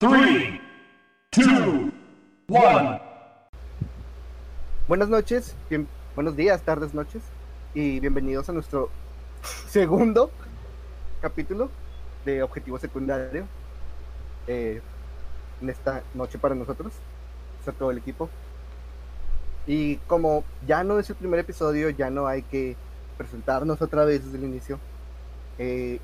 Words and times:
Three, 0.00 0.60
two, 1.30 1.90
one. 2.46 3.00
Buenas 4.86 5.08
noches, 5.08 5.56
buenos 6.14 6.36
días, 6.36 6.62
tardes, 6.62 6.94
noches 6.94 7.20
y 7.74 7.98
bienvenidos 7.98 8.48
a 8.48 8.52
nuestro 8.52 8.90
segundo 9.68 10.30
capítulo 11.20 11.68
de 12.24 12.44
Objetivo 12.44 12.78
Secundario. 12.78 13.48
eh, 14.46 14.80
en 15.60 15.68
esta 15.68 16.04
noche 16.14 16.38
para 16.38 16.54
nosotros, 16.54 16.92
está 17.58 17.72
todo 17.72 17.90
el 17.90 17.98
equipo. 17.98 18.30
Y 19.66 19.96
como 20.06 20.44
ya 20.64 20.84
no 20.84 21.00
es 21.00 21.10
el 21.10 21.16
primer 21.16 21.40
episodio, 21.40 21.90
ya 21.90 22.08
no 22.08 22.28
hay 22.28 22.42
que 22.42 22.76
presentarnos 23.16 23.82
otra 23.82 24.04
vez 24.04 24.24
desde 24.24 24.38
el 24.38 24.44
inicio. 24.44 24.78
eh, 25.58 25.98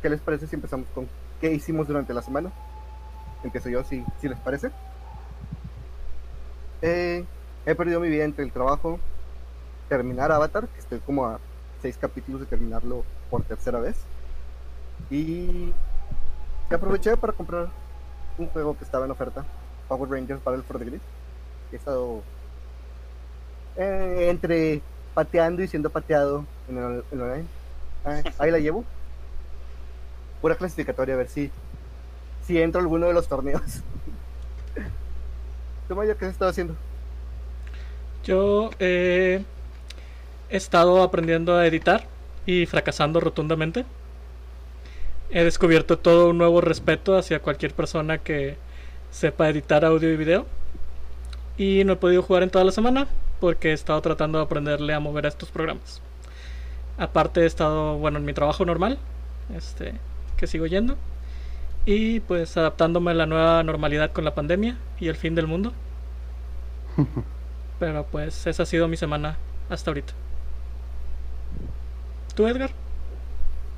¿Qué 0.00 0.08
les 0.08 0.20
parece 0.22 0.46
si 0.46 0.54
empezamos 0.54 0.86
con 0.94 1.06
qué 1.42 1.52
hicimos 1.52 1.86
durante 1.88 2.14
la 2.14 2.22
semana? 2.22 2.50
Empiezo 3.44 3.68
yo, 3.68 3.84
si, 3.84 4.04
si 4.20 4.28
les 4.28 4.38
parece. 4.38 4.70
Eh, 6.82 7.24
he 7.66 7.74
perdido 7.74 8.00
mi 8.00 8.08
vida 8.08 8.24
entre 8.24 8.44
el 8.44 8.52
trabajo, 8.52 8.98
terminar 9.88 10.32
Avatar, 10.32 10.68
que 10.68 10.80
estoy 10.80 11.00
como 11.00 11.26
a 11.26 11.40
seis 11.80 11.96
capítulos 11.96 12.40
de 12.40 12.46
terminarlo 12.46 13.04
por 13.30 13.42
tercera 13.42 13.78
vez. 13.78 13.96
Y 15.10 15.72
aproveché 16.70 17.16
para 17.16 17.32
comprar 17.32 17.68
un 18.36 18.48
juego 18.48 18.76
que 18.76 18.84
estaba 18.84 19.04
en 19.04 19.10
oferta, 19.10 19.44
Power 19.88 20.10
Rangers 20.10 20.42
Battle 20.42 20.62
for 20.62 20.78
the 20.78 20.84
Grid. 20.84 21.00
He 21.72 21.76
estado 21.76 22.22
eh, 23.76 24.28
entre 24.30 24.82
pateando 25.14 25.62
y 25.62 25.68
siendo 25.68 25.90
pateado 25.90 26.44
en 26.68 26.78
el, 26.78 27.04
online. 27.12 27.46
Ah, 28.04 28.22
ahí 28.38 28.50
la 28.50 28.58
llevo. 28.58 28.84
Pura 30.40 30.54
clasificatoria, 30.54 31.14
a 31.14 31.18
ver 31.18 31.28
si, 31.28 31.50
si 32.48 32.60
entro 32.62 32.80
a 32.80 32.82
alguno 32.82 33.06
de 33.06 33.12
los 33.12 33.28
torneos. 33.28 33.60
¿Tú, 35.86 35.94
Maya, 35.94 36.14
qué 36.14 36.24
has 36.24 36.32
estado 36.32 36.50
haciendo? 36.50 36.74
Yo 38.24 38.70
eh, 38.78 39.44
he 40.48 40.56
estado 40.56 41.02
aprendiendo 41.02 41.54
a 41.54 41.66
editar 41.66 42.06
y 42.46 42.64
fracasando 42.64 43.20
rotundamente. 43.20 43.84
He 45.30 45.44
descubierto 45.44 45.98
todo 45.98 46.30
un 46.30 46.38
nuevo 46.38 46.62
respeto 46.62 47.18
hacia 47.18 47.42
cualquier 47.42 47.74
persona 47.74 48.16
que 48.16 48.56
sepa 49.10 49.50
editar 49.50 49.84
audio 49.84 50.10
y 50.10 50.16
video. 50.16 50.46
Y 51.58 51.84
no 51.84 51.92
he 51.92 51.96
podido 51.96 52.22
jugar 52.22 52.44
en 52.44 52.50
toda 52.50 52.64
la 52.64 52.72
semana 52.72 53.08
porque 53.40 53.70
he 53.70 53.74
estado 53.74 54.00
tratando 54.00 54.38
de 54.38 54.44
aprenderle 54.44 54.94
a 54.94 55.00
mover 55.00 55.26
a 55.26 55.28
estos 55.28 55.50
programas. 55.50 56.00
Aparte 56.96 57.42
he 57.42 57.46
estado, 57.46 57.98
bueno, 57.98 58.16
en 58.16 58.24
mi 58.24 58.32
trabajo 58.32 58.64
normal, 58.64 58.98
este, 59.54 59.92
que 60.38 60.46
sigo 60.46 60.64
yendo. 60.64 60.96
Y 61.84 62.20
pues 62.20 62.56
adaptándome 62.56 63.12
a 63.12 63.14
la 63.14 63.26
nueva 63.26 63.62
normalidad 63.62 64.12
con 64.12 64.24
la 64.24 64.34
pandemia 64.34 64.76
y 65.00 65.08
el 65.08 65.16
fin 65.16 65.34
del 65.34 65.46
mundo. 65.46 65.72
Pero 67.78 68.04
pues 68.06 68.46
esa 68.46 68.62
ha 68.64 68.66
sido 68.66 68.88
mi 68.88 68.96
semana 68.96 69.36
hasta 69.68 69.90
ahorita. 69.90 70.12
¿Tú, 72.34 72.46
Edgar? 72.46 72.70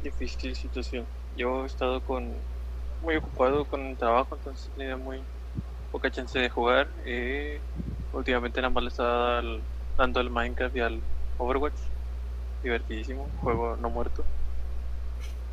Difícil 0.03 0.55
situación. 0.57 1.07
Yo 1.37 1.63
he 1.65 1.67
estado 1.67 2.03
con 2.05 2.35
muy 3.01 3.17
ocupado 3.17 3.65
con 3.67 3.87
el 3.87 3.97
trabajo, 3.97 4.35
entonces 4.37 4.69
he 4.69 4.77
tenido 4.79 4.99
muy 4.99 5.23
poca 5.91 6.11
chance 6.11 6.39
de 6.39 6.49
jugar. 6.51 6.89
Eh, 7.05 7.61
últimamente 8.13 8.61
nada 8.61 8.71
más 8.73 8.83
le 8.85 8.89
estaba 8.89 9.39
al- 9.39 9.63
dando 9.97 10.21
al 10.21 10.31
Minecraft 10.31 10.77
y 10.77 10.81
al 10.81 11.03
Overwatch. 11.37 11.81
Divertidísimo, 12.63 13.31
juego 13.37 13.77
no 13.77 13.91
muerto. 13.91 14.25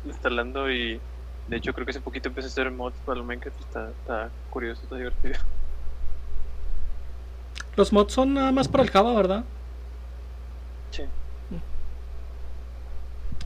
Instalando 0.05 0.70
y 0.70 1.01
de 1.48 1.56
hecho 1.56 1.73
creo 1.73 1.84
que 1.84 1.91
hace 1.91 2.01
poquito 2.01 2.28
empecé 2.28 2.47
a 2.47 2.50
hacer 2.50 2.70
mods 2.70 2.97
para 3.05 3.19
el 3.19 3.27
Minecraft. 3.27 3.61
Está, 3.61 3.91
está 3.91 4.31
curioso, 4.50 4.83
está 4.83 4.97
divertido. 4.97 5.39
Los 7.77 7.92
mods 7.92 8.12
son 8.12 8.34
nada 8.34 8.53
más 8.53 8.69
para 8.69 8.83
el 8.84 8.91
Java, 8.91 9.15
¿verdad? 9.15 9.44
Sí. 10.91 11.03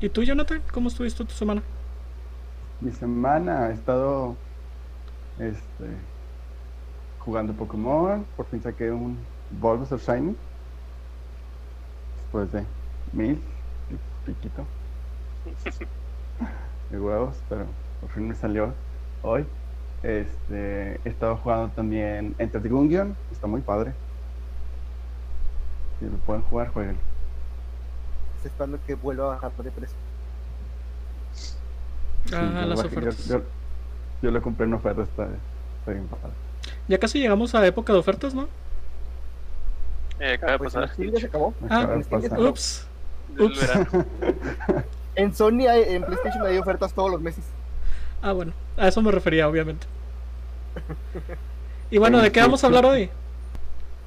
¿Y 0.00 0.08
tú, 0.08 0.22
Jonathan? 0.22 0.62
¿Cómo 0.72 0.88
estuviste 0.88 1.24
tu 1.24 1.32
semana? 1.32 1.62
Mi 2.80 2.90
semana 2.90 3.68
he 3.68 3.74
estado 3.74 4.36
este, 5.38 5.96
jugando 7.20 7.52
Pokémon. 7.52 8.26
Por 8.36 8.46
fin 8.46 8.62
saqué 8.62 8.90
un 8.90 9.18
Bulbasaur 9.60 10.00
Shiny. 10.00 10.34
Después 12.16 12.50
de 12.52 12.64
mil 13.12 13.38
piquito 14.24 14.64
de 16.90 17.00
huevos, 17.00 17.36
pero 17.48 17.66
por 18.00 18.10
fin 18.10 18.28
me 18.28 18.34
salió 18.34 18.72
hoy. 19.22 19.44
Este, 20.02 21.00
he 21.04 21.08
estado 21.08 21.36
jugando 21.36 21.68
también 21.74 22.34
Enter 22.38 22.60
the 22.62 22.68
Gungeon. 22.68 23.16
Está 23.30 23.46
muy 23.46 23.60
padre. 23.60 23.92
Si 26.00 26.06
lo 26.06 26.16
pueden 26.18 26.42
jugar, 26.42 26.68
jueguen. 26.72 26.96
Estoy 28.36 28.50
esperando 28.50 28.78
que 28.86 28.94
vuelva 28.96 29.24
a 29.24 29.34
bajar 29.36 29.52
de 29.62 29.70
precio. 29.70 29.96
Ah, 32.34 32.60
yo, 32.62 32.66
las 32.66 32.68
lo 32.68 32.76
bajé- 32.76 32.90
yo- 32.94 32.98
ofertas. 32.98 33.26
yo- 33.26 33.42
yo 34.22 34.30
lo 34.30 34.42
compré 34.42 34.66
en 34.66 34.74
oferta, 34.74 35.02
está, 35.02 35.24
está 35.80 35.92
bien 35.92 36.06
padre. 36.08 36.34
Ya 36.88 36.98
casi 36.98 37.20
llegamos 37.20 37.54
a 37.54 37.64
época 37.66 37.92
de 37.92 37.98
ofertas, 38.00 38.34
¿no? 38.34 38.48
Eh, 40.20 40.34
acaba 40.34 40.52
de 40.52 40.58
Pues 40.58 40.72
pasar. 40.74 40.88
en 40.88 40.94
Steam 40.94 41.12
ya 41.14 41.20
se 41.20 41.26
acabó. 41.26 41.54
Ah, 41.68 41.78
Acaba 41.80 41.96
de 41.96 42.02
ya 42.02 42.08
pasar. 42.10 42.38
se 42.38 42.44
Ups. 42.44 42.86
Del 43.34 43.46
Ups. 43.46 43.60
verano. 43.60 44.04
En 45.14 45.34
Sony, 45.34 45.66
hay- 45.68 45.94
en 45.94 46.04
PlayStation 46.04 46.46
hay 46.46 46.56
ofertas 46.56 46.94
todos 46.94 47.10
los 47.10 47.20
meses. 47.20 47.44
Ah, 48.22 48.32
bueno. 48.32 48.52
A 48.78 48.88
eso 48.88 49.02
me 49.02 49.10
refería, 49.12 49.46
obviamente. 49.46 49.86
Y 51.90 51.98
bueno, 51.98 52.18
¿de 52.22 52.32
qué 52.32 52.40
vamos 52.40 52.64
a 52.64 52.66
hablar 52.68 52.86
hoy? 52.86 53.10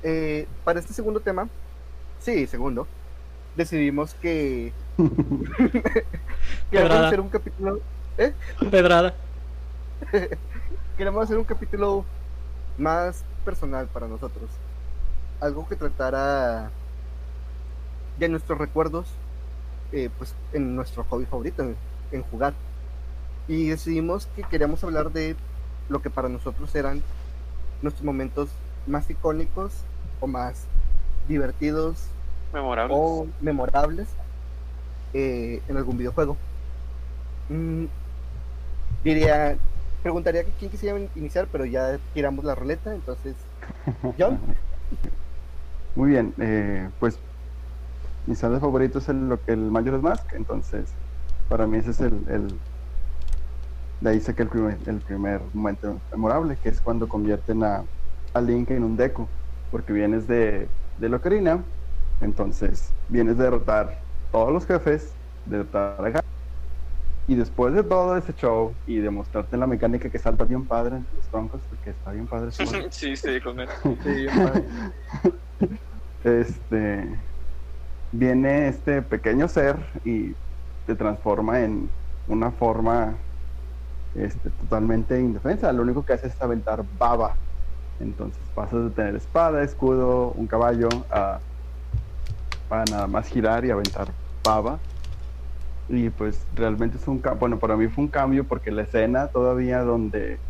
Eh, 0.01 0.47
para 0.63 0.79
este 0.79 0.93
segundo 0.93 1.19
tema, 1.19 1.47
sí, 2.19 2.47
segundo, 2.47 2.87
decidimos 3.55 4.15
que 4.15 4.73
queremos 6.71 6.91
hacer 6.97 7.19
un 7.19 7.29
capítulo, 7.29 7.79
Pedrada. 8.71 9.13
queremos 10.97 11.23
hacer 11.23 11.37
un 11.37 11.43
capítulo 11.43 12.03
más 12.79 13.23
personal 13.43 13.85
para 13.87 14.07
nosotros. 14.07 14.49
Algo 15.39 15.67
que 15.67 15.75
tratara 15.75 16.71
de 18.19 18.29
nuestros 18.29 18.57
recuerdos, 18.57 19.07
eh, 19.91 20.09
pues 20.17 20.35
en 20.53 20.75
nuestro 20.75 21.03
hobby 21.05 21.25
favorito, 21.25 21.63
en, 21.63 21.75
en 22.11 22.23
jugar. 22.23 22.53
Y 23.47 23.69
decidimos 23.69 24.27
que 24.35 24.43
queríamos 24.43 24.83
hablar 24.83 25.11
de 25.11 25.35
lo 25.89 26.01
que 26.01 26.09
para 26.09 26.29
nosotros 26.29 26.73
eran 26.75 27.03
nuestros 27.81 28.03
momentos 28.03 28.49
más 28.87 29.09
icónicos 29.09 29.73
o 30.19 30.27
más 30.27 30.65
divertidos 31.27 32.07
Memorable. 32.53 32.95
o 32.97 33.27
memorables 33.41 34.07
eh, 35.13 35.61
en 35.67 35.77
algún 35.77 35.97
videojuego. 35.97 36.37
Mm, 37.49 37.85
diría, 39.03 39.57
preguntaría 40.01 40.43
que 40.43 40.51
quién 40.51 40.71
quisiera 40.71 40.99
iniciar, 41.15 41.47
pero 41.51 41.65
ya 41.65 41.99
tiramos 42.13 42.45
la 42.45 42.55
ruleta, 42.55 42.93
entonces, 42.93 43.35
John, 44.19 44.39
Muy 45.95 46.09
bien, 46.09 46.33
eh, 46.39 46.89
pues 46.99 47.19
mi 48.27 48.35
saldo 48.35 48.59
favorito 48.59 48.99
es 48.99 49.09
el, 49.09 49.29
lo 49.29 49.41
que 49.43 49.53
el 49.53 49.71
Majora's 49.71 50.01
Mask, 50.01 50.33
entonces 50.33 50.85
para 51.49 51.67
mí 51.67 51.77
ese 51.77 51.91
es 51.91 52.01
el, 52.01 52.13
el 52.29 52.47
de 54.01 54.09
ahí 54.09 54.19
saqué 54.19 54.43
el 54.43 54.49
primer, 54.49 54.77
el 54.85 54.99
primer 54.99 55.41
momento 55.53 55.99
memorable, 56.11 56.57
que 56.61 56.69
es 56.69 56.81
cuando 56.81 57.07
convierten 57.07 57.63
a, 57.63 57.83
a 58.33 58.41
Link 58.41 58.71
en 58.71 58.83
un 58.83 58.97
Deku, 58.97 59.27
porque 59.71 59.93
vienes 59.93 60.27
de, 60.27 60.67
de 60.99 61.09
Locarina, 61.09 61.63
entonces 62.21 62.91
vienes 63.09 63.37
de 63.37 63.45
derrotar 63.45 63.99
todos 64.31 64.51
los 64.51 64.65
jefes, 64.65 65.13
de 65.45 65.57
derrotar 65.57 66.17
a 66.17 66.25
y 67.27 67.35
después 67.35 67.73
de 67.73 67.81
todo 67.81 68.15
ese 68.17 68.33
show 68.33 68.73
y 68.85 68.97
demostrarte 68.97 69.57
la 69.57 69.65
mecánica 69.65 70.09
que 70.09 70.19
salta 70.19 70.43
bien 70.43 70.63
padre 70.65 70.97
entre 70.97 71.15
los 71.15 71.25
troncos, 71.27 71.61
porque 71.69 71.89
está 71.89 72.11
bien 72.11 72.27
padre 72.27 72.51
sí, 72.91 73.15
sí, 73.15 73.41
con 73.41 73.59
él. 73.59 73.67
Sí, 74.03 74.27
padre. 74.27 74.63
este 76.41 77.19
viene 78.17 78.67
este 78.67 79.01
pequeño 79.01 79.47
ser 79.47 79.77
y 80.03 80.35
te 80.85 80.95
transforma 80.95 81.61
en 81.61 81.93
una 82.25 82.51
forma 82.51 83.23
este, 84.13 84.51
totalmente 84.51 85.19
indefensa. 85.19 85.73
Lo 85.73 85.83
único 85.83 86.05
que 86.05 86.13
hace 86.13 86.27
es 86.27 86.41
aventar 86.41 86.85
baba. 86.89 87.39
Entonces 87.99 88.51
pasas 88.51 88.85
de 88.85 88.91
tener 88.91 89.15
espada, 89.15 89.63
escudo, 89.63 90.33
un 90.33 90.47
caballo 90.47 91.07
a 91.11 91.41
para 92.67 92.85
nada 92.85 93.07
más 93.07 93.27
girar 93.27 93.65
y 93.65 93.71
aventar 93.71 94.15
baba. 94.43 94.83
Y 95.87 96.09
pues 96.09 96.47
realmente 96.51 96.97
es 96.97 97.07
un 97.07 97.21
bueno, 97.39 97.59
para 97.59 97.77
mí 97.77 97.87
fue 97.89 98.03
un 98.05 98.09
cambio 98.11 98.47
porque 98.47 98.71
la 98.71 98.83
escena 98.83 99.27
todavía 99.29 99.81
donde 99.83 100.41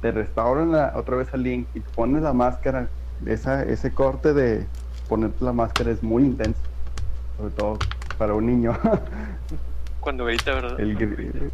te 0.00 0.12
restauran 0.12 0.72
la- 0.72 0.92
otra 0.96 1.16
vez 1.16 1.32
al 1.34 1.42
Link 1.44 1.70
y 1.74 1.82
te 1.82 1.90
pones 1.92 2.22
la 2.22 2.32
máscara, 2.34 2.92
esa, 3.26 3.62
ese 3.64 3.94
corte 3.94 4.34
de 4.34 4.70
ponerte 5.08 5.44
la 5.44 5.52
máscara 5.52 5.90
es 5.92 6.02
muy 6.02 6.24
intenso, 6.24 6.62
sobre 7.38 7.50
todo 7.54 7.78
para 8.18 8.34
un 8.34 8.46
niño. 8.46 8.76
Cuando 10.00 10.24
grita, 10.26 10.52
¿verdad? 10.54 10.78
El 10.80 10.96
gri- 10.98 11.50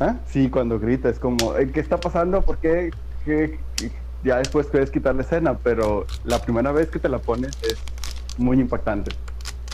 ¿Ah? 0.00 0.16
Sí, 0.26 0.50
cuando 0.50 0.78
grita 0.80 1.08
es 1.08 1.18
como, 1.18 1.56
"Eh, 1.56 1.70
¿qué 1.72 1.78
está 1.80 1.98
pasando? 1.98 2.42
¿Por 2.42 2.58
qué? 2.58 2.90
¿Qué? 3.24 3.58
¿Qué?". 3.76 3.90
Ya 4.24 4.38
después 4.38 4.66
puedes 4.66 4.90
quitar 4.90 5.14
la 5.14 5.22
escena, 5.22 5.56
pero 5.58 6.06
la 6.24 6.40
primera 6.40 6.72
vez 6.72 6.88
que 6.88 6.98
te 6.98 7.08
la 7.08 7.18
pones 7.18 7.52
es 7.62 7.76
muy 8.38 8.58
impactante 8.60 9.12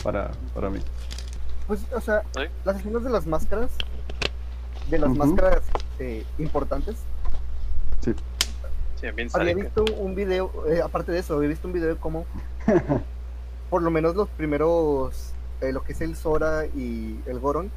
para, 0.03 0.31
para 0.53 0.69
mí. 0.69 0.79
Pues, 1.67 1.81
o 1.95 2.01
sea, 2.01 2.21
¿Sí? 2.35 2.41
las 2.65 2.77
escenas 2.77 3.03
de 3.03 3.09
las 3.09 3.25
máscaras, 3.25 3.71
de 4.89 4.99
las 4.99 5.09
máscaras 5.11 5.61
eh, 5.99 6.25
importantes, 6.37 6.97
Sí. 8.01 8.13
Sí, 8.99 9.07
bien 9.15 9.29
había 9.33 9.55
visto 9.55 9.83
un 9.97 10.13
video, 10.15 10.51
eh, 10.67 10.81
aparte 10.83 11.11
de 11.11 11.19
eso, 11.19 11.35
había 11.35 11.49
visto 11.49 11.67
un 11.67 11.73
video 11.73 11.89
de 11.89 11.95
cómo, 11.95 12.25
por 13.69 13.81
lo 13.81 13.89
menos 13.91 14.15
los 14.15 14.27
primeros, 14.29 15.30
eh, 15.61 15.71
lo 15.71 15.83
que 15.83 15.93
es 15.93 16.01
el 16.01 16.15
Sora 16.15 16.65
y 16.65 17.19
el 17.25 17.39
Goron, 17.39 17.71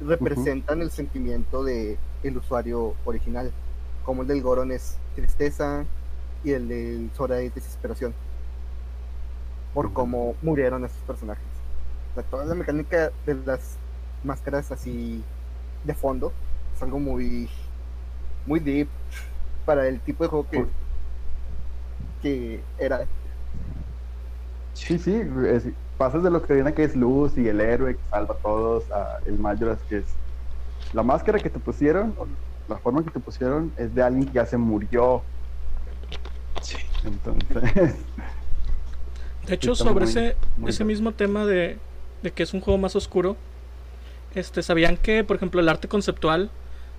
representan 0.00 0.82
el 0.82 0.90
sentimiento 0.90 1.64
de 1.64 1.98
el 2.22 2.36
usuario 2.36 2.94
original. 3.04 3.52
Como 4.04 4.22
el 4.22 4.28
del 4.28 4.42
Goron 4.42 4.72
es 4.72 4.96
tristeza 5.14 5.84
y 6.44 6.52
el 6.52 6.68
del 6.68 7.10
Sora 7.16 7.40
es 7.40 7.54
desesperación. 7.54 8.14
Por 9.74 9.92
cómo 9.92 10.34
murieron 10.42 10.84
esos 10.84 10.98
personajes. 11.02 11.44
O 12.12 12.14
sea, 12.14 12.22
toda 12.24 12.44
la 12.44 12.54
mecánica 12.54 13.10
de 13.26 13.34
las 13.34 13.76
máscaras 14.24 14.72
así 14.72 15.22
de 15.84 15.94
fondo 15.94 16.32
es 16.74 16.82
algo 16.82 16.98
muy, 16.98 17.48
muy 18.46 18.60
deep 18.60 18.88
para 19.64 19.86
el 19.86 20.00
tipo 20.00 20.24
de 20.24 20.30
juego 20.30 20.48
que, 20.50 20.64
que 22.22 22.60
era. 22.78 23.04
Sí, 24.74 24.98
sí, 24.98 25.20
es- 25.46 25.66
pasas 25.98 26.22
de 26.22 26.30
lo 26.30 26.40
que 26.42 26.54
viene 26.54 26.72
que 26.72 26.84
es 26.84 26.96
luz 26.96 27.36
y 27.36 27.48
el 27.48 27.60
héroe 27.60 27.94
que 27.94 28.00
salva 28.10 28.34
a 28.34 28.38
todos 28.38 28.90
a 28.92 29.18
el 29.26 29.38
Majoras 29.38 29.78
que 29.88 29.98
es 29.98 30.04
la 30.94 31.02
máscara 31.02 31.38
que 31.40 31.50
te 31.50 31.58
pusieron, 31.58 32.14
o 32.18 32.26
la 32.68 32.78
forma 32.78 33.02
que 33.04 33.10
te 33.10 33.20
pusieron 33.20 33.72
es 33.76 33.94
de 33.94 34.02
alguien 34.02 34.24
que 34.26 34.32
ya 34.32 34.46
se 34.46 34.56
murió. 34.56 35.22
Sí. 36.62 36.76
Entonces, 37.04 37.94
De 39.46 39.54
hecho, 39.54 39.74
sobre 39.74 40.04
muy- 40.04 40.10
ese, 40.10 40.36
muy 40.56 40.70
ese 40.70 40.84
bien. 40.84 40.88
mismo 40.88 41.12
tema 41.12 41.44
de, 41.46 41.78
de 42.22 42.30
que 42.30 42.42
es 42.42 42.54
un 42.54 42.60
juego 42.60 42.78
más 42.78 42.94
oscuro, 42.96 43.36
este, 44.34 44.62
¿sabían 44.62 44.96
que, 44.96 45.24
por 45.24 45.36
ejemplo, 45.36 45.60
el 45.60 45.68
arte 45.68 45.88
conceptual, 45.88 46.50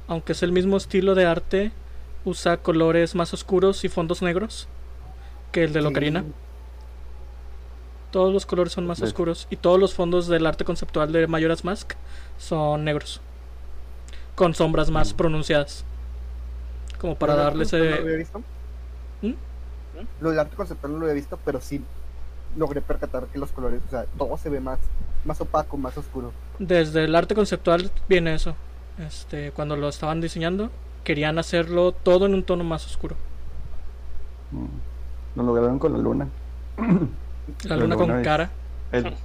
aunque 0.08 0.32
es 0.34 0.42
el 0.44 0.52
mismo 0.52 0.76
estilo 0.78 1.14
de 1.16 1.26
arte, 1.26 1.72
usa 2.26 2.58
colores 2.58 3.16
más 3.16 3.34
oscuros 3.34 3.84
y 3.86 3.90
fondos 3.90 4.22
negros 4.22 4.68
que 5.52 5.64
el 5.64 5.74
de 5.74 5.80
Sí. 5.80 5.86
Todos 8.12 8.34
los 8.34 8.46
colores 8.46 8.74
son 8.74 8.88
más 8.88 9.02
oscuros 9.02 9.48
y 9.52 9.56
todos 9.56 9.80
los 9.80 9.94
fondos 9.94 10.28
del 10.28 10.46
arte 10.48 10.66
conceptual 10.66 11.12
de 11.12 11.28
Majora's 11.28 11.64
Mask 11.64 11.94
son 12.38 12.84
negros, 12.84 13.22
con 14.36 14.56
sombras 14.56 14.90
más 14.90 15.14
Mm. 15.14 15.18
pronunciadas, 15.18 15.86
como 17.00 17.16
para 17.16 17.34
Lo 17.34 17.38
del 17.40 17.46
darle 17.46 17.64
arte 17.64 17.78
conceptual 17.78 17.90
No 17.90 17.90
lo 17.90 17.96
ese... 17.96 18.04
había 18.08 18.18
visto. 18.18 18.40
¿Mm? 19.22 19.34
Lo 20.24 20.30
del 20.32 20.40
arte 20.40 20.56
conceptual 20.56 20.94
no 20.94 20.98
lo 21.00 21.06
había 21.06 21.16
visto, 21.16 21.38
pero 21.46 21.62
sí 21.62 21.82
logré 22.58 22.82
percatar 22.82 23.28
que 23.28 23.38
los 23.38 23.52
colores, 23.52 23.82
o 23.88 23.90
sea, 23.92 24.06
todo 24.18 24.36
se 24.38 24.50
ve 24.50 24.60
más, 24.60 24.80
más 25.24 25.40
opaco, 25.42 25.78
más 25.78 25.96
oscuro. 25.98 26.32
Desde 26.58 27.04
el 27.04 27.16
arte 27.16 27.36
conceptual 27.36 27.92
viene 28.08 28.34
eso. 28.34 28.56
Este, 28.98 29.52
cuando 29.52 29.76
lo 29.76 29.88
estaban 29.88 30.20
diseñando, 30.20 30.72
querían 31.04 31.38
hacerlo 31.38 31.92
todo 31.92 32.26
en 32.26 32.34
un 32.34 32.44
tono 32.44 32.64
más 32.64 32.86
oscuro. 32.88 33.16
mm, 34.52 34.66
lo 35.38 35.44
lograron 35.44 35.78
con 35.78 35.94
la 35.94 36.00
luna. 36.00 36.28
La 37.64 37.78
luna 37.78 37.96
con 37.96 38.24
cara. 38.24 38.52
El 38.92 39.16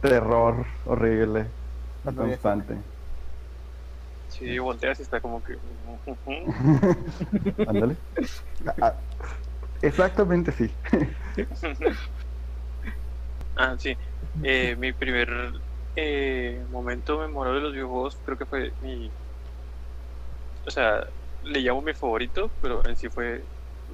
terror 0.00 0.66
horrible, 0.86 1.46
constante. 2.02 2.78
Sí, 4.28 4.58
volteas 4.58 4.98
y 5.00 5.02
está 5.02 5.20
como 5.20 5.42
que. 5.42 5.54
Ándale. 7.66 7.96
Ah, 8.66 8.74
ah, 8.80 8.94
exactamente 9.82 10.52
sí. 10.52 10.70
ah, 13.56 13.76
sí. 13.78 13.96
Eh, 14.42 14.76
mi 14.76 14.92
primer 14.92 15.28
eh, 15.96 16.64
momento 16.70 17.18
memorable 17.18 17.58
de 17.58 17.64
los 17.64 17.72
videojuegos 17.72 18.16
creo 18.24 18.38
que 18.38 18.46
fue 18.46 18.72
mi. 18.80 19.10
O 20.66 20.70
sea, 20.70 21.04
le 21.42 21.60
llamo 21.60 21.82
mi 21.82 21.94
favorito, 21.94 22.50
pero 22.62 22.84
en 22.86 22.96
sí 22.96 23.08
fue 23.08 23.44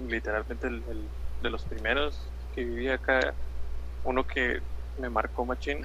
literalmente 0.06 0.66
el, 0.66 0.84
el 0.88 1.08
de 1.40 1.50
los 1.50 1.64
primeros 1.64 2.20
que 2.52 2.64
viví 2.64 2.88
acá. 2.88 3.34
Uno 4.06 4.26
que 4.26 4.60
me 4.96 5.10
marcó 5.10 5.46
machín 5.46 5.80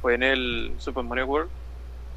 fue 0.00 0.14
en 0.16 0.22
el 0.24 0.76
Super 0.78 1.04
Mario 1.04 1.26
World. 1.28 1.52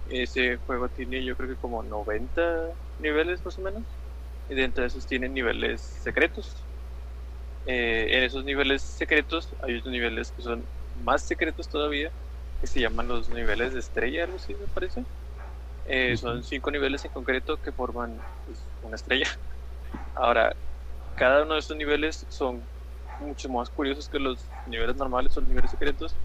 Ese 0.05 0.57
juego 0.59 0.89
tiene 0.89 1.25
yo 1.25 1.37
creo 1.37 1.49
que 1.49 1.57
como 1.57 1.83
90 1.83 2.75
niveles 2.97 3.43
más 3.45 3.57
o 3.59 3.63
menos. 3.63 3.99
Y 4.47 4.55
dentro 4.55 4.83
de 4.83 4.89
esos 4.89 5.07
tienen 5.07 5.33
niveles 5.33 5.83
secretos. 5.83 6.69
Eh, 7.65 8.17
en 8.17 8.23
esos 8.23 8.43
niveles 8.45 8.83
secretos 8.83 9.55
hay 9.59 9.77
otros 9.77 9.91
niveles 9.91 10.31
que 10.31 10.41
son 10.43 10.69
más 10.93 11.25
secretos 11.25 11.67
todavía, 11.69 12.13
que 12.59 12.67
se 12.67 12.79
llaman 12.81 13.07
los 13.07 13.29
niveles 13.29 13.73
de 13.73 13.79
estrella, 13.79 14.23
algo 14.25 14.37
así 14.37 14.55
me 14.55 14.67
parece. 14.67 15.05
Eh, 15.85 16.17
Son 16.17 16.43
cinco 16.43 16.71
niveles 16.71 17.05
en 17.05 17.11
concreto 17.11 17.59
que 17.61 17.73
forman 17.73 18.25
pues, 18.45 18.71
una 18.81 18.95
estrella. 18.97 19.27
Ahora, 20.13 20.57
cada 21.15 21.43
uno 21.43 21.55
de 21.55 21.61
estos 21.61 21.77
niveles 21.77 22.25
son 22.29 22.69
mucho 23.19 23.49
más 23.49 23.69
curiosos 23.69 24.09
que 24.09 24.19
los 24.19 24.45
niveles 24.65 24.95
normales 24.95 25.35
o 25.37 25.41
los 25.41 25.49
niveles 25.49 25.71
secretos, 25.71 26.15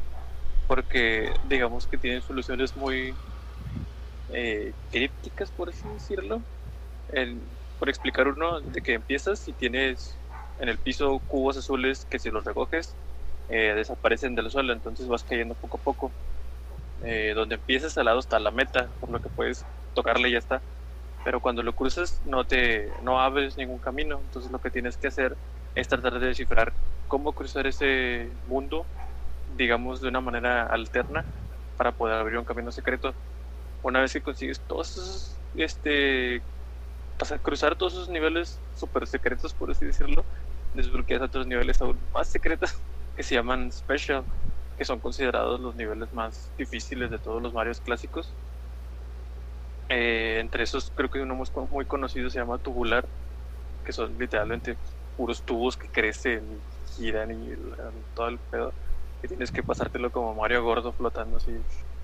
porque 0.66 1.32
digamos 1.44 1.86
que 1.86 1.98
tienen 1.98 2.22
soluciones 2.22 2.76
muy 2.76 3.14
eh, 4.32 4.72
crípticas, 4.90 5.50
por 5.50 5.68
así 5.68 5.88
decirlo. 5.88 6.42
Por 7.78 7.88
explicar 7.88 8.28
uno, 8.28 8.60
de 8.60 8.82
que 8.82 8.92
empiezas 8.92 9.48
y 9.48 9.52
tienes 9.52 10.16
en 10.58 10.68
el 10.68 10.78
piso 10.78 11.18
cubos 11.26 11.56
azules 11.56 12.04
que 12.04 12.18
si 12.18 12.30
los 12.30 12.44
recoges 12.44 12.94
eh, 13.48 13.72
desaparecen 13.74 14.34
del 14.34 14.50
suelo, 14.50 14.72
entonces 14.72 15.08
vas 15.08 15.24
cayendo 15.24 15.54
poco 15.54 15.78
a 15.78 15.80
poco. 15.80 16.12
Eh, 17.02 17.32
donde 17.34 17.54
empiezas 17.54 17.96
al 17.96 18.04
lado 18.04 18.18
está 18.20 18.38
la 18.38 18.50
meta, 18.50 18.90
por 19.00 19.10
lo 19.10 19.20
que 19.20 19.30
puedes 19.30 19.64
tocarle 19.94 20.28
y 20.28 20.32
ya 20.32 20.38
está. 20.38 20.62
Pero 21.24 21.40
cuando 21.40 21.62
lo 21.62 21.72
cruzas 21.74 22.20
no 22.24 22.44
te 22.44 22.92
no 23.02 23.20
abres 23.20 23.56
ningún 23.56 23.78
camino, 23.78 24.20
entonces 24.22 24.52
lo 24.52 24.60
que 24.60 24.70
tienes 24.70 24.96
que 24.98 25.08
hacer 25.08 25.36
es 25.74 25.88
tratar 25.88 26.18
de 26.18 26.28
descifrar 26.28 26.72
cómo 27.08 27.32
cruzar 27.32 27.66
ese 27.66 28.30
mundo, 28.46 28.86
digamos 29.56 30.00
de 30.00 30.08
una 30.08 30.20
manera 30.20 30.66
alterna, 30.66 31.24
para 31.76 31.92
poder 31.92 32.16
abrir 32.16 32.38
un 32.38 32.44
camino 32.44 32.70
secreto. 32.72 33.14
Una 33.82 34.00
vez 34.00 34.12
que 34.12 34.22
consigues 34.22 34.60
todos 34.60 34.90
esos, 34.90 35.38
este, 35.54 36.42
pasar, 37.18 37.40
cruzar 37.40 37.76
todos 37.76 37.94
esos 37.94 38.08
niveles 38.10 38.60
super 38.74 39.06
secretos, 39.06 39.54
por 39.54 39.70
así 39.70 39.86
decirlo, 39.86 40.24
desbloqueas 40.74 41.22
otros 41.22 41.46
niveles 41.46 41.80
aún 41.80 41.98
más 42.12 42.28
secretos 42.28 42.74
que 43.16 43.22
se 43.22 43.34
llaman 43.34 43.72
Special, 43.72 44.24
que 44.76 44.84
son 44.84 45.00
considerados 45.00 45.60
los 45.60 45.74
niveles 45.76 46.12
más 46.12 46.52
difíciles 46.56 47.10
de 47.10 47.18
todos 47.18 47.42
los 47.42 47.52
Marios 47.52 47.80
clásicos. 47.80 48.34
Eh, 49.88 50.38
entre 50.40 50.62
esos 50.62 50.92
creo 50.94 51.10
que 51.10 51.20
uno 51.20 51.34
muy, 51.70 51.86
conocido 51.86 52.30
se 52.30 52.38
llama 52.38 52.58
Tubular, 52.58 53.08
que 53.84 53.92
son 53.92 54.16
literalmente 54.18 54.76
puros 55.16 55.44
tubos 55.44 55.76
que 55.76 55.90
crecen, 55.90 56.64
giran 56.84 57.30
y 57.32 57.50
todo 58.14 58.28
el 58.28 58.40
pedo. 58.40 58.76
Que 59.20 59.28
tienes 59.28 59.52
que 59.52 59.62
pasártelo 59.62 60.10
como 60.12 60.34
Mario 60.34 60.62
Gordo 60.64 60.92
flotando 60.94 61.36
así 61.38 61.52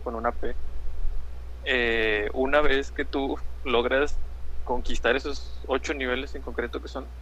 con 0.02 0.14
una 0.16 0.32
P. 0.32 0.56
Eh, 1.62 2.28
una 2.34 2.60
vez 2.60 2.92
que 2.92 3.04
tú 3.04 3.36
logras 3.64 4.20
conquistar 4.62 5.16
esos 5.16 5.64
ocho 5.68 5.94
niveles 5.94 6.34
en 6.34 6.42
concreto 6.42 6.80
que 6.80 6.88
son 6.88 7.12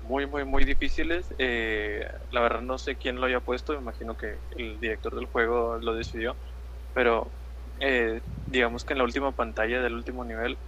muy, 0.00 0.26
muy, 0.26 0.44
muy 0.44 0.64
difíciles. 0.64 1.34
Eh, 1.38 2.06
la 2.30 2.40
verdad 2.42 2.62
no 2.62 2.78
sé 2.78 2.98
quién 2.98 3.16
lo 3.20 3.26
haya 3.26 3.40
puesto, 3.40 3.72
me 3.74 3.80
imagino 3.80 4.16
que 4.16 4.42
el 4.50 4.80
director 4.80 5.14
del 5.14 5.26
juego 5.26 5.78
lo 5.78 5.94
decidió, 5.94 6.38
pero 6.92 7.34
eh, 7.80 8.22
digamos 8.46 8.84
que 8.84 8.94
en 8.94 8.98
la 8.98 9.04
última 9.04 9.32
pantalla 9.36 9.82
del 9.82 9.94
último 9.94 10.24
nivel 10.24 10.60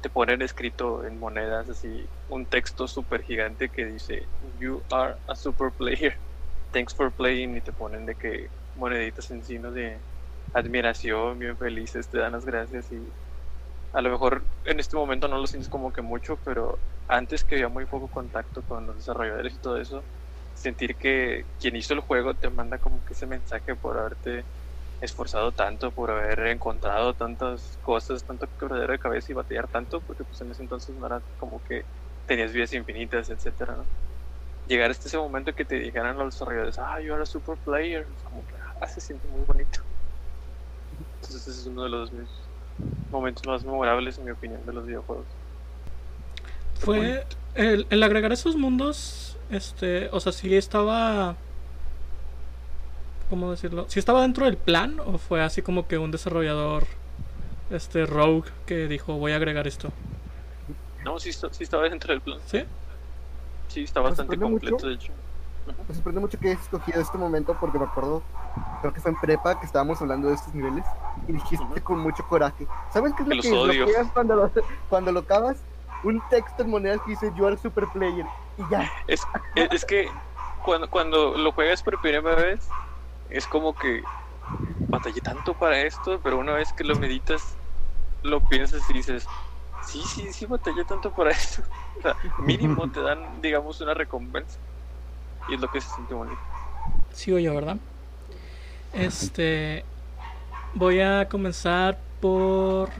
te 0.00 0.10
ponen 0.10 0.42
escrito 0.42 1.04
en 1.04 1.18
monedas 1.18 1.68
así 1.68 2.08
un 2.28 2.46
texto 2.46 2.86
súper 2.88 3.22
gigante 3.22 3.70
que 3.70 3.84
dice 3.84 4.28
You 4.58 4.82
are 4.90 5.16
a 5.26 5.34
super 5.34 5.72
player, 5.72 6.18
thanks 6.70 6.94
for 6.94 7.12
playing. 7.12 7.56
Y 7.56 7.60
te 7.60 7.72
ponen 7.72 8.06
de 8.06 8.14
que 8.14 8.50
moneditas 8.74 9.30
encima 9.30 9.70
de 9.70 10.00
admiración, 10.54 11.38
bien 11.38 11.56
felices, 11.58 12.08
te 12.08 12.18
dan 12.18 12.32
las 12.32 12.44
gracias 12.44 12.90
y 12.92 13.12
a 13.92 14.00
lo 14.02 14.10
mejor 14.10 14.46
en 14.64 14.80
este 14.80 14.96
momento 14.96 15.28
no 15.28 15.38
lo 15.38 15.46
sientes 15.46 15.68
como 15.68 15.92
que 15.92 16.02
mucho, 16.02 16.38
pero 16.44 16.78
antes 17.08 17.44
que 17.44 17.56
había 17.56 17.68
muy 17.68 17.86
poco 17.86 18.08
contacto 18.08 18.62
con 18.62 18.86
los 18.86 18.96
desarrolladores 18.96 19.54
y 19.54 19.58
todo 19.58 19.78
eso, 19.78 20.04
sentir 20.54 20.96
que 20.96 21.46
quien 21.58 21.76
hizo 21.76 21.94
el 21.94 22.00
juego 22.00 22.34
te 22.34 22.50
manda 22.50 22.78
como 22.78 23.02
que 23.04 23.14
ese 23.14 23.26
mensaje 23.26 23.76
por 23.76 23.98
haberte 23.98 24.46
esforzado 25.00 25.52
tanto, 25.52 25.90
por 25.90 26.10
haber 26.10 26.46
encontrado 26.48 27.14
tantas 27.14 27.78
cosas, 27.82 28.24
tanto 28.24 28.48
quebradero 28.58 28.92
de 28.92 28.98
cabeza 28.98 29.32
y 29.32 29.34
batallar 29.34 29.68
tanto, 29.68 30.00
porque 30.00 30.24
pues 30.24 30.40
en 30.40 30.50
ese 30.50 30.62
entonces 30.62 30.94
no 30.96 31.06
era 31.06 31.20
como 31.38 31.62
que 31.64 31.84
tenías 32.26 32.52
vidas 32.52 32.72
infinitas, 32.72 33.30
etcétera, 33.30 33.74
¿no? 33.76 33.84
Llegar 34.66 34.90
hasta 34.90 35.08
ese 35.08 35.16
momento 35.16 35.54
que 35.54 35.64
te 35.64 35.76
dijeran 35.78 36.18
los 36.18 36.34
desarrolladores, 36.34 36.78
ah, 36.78 37.00
you 37.00 37.14
are 37.14 37.22
a 37.22 37.26
super 37.26 37.56
player, 37.56 38.06
como 38.24 38.46
que 38.46 38.54
ah, 38.80 38.86
se 38.86 39.00
siente 39.00 39.26
muy 39.28 39.40
bonito. 39.46 39.80
Entonces 41.16 41.48
ese 41.48 41.60
es 41.60 41.66
uno 41.66 41.84
de 41.84 41.88
los 41.88 42.12
mis 42.12 42.28
momentos 43.10 43.46
más 43.46 43.64
memorables, 43.64 44.18
en 44.18 44.26
mi 44.26 44.30
opinión, 44.30 44.64
de 44.66 44.72
los 44.72 44.86
videojuegos. 44.86 45.26
Fue 46.80 47.24
el, 47.54 47.86
el 47.90 48.02
agregar 48.02 48.32
esos 48.32 48.56
mundos, 48.56 49.36
este, 49.50 50.08
o 50.12 50.20
sea, 50.20 50.32
sí 50.32 50.54
estaba, 50.54 51.36
¿cómo 53.28 53.50
decirlo? 53.50 53.86
¿Sí 53.88 53.98
estaba 53.98 54.22
dentro 54.22 54.46
del 54.46 54.56
plan 54.56 55.00
o 55.00 55.18
fue 55.18 55.42
así 55.42 55.62
como 55.62 55.86
que 55.86 55.98
un 55.98 56.10
desarrollador, 56.10 56.84
este, 57.70 58.06
rogue 58.06 58.50
que 58.66 58.88
dijo 58.88 59.14
voy 59.14 59.32
a 59.32 59.36
agregar 59.36 59.66
esto? 59.66 59.90
No, 61.04 61.18
sí, 61.18 61.30
estaba 61.60 61.88
dentro 61.88 62.12
del 62.12 62.20
plan. 62.20 62.38
¿Sí? 62.46 62.64
Sí, 63.68 63.84
está 63.84 64.00
¿Me 64.00 64.08
bastante 64.08 64.38
completo, 64.38 64.76
mucho? 64.76 64.86
de 64.88 64.94
hecho. 64.94 65.12
Me 65.86 65.94
sorprende 65.94 66.20
mucho 66.20 66.38
que 66.38 66.48
hayas 66.48 66.62
escogido 66.62 67.00
este 67.00 67.18
momento 67.18 67.56
porque 67.60 67.78
me 67.78 67.84
acuerdo, 67.84 68.22
creo 68.80 68.92
que 68.92 69.00
fue 69.00 69.10
en 69.10 69.20
prepa 69.20 69.60
que 69.60 69.66
estábamos 69.66 70.00
hablando 70.00 70.28
de 70.28 70.34
estos 70.34 70.54
niveles 70.54 70.84
y 71.26 71.32
dijiste 71.32 71.82
con 71.82 71.98
mucho 71.98 72.26
coraje. 72.26 72.66
¿Sabes 72.90 73.12
qué 73.14 73.22
es 73.22 73.28
lo 73.28 73.42
que 73.42 73.52
odio. 73.52 73.84
desbloqueas 73.84 74.12
cuando 74.12 74.34
lo, 74.34 74.50
cuando 74.88 75.12
lo 75.12 75.20
acabas? 75.20 75.58
Un 76.04 76.22
texto 76.30 76.62
en 76.62 76.70
monedas 76.70 77.00
que 77.02 77.10
dice 77.10 77.32
You 77.36 77.46
are 77.46 77.56
super 77.58 77.84
player 77.92 78.24
y 78.56 78.70
ya. 78.70 78.90
Es, 79.08 79.20
es, 79.56 79.68
es 79.72 79.84
que 79.84 80.08
cuando, 80.64 80.88
cuando 80.88 81.36
lo 81.36 81.52
juegas 81.52 81.82
por 81.82 82.00
primera 82.00 82.34
vez, 82.34 82.68
es 83.30 83.46
como 83.46 83.74
que 83.74 84.02
batallé 84.88 85.20
tanto 85.20 85.54
para 85.54 85.80
esto, 85.80 86.20
pero 86.22 86.38
una 86.38 86.52
vez 86.52 86.72
que 86.72 86.84
lo 86.84 86.96
meditas, 86.96 87.56
lo 88.22 88.40
piensas 88.40 88.88
y 88.88 88.94
dices, 88.94 89.26
sí, 89.84 90.02
sí, 90.02 90.32
sí, 90.32 90.46
batallé 90.46 90.84
tanto 90.84 91.10
para 91.12 91.30
esto. 91.32 91.62
O 91.98 92.02
sea, 92.02 92.16
mínimo 92.38 92.90
te 92.90 93.00
dan, 93.00 93.40
digamos, 93.42 93.80
una 93.80 93.94
recompensa. 93.94 94.58
Y 95.48 95.54
es 95.54 95.60
lo 95.60 95.70
que 95.70 95.80
se 95.80 95.88
siente 95.94 96.14
bonito. 96.14 96.40
Sigo 97.12 97.38
yo, 97.38 97.54
¿verdad? 97.54 97.76
Este. 98.92 99.84
Voy 100.74 101.00
a 101.00 101.28
comenzar 101.28 101.98
por 102.20 102.90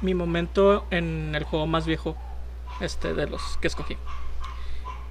mi 0.00 0.14
momento 0.14 0.86
en 0.90 1.34
el 1.34 1.44
juego 1.44 1.66
más 1.66 1.86
viejo. 1.86 2.16
Este 2.80 3.14
de 3.14 3.26
los 3.26 3.58
que 3.58 3.68
escogí. 3.68 3.96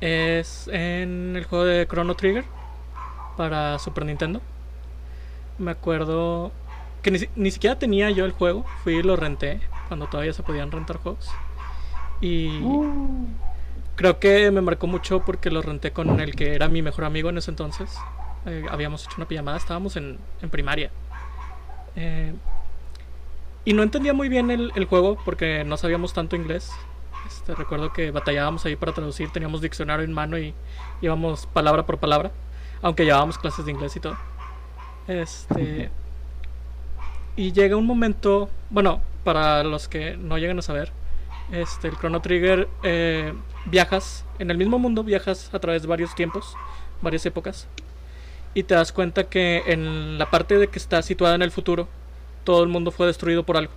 Es 0.02 0.68
en 0.68 1.36
el 1.36 1.46
juego 1.46 1.66
de 1.66 1.88
Chrono 1.88 2.16
Trigger 2.16 2.46
para 3.38 3.80
Super 3.80 4.06
Nintendo. 4.06 4.42
Me 5.58 5.72
acuerdo 5.72 6.52
que 7.02 7.12
ni, 7.12 7.20
ni 7.36 7.52
siquiera 7.52 7.78
tenía 7.78 8.10
yo 8.12 8.26
el 8.26 8.32
juego. 8.32 8.66
Fui 8.84 8.96
y 8.96 9.04
lo 9.04 9.16
renté 9.16 9.62
cuando 9.88 10.08
todavía 10.08 10.34
se 10.34 10.44
podían 10.44 10.72
rentar 10.72 10.98
juegos. 10.98 11.30
Y 12.22 12.62
creo 13.96 14.20
que 14.20 14.52
me 14.52 14.62
marcó 14.62 14.88
mucho 14.88 15.24
porque 15.24 15.50
lo 15.50 15.62
renté 15.62 15.92
con 15.92 16.20
el 16.20 16.36
que 16.36 16.56
era 16.56 16.68
mi 16.68 16.82
mejor 16.82 17.06
amigo 17.06 17.30
en 17.30 17.38
ese 17.38 17.52
entonces. 17.52 17.98
Eh, 18.46 18.66
habíamos 18.70 19.06
hecho 19.06 19.16
una 19.18 19.28
pijamada, 19.28 19.58
estábamos 19.58 19.96
en, 19.96 20.18
en 20.42 20.50
primaria. 20.50 20.92
Eh, 21.96 22.34
y 23.64 23.74
no 23.74 23.84
entendía 23.84 24.14
muy 24.14 24.30
bien 24.30 24.52
el, 24.52 24.72
el 24.76 24.86
juego 24.86 25.18
porque 25.26 25.64
no 25.64 25.78
sabíamos 25.78 26.14
tanto 26.14 26.36
inglés. 26.36 26.72
Este, 27.28 27.56
recuerdo 27.56 27.92
que 27.92 28.12
batallábamos 28.12 28.66
ahí 28.66 28.76
para 28.76 28.94
traducir, 28.94 29.32
teníamos 29.32 29.62
diccionario 29.62 30.06
en 30.06 30.14
mano 30.14 30.38
y 30.38 30.54
íbamos 31.02 31.48
palabra 31.48 31.86
por 31.86 31.98
palabra, 31.98 32.32
aunque 32.86 33.04
llevábamos 33.04 33.40
clases 33.40 33.66
de 33.66 33.72
inglés 33.72 33.96
y 33.96 34.00
todo. 34.00 34.16
Este, 35.08 35.90
y 37.36 37.52
llega 37.52 37.78
un 37.78 37.88
momento, 37.88 38.48
bueno, 38.70 39.02
para 39.24 39.64
los 39.64 39.88
que 39.88 40.16
no 40.18 40.38
llegan 40.38 40.60
a 40.60 40.62
saber, 40.62 40.92
este, 41.52 41.88
el 41.88 41.98
Chrono 41.98 42.22
Trigger 42.22 42.70
eh, 42.84 43.34
viajas 43.66 44.24
en 44.38 44.52
el 44.52 44.60
mismo 44.60 44.78
mundo, 44.78 45.04
viajas 45.04 45.52
a 45.52 45.58
través 45.58 45.82
de 45.82 45.88
varios 45.88 46.14
tiempos, 46.14 46.56
varias 47.02 47.26
épocas, 47.26 47.68
y 48.54 48.62
te 48.62 48.76
das 48.76 48.92
cuenta 48.92 49.24
que 49.24 49.64
en 49.66 50.20
la 50.20 50.30
parte 50.30 50.60
de 50.60 50.68
que 50.68 50.78
está 50.78 51.02
situada 51.02 51.34
en 51.34 51.42
el 51.42 51.50
futuro, 51.50 51.88
todo 52.44 52.62
el 52.62 52.70
mundo 52.70 52.92
fue 52.92 53.08
destruido 53.08 53.42
por 53.42 53.58
algo. 53.58 53.74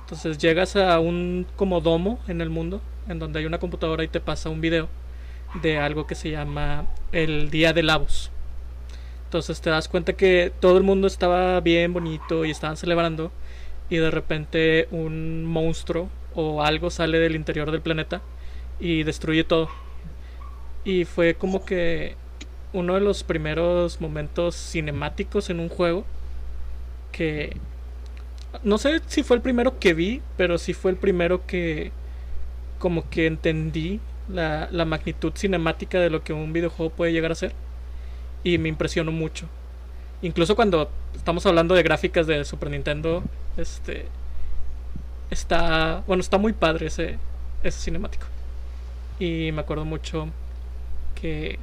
Entonces 0.00 0.38
llegas 0.38 0.76
a 0.76 0.98
un 0.98 1.46
como 1.56 1.82
domo 1.82 2.18
en 2.26 2.40
el 2.40 2.48
mundo, 2.48 2.80
en 3.06 3.18
donde 3.18 3.40
hay 3.40 3.44
una 3.44 3.58
computadora 3.58 4.02
y 4.02 4.08
te 4.08 4.20
pasa 4.20 4.48
un 4.48 4.62
video 4.62 4.88
de 5.62 5.78
algo 5.78 6.06
que 6.06 6.14
se 6.14 6.30
llama 6.30 6.86
el 7.12 7.50
Día 7.50 7.72
de 7.72 7.82
Lavos. 7.82 8.30
Entonces 9.24 9.60
te 9.60 9.70
das 9.70 9.88
cuenta 9.88 10.12
que 10.12 10.52
todo 10.60 10.78
el 10.78 10.84
mundo 10.84 11.06
estaba 11.06 11.60
bien 11.60 11.92
bonito 11.92 12.44
y 12.44 12.50
estaban 12.50 12.76
celebrando 12.76 13.32
y 13.90 13.96
de 13.96 14.10
repente 14.10 14.88
un 14.90 15.44
monstruo 15.44 16.08
o 16.34 16.62
algo 16.62 16.90
sale 16.90 17.18
del 17.18 17.36
interior 17.36 17.70
del 17.70 17.80
planeta 17.80 18.22
y 18.78 19.02
destruye 19.02 19.44
todo. 19.44 19.68
Y 20.84 21.04
fue 21.04 21.34
como 21.34 21.64
que 21.64 22.16
uno 22.72 22.94
de 22.94 23.00
los 23.00 23.22
primeros 23.22 24.00
momentos 24.00 24.54
cinemáticos 24.56 25.50
en 25.50 25.60
un 25.60 25.68
juego 25.68 26.04
que 27.12 27.56
no 28.62 28.78
sé 28.78 29.00
si 29.06 29.22
fue 29.22 29.36
el 29.36 29.42
primero 29.42 29.78
que 29.78 29.94
vi, 29.94 30.22
pero 30.36 30.58
sí 30.58 30.74
fue 30.74 30.90
el 30.90 30.96
primero 30.96 31.46
que 31.46 31.92
como 32.78 33.08
que 33.08 33.26
entendí 33.26 34.00
la, 34.28 34.84
magnitud 34.84 35.32
cinemática 35.34 35.98
de 36.00 36.10
lo 36.10 36.22
que 36.22 36.32
un 36.32 36.52
videojuego 36.52 36.92
puede 36.92 37.12
llegar 37.12 37.32
a 37.32 37.36
ser 37.36 37.52
y 38.42 38.58
me 38.58 38.68
impresionó 38.68 39.12
mucho. 39.12 39.46
Incluso 40.22 40.56
cuando 40.56 40.90
estamos 41.14 41.44
hablando 41.46 41.74
de 41.74 41.82
gráficas 41.82 42.26
de 42.26 42.44
Super 42.44 42.70
Nintendo, 42.70 43.22
este 43.56 44.06
está, 45.30 46.02
bueno, 46.06 46.20
está 46.20 46.38
muy 46.38 46.52
padre 46.52 46.86
ese 46.86 47.18
ese 47.62 47.80
cinemático. 47.80 48.26
Y 49.18 49.50
me 49.52 49.60
acuerdo 49.62 49.84
mucho 49.84 50.28
que 51.14 51.58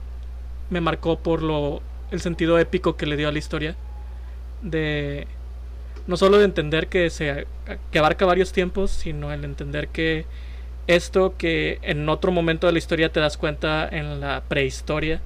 me 0.70 0.82
marcó 0.82 1.20
por 1.20 1.42
lo 1.42 1.82
el 2.12 2.22
sentido 2.22 2.60
épico 2.60 2.98
que 2.98 3.06
le 3.06 3.16
dio 3.16 3.30
a 3.30 3.32
la 3.32 3.40
historia 3.40 3.76
de 4.62 5.28
no 6.08 6.18
solo 6.18 6.40
de 6.40 6.46
entender 6.46 6.88
que 6.88 7.10
se 7.10 7.46
que 7.92 8.00
abarca 8.00 8.26
varios 8.26 8.52
tiempos, 8.52 8.92
sino 8.92 9.32
el 9.32 9.46
entender 9.46 9.88
que 9.90 10.26
esto 10.88 11.36
que 11.38 11.80
en 11.82 12.08
otro 12.10 12.32
momento 12.32 12.68
de 12.68 12.74
la 12.74 12.80
historia 12.80 13.12
te 13.12 13.20
das 13.20 13.38
cuenta 13.38 13.88
en 13.88 14.20
la 14.20 14.42
prehistoria 14.48 15.22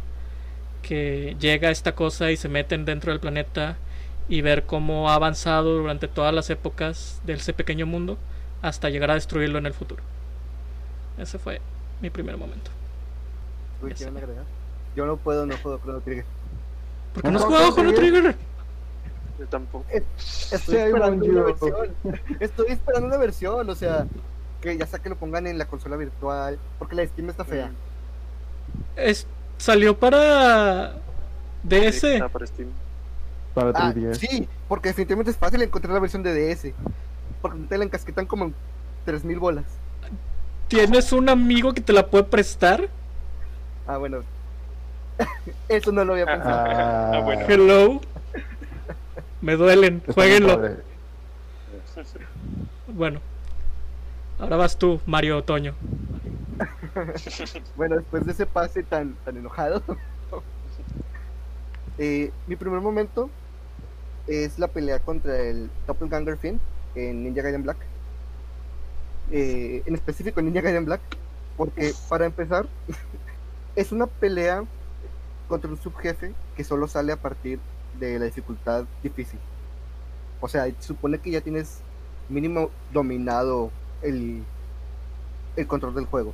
que 0.82 1.36
llega 1.40 1.72
esta 1.72 1.96
cosa 1.96 2.32
y 2.32 2.38
se 2.38 2.50
meten 2.50 2.86
dentro 2.86 3.12
del 3.12 3.20
planeta 3.20 3.78
y 4.28 4.42
ver 4.42 4.64
cómo 4.64 5.10
ha 5.10 5.16
avanzado 5.16 5.76
durante 5.78 6.08
todas 6.08 6.34
las 6.34 6.50
épocas 6.50 7.22
de 7.26 7.34
ese 7.34 7.54
pequeño 7.54 7.86
mundo 7.86 8.18
hasta 8.62 8.90
llegar 8.90 9.12
a 9.12 9.16
destruirlo 9.16 9.58
en 9.58 9.66
el 9.66 9.74
futuro. 9.74 10.04
Ese 11.18 11.40
fue 11.40 11.62
mi 12.02 12.10
primer 12.10 12.38
momento. 12.38 12.72
Uy. 13.82 13.94
Yo 14.96 15.06
no 15.06 15.18
puedo, 15.18 15.46
no 15.46 15.56
puedo 15.58 15.80
Chrono 15.80 16.00
Trigger. 16.02 16.26
¿Por 17.14 17.24
qué 17.24 17.32
no 17.32 17.40
has 17.40 17.46
jugado 17.46 17.74
Chrono 17.74 17.94
Trigger? 17.94 18.36
Yo 19.40 19.48
tampoco. 19.48 19.86
Estoy 19.92 20.78
esperando 20.78 21.26
una 21.26 21.44
versión. 21.44 21.96
Estoy 22.40 22.68
esperando 22.70 23.08
una 23.08 23.18
versión, 23.18 23.70
o 23.70 23.76
sea, 23.76 24.08
que 24.66 24.78
ya 24.78 24.86
sea 24.88 25.00
que 25.00 25.10
lo 25.10 25.16
pongan 25.16 25.48
en 25.48 25.58
la 25.58 25.66
consola 25.66 25.96
virtual, 25.96 26.60
porque 26.80 26.96
la 26.96 27.06
Steam 27.08 27.30
está 27.30 27.46
fea. 27.46 27.72
Es, 28.96 29.28
salió 29.58 29.98
para 29.98 30.94
Sí, 31.64 31.70
DS. 31.70 32.04
está 32.16 32.30
para 32.30 32.46
Steam. 32.48 32.70
Para 33.54 33.70
Ah, 33.70 33.94
3DS. 33.94 34.16
sí, 34.16 34.50
porque 34.68 34.90
definitivamente 34.90 35.32
es 35.32 35.38
fácil 35.38 35.62
encontrar 35.62 35.94
la 35.94 36.00
versión 36.00 36.24
de 36.24 36.34
DS. 36.34 36.74
Porque 37.42 37.60
te 37.70 37.78
la 37.78 37.86
encasquetan 37.86 38.26
como 38.26 38.46
en 38.46 38.56
3000 39.06 39.40
bolas. 39.40 39.66
¿Tienes 40.68 41.12
un 41.14 41.30
amigo 41.30 41.74
que 41.74 41.82
te 41.82 41.94
la 41.94 42.08
puede 42.08 42.24
prestar? 42.26 42.90
Ah, 43.88 43.98
bueno. 43.98 44.24
Eso 45.70 45.92
no 45.92 46.04
lo 46.04 46.14
había 46.14 46.26
pensado. 46.26 46.66
Ah, 46.68 47.12
Ah, 47.14 47.20
bueno. 47.20 47.46
Hello. 47.48 48.02
Me 49.42 49.56
duelen. 49.56 50.02
Jueguenlo. 50.14 50.60
Bueno. 52.88 53.20
Ahora 54.38 54.58
vas 54.58 54.78
tú, 54.78 55.00
Mario 55.06 55.38
Otoño. 55.38 55.76
Bueno, 57.76 57.98
después 57.98 58.26
de 58.26 58.32
ese 58.32 58.46
pase 58.46 58.82
tan, 58.82 59.16
tan 59.26 59.36
enojado, 59.36 59.84
eh, 61.98 62.32
mi 62.48 62.56
primer 62.56 62.80
momento 62.80 63.30
es 64.28 64.58
la 64.58 64.70
pelea 64.70 65.00
contra 65.00 65.38
el 65.38 65.70
Doppelganger 65.86 66.38
Finn 66.38 66.60
en 66.96 67.24
Ninja 67.24 67.42
Gaiden 67.42 67.64
Black. 67.64 67.78
Eh, 69.32 69.84
en 69.86 69.96
específico 69.96 70.40
en 70.40 70.46
Ninja 70.46 70.62
Gaiden 70.62 70.86
Black, 70.86 71.02
porque 71.58 71.94
para 72.08 72.26
empezar, 72.26 72.68
es 73.76 73.92
una 73.92 74.08
pelea 74.08 74.64
contra 75.50 75.70
un 75.70 75.78
subjefe 75.78 76.34
que 76.56 76.64
solo 76.64 76.88
sale 76.88 77.12
a 77.12 77.18
partir 77.18 77.60
de 78.00 78.20
la 78.20 78.26
dificultad 78.26 78.86
difícil. 79.04 79.40
O 80.40 80.48
sea, 80.48 80.66
supone 80.80 81.20
que 81.20 81.32
ya 81.32 81.42
tienes 81.42 81.80
mínimo 82.30 82.70
dominado 82.94 83.72
el, 84.06 84.44
el 85.56 85.68
control 85.68 85.96
del 85.96 86.06
juego 86.06 86.34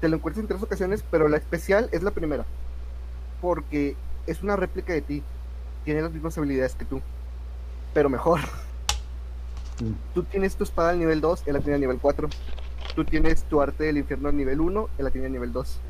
te 0.00 0.08
lo 0.08 0.16
encuentras 0.16 0.42
en 0.42 0.48
tres 0.48 0.62
ocasiones, 0.62 1.04
pero 1.10 1.28
la 1.28 1.36
especial 1.36 1.88
es 1.92 2.02
la 2.02 2.10
primera. 2.10 2.44
Porque 3.40 3.96
es 4.26 4.42
una 4.42 4.56
réplica 4.56 4.92
de 4.92 5.02
ti. 5.02 5.22
Tiene 5.84 6.02
las 6.02 6.12
mismas 6.12 6.36
habilidades 6.38 6.74
que 6.74 6.84
tú. 6.84 7.00
Pero 7.92 8.08
mejor. 8.08 8.40
Mm. 9.80 9.92
Tú 10.14 10.22
tienes 10.24 10.56
tu 10.56 10.64
espada 10.64 10.90
al 10.90 10.98
nivel 10.98 11.20
2, 11.20 11.44
él 11.46 11.54
la 11.54 11.60
tiene 11.60 11.76
a 11.76 11.78
nivel 11.78 11.98
4. 12.00 12.28
Tú 12.94 13.04
tienes 13.04 13.44
tu 13.44 13.60
arte 13.60 13.84
del 13.84 13.98
infierno 13.98 14.28
al 14.28 14.36
nivel 14.36 14.60
1, 14.60 14.88
él 14.98 15.04
la 15.04 15.10
tiene 15.10 15.26
a 15.26 15.30
nivel 15.30 15.52
2. 15.52 15.80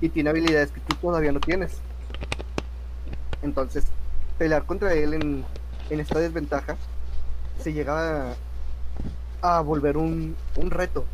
Y 0.00 0.08
tiene 0.08 0.30
habilidades 0.30 0.70
que 0.70 0.80
tú 0.80 0.94
todavía 0.96 1.32
no 1.32 1.40
tienes. 1.40 1.78
Entonces, 3.42 3.84
pelear 4.38 4.66
contra 4.66 4.94
él 4.94 5.14
en, 5.14 5.44
en 5.90 6.00
esta 6.00 6.18
desventaja 6.18 6.76
se 7.60 7.72
llegaba 7.72 8.32
a 8.32 8.34
volver 9.62 9.96
un, 9.96 10.36
un 10.56 10.70
reto. 10.70 11.04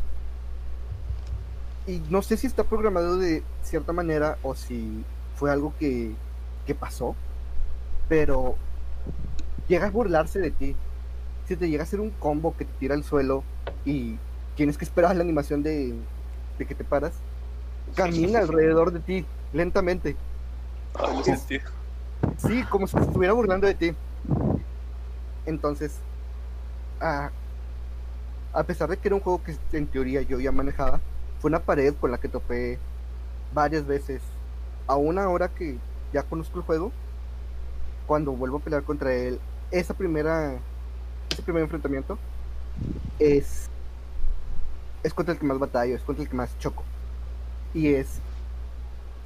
Y 1.87 2.01
no 2.11 2.23
sé 2.23 2.37
si 2.37 2.47
está 2.47 2.65
programado 2.65 3.17
de 3.17 3.43
cierta 3.63 3.93
manera 3.93 4.39
o 4.43 4.55
si 4.55 5.05
fue 5.35 5.51
algo 5.51 5.73
que, 5.79 6.13
que 6.67 6.75
pasó, 6.75 7.17
pero 8.09 8.57
llega 9.67 9.87
a 9.87 9.91
burlarse 9.91 10.39
de 10.39 10.51
ti. 10.51 10.77
Si 11.49 11.57
te 11.57 11.69
llega 11.69 11.83
a 11.83 11.87
hacer 11.87 12.01
un 12.01 12.11
combo 12.11 12.57
que 12.57 12.65
te 12.65 12.73
tira 12.79 12.95
al 12.95 13.03
suelo 13.03 13.43
y 13.85 14.17
tienes 14.55 14.79
que 14.79 14.85
esperar 14.85 15.17
la 15.17 15.23
animación 15.23 15.63
de, 15.63 15.95
de 16.59 16.67
que 16.67 16.75
te 16.75 16.85
paras, 16.85 17.13
camina 17.97 18.39
alrededor 18.41 18.93
de 18.93 19.01
ti 19.01 19.27
lentamente. 19.53 20.17
Lo 20.99 21.25
sentí. 21.25 21.59
Sí, 22.37 22.63
como 22.71 22.87
si 22.87 22.97
estuviera 22.99 23.33
burlando 23.33 23.67
de 23.67 23.75
ti. 23.75 23.95
Entonces, 25.47 25.99
ah, 27.01 27.31
a 28.53 28.65
pesar 28.65 28.89
de 28.89 28.97
que 28.97 29.09
era 29.09 29.15
un 29.15 29.21
juego 29.21 29.43
que 29.43 29.57
en 29.73 29.87
teoría 29.87 30.23
yo 30.23 30.41
ya 30.41 30.53
manejaba, 30.53 31.01
fue 31.41 31.49
una 31.49 31.61
pared 31.61 31.95
con 31.95 32.11
la 32.11 32.19
que 32.19 32.29
topé 32.29 32.79
varias 33.55 33.87
veces. 33.87 34.23
Aún 34.87 35.19
ahora 35.19 35.49
que 35.49 35.79
ya 36.13 36.23
conozco 36.23 36.59
el 36.59 36.65
juego, 36.65 36.93
cuando 38.07 38.33
vuelvo 38.33 38.59
a 38.59 38.61
pelear 38.61 38.83
contra 38.83 39.13
él, 39.15 39.41
esa 39.71 39.95
primera, 39.95 40.59
ese 41.31 41.43
primer 41.43 41.63
enfrentamiento 41.63 42.19
es, 43.19 43.69
es 45.03 45.15
contra 45.15 45.35
el 45.35 45.41
que 45.41 45.47
más 45.47 45.59
batallo, 45.59 45.95
es 45.95 46.03
contra 46.03 46.25
el 46.25 46.29
que 46.29 46.37
más 46.37 46.59
choco. 46.59 46.83
Y 47.73 47.95
es, 47.95 48.21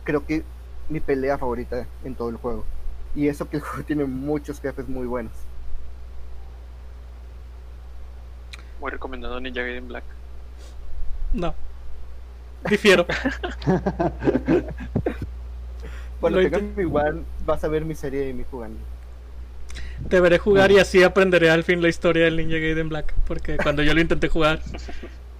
creo 0.04 0.26
que, 0.26 0.44
mi 0.90 1.00
pelea 1.00 1.38
favorita 1.38 1.86
en 2.04 2.14
todo 2.14 2.28
el 2.28 2.36
juego. 2.36 2.64
Y 3.14 3.28
eso 3.28 3.48
que 3.48 3.56
el 3.56 3.62
juego 3.64 3.84
tiene 3.84 4.04
muchos 4.04 4.60
jefes 4.60 4.86
muy 4.88 5.06
buenos. 5.06 5.32
Muy 8.80 8.90
recomendado 8.90 9.40
Ninja 9.40 9.62
Gaiden 9.62 9.88
Black. 9.88 10.04
No. 11.32 11.54
Difiero. 12.68 13.06
Cuando 16.20 16.40
tengas 16.40 16.62
mi 16.62 16.84
One, 16.84 17.22
vas 17.44 17.62
a 17.64 17.68
ver 17.68 17.84
mi 17.84 17.94
serie 17.94 18.20
de 18.26 18.32
mí 18.32 18.44
jugando. 18.50 18.78
Deberé 20.08 20.38
jugar 20.38 20.70
y 20.72 20.78
así 20.78 21.02
aprenderé 21.02 21.50
al 21.50 21.64
fin 21.64 21.82
la 21.82 21.88
historia 21.88 22.24
del 22.24 22.36
Ninja 22.36 22.56
Gaiden 22.56 22.88
Black. 22.88 23.14
Porque 23.26 23.56
cuando 23.56 23.82
yo 23.82 23.92
lo 23.94 24.00
intenté 24.00 24.28
jugar, 24.28 24.60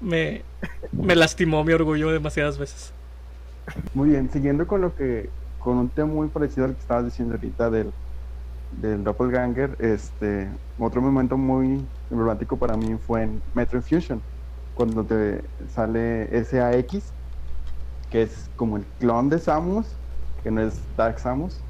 me, 0.01 0.43
me 0.93 1.17
lastimó 1.17 1.65
mi 1.65 1.73
orgullo 1.73 2.11
demasiadas 2.11 2.59
veces. 2.59 2.93
Muy 3.95 4.11
bien, 4.11 4.31
siguiendo 4.31 4.67
con 4.67 4.83
lo 4.83 4.95
que, 4.95 5.31
con 5.59 5.79
un 5.79 5.89
tema 5.89 6.09
muy 6.09 6.29
parecido 6.29 6.67
al 6.67 6.75
que 6.75 6.81
estabas 6.81 7.07
diciendo 7.07 7.35
ahorita 7.35 7.71
del, 7.71 7.93
del 8.71 9.05
Doppelganger, 9.05 9.77
este, 9.81 10.57
otro 10.79 11.03
momento 11.03 11.37
muy 11.39 11.91
emblemático 12.11 12.59
para 12.59 12.77
mí 12.77 12.99
fue 12.99 13.23
en 13.23 13.45
Metro 13.55 13.81
Fusion, 13.83 14.25
cuando 14.73 15.07
te 15.07 15.51
sale 15.69 16.29
SAX, 16.39 17.15
que 18.11 18.23
es 18.23 18.51
como 18.57 18.77
el 18.79 18.93
clon 18.97 19.29
de 19.31 19.39
Samus, 19.39 20.03
que 20.43 20.51
no 20.51 20.63
es 20.63 20.95
Dark 20.95 21.19
Samus. 21.21 21.67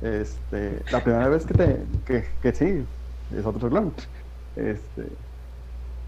Este, 0.00 0.84
la 0.90 1.02
primera 1.04 1.28
vez 1.28 1.46
que 1.46 1.54
te, 1.54 1.86
que, 2.06 2.26
que 2.40 2.52
sí, 2.54 2.88
es 3.30 3.46
otro 3.46 3.70
clon. 3.70 3.94
Este, 4.56 5.18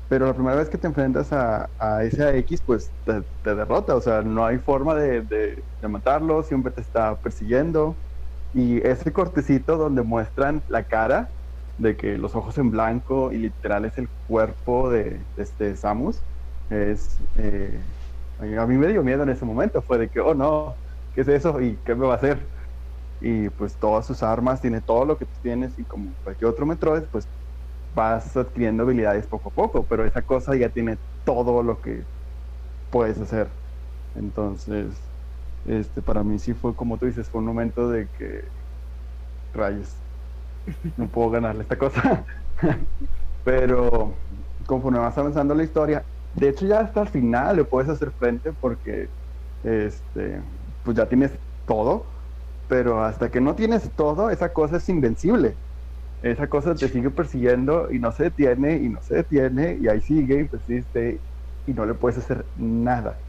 pero 0.09 0.26
la 0.26 0.35
primera 0.35 0.57
vez 0.57 0.69
que 0.69 0.78
te 0.78 0.87
enfrentas 0.87 1.33
a, 1.33 1.71
a 1.78 2.02
SAX, 2.04 2.62
pues 2.62 2.95
te, 3.04 3.23
te 3.43 3.54
derrota, 3.54 3.97
o 3.97 4.00
sea, 4.00 4.23
no 4.23 4.45
hay 4.47 4.59
forma 4.59 4.95
de, 4.95 5.23
de- 5.23 5.64
de 5.81 5.88
matarlo, 5.88 6.43
siempre 6.43 6.73
te 6.73 6.81
está 6.83 7.21
persiguiendo. 7.21 8.02
Y 8.54 8.87
ese 8.87 9.12
cortecito 9.14 9.78
donde 9.78 10.02
muestran 10.04 10.64
la 10.68 10.84
cara, 10.84 11.32
de 11.78 11.96
que 11.99 12.18
los 12.18 12.37
ojos 12.37 12.58
en 12.58 12.70
blanco 12.73 13.32
y 13.32 13.38
literal 13.38 13.84
es 13.87 13.99
el 13.99 14.08
cuerpo 14.26 14.90
de, 14.90 15.26
de 15.37 15.44
este 15.44 15.76
Samus, 15.76 16.25
es... 16.70 17.25
eh, 17.37 17.84
a 18.38 18.66
mí 18.66 18.76
me 18.78 18.88
dio 18.88 19.02
miedo 19.04 19.23
en 19.25 19.30
ese 19.30 19.45
momento, 19.47 19.82
fue 19.82 19.99
de 19.99 20.10
que, 20.10 20.21
oh 20.21 20.34
no, 20.34 20.78
¿qué 21.12 21.23
es 21.23 21.28
eso? 21.28 21.60
¿Y 21.60 21.80
qué 21.82 21.95
me 21.97 22.06
va 22.06 22.14
a 22.14 22.17
hacer? 22.17 22.50
Y 23.21 23.50
pues 23.50 23.78
todas 23.78 24.06
sus 24.06 24.23
armas, 24.23 24.60
tiene 24.60 24.82
todo 24.82 25.04
lo 25.06 25.19
que 25.19 25.26
tú 25.26 25.36
tienes 25.43 25.78
y 25.78 25.86
como 25.86 26.17
cualquier 26.23 26.50
otro 26.50 26.67
Metroid, 26.67 27.04
pues 27.12 27.28
vas 27.90 28.36
adquiriendo 28.36 28.84
habilidades 28.84 29.28
poco 29.28 29.50
a 29.50 29.52
poco, 29.52 29.86
pero 29.88 30.04
esa 30.06 30.23
cosa 30.23 30.56
ya 30.56 30.71
tiene 30.71 30.99
todo 31.25 31.62
lo 31.62 31.80
que 31.80 32.06
puedes 32.90 33.21
hacer. 33.21 33.56
Entonces, 34.14 35.13
este 35.64 36.02
para 36.02 36.24
mí 36.24 36.38
sí 36.38 36.54
fue 36.54 36.76
como 36.76 36.98
tú 36.98 37.06
dices, 37.06 37.30
fue 37.30 37.40
un 37.40 37.46
momento 37.46 37.88
de 37.90 38.08
que 38.10 38.50
rayos, 39.52 40.04
no 40.96 41.10
puedo 41.10 41.30
ganarle 41.30 41.62
esta 41.62 41.78
cosa. 41.78 42.26
pero 43.44 44.24
conforme 44.66 44.98
vas 44.98 45.16
avanzando 45.18 45.54
la 45.54 45.64
historia, 45.64 46.06
de 46.32 46.48
hecho 46.50 46.66
ya 46.66 46.80
hasta 46.80 47.02
el 47.02 47.08
final 47.08 47.56
le 47.56 47.64
puedes 47.64 47.90
hacer 47.90 48.12
frente 48.12 48.52
porque 48.54 49.10
este 49.62 50.42
pues 50.82 50.96
ya 50.96 51.08
tienes 51.08 51.40
todo, 51.66 52.14
pero 52.68 53.02
hasta 53.04 53.30
que 53.30 53.40
no 53.40 53.54
tienes 53.56 53.94
todo, 53.94 54.30
esa 54.30 54.52
cosa 54.52 54.78
es 54.78 54.88
invencible 54.88 55.58
esa 56.22 56.48
cosa 56.48 56.78
te 56.78 56.88
sigue 56.88 57.10
persiguiendo 57.10 57.92
y 57.92 57.98
no 58.00 58.12
se 58.12 58.24
detiene 58.24 58.76
y 58.78 58.88
no 58.88 59.02
se 59.02 59.16
detiene 59.16 59.78
y 59.80 59.88
ahí 59.88 60.00
sigue 60.00 60.40
y 60.40 60.48
persiste 60.48 61.22
y 61.66 61.74
no 61.74 61.86
le 61.86 61.94
puedes 61.94 62.18
hacer 62.18 62.48
nada. 62.54 63.22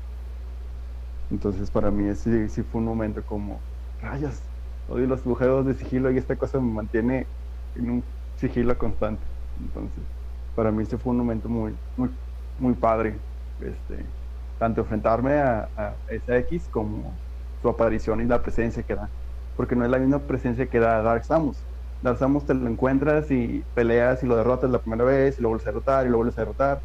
Entonces 1.29 1.71
para 1.71 1.91
mí 1.91 2.07
ese 2.07 2.49
sí 2.49 2.63
fue 2.63 2.79
un 2.81 2.85
momento 2.87 3.23
como, 3.25 3.59
rayas, 3.99 4.51
odio 4.87 5.07
los 5.07 5.23
bujeos 5.23 5.65
de 5.65 5.73
sigilo 5.75 6.11
y 6.11 6.17
esta 6.17 6.35
cosa 6.37 6.59
me 6.59 6.71
mantiene 6.71 7.27
en 7.75 7.89
un 7.89 8.03
sigilo 8.35 8.77
constante. 8.77 9.23
Entonces 9.59 10.03
para 10.55 10.71
mí 10.71 10.83
ese 10.83 10.97
fue 10.97 11.11
un 11.11 11.17
momento 11.19 11.49
muy, 11.49 11.79
muy, 11.95 12.09
muy 12.57 12.73
padre. 12.75 13.25
Este, 13.59 14.13
tanto 14.57 14.81
enfrentarme 14.81 15.33
a, 15.39 15.69
a 15.75 15.95
esa 16.07 16.37
X 16.39 16.69
como 16.69 17.21
su 17.61 17.69
aparición 17.69 18.21
y 18.21 18.25
la 18.25 18.41
presencia 18.41 18.83
que 18.83 18.95
da. 18.95 19.09
Porque 19.55 19.75
no 19.75 19.85
es 19.85 19.91
la 19.91 19.99
misma 19.99 20.27
presencia 20.27 20.69
que 20.69 20.79
da 20.79 21.01
Dark 21.01 21.25
Samus. 21.25 21.67
Dark 22.01 22.17
Samus 22.19 22.45
te 22.45 22.53
lo 22.53 22.67
encuentras 22.69 23.31
y 23.31 23.63
peleas 23.73 24.23
y 24.23 24.27
lo 24.27 24.35
derrotas 24.35 24.69
la 24.69 24.79
primera 24.81 25.03
vez 25.05 25.39
y 25.39 25.41
lo 25.41 25.49
vuelves 25.49 25.67
a 25.67 25.71
derrotar 25.71 26.05
y 26.05 26.09
lo 26.09 26.17
vuelves 26.17 26.37
a 26.37 26.41
derrotar 26.41 26.83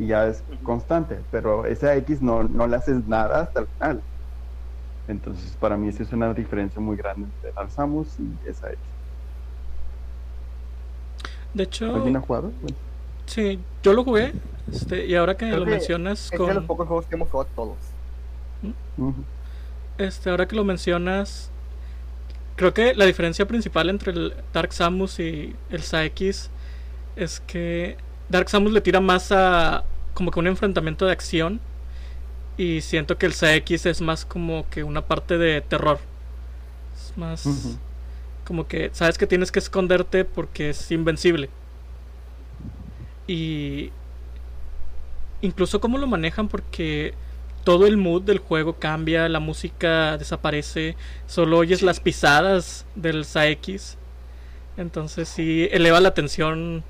y 0.00 0.06
ya 0.06 0.26
es 0.26 0.42
constante. 0.62 1.20
Pero 1.30 1.66
esa 1.66 1.94
X 1.96 2.22
no, 2.22 2.42
no 2.42 2.66
le 2.66 2.76
haces 2.76 3.06
nada 3.06 3.42
hasta 3.42 3.60
el 3.60 3.66
final. 3.66 4.02
Entonces 5.08 5.56
para 5.60 5.76
mí 5.76 5.88
esa 5.88 6.02
es 6.02 6.12
una 6.12 6.32
diferencia 6.34 6.80
muy 6.80 6.96
grande 6.96 7.26
entre 7.34 7.52
Dark 7.52 7.70
Samus 7.70 8.18
y 8.18 8.48
esa 8.48 8.68
X. 8.68 8.78
De 11.52 11.64
hecho, 11.64 11.94
¿Alguien 11.94 12.16
ha 12.16 12.20
jugado? 12.20 12.52
Bueno, 12.62 12.76
sí, 13.26 13.58
yo 13.82 13.92
lo 13.92 14.04
jugué. 14.04 14.32
Este, 14.70 15.06
y 15.06 15.14
ahora 15.16 15.36
que 15.36 15.46
Creo 15.46 15.58
lo 15.58 15.64
que 15.64 15.72
mencionas 15.72 16.30
Es 16.32 16.38
de 16.38 16.38
los 16.38 16.48
con. 16.54 16.66
pocos 16.66 16.86
juegos 16.86 17.06
que 17.06 17.14
hemos 17.16 17.28
jugado 17.28 17.50
todos. 17.56 17.76
Este, 19.98 20.30
ahora 20.30 20.46
que 20.46 20.54
lo 20.54 20.64
mencionas, 20.64 21.50
creo 22.56 22.72
que 22.72 22.94
la 22.94 23.04
diferencia 23.04 23.46
principal 23.46 23.90
entre 23.90 24.12
el 24.12 24.34
Dark 24.52 24.72
Samus 24.72 25.18
y 25.18 25.56
el 25.70 25.82
Saekis 25.82 26.50
es 27.16 27.40
que 27.40 27.96
Dark 28.30 28.48
Samus 28.48 28.72
le 28.72 28.80
tira 28.80 29.00
más 29.00 29.32
a 29.32 29.84
como 30.14 30.30
que 30.30 30.38
un 30.40 30.46
enfrentamiento 30.46 31.04
de 31.06 31.12
acción 31.12 31.60
y 32.56 32.80
siento 32.80 33.18
que 33.18 33.26
el 33.26 33.32
Saekis 33.32 33.86
es 33.86 34.00
más 34.00 34.24
como 34.24 34.68
que 34.70 34.84
una 34.84 35.02
parte 35.02 35.36
de 35.38 35.60
terror. 35.60 35.98
Es 36.94 37.16
más 37.16 37.44
como 38.44 38.66
que 38.66 38.90
sabes 38.92 39.18
que 39.18 39.26
tienes 39.26 39.52
que 39.52 39.58
esconderte 39.58 40.24
porque 40.24 40.70
es 40.70 40.90
invencible. 40.90 41.50
Y 43.26 43.90
incluso 45.40 45.80
cómo 45.80 45.98
lo 45.98 46.06
manejan 46.06 46.48
porque 46.48 47.14
todo 47.64 47.86
el 47.86 47.96
mood 47.96 48.22
del 48.22 48.38
juego 48.38 48.74
cambia, 48.74 49.28
la 49.28 49.40
música 49.40 50.16
desaparece, 50.18 50.96
solo 51.26 51.58
oyes 51.58 51.80
Sí. 51.80 51.84
las 51.86 52.00
pisadas 52.00 52.86
del 52.94 53.24
Saekis. 53.24 53.96
Entonces 54.76 55.28
sí 55.28 55.68
eleva 55.70 56.00
la 56.00 56.14
tensión 56.14 56.82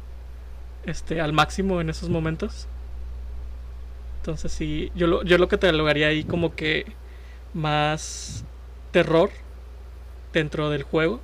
este 0.85 1.21
al 1.21 1.33
máximo 1.33 1.81
en 1.81 1.91
esos 1.91 2.09
momentos. 2.09 2.69
Entonces 4.19 4.53
sí, 4.53 4.93
yo 4.95 5.07
lo, 5.07 5.23
yo 5.25 5.39
lo 5.39 5.49
catalogaría 5.49 6.09
ahí 6.09 6.25
como 6.25 6.55
que 6.55 6.87
más 7.55 8.45
terror 8.93 9.31
dentro 10.33 10.71
del 10.71 10.83
juego 10.83 11.21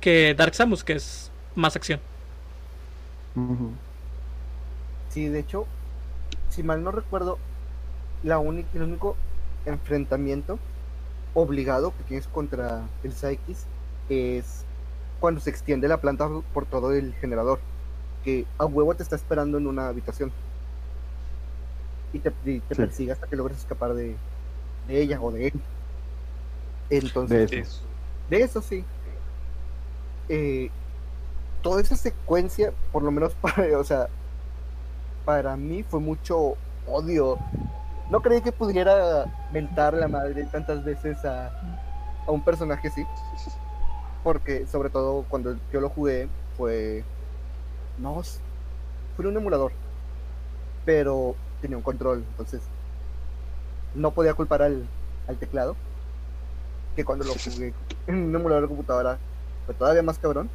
que 0.00 0.34
Dark 0.34 0.54
Samus, 0.54 0.84
que 0.84 0.94
es 0.94 1.30
más 1.54 1.76
acción. 1.76 2.00
Sí, 5.08 5.28
de 5.28 5.38
hecho, 5.38 5.66
si 6.50 6.62
mal 6.62 6.82
no 6.82 6.90
recuerdo, 6.90 7.38
la 8.22 8.38
única, 8.38 8.68
el 8.74 8.82
único 8.82 9.16
enfrentamiento 9.64 10.58
obligado 11.34 11.96
que 11.96 12.04
tienes 12.04 12.26
contra 12.28 12.90
el 13.02 13.12
Psychis 13.12 13.66
es 14.08 14.64
cuando 15.20 15.40
se 15.40 15.50
extiende 15.50 15.88
la 15.88 16.00
planta 16.00 16.28
por 16.52 16.66
todo 16.66 16.92
el 16.92 17.14
generador, 17.14 17.60
que 18.22 18.52
a 18.58 18.66
huevo 18.66 18.96
te 18.96 19.02
está 19.02 19.16
esperando 19.16 19.58
en 19.58 19.66
una 19.66 19.88
habitación 19.88 20.34
y 22.12 22.20
te, 22.20 22.32
y 22.44 22.60
te 22.62 22.74
Sí. 22.74 22.80
persigue 22.80 23.12
hasta 23.12 23.26
que 23.28 23.36
logres 23.36 23.58
escapar 23.58 23.94
de, 23.94 24.22
de 24.86 25.02
ella 25.02 25.20
o 25.22 25.32
de 25.32 25.48
él. 25.48 25.68
De 26.88 26.98
Entonces, 26.98 27.52
eso. 27.52 27.90
De 28.28 28.42
eso 28.42 28.62
sí. 28.62 28.90
Eh, 30.28 30.70
toda 31.62 31.82
esa 31.82 31.96
secuencia, 31.96 32.74
por 32.92 33.02
lo 33.04 33.10
menos 33.12 33.34
para, 33.40 33.78
o 33.78 33.84
sea, 33.84 34.10
para 35.24 35.56
mí 35.56 35.82
fue 35.84 36.00
mucho 36.00 36.58
odio. 36.86 37.38
No 38.10 38.22
creí 38.22 38.42
que 38.42 38.52
pudiera 38.52 39.26
mentar 39.52 39.94
la 39.94 40.08
madre 40.08 40.46
tantas 40.46 40.84
veces 40.84 41.24
a, 41.24 41.48
a 42.26 42.30
un 42.30 42.44
personaje 42.44 42.88
así. 42.88 43.08
Porque, 44.22 44.66
sobre 44.66 44.90
todo, 44.90 45.24
cuando 45.28 45.58
yo 45.72 45.80
lo 45.80 45.90
jugué, 45.90 46.28
fue. 46.56 47.04
No, 47.98 48.22
fue 49.16 49.26
un 49.26 49.36
emulador. 49.36 49.72
Pero 50.84 51.36
tenía 51.60 51.76
un 51.76 51.82
control, 51.82 52.24
entonces. 52.30 52.62
No 53.94 54.12
podía 54.12 54.34
culpar 54.34 54.62
al, 54.62 54.86
al 55.28 55.36
teclado. 55.36 55.76
Que 56.96 57.04
cuando 57.04 57.24
lo 57.24 57.34
jugué 57.34 57.72
en 58.06 58.16
un 58.28 58.34
emulador 58.34 58.62
de 58.62 58.68
computadora 58.68 59.18
fue 59.66 59.74
todavía 59.74 60.02
más 60.02 60.18
cabrón. 60.18 60.50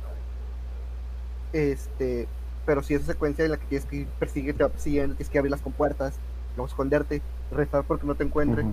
Este. 1.53 2.27
Pero 2.65 2.83
sí, 2.83 2.93
esa 2.93 3.05
secuencia 3.05 3.45
en 3.45 3.51
la 3.51 3.57
que 3.57 3.65
tienes 3.65 3.87
que 3.87 3.95
ir, 3.97 4.07
persigue, 4.19 4.53
te 4.53 4.63
va 4.63 4.69
persiguiendo, 4.69 5.15
tienes 5.15 5.31
que 5.31 5.37
abrir 5.37 5.51
las 5.51 5.61
compuertas, 5.61 6.15
luego 6.57 6.67
esconderte, 6.67 7.21
rezar 7.49 7.85
porque 7.85 8.05
no 8.05 8.15
te 8.15 8.25
encuentre. 8.25 8.65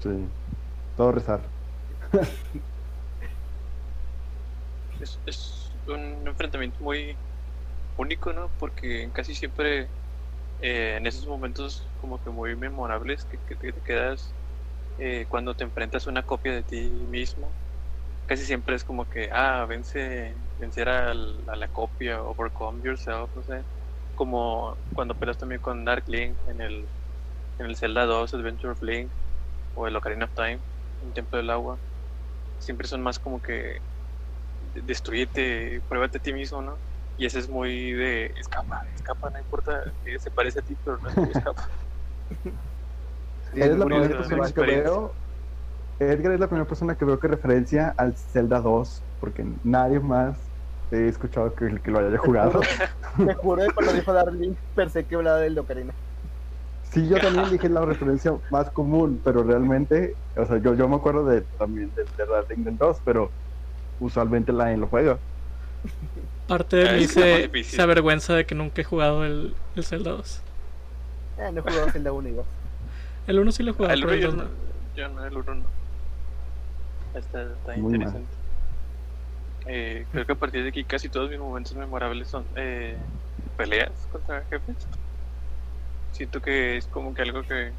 Sí. 0.00 0.28
Todo 0.96 1.12
rezar. 1.12 1.40
Es, 5.00 5.18
es 5.26 5.72
un 5.88 6.28
enfrentamiento 6.28 6.78
muy 6.80 7.16
único, 7.96 8.32
¿no? 8.32 8.50
Porque 8.58 9.10
casi 9.12 9.34
siempre 9.34 9.92
eh, 10.58 10.96
en 10.98 11.06
esos 11.06 11.26
momentos 11.26 11.92
como 11.96 12.20
que 12.20 12.30
muy 12.30 12.56
memorables 12.56 13.24
que, 13.26 13.38
te, 13.38 13.72
quedas 13.82 14.36
eh, 14.98 15.26
cuando 15.28 15.56
te 15.56 15.64
enfrentas 15.64 16.06
a 16.06 16.10
una 16.10 16.24
copia 16.24 16.52
de 16.54 16.64
ti 16.64 17.06
mismo, 17.08 17.56
casi 18.26 18.44
siempre 18.46 18.76
es 18.76 18.84
como 18.84 19.06
que, 19.08 19.28
ah, 19.32 19.66
vence, 19.68 20.36
vencer 20.58 20.88
al- 20.88 21.44
a 21.48 21.56
la 21.56 21.68
copia, 21.68 22.22
overcome 22.22 22.82
yourself, 22.84 23.30
no 23.34 23.42
sé. 23.42 23.66
Como 24.14 24.78
cuando 24.94 25.16
peleas 25.18 25.38
también 25.38 25.60
con 25.60 25.84
Dark 25.84 26.04
Link 26.08 26.40
en 26.46 26.60
el, 26.60 26.90
en 27.58 27.66
el 27.66 27.76
Zelda 27.76 28.06
2, 28.06 28.34
Adventure 28.34 28.72
of 28.74 28.82
Link, 28.82 29.14
o 29.74 29.86
el 29.88 29.96
Ocarina 29.96 30.26
of 30.26 30.34
Time, 30.34 30.62
un 31.00 31.12
Templo 31.14 31.38
del 31.38 31.50
Agua. 31.50 31.80
Siempre 32.58 32.88
son 32.88 33.02
más 33.02 33.18
como 33.18 33.40
que 33.42 33.82
de- 34.60 34.82
destruyete, 34.82 35.82
pruébate 35.88 36.18
a 36.18 36.20
ti 36.22 36.32
mismo, 36.32 36.62
¿no? 36.62 36.82
Y 37.16 37.26
ese 37.26 37.38
es 37.40 37.48
muy 37.48 37.92
de 37.92 38.26
escapa, 38.36 38.88
escapa, 38.94 39.30
no 39.30 39.38
importa 39.38 39.94
que 40.02 40.18
se 40.18 40.30
parece 40.30 40.60
a 40.60 40.62
ti, 40.62 40.76
pero 40.82 40.98
no 40.98 41.08
es 41.10 41.18
que 41.22 41.30
escapa. 41.30 41.70
Sí, 43.52 43.60
Eres 43.60 43.78
la 43.78 43.84
muy 43.84 43.86
primera 43.86 44.08
buena 44.08 44.16
persona 44.16 44.52
que 44.52 44.62
experiencia. 44.62 44.90
veo. 44.90 45.18
Edgar 45.98 46.32
es 46.32 46.40
la 46.40 46.48
primera 46.48 46.66
persona 46.66 46.96
que 46.96 47.04
veo 47.04 47.18
que 47.20 47.28
referencia 47.28 47.94
al 47.96 48.16
Zelda 48.16 48.60
2, 48.60 49.06
porque 49.18 49.44
nadie 49.62 50.00
más 50.00 50.52
he 50.90 51.08
escuchado 51.08 51.54
que, 51.54 51.80
que 51.82 51.90
lo 51.90 52.00
haya 52.00 52.18
jugado. 52.18 52.60
Te 53.24 53.34
juro 53.34 53.62
que 53.64 53.72
cuando 53.72 53.92
dijo 53.92 54.12
Darling, 54.12 54.56
pensé 54.74 55.06
que 55.06 55.14
hablaba 55.16 55.38
del 55.38 55.54
de 55.54 55.60
Ocarina. 55.60 55.94
Sí, 56.82 57.08
yo 57.08 57.20
también 57.20 57.50
dije 57.50 57.68
la 57.68 57.84
referencia 57.86 58.32
más 58.50 58.70
común, 58.70 59.22
pero 59.24 59.44
realmente, 59.44 60.18
o 60.36 60.44
sea, 60.44 60.58
yo, 60.58 60.74
yo 60.74 60.88
me 60.88 60.96
acuerdo 60.96 61.24
de 61.24 61.42
también 61.58 61.94
de, 61.94 62.04
de 62.04 62.26
Darling 62.26 62.64
del 62.64 62.76
2, 62.76 63.00
pero 63.04 63.34
usualmente 63.98 64.52
la 64.52 64.72
en 64.72 64.80
lo 64.80 64.88
juego. 64.88 65.20
Parte 66.52 66.76
de 66.76 66.88
Ah, 66.90 66.96
más 67.00 67.66
se, 67.66 67.80
avergüenza 67.80 68.34
de 68.34 68.44
que 68.44 68.54
nunca 68.54 68.82
he 68.82 68.84
jugado 68.84 69.24
el, 69.24 69.54
el 69.74 69.84
Zelda 69.84 70.10
2. 70.10 70.42
Eh, 71.38 71.50
no 71.50 71.60
he 71.60 71.62
jugado 71.62 71.90
Zelda 71.90 72.12
1 72.12 72.28
y 72.28 72.32
2. 72.32 72.46
El 73.26 73.38
1 73.38 73.52
sí 73.52 73.62
lo 73.62 73.70
he 73.70 73.74
jugado, 73.74 73.94
el 73.94 74.00
pero 74.02 74.12
el 74.12 74.20
yo 74.20 74.26
2 74.26 74.36
no, 74.36 74.42
no. 74.42 74.50
yo 74.94 75.08
no, 75.08 75.24
el 75.24 75.34
uno 75.34 75.54
no. 75.54 75.64
Está, 77.18 77.42
está 77.44 77.76
Muy 77.78 77.94
interesante. 77.94 78.28
Eh, 79.64 80.04
creo 80.12 80.26
que 80.26 80.32
a 80.32 80.34
partir 80.34 80.62
de 80.62 80.68
aquí 80.68 80.84
casi 80.84 81.08
todos 81.08 81.30
mis 81.30 81.38
momentos 81.38 81.74
memorables 81.74 82.28
son 82.28 82.44
eh, 82.56 82.98
peleas 83.56 83.92
contra 84.12 84.44
jefes. 84.50 84.76
Siento 86.12 86.42
que 86.42 86.76
es 86.76 86.86
como 86.86 87.14
que 87.14 87.22
algo 87.22 87.44
que 87.44 87.72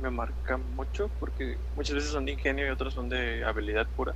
me 0.00 0.08
marca 0.08 0.56
mucho 0.56 1.10
porque 1.20 1.58
muchas 1.76 1.96
veces 1.96 2.12
son 2.12 2.24
de 2.24 2.32
ingenio 2.32 2.66
y 2.66 2.70
otras 2.70 2.94
son 2.94 3.10
de 3.10 3.44
habilidad 3.44 3.86
pura. 3.94 4.14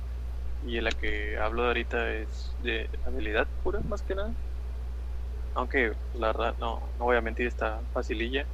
Y 0.61 0.79
la 0.81 0.93
que 0.93 1.37
hablo 1.37 1.63
de 1.63 1.67
ahorita 1.69 2.13
es 2.15 2.55
de 2.57 2.89
habilidad 3.03 3.49
pura 3.63 3.81
más 3.83 4.03
que 4.03 4.15
nada. 4.15 4.35
Aunque 5.53 5.95
la 6.13 6.27
verdad 6.27 6.55
no, 6.57 6.93
no 6.97 7.05
voy 7.05 7.17
a 7.17 7.21
mentir, 7.21 7.47
está 7.47 7.85
facililla. 7.93 8.49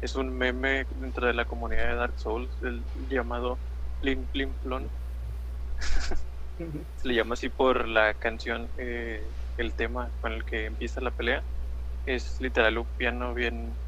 Es 0.00 0.16
un 0.16 0.30
meme 0.36 0.86
dentro 0.90 1.26
de 1.26 1.34
la 1.34 1.46
comunidad 1.46 1.88
de 1.88 1.96
Dark 1.96 2.18
Souls, 2.18 2.58
el 2.62 2.86
llamado 2.94 3.62
Plim 4.00 4.28
Plim 4.28 4.56
Plon. 4.58 4.94
Se 6.96 7.08
le 7.08 7.14
llama 7.14 7.34
así 7.34 7.48
por 7.50 7.88
la 7.88 8.14
canción, 8.14 8.72
eh, 8.76 9.34
el 9.56 9.74
tema 9.76 10.12
con 10.20 10.32
el 10.32 10.44
que 10.44 10.66
empieza 10.66 11.00
la 11.00 11.12
pelea. 11.12 11.46
Es 12.06 12.40
literal 12.40 12.78
un 12.78 12.88
piano 12.96 13.34
bien 13.34 13.80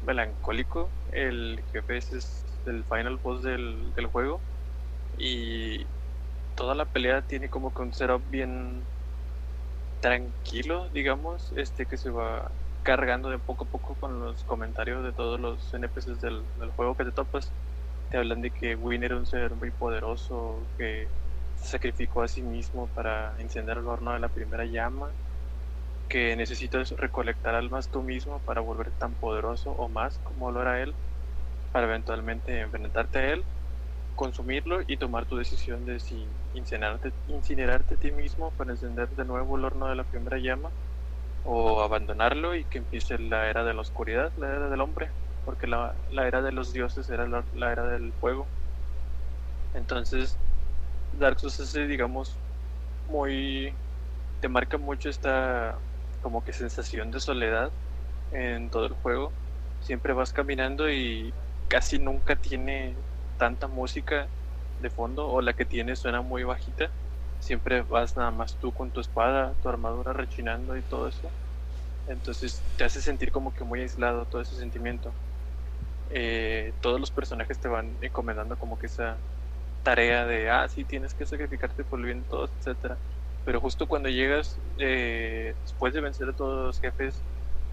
melancólico. 0.00 0.94
El 1.08 1.64
jefe 1.72 1.98
es, 1.98 2.12
es 2.12 2.62
el 2.66 2.86
final 2.86 3.18
boss 3.18 3.42
del, 3.42 3.92
del 3.94 4.06
juego. 4.08 4.44
Y 5.16 5.90
toda 6.58 6.74
la 6.74 6.86
pelea 6.86 7.22
tiene 7.22 7.48
como 7.48 7.72
que 7.72 7.82
un 7.82 7.92
setup 7.92 8.28
bien 8.28 8.84
tranquilo, 10.00 10.90
digamos, 10.90 11.52
este 11.56 11.86
que 11.86 11.96
se 11.96 12.10
va 12.10 12.50
cargando 12.82 13.30
de 13.30 13.38
poco 13.38 13.64
a 13.64 13.68
poco 13.68 13.94
con 13.94 14.18
los 14.18 14.42
comentarios 14.42 15.04
de 15.04 15.12
todos 15.12 15.38
los 15.38 15.72
NPCs 15.72 16.20
del, 16.20 16.48
juego 16.74 16.96
que 16.96 17.04
te 17.04 17.12
topas. 17.12 17.54
Te 18.10 18.18
hablan 18.18 18.40
de 18.40 18.50
que 18.50 18.74
Win 18.74 19.04
era 19.04 19.16
un 19.16 19.24
ser 19.26 19.54
muy 19.54 19.70
poderoso, 19.70 20.68
que 20.76 21.08
se 21.54 21.68
sacrificó 21.68 22.22
a 22.22 22.28
sí 22.28 22.42
mismo 22.42 22.88
para 22.88 23.36
encender 23.38 23.78
el 23.78 23.86
horno 23.86 24.12
de 24.14 24.18
la 24.18 24.28
primera 24.28 24.64
llama, 24.64 25.12
que 26.08 26.34
necesitas 26.34 26.90
recolectar 26.90 27.54
almas 27.54 27.88
tú 27.88 28.02
mismo 28.02 28.40
para 28.40 28.62
volver 28.62 28.90
tan 28.98 29.14
poderoso 29.14 29.70
o 29.70 29.88
más 29.88 30.18
como 30.24 30.50
lo 30.50 30.62
era 30.62 30.82
él, 30.82 30.96
para 31.70 31.86
eventualmente 31.86 32.60
enfrentarte 32.60 33.18
a 33.20 33.32
él, 33.34 33.44
consumirlo 34.18 34.82
y 34.86 34.98
tomar 34.98 35.26
tu 35.26 35.36
decisión 35.38 35.86
de 35.86 36.00
si 36.00 36.38
incinerarte, 36.52 37.14
incinerarte 37.26 37.96
a 37.96 37.98
ti 37.98 38.12
mismo 38.12 38.52
para 38.56 38.72
encender 38.72 39.10
de 39.10 39.26
nuevo 39.26 39.58
el 39.58 39.64
horno 39.66 39.88
de 39.88 39.96
la 39.96 40.04
primera 40.04 40.38
llama 40.38 40.74
o 41.42 41.82
abandonarlo 41.82 42.54
y 42.56 42.66
que 42.66 42.78
empiece 42.78 43.18
la 43.18 43.48
era 43.50 43.64
de 43.64 43.74
la 43.74 43.82
oscuridad, 43.82 44.32
la 44.36 44.48
era 44.54 44.70
del 44.70 44.80
hombre, 44.82 45.12
porque 45.44 45.66
la, 45.68 45.98
la 46.08 46.28
era 46.28 46.42
de 46.42 46.52
los 46.52 46.72
dioses 46.72 47.08
era 47.10 47.28
la, 47.28 47.46
la 47.52 47.72
era 47.72 47.84
del 47.88 48.14
fuego. 48.14 48.52
Entonces, 49.72 50.40
Dark 51.12 51.40
Souls 51.40 51.60
es, 51.60 51.72
digamos, 51.88 52.42
muy. 53.06 53.80
te 54.40 54.48
marca 54.48 54.78
mucho 54.78 55.10
esta 55.10 55.82
como 56.20 56.44
que 56.44 56.52
sensación 56.54 57.10
de 57.12 57.20
soledad 57.20 57.74
en 58.30 58.70
todo 58.70 58.86
el 58.86 58.94
juego. 58.94 59.36
Siempre 59.80 60.14
vas 60.14 60.32
caminando 60.32 60.90
y 60.90 61.36
casi 61.68 61.98
nunca 62.00 62.36
tiene 62.36 63.04
tanta 63.38 63.68
música 63.68 64.32
de 64.78 64.90
fondo 64.90 65.28
o 65.30 65.42
la 65.42 65.54
que 65.54 65.66
tiene 65.66 65.96
suena 65.96 66.22
muy 66.22 66.44
bajita. 66.44 66.94
Siempre 67.40 67.82
vas 67.84 68.16
nada 68.18 68.32
más 68.32 68.58
tú 68.58 68.74
con 68.74 68.92
tu 68.92 69.00
espada, 69.00 69.56
tu 69.56 69.70
armadura 69.70 70.14
rechinando 70.14 70.76
y 70.78 70.84
todo 70.84 71.08
eso. 71.08 71.36
Entonces 72.06 72.66
te 72.76 72.84
hace 72.84 73.02
sentir 73.02 73.32
como 73.32 73.54
que 73.54 73.64
muy 73.64 73.82
aislado 73.82 74.26
todo 74.26 74.42
ese 74.42 74.56
sentimiento. 74.56 75.18
Eh, 76.10 76.74
todos 76.80 77.00
los 77.00 77.10
personajes 77.12 77.60
te 77.60 77.68
van 77.68 77.98
encomendando 78.02 78.56
como 78.58 78.78
que 78.78 78.86
esa 78.86 79.22
tarea 79.82 80.26
de, 80.26 80.50
ah, 80.50 80.68
sí, 80.68 80.84
tienes 80.86 81.14
que 81.14 81.26
sacrificarte 81.26 81.84
por 81.84 82.00
el 82.00 82.06
bien 82.06 82.20
de 82.22 82.26
todos, 82.26 82.54
etcétera. 82.56 83.00
Pero 83.44 83.60
justo 83.60 83.88
cuando 83.88 84.08
llegas, 84.10 84.60
eh, 84.78 85.56
después 85.62 85.94
de 85.94 86.00
vencer 86.02 86.28
a 86.30 86.34
todos 86.34 86.66
los 86.66 86.80
jefes, 86.80 87.26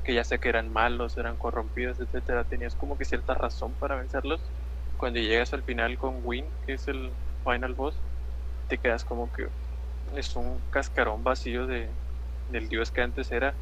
que 0.03 0.13
ya 0.15 0.23
sé 0.25 0.39
que 0.39 0.49
eran 0.49 0.69
malos, 0.71 1.17
eran 1.17 1.37
corrompidos, 1.37 1.99
etcétera, 1.99 2.45
tenías 2.45 2.75
como 2.75 2.97
que 2.97 3.05
cierta 3.05 3.35
razón 3.35 3.75
para 3.75 3.95
vencerlos. 3.97 4.53
Cuando 4.97 5.19
llegas 5.19 5.53
al 5.53 5.63
final 5.63 5.97
con 5.97 6.19
Win, 6.23 6.53
que 6.61 6.73
es 6.73 6.87
el 6.87 7.17
final 7.43 7.73
boss, 7.75 8.03
te 8.67 8.79
quedas 8.79 9.05
como 9.05 9.31
que 9.31 9.49
es 10.15 10.35
un 10.35 10.61
cascarón 10.69 11.23
vacío 11.23 11.67
de, 11.67 11.97
del 12.47 12.69
dios 12.69 12.91
que 12.91 13.01
antes 13.01 13.31
era. 13.31 13.57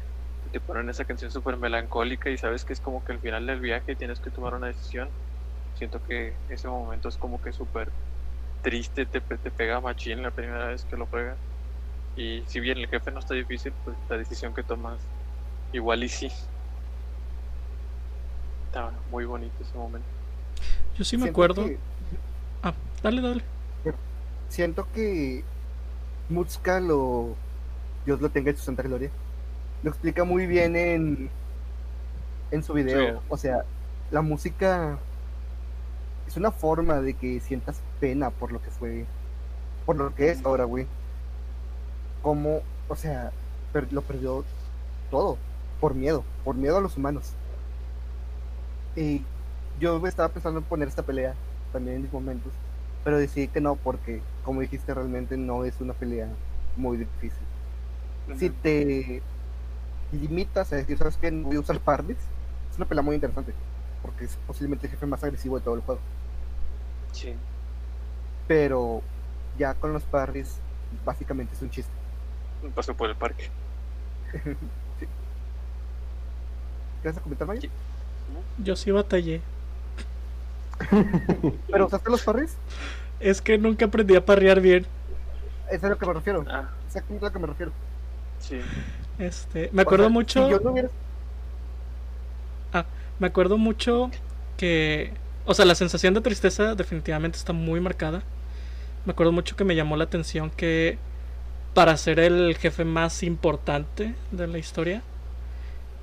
Te 0.52 0.60
ponen 0.60 0.90
esa 0.90 1.04
canción 1.06 1.30
súper 1.30 1.56
melancólica 1.58 2.30
y 2.30 2.38
sabes 2.38 2.64
que 2.64 2.72
es 2.74 2.80
como 2.80 3.04
que 3.04 3.12
al 3.12 3.20
final 3.20 3.46
del 3.46 3.60
viaje 3.60 3.96
tienes 3.96 4.20
que 4.20 4.30
tomar 4.30 4.54
una 4.54 4.68
decisión. 4.68 5.14
Siento 5.74 6.02
que 6.02 6.40
ese 6.48 6.68
momento 6.68 7.08
es 7.08 7.18
como 7.18 7.40
que 7.40 7.52
súper 7.52 7.94
triste, 8.62 9.06
te, 9.06 9.20
te 9.22 9.52
pega 9.52 9.80
machín 9.80 10.22
la 10.22 10.32
primera 10.32 10.68
vez 10.68 10.84
que 10.86 10.96
lo 10.96 11.06
juegas. 11.08 11.40
Y 12.14 12.44
si 12.46 12.60
bien 12.60 12.78
el 12.78 12.88
jefe 12.88 13.10
no 13.12 13.20
está 13.20 13.34
difícil, 13.34 13.76
pues 13.84 13.98
la 14.08 14.18
decisión 14.18 14.54
que 14.54 14.64
tomas 14.64 15.10
igual 15.72 16.04
y 16.04 16.08
sí. 16.10 16.30
Está 18.66 18.90
muy 19.06 19.24
bonito 19.24 19.62
ese 19.62 19.78
momento. 19.78 20.10
Yo 20.96 21.04
sí 21.04 21.16
me 21.16 21.24
Siento 21.24 21.30
acuerdo. 21.30 21.64
que- 21.66 21.78
Ah, 22.62 22.74
dale, 23.02 23.20
dale. 23.20 23.42
siento 24.48 24.86
que 24.94 25.42
Mutska 26.28 26.80
lo. 26.80 27.34
Dios 28.06 28.20
lo 28.20 28.30
tenga 28.30 28.50
en 28.50 28.56
su 28.56 28.62
santa 28.64 28.82
gloria. 28.82 29.10
Lo 29.82 29.90
explica 29.90 30.24
muy 30.24 30.46
bien 30.46 30.76
en. 30.76 31.30
En 32.50 32.62
su 32.62 32.72
video. 32.72 33.18
Sí. 33.20 33.26
O 33.28 33.36
sea, 33.36 33.64
la 34.10 34.22
música. 34.22 34.98
Es 36.26 36.36
una 36.36 36.50
forma 36.52 37.00
de 37.00 37.14
que 37.14 37.40
sientas 37.40 37.80
pena 38.00 38.30
por 38.30 38.52
lo 38.52 38.62
que 38.62 38.70
fue. 38.70 39.04
Por 39.84 39.96
lo 39.96 40.14
que 40.14 40.30
es 40.30 40.44
ahora, 40.44 40.64
güey. 40.64 40.86
Como. 42.22 42.60
O 42.88 42.96
sea, 42.96 43.32
per- 43.72 43.92
lo 43.92 44.02
perdió 44.02 44.44
todo, 45.10 45.36
por 45.80 45.94
miedo, 45.94 46.24
por 46.44 46.54
miedo 46.54 46.76
a 46.78 46.80
los 46.80 46.96
humanos. 46.96 47.32
Y 48.96 49.22
yo 49.80 50.00
me 50.00 50.08
estaba 50.08 50.28
pensando 50.28 50.60
en 50.60 50.64
poner 50.64 50.88
esta 50.88 51.02
pelea 51.02 51.34
también 51.72 51.96
en 51.96 52.02
mis 52.02 52.12
momentos, 52.12 52.52
pero 53.02 53.18
decidí 53.18 53.48
que 53.48 53.60
no, 53.60 53.76
porque 53.76 54.22
como 54.44 54.60
dijiste, 54.60 54.94
realmente 54.94 55.36
no 55.36 55.64
es 55.64 55.80
una 55.80 55.92
pelea 55.92 56.28
muy 56.76 56.96
difícil. 56.96 57.42
Si 58.38 58.50
te 58.50 59.22
limitas 60.12 60.72
a 60.72 60.76
decir, 60.76 60.96
¿sabes 60.96 61.16
qué? 61.16 61.30
No 61.30 61.48
voy 61.48 61.56
a 61.56 61.60
usar 61.60 61.78
parries, 61.80 62.18
es 62.70 62.76
una 62.76 62.86
pelea 62.86 63.02
muy 63.02 63.14
interesante, 63.16 63.52
porque 64.02 64.24
es 64.24 64.36
posiblemente 64.46 64.86
el 64.86 64.92
jefe 64.92 65.06
más 65.06 65.22
agresivo 65.24 65.58
de 65.58 65.64
todo 65.64 65.74
el 65.74 65.82
juego. 65.82 66.00
Sí. 67.12 67.34
Pero 68.48 69.02
ya 69.58 69.74
con 69.74 69.92
los 69.92 70.04
parries, 70.04 70.58
básicamente 71.04 71.54
es 71.54 71.62
un 71.62 71.70
chiste. 71.70 71.92
Pasó 72.74 72.94
por 72.94 73.10
el 73.10 73.16
parque. 73.16 73.50
¿Qué 77.02 77.08
vas 77.08 77.18
a 77.18 77.20
comentar, 77.20 77.46
Maya? 77.46 77.60
Sí. 77.60 77.70
Yo 78.58 78.76
sí 78.76 78.90
batallé. 78.90 79.42
¿Pero 81.70 81.86
usaste 81.86 82.10
los 82.10 82.22
parries? 82.22 82.56
Es 83.20 83.40
que 83.42 83.58
nunca 83.58 83.86
aprendí 83.86 84.16
a 84.16 84.24
parrear 84.24 84.60
bien. 84.60 84.86
Eso 85.66 85.76
es 85.76 85.84
a 85.84 85.88
lo 85.90 85.98
que 85.98 86.06
me 86.06 86.12
refiero. 86.14 86.44
Ah, 86.48 86.70
Exactamente 86.86 87.26
a 87.26 87.28
lo 87.28 87.32
que 87.32 87.38
me 87.38 87.46
refiero. 87.46 87.72
sí. 88.38 88.60
Este, 89.18 89.70
me 89.72 89.82
acuerdo 89.82 90.06
O 90.06 90.08
sea, 90.08 90.12
mucho. 90.12 90.44
Si 90.44 90.50
yo 90.50 90.60
no 90.60 90.72
hubiera... 90.72 90.90
Me 93.18 93.28
acuerdo 93.28 93.58
mucho 93.58 94.10
que. 94.56 95.12
O 95.46 95.54
sea, 95.54 95.64
la 95.64 95.74
sensación 95.74 96.14
de 96.14 96.20
tristeza 96.20 96.74
definitivamente 96.74 97.38
está 97.38 97.52
muy 97.52 97.80
marcada. 97.80 98.22
Me 99.04 99.12
acuerdo 99.12 99.32
mucho 99.32 99.56
que 99.56 99.64
me 99.64 99.76
llamó 99.76 99.96
la 99.96 100.04
atención 100.04 100.50
que 100.50 100.98
para 101.74 101.96
ser 101.96 102.18
el 102.20 102.56
jefe 102.56 102.84
más 102.84 103.22
importante 103.22 104.14
de 104.32 104.46
la 104.46 104.58
historia, 104.58 105.02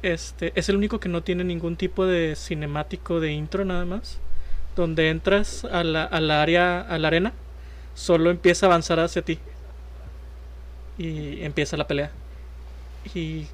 este 0.04 0.52
es 0.56 0.70
el 0.70 0.78
único 0.78 1.00
que 1.00 1.10
no 1.10 1.24
tiene 1.24 1.44
ningún 1.44 1.76
tipo 1.78 2.06
de 2.06 2.36
cinemático 2.36 3.20
de 3.20 3.32
intro 3.34 3.66
nada 3.66 3.86
más. 3.86 4.20
Donde 4.82 5.10
entras 5.10 5.64
a 5.66 5.84
la, 5.84 6.04
a 6.04 6.20
la 6.20 6.42
área, 6.42 6.82
a 6.82 6.98
la 6.98 7.10
arena, 7.10 7.34
solo 7.94 8.32
empieza 8.32 8.66
a 8.66 8.70
avanzar 8.70 9.00
hacia 9.00 9.22
ti. 9.22 9.38
Y 10.98 11.44
empieza 11.44 11.78
la 11.78 11.88
pelea. 11.88 12.12
Y 13.14 13.46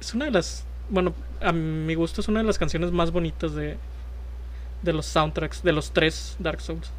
es 0.00 0.14
una 0.14 0.26
de 0.26 0.30
las 0.30 0.64
bueno, 0.88 1.14
a 1.40 1.52
mi 1.52 1.94
gusto 1.94 2.20
es 2.20 2.28
una 2.28 2.40
de 2.40 2.46
las 2.46 2.58
canciones 2.58 2.92
más 2.92 3.10
bonitas 3.10 3.54
de, 3.54 3.76
de 4.82 4.92
los 4.92 5.06
soundtracks, 5.06 5.62
de 5.62 5.72
los 5.72 5.90
tres 5.90 6.36
Dark 6.38 6.60
Souls. 6.60 6.90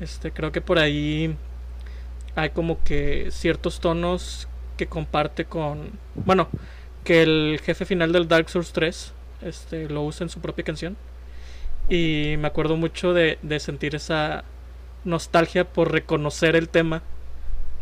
Este, 0.00 0.32
creo 0.32 0.52
que 0.52 0.60
por 0.60 0.78
ahí 0.78 1.34
hay 2.34 2.50
como 2.50 2.82
que 2.82 3.28
ciertos 3.30 3.80
tonos 3.80 4.48
que 4.76 4.86
comparte 4.86 5.44
con, 5.44 5.92
bueno, 6.14 6.48
que 7.04 7.22
el 7.22 7.60
jefe 7.62 7.84
final 7.84 8.12
del 8.12 8.28
Dark 8.28 8.50
Souls 8.50 8.72
3 8.72 9.12
este, 9.42 9.88
lo 9.88 10.02
usa 10.02 10.24
en 10.24 10.30
su 10.30 10.40
propia 10.40 10.64
canción. 10.64 10.96
Y 11.88 12.36
me 12.38 12.48
acuerdo 12.48 12.76
mucho 12.76 13.12
de, 13.12 13.38
de 13.42 13.60
sentir 13.60 13.94
esa 13.94 14.44
nostalgia 15.04 15.64
por 15.64 15.92
reconocer 15.92 16.56
el 16.56 16.68
tema 16.68 17.02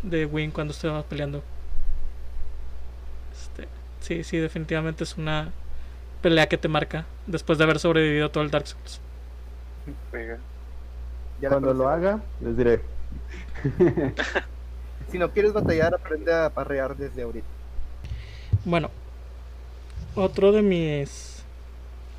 de 0.03 0.25
Win 0.25 0.51
cuando 0.51 0.73
estaba 0.73 1.03
peleando. 1.03 1.43
Este, 3.31 3.67
sí, 4.01 4.23
sí, 4.23 4.37
definitivamente 4.37 5.03
es 5.03 5.17
una 5.17 5.51
pelea 6.21 6.47
que 6.47 6.57
te 6.57 6.67
marca 6.67 7.05
después 7.27 7.57
de 7.57 7.63
haber 7.63 7.79
sobrevivido 7.79 8.29
todo 8.31 8.43
el 8.43 8.51
Dark 8.51 8.67
Souls. 8.67 9.01
Ya 11.41 11.49
Cuando 11.49 11.73
lo 11.73 11.89
haga, 11.89 12.21
les 12.39 12.57
diré. 12.57 12.81
Si 15.07 15.19
no 15.19 15.31
quieres 15.31 15.53
batallar, 15.53 15.93
aprende 15.93 16.33
a 16.33 16.49
parrear 16.49 16.95
desde 16.95 17.21
ahorita. 17.21 17.45
Bueno, 18.65 18.89
otro 20.15 20.51
de 20.51 20.61
mis 20.63 21.32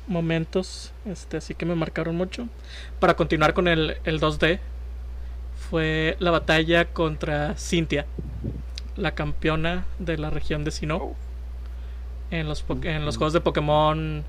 momentos, 0.07 0.93
este, 1.05 1.37
así 1.37 1.55
que 1.55 1.65
me 1.65 1.75
marcaron 1.75 2.15
mucho, 2.15 2.47
para 2.99 3.15
continuar 3.15 3.53
con 3.53 3.67
el, 3.67 3.97
el 4.03 4.19
2D, 4.19 4.59
fue 5.69 6.15
la 6.19 6.31
batalla 6.31 6.85
contra 6.85 7.55
Cynthia, 7.57 8.05
la 8.95 9.15
campeona 9.15 9.85
de 9.99 10.17
la 10.17 10.29
región 10.29 10.63
de 10.63 10.71
Sinnoh, 10.71 10.97
Oh, 10.97 11.15
en 12.31 12.47
los, 12.47 12.65
en 12.83 13.05
los 13.05 13.17
juegos 13.17 13.33
de 13.33 13.41
Pokémon 13.41 14.23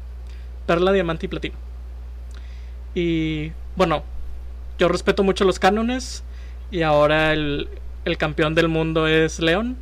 Perla, 0.67 0.93
Diamante 0.93 1.27
y 1.27 1.29
Platino. 1.29 1.57
Y 2.95 3.53
bueno, 3.77 4.03
yo 4.79 4.89
respeto 4.89 5.23
mucho 5.23 5.45
los 5.45 5.59
cánones 5.59 6.25
y 6.71 6.83
ahora 6.83 7.33
el, 7.33 7.69
el 8.05 8.19
campeón 8.19 8.55
del 8.55 8.69
mundo 8.69 9.07
es 9.07 9.39
León. 9.41 9.77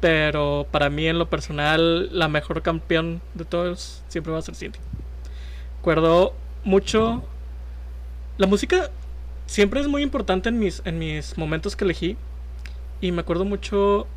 Pero 0.00 0.66
para 0.70 0.90
mí 0.90 1.06
en 1.06 1.18
lo 1.18 1.30
personal 1.30 2.16
la 2.16 2.28
mejor 2.28 2.62
campeón 2.62 3.22
de 3.34 3.44
todos 3.44 4.02
siempre 4.08 4.32
va 4.32 4.38
a 4.38 4.42
ser 4.42 4.54
Cindy. 4.54 4.78
Recuerdo 5.86 6.34
mucho... 6.64 7.22
La 8.38 8.48
música 8.48 8.90
siempre 9.46 9.78
es 9.78 9.86
muy 9.86 10.02
importante 10.02 10.48
en 10.48 10.58
mis, 10.58 10.82
en 10.84 10.98
mis 10.98 11.38
momentos 11.38 11.76
que 11.76 11.84
elegí. 11.84 12.16
Y 13.00 13.12
me 13.12 13.20
acuerdo 13.20 13.44
mucho 13.44 14.08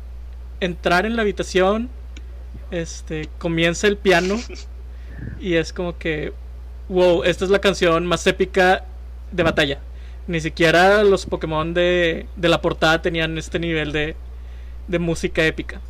entrar 0.58 1.06
en 1.06 1.14
la 1.14 1.22
habitación. 1.22 1.88
Este, 2.72 3.28
comienza 3.38 3.86
el 3.86 3.96
piano. 3.96 4.34
Y 5.40 5.54
es 5.54 5.72
como 5.72 5.96
que, 5.96 6.32
wow, 6.88 7.22
esta 7.22 7.44
es 7.44 7.52
la 7.52 7.60
canción 7.60 8.04
más 8.04 8.26
épica 8.26 8.84
de 9.30 9.42
batalla. 9.44 9.78
Ni 10.26 10.40
siquiera 10.40 11.04
los 11.04 11.24
Pokémon 11.24 11.72
de, 11.72 12.26
de 12.34 12.48
la 12.48 12.60
portada 12.60 13.00
tenían 13.00 13.38
este 13.38 13.60
nivel 13.60 13.92
de, 13.92 14.16
de 14.88 14.98
música 14.98 15.46
épica. 15.46 15.80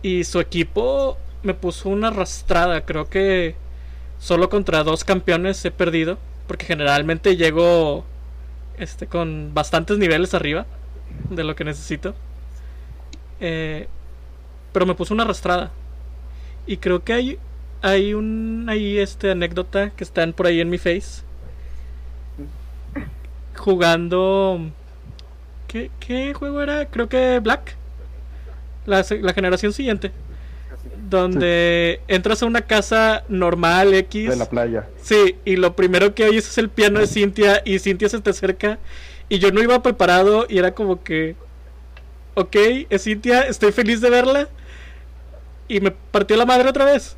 Y 0.00 0.24
su 0.24 0.40
equipo 0.40 1.18
me 1.42 1.52
puso 1.52 1.90
una 1.90 2.08
arrastrada. 2.08 2.86
Creo 2.86 3.10
que 3.10 3.56
solo 4.18 4.48
contra 4.48 4.84
dos 4.84 5.04
campeones 5.04 5.64
he 5.64 5.70
perdido. 5.70 6.18
Porque 6.46 6.66
generalmente 6.66 7.36
llego 7.36 8.04
este, 8.76 9.06
con 9.06 9.52
bastantes 9.54 9.96
niveles 9.98 10.34
arriba 10.34 10.66
de 11.30 11.44
lo 11.44 11.56
que 11.56 11.64
necesito. 11.64 12.14
Eh, 13.40 13.88
pero 14.72 14.86
me 14.86 14.94
puso 14.94 15.14
una 15.14 15.22
arrastrada. 15.22 15.70
Y 16.66 16.78
creo 16.78 17.02
que 17.02 17.12
hay, 17.12 17.38
hay 17.82 18.14
un 18.14 18.66
ahí 18.68 18.98
este 18.98 19.30
anécdota 19.30 19.90
que 19.90 20.04
están 20.04 20.32
por 20.32 20.46
ahí 20.46 20.60
en 20.60 20.68
mi 20.68 20.78
face. 20.78 21.22
Jugando. 23.56 24.60
¿Qué, 25.68 25.90
qué 26.00 26.34
juego 26.34 26.60
era? 26.60 26.86
Creo 26.86 27.08
que 27.08 27.38
Black. 27.40 27.76
La, 28.86 29.04
la 29.22 29.32
generación 29.32 29.72
siguiente. 29.72 30.12
Donde 31.14 32.00
entras 32.08 32.42
a 32.42 32.46
una 32.46 32.62
casa 32.62 33.24
normal 33.28 33.94
X. 33.94 34.30
De 34.30 34.36
la 34.36 34.48
playa. 34.48 34.88
Sí, 35.00 35.36
y 35.44 35.56
lo 35.56 35.76
primero 35.76 36.14
que 36.14 36.24
oyes 36.24 36.48
es 36.48 36.58
el 36.58 36.68
piano 36.68 36.98
de 36.98 37.06
Cintia 37.06 37.62
y 37.64 37.78
Cintia 37.78 38.08
se 38.08 38.20
te 38.20 38.30
acerca 38.30 38.78
y 39.28 39.38
yo 39.38 39.52
no 39.52 39.62
iba 39.62 39.82
preparado 39.82 40.46
y 40.48 40.58
era 40.58 40.74
como 40.74 41.02
que, 41.02 41.36
ok, 42.34 42.56
es 42.90 43.04
Cintia, 43.04 43.42
estoy 43.42 43.72
feliz 43.72 44.00
de 44.00 44.10
verla 44.10 44.48
y 45.68 45.80
me 45.80 45.90
partió 45.90 46.36
la 46.36 46.46
madre 46.46 46.68
otra 46.68 46.84
vez. 46.84 47.16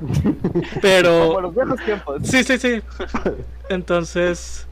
Como 0.00 0.80
Pero, 0.82 1.40
los 1.40 1.54
viejos 1.54 1.84
tiempos. 1.84 2.22
sí, 2.24 2.42
sí, 2.44 2.58
sí. 2.58 2.82
Entonces, 3.68 4.66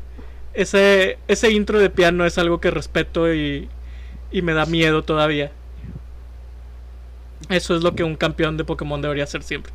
ese, 0.54 1.18
ese 1.28 1.50
intro 1.50 1.78
de 1.78 1.90
piano 1.90 2.26
es 2.26 2.38
algo 2.38 2.60
que 2.60 2.70
respeto 2.70 3.32
y, 3.32 3.68
y 4.30 4.42
me 4.42 4.52
da 4.52 4.66
miedo 4.66 5.04
todavía. 5.04 5.52
Eso 7.52 7.76
es 7.76 7.82
lo 7.82 7.94
que 7.94 8.04
un 8.04 8.16
campeón 8.16 8.56
de 8.56 8.64
Pokémon 8.64 9.00
debería 9.02 9.24
hacer 9.24 9.42
siempre. 9.42 9.72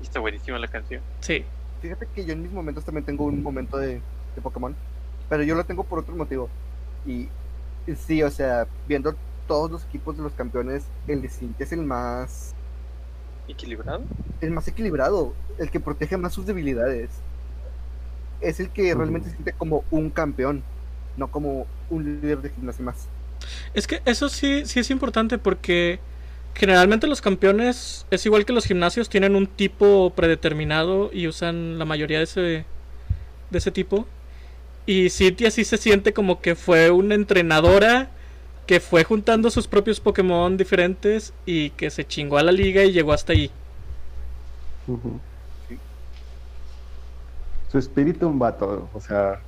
y 0.00 0.04
está 0.04 0.20
buenísima 0.20 0.58
la 0.58 0.68
canción. 0.68 1.04
Sí. 1.20 1.44
Fíjate 1.80 2.06
que 2.14 2.24
yo 2.26 2.32
en 2.32 2.42
mis 2.42 2.52
momentos 2.52 2.84
también 2.84 3.04
tengo 3.06 3.24
un 3.24 3.42
momento 3.42 3.78
de, 3.78 4.04
de 4.34 4.42
Pokémon, 4.42 4.78
pero 5.28 5.42
yo 5.42 5.54
lo 5.54 5.64
tengo 5.66 5.84
por 5.84 5.98
otro 6.00 6.16
motivo. 6.16 6.52
Y, 7.04 7.32
y 7.86 7.96
sí, 7.96 8.22
o 8.22 8.30
sea, 8.30 8.68
viendo 8.86 9.18
todos 9.46 9.70
los 9.70 9.84
equipos 9.84 10.16
de 10.16 10.22
los 10.22 10.34
campeones, 10.34 10.92
el 11.06 11.22
de 11.22 11.28
Cintia 11.30 11.64
es 11.64 11.72
el 11.72 11.82
más, 11.82 12.56
¿Equilibrado? 13.48 14.10
el 14.40 14.50
más 14.52 14.68
equilibrado, 14.68 15.38
el 15.58 15.70
que 15.70 15.80
protege 15.80 16.16
más 16.18 16.32
sus 16.34 16.46
debilidades. 16.46 17.24
Es 18.40 18.60
el 18.60 18.72
que 18.72 18.94
realmente 18.94 19.28
se 19.28 19.34
siente 19.36 19.52
como 19.54 19.84
un 19.90 20.10
campeón, 20.10 20.68
no 21.16 21.30
como 21.30 21.70
un 21.88 22.20
líder 22.20 22.40
de 22.42 22.50
gimnasio 22.50 22.84
más. 22.84 23.12
Es 23.74 23.86
que 23.86 24.02
eso 24.04 24.28
sí, 24.28 24.62
sí 24.66 24.80
es 24.80 24.90
importante 24.90 25.38
porque 25.38 25.98
generalmente 26.54 27.06
los 27.06 27.20
campeones 27.20 28.06
es 28.10 28.26
igual 28.26 28.44
que 28.44 28.52
los 28.52 28.66
gimnasios, 28.66 29.08
tienen 29.08 29.36
un 29.36 29.46
tipo 29.46 30.12
predeterminado 30.14 31.10
y 31.12 31.26
usan 31.28 31.78
la 31.78 31.84
mayoría 31.84 32.18
de 32.18 32.24
ese, 32.24 32.40
de 33.50 33.58
ese 33.58 33.70
tipo. 33.70 34.06
Y 34.86 35.10
Cynthia 35.10 35.50
sí 35.50 35.64
se 35.64 35.76
siente 35.76 36.12
como 36.12 36.40
que 36.40 36.54
fue 36.56 36.90
una 36.90 37.14
entrenadora 37.14 38.10
que 38.66 38.80
fue 38.80 39.04
juntando 39.04 39.50
sus 39.50 39.66
propios 39.68 40.00
Pokémon 40.00 40.56
diferentes 40.56 41.32
y 41.46 41.70
que 41.70 41.90
se 41.90 42.06
chingó 42.06 42.38
a 42.38 42.42
la 42.42 42.52
liga 42.52 42.84
y 42.84 42.92
llegó 42.92 43.12
hasta 43.12 43.32
ahí. 43.32 43.50
Sí. 45.68 45.78
Su 47.70 47.78
espíritu 47.78 48.28
un 48.28 48.38
vato, 48.38 48.88
o 48.92 49.00
sea. 49.00 49.40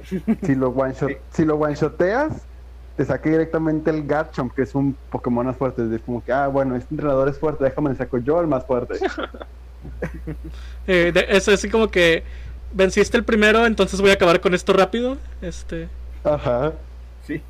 Si 0.42 0.54
lo 0.54 0.70
one 0.70 0.94
shot, 0.94 1.10
Sí. 1.10 1.16
si 1.30 1.44
lo 1.44 1.56
one 1.56 1.74
shoteas, 1.74 2.42
te 2.96 3.04
saque 3.04 3.30
directamente 3.30 3.90
el 3.90 4.06
Garchomp, 4.06 4.52
que 4.54 4.62
es 4.62 4.74
un 4.74 4.98
Pokémon 5.10 5.46
más 5.46 5.56
fuerte. 5.58 5.82
Es 5.94 6.02
como 6.02 6.22
que, 6.22 6.32
ah, 6.32 6.48
bueno, 6.48 6.76
este 6.76 6.94
entrenador 6.94 7.28
es 7.28 7.38
fuerte, 7.38 7.64
déjame 7.64 7.90
le 7.90 7.96
saco 7.96 8.18
yo 8.18 8.40
el 8.40 8.46
más 8.48 8.66
fuerte. 8.66 8.94
Eh, 10.86 11.12
de- 11.12 11.26
es 11.28 11.48
así 11.48 11.68
como 11.70 11.90
que 11.90 12.24
venciste 12.70 13.16
el 13.16 13.24
primero, 13.24 13.66
entonces 13.66 14.00
voy 14.00 14.10
a 14.10 14.14
acabar 14.14 14.40
con 14.40 14.54
esto 14.54 14.72
rápido. 14.72 15.18
Este, 15.40 15.90
Ajá. 16.24 16.82
Sí. 17.20 17.46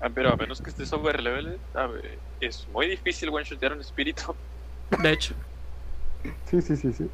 Ah, 0.00 0.10
pero 0.14 0.30
a 0.32 0.36
menos 0.36 0.60
que 0.62 0.70
estés 0.70 0.92
over 0.92 1.20
level, 1.22 1.62
a 1.74 1.86
ver, 1.86 2.22
es 2.40 2.66
muy 2.68 2.88
difícil 2.88 3.28
one-shotear 3.30 3.72
un 3.74 3.80
espíritu. 3.80 4.38
de 5.02 5.12
hecho. 5.12 5.34
Sí, 6.44 6.60
sí, 6.62 6.76
sí, 6.76 6.92
sí. 6.92 7.10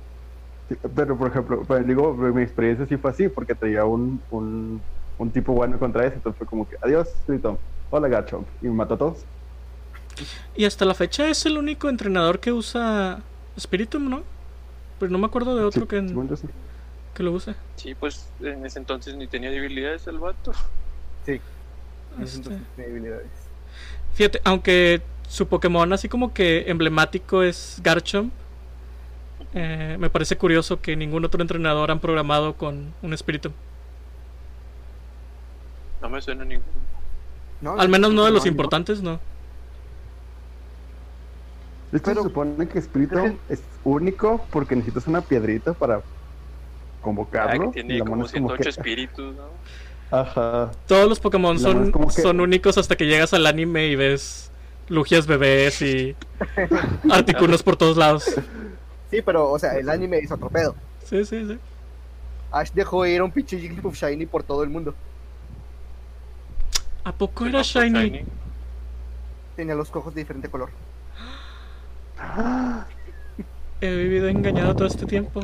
Sí, 0.69 0.77
Pero, 0.97 1.19
por 1.19 1.29
ejemplo, 1.31 1.67
pues, 1.67 1.87
digo, 1.87 2.15
mi 2.17 2.43
experiencia 2.43 2.87
sí 2.87 2.97
fue 2.99 3.11
así, 3.13 3.29
porque 3.31 3.55
traía 3.57 3.85
un, 3.87 4.25
un, 4.31 4.87
un 5.19 5.31
tipo 5.31 5.53
bueno 5.53 5.79
contra 5.79 6.07
ese, 6.07 6.17
entonces 6.17 6.39
fue 6.39 6.47
como 6.47 6.69
que, 6.69 6.77
adiós, 6.83 7.09
Espíritu. 7.09 7.59
Hola, 7.91 8.09
Garchomp. 8.09 8.47
Y 8.63 8.67
me 8.67 8.73
mató 8.75 8.95
a 8.95 8.99
todos. 8.99 9.25
Y 10.55 10.65
hasta 10.65 10.85
la 10.85 10.95
fecha 10.95 11.29
es 11.29 11.45
el 11.47 11.59
único 11.59 11.89
entrenador 11.89 12.41
que 12.41 12.53
usa 12.53 13.21
Spiritum, 13.59 14.09
¿no? 14.09 14.23
Pero 14.99 15.13
no 15.13 15.19
me 15.19 15.27
acuerdo 15.27 15.55
de 15.57 15.65
otro 15.65 15.83
Sí, 15.83 15.89
que, 15.89 16.09
sí. 16.37 16.47
que 17.15 17.23
lo 17.23 17.33
use. 17.33 17.55
Sí, 17.77 17.95
pues 17.95 18.29
en 18.41 18.65
ese 18.65 18.79
entonces 18.79 19.15
ni 19.17 19.27
tenía 19.27 19.51
debilidades 19.51 20.07
el 20.07 20.19
vato. 20.19 20.53
Sí. 21.25 21.41
Este, 22.23 22.37
Entonces, 22.39 22.63
habilidades. 22.79 23.27
Fíjate, 24.15 24.41
aunque 24.45 25.03
su 25.29 25.47
Pokémon 25.49 25.93
así 25.93 26.09
como 26.09 26.33
que 26.33 26.65
emblemático 26.71 27.43
es 27.43 27.81
Garchomp, 27.83 28.33
eh, 29.53 29.97
me 29.99 30.09
parece 30.09 30.37
curioso 30.37 30.81
que 30.81 30.97
ningún 30.97 31.25
otro 31.25 31.43
entrenador 31.43 31.91
han 31.91 32.01
programado 32.01 32.55
con 32.55 32.95
un 33.03 33.13
espíritu. 33.13 33.53
No 36.07 36.11
me 36.11 36.23
suena 36.23 36.45
ninguno. 36.45 36.71
No, 37.61 37.77
Al 37.81 37.89
menos 37.89 38.13
no 38.13 38.25
de 38.25 38.31
los 38.31 38.45
no, 38.45 38.49
importantes, 38.51 39.03
no. 39.03 39.19
De 41.91 41.99
hecho, 41.99 42.05
Pero- 42.05 42.23
se 42.23 42.29
supone 42.29 42.69
que 42.69 42.79
Espíritu 42.79 43.19
es 43.49 43.61
único 43.83 44.45
porque 44.51 44.77
necesitas 44.77 45.07
una 45.09 45.21
piedrita 45.21 45.73
para 45.73 45.97
Ah, 45.97 46.03
convocarlo. 47.03 47.73
que 47.73 47.81
y 47.81 47.83
tiene 47.83 47.99
como 48.01 48.13
mano 48.13 48.27
es 48.27 48.33
como 48.33 48.49
108 48.51 48.63
que- 48.63 48.69
espíritus, 48.69 49.35
¿no? 49.35 49.47
Ajá. 50.17 50.71
Todos 50.87 51.09
los 51.09 51.19
Pokémon 51.19 51.59
son, 51.59 51.93
es 52.09 52.15
que- 52.17 52.23
son 52.23 52.41
únicos 52.41 52.79
hasta 52.79 52.95
que 52.95 53.07
llegas 53.07 53.35
al 53.35 53.45
anime 53.47 53.87
y 53.89 53.97
ves 53.97 54.53
Lugias 54.89 55.27
bebés 55.27 55.83
y 55.83 56.15
artículos 57.11 57.65
por 57.65 57.77
todos 57.77 57.97
lados. 57.97 58.25
Sí, 59.11 59.23
pero, 59.23 59.51
o 59.51 59.59
sea, 59.59 59.73
el 59.77 59.89
anime 59.89 60.21
hizo 60.21 60.35
otro 60.35 60.51
pedo. 60.51 60.77
Sí, 61.05 61.25
sí, 61.25 61.45
sí. 61.49 61.59
Ash 62.53 62.71
dejó 62.73 63.05
ir 63.07 63.21
a 63.21 63.25
un 63.25 63.33
pinche 63.33 63.59
Jigglypuff 63.59 63.97
Shiny 63.97 64.27
por 64.27 64.45
todo 64.45 64.63
el 64.63 64.71
mundo. 64.71 64.95
¿A 67.07 67.13
poco 67.13 67.47
era 67.47 67.63
Shiny? 67.63 68.25
Tenía 69.55 69.77
los 69.77 69.95
ojos 69.95 70.13
de 70.13 70.23
diferente 70.23 70.49
color. 70.49 70.71
He 73.81 73.95
vivido 73.95 74.27
engañado 74.29 74.75
todo 74.75 74.89
este 74.89 75.07
tiempo. 75.07 75.41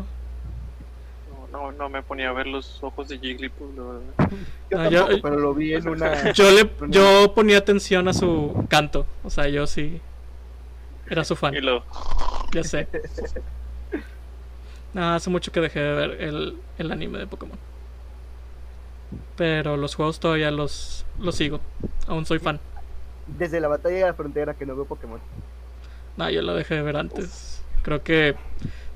No, 1.53 1.71
no, 1.71 1.71
no 1.71 1.89
me 1.89 2.03
ponía 2.03 2.31
a 2.31 2.33
ver 2.33 2.49
los 2.49 2.83
ojos 2.83 3.07
de 3.09 3.19
Jigglypuff, 3.21 3.77
la 3.77 3.83
verdad. 3.85 4.03
Yo 4.71 4.79
Ah, 4.81 4.89
yo- 4.89 4.99
tampoco, 5.07 5.23
pero 5.23 5.39
lo 5.39 5.55
vi 5.55 5.75
en 5.75 5.87
una... 5.89 6.33
Yo 6.33 6.51
le 6.51 6.69
yo 6.89 7.33
ponía 7.33 7.59
atención 7.59 8.09
a 8.09 8.13
su 8.13 8.67
canto. 8.69 9.07
O 9.23 9.31
sea, 9.31 9.47
yo 9.47 9.65
sí 9.69 10.01
era 11.09 11.23
su 11.25 11.37
fan. 11.37 11.55
Y 11.55 11.61
lo... 11.61 11.85
Ya 12.53 12.65
sé. 12.65 12.89
No, 14.95 15.15
hace 15.15 15.31
mucho 15.31 15.51
que 15.53 15.61
dejé 15.61 15.81
de 15.81 15.95
ver 15.95 16.21
el, 16.21 16.59
el 16.77 16.93
anime 16.93 17.19
de 17.19 17.27
Pokémon. 17.27 17.57
Pero 19.37 19.77
los 19.77 19.95
juegos 19.95 20.21
todavía 20.21 20.51
los, 20.51 21.05
los 21.19 21.35
sigo. 21.35 21.61
Aún 22.07 22.27
soy 22.27 22.39
fan. 22.39 22.61
Desde 23.27 23.61
la 23.61 23.69
batalla 23.69 23.97
de 23.97 24.03
la 24.03 24.15
frontera 24.15 24.55
que 24.55 24.67
no 24.67 24.75
veo 24.75 24.85
Pokémon. 24.85 25.21
No, 26.17 26.31
yo 26.31 26.43
lo 26.43 26.55
dejé 26.55 26.77
de 26.77 26.83
ver 26.83 26.97
antes. 26.97 27.63
Creo 27.83 28.03
que 28.03 28.35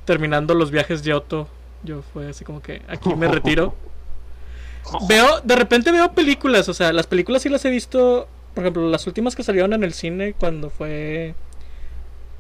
terminando 0.05 0.55
los 0.55 0.71
viajes 0.71 1.03
de 1.03 1.15
Otto, 1.15 1.49
yo 1.83 2.03
fue 2.03 2.29
así 2.29 2.45
como 2.45 2.63
que 2.63 2.83
aquí 2.89 3.15
me 3.15 3.29
retiro. 3.29 3.75
Veo, 5.09 5.41
de 5.41 5.57
repente 5.57 5.91
veo 5.91 6.13
películas, 6.13 6.69
o 6.69 6.75
sea, 6.75 6.93
las 6.93 7.09
películas 7.09 7.43
sí 7.43 7.49
las 7.49 7.65
he 7.65 7.71
visto, 7.71 8.29
por 8.55 8.63
ejemplo, 8.63 8.89
las 8.89 9.05
últimas 9.09 9.35
que 9.35 9.43
salieron 9.43 9.73
en 9.73 9.83
el 9.83 9.93
cine 9.93 10.33
cuando 10.39 10.71
fue 10.71 11.35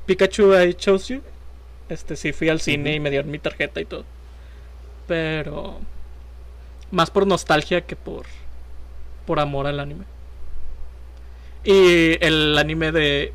Pikachu 0.07 0.55
I 0.55 0.75
Chose 0.75 1.15
You. 1.15 1.23
Este 1.89 2.15
sí 2.15 2.33
fui 2.33 2.49
al 2.49 2.61
cine 2.61 2.95
y 2.95 3.01
me 3.01 3.11
dieron 3.11 3.33
mi 3.33 3.41
tarjeta 3.41 3.81
y 3.81 3.85
todo. 3.85 4.05
Pero 5.09 5.81
más 6.90 7.11
por 7.11 7.27
nostalgia 7.27 7.87
que 7.87 7.96
por 7.96 8.27
por 9.27 9.40
amor 9.40 9.66
al 9.66 9.81
anime. 9.81 10.05
Y 11.64 12.25
el 12.25 12.57
anime 12.59 12.92
de 12.92 13.33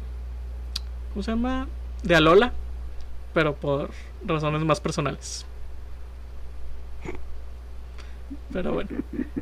¿cómo 1.11 1.23
se 1.23 1.31
llama? 1.31 1.67
De 2.03 2.15
Alola, 2.15 2.53
pero 3.33 3.55
por 3.55 3.89
razones 4.25 4.63
más 4.63 4.79
personales. 4.79 5.45
Pero 8.51 8.73
bueno, 8.73 8.89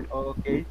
Ok. 0.09 0.45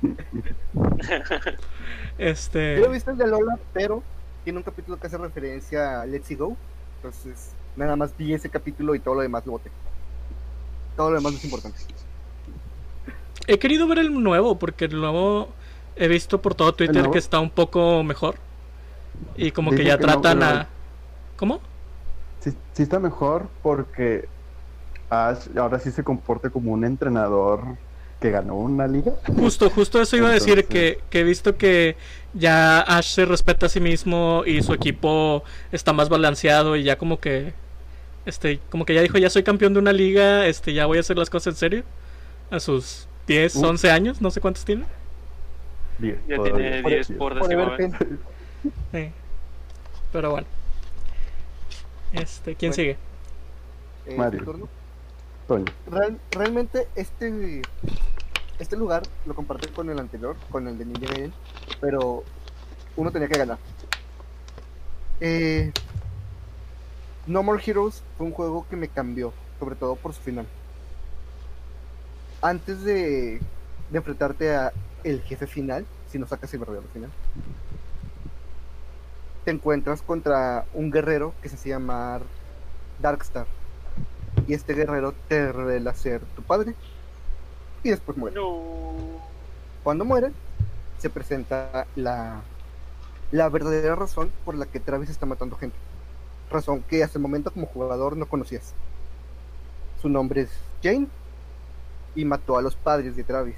este 2.18 2.78
Yo 2.78 2.86
he 2.86 2.88
visto 2.88 3.10
el 3.10 3.18
de 3.18 3.26
Lola, 3.26 3.58
pero 3.72 4.02
tiene 4.44 4.58
un 4.58 4.62
capítulo 4.62 4.98
que 4.98 5.06
hace 5.06 5.18
referencia 5.18 6.00
a 6.00 6.06
Let's 6.06 6.36
Go. 6.36 6.56
Entonces, 6.96 7.52
nada 7.76 7.96
más 7.96 8.16
vi 8.16 8.34
ese 8.34 8.48
capítulo 8.48 8.94
y 8.94 9.00
todo 9.00 9.16
lo 9.16 9.20
demás 9.22 9.46
lo 9.46 9.52
boté. 9.52 9.70
Todo 10.96 11.10
lo 11.10 11.16
demás 11.16 11.32
no 11.32 11.38
es 11.38 11.44
importante. 11.44 11.78
He 13.46 13.58
querido 13.58 13.86
ver 13.86 13.98
el 13.98 14.22
nuevo 14.22 14.58
porque 14.58 14.86
el 14.86 15.00
nuevo 15.00 15.48
he 15.96 16.08
visto 16.08 16.40
por 16.40 16.54
todo 16.54 16.72
Twitter 16.74 17.10
que 17.10 17.18
está 17.18 17.40
un 17.40 17.50
poco 17.50 18.02
mejor. 18.02 18.36
Y 19.36 19.50
como 19.50 19.70
que 19.70 19.84
ya 19.84 19.98
que 19.98 20.04
tratan 20.04 20.42
a 20.42 20.68
¿Cómo? 21.38 21.60
Sí, 22.40 22.52
sí 22.72 22.82
está 22.82 22.98
mejor 22.98 23.48
porque 23.62 24.28
Ash 25.08 25.48
ahora 25.56 25.78
sí 25.78 25.92
se 25.92 26.02
comporta 26.02 26.50
como 26.50 26.72
un 26.72 26.84
entrenador 26.84 27.60
que 28.20 28.30
ganó 28.32 28.56
una 28.56 28.88
liga. 28.88 29.12
Justo, 29.36 29.70
justo 29.70 30.02
eso 30.02 30.16
iba 30.16 30.28
a 30.28 30.32
decir, 30.32 30.66
que, 30.66 31.00
que 31.10 31.20
he 31.20 31.24
visto 31.24 31.56
que 31.56 31.96
ya 32.34 32.80
Ash 32.80 33.14
se 33.14 33.24
respeta 33.24 33.66
a 33.66 33.68
sí 33.68 33.78
mismo 33.78 34.42
y 34.44 34.62
su 34.62 34.72
equipo 34.72 35.44
está 35.70 35.92
más 35.92 36.08
balanceado 36.08 36.74
y 36.74 36.82
ya 36.82 36.98
como 36.98 37.20
que, 37.20 37.54
este, 38.26 38.58
como 38.70 38.84
que 38.84 38.94
ya 38.94 39.02
dijo, 39.02 39.18
ya 39.18 39.30
soy 39.30 39.44
campeón 39.44 39.74
de 39.74 39.78
una 39.78 39.92
liga, 39.92 40.46
este, 40.46 40.72
ya 40.72 40.86
voy 40.86 40.98
a 40.98 41.00
hacer 41.00 41.16
las 41.16 41.30
cosas 41.30 41.54
en 41.54 41.58
serio. 41.58 41.84
A 42.50 42.58
sus 42.60 43.07
10, 43.28 43.56
Uh. 43.56 43.66
11 43.66 43.90
años, 43.90 44.20
no 44.20 44.30
sé 44.30 44.40
cuántos 44.40 44.64
tiene. 44.64 44.84
Diez, 45.98 46.18
Ya 46.26 46.36
todavía. 46.36 46.56
tiene 46.82 46.82
10 46.88 47.12
por 47.12 47.38
Por 47.38 47.76
pen- 47.76 47.96
Sí. 48.92 49.10
Pero 50.12 50.30
bueno. 50.30 50.46
Este, 52.12 52.54
¿quién 52.56 52.70
Bueno. 52.70 52.74
sigue? 52.74 52.96
eh, 54.06 54.16
Mario. 54.16 54.68
Real- 55.90 56.18
realmente 56.30 56.88
este 56.94 57.62
este 58.58 58.76
lugar 58.76 59.02
lo 59.24 59.34
compartí 59.34 59.68
con 59.68 59.88
el 59.88 59.98
anterior, 59.98 60.36
con 60.50 60.66
el 60.66 60.76
de 60.78 60.84
Ninja 60.86 61.06
Gaiden, 61.12 61.32
pero 61.80 62.24
uno 62.96 63.10
tenía 63.12 63.28
que 63.28 63.38
ganar. 63.38 63.58
Eh, 65.20 65.72
no 67.26 67.42
More 67.42 67.62
Heroes 67.64 68.02
fue 68.16 68.26
un 68.26 68.32
juego 68.32 68.66
que 68.68 68.76
me 68.76 68.88
cambió, 68.88 69.32
sobre 69.60 69.76
todo 69.76 69.94
por 69.96 70.12
su 70.12 70.20
final. 70.22 70.46
Antes 72.40 72.84
de, 72.84 73.40
de 73.90 73.98
enfrentarte 73.98 74.54
a 74.54 74.72
el 75.04 75.22
jefe 75.22 75.46
final, 75.46 75.86
si 76.08 76.18
no 76.18 76.26
sacas 76.26 76.52
el 76.54 76.60
verdadero 76.60 76.86
final, 76.92 77.10
te 79.44 79.50
encuentras 79.50 80.02
contra 80.02 80.66
un 80.74 80.90
guerrero 80.90 81.34
que 81.42 81.48
se 81.48 81.56
hace 81.56 81.70
llamar 81.70 82.22
Darkstar. 83.00 83.46
Y 84.46 84.54
este 84.54 84.74
guerrero 84.74 85.14
te 85.28 85.52
revela 85.52 85.94
ser 85.94 86.20
tu 86.36 86.42
padre. 86.42 86.74
Y 87.82 87.90
después 87.90 88.16
muere. 88.18 88.36
No. 88.36 88.92
Cuando 89.82 90.04
muere, 90.04 90.32
se 90.98 91.10
presenta 91.10 91.86
la, 91.96 92.42
la 93.30 93.48
verdadera 93.48 93.94
razón 93.94 94.30
por 94.44 94.54
la 94.54 94.66
que 94.66 94.80
Travis 94.80 95.10
está 95.10 95.26
matando 95.26 95.56
gente. 95.56 95.76
Razón 96.50 96.82
que 96.82 97.02
hasta 97.02 97.18
el 97.18 97.22
momento 97.22 97.50
como 97.50 97.66
jugador 97.66 98.16
no 98.16 98.26
conocías. 98.26 98.74
Su 100.00 100.08
nombre 100.08 100.42
es 100.42 100.50
Jane 100.82 101.08
y 102.18 102.24
mató 102.24 102.58
a 102.58 102.62
los 102.62 102.74
padres 102.74 103.14
de 103.14 103.22
Travis. 103.22 103.54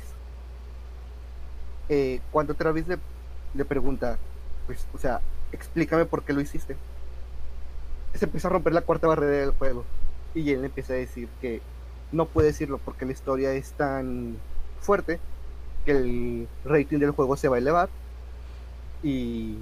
Eh, 1.89 2.21
cuando 2.31 2.53
Travis 2.53 2.87
le, 2.87 2.99
le 3.55 3.65
pregunta, 3.65 4.19
pues, 4.67 4.87
o 4.93 4.99
sea, 4.99 5.23
explícame 5.51 6.05
por 6.05 6.25
qué 6.25 6.35
lo 6.35 6.43
hiciste. 6.43 6.77
Se 8.13 8.27
empieza 8.27 8.49
a 8.49 8.51
romper 8.51 8.75
la 8.75 8.83
cuarta 8.83 9.07
barrera 9.07 9.39
del 9.39 9.53
juego. 9.53 9.87
Y 10.35 10.43
le 10.43 10.67
empieza 10.67 10.93
a 10.93 10.97
decir 10.97 11.31
que 11.41 11.63
no 12.13 12.27
puede 12.27 12.49
decirlo 12.49 12.77
porque 12.77 13.07
la 13.07 13.13
historia 13.13 13.51
es 13.55 13.73
tan 13.73 14.37
fuerte 14.83 15.19
que 15.87 15.93
el 15.93 16.49
rating 16.67 16.99
del 16.99 17.13
juego 17.13 17.39
se 17.39 17.49
va 17.49 17.57
a 17.57 17.61
elevar 17.61 17.89
y, 19.03 19.57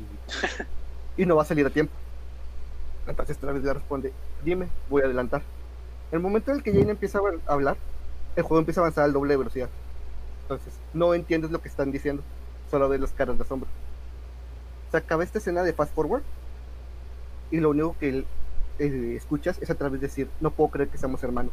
y 1.16 1.24
no 1.24 1.36
va 1.36 1.42
a 1.42 1.46
salir 1.46 1.64
a 1.64 1.70
tiempo. 1.70 1.92
Entonces 3.06 3.38
Travis 3.38 3.62
le 3.62 3.74
responde, 3.74 4.12
dime, 4.44 4.66
voy 4.90 5.02
a 5.02 5.04
adelantar. 5.04 5.42
El 6.10 6.18
momento 6.18 6.50
en 6.50 6.56
el 6.56 6.62
que 6.64 6.72
Jane 6.72 6.90
empieza 6.90 7.20
a 7.20 7.52
hablar, 7.52 7.76
el 8.38 8.44
juego 8.44 8.60
empieza 8.60 8.80
a 8.80 8.84
avanzar 8.84 9.04
al 9.04 9.12
doble 9.12 9.32
de 9.32 9.38
velocidad. 9.38 9.68
Entonces, 10.42 10.72
no 10.94 11.12
entiendes 11.12 11.50
lo 11.50 11.60
que 11.60 11.68
están 11.68 11.90
diciendo, 11.90 12.22
solo 12.70 12.88
ves 12.88 13.00
las 13.00 13.10
caras 13.10 13.36
de 13.36 13.42
asombro. 13.42 13.68
Se 14.92 14.96
acaba 14.96 15.24
esta 15.24 15.38
escena 15.38 15.64
de 15.64 15.72
Fast 15.72 15.92
Forward 15.92 16.22
y 17.50 17.58
lo 17.58 17.70
único 17.70 17.96
que 17.98 18.24
eh, 18.78 19.14
escuchas 19.16 19.58
es 19.60 19.70
a 19.70 19.74
través 19.74 20.00
de 20.00 20.06
decir, 20.06 20.30
no 20.40 20.52
puedo 20.52 20.70
creer 20.70 20.88
que 20.88 20.98
seamos 20.98 21.22
hermanos. 21.24 21.52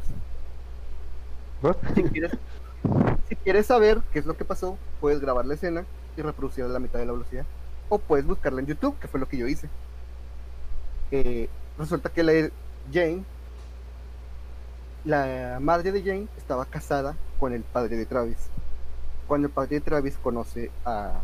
What? 1.60 1.76
Si 1.96 2.04
quieres, 2.04 2.32
si 3.28 3.34
quieres 3.34 3.66
saber 3.66 4.00
qué 4.12 4.20
es 4.20 4.26
lo 4.26 4.36
que 4.36 4.44
pasó, 4.44 4.78
puedes 5.00 5.20
grabar 5.20 5.44
la 5.44 5.54
escena 5.54 5.84
y 6.16 6.22
reproducirla 6.22 6.70
a 6.70 6.74
la 6.74 6.78
mitad 6.78 7.00
de 7.00 7.06
la 7.06 7.12
velocidad. 7.12 7.46
O 7.88 7.98
puedes 7.98 8.24
buscarla 8.26 8.60
en 8.60 8.66
YouTube, 8.66 8.96
que 9.00 9.08
fue 9.08 9.18
lo 9.18 9.28
que 9.28 9.38
yo 9.38 9.48
hice. 9.48 9.68
Eh, 11.10 11.48
resulta 11.78 12.10
que 12.10 12.22
la 12.22 12.32
Jane, 12.92 13.24
la 15.06 15.58
madre 15.60 15.92
de 15.92 16.02
Jane, 16.02 16.26
estaba 16.36 16.66
casada 16.66 17.14
con 17.38 17.52
el 17.52 17.62
padre 17.62 17.96
de 17.96 18.06
Travis. 18.06 18.50
Cuando 19.28 19.46
el 19.46 19.52
padre 19.52 19.76
de 19.76 19.80
Travis 19.80 20.16
conoce 20.20 20.70
a 20.84 21.20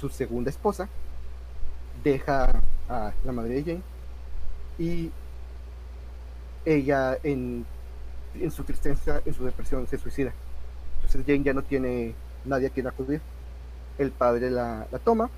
su 0.00 0.08
segunda 0.08 0.50
esposa, 0.50 0.88
deja 2.04 2.62
a 2.88 3.12
la 3.24 3.32
madre 3.32 3.54
de 3.54 3.62
Jane 3.64 3.82
y 4.78 5.10
ella 6.64 7.18
en, 7.24 7.66
en 8.40 8.50
su 8.52 8.62
tristeza, 8.62 9.20
en 9.24 9.34
su 9.34 9.44
depresión, 9.44 9.86
se 9.88 9.98
suicida. 9.98 10.32
Entonces 10.96 11.22
Jane 11.26 11.42
ya 11.42 11.52
no 11.52 11.62
tiene 11.62 12.14
nadie 12.44 12.68
a 12.68 12.70
quien 12.70 12.86
acudir. 12.86 13.20
El 13.98 14.12
padre 14.12 14.50
la, 14.50 14.86
la 14.92 14.98
toma, 15.00 15.28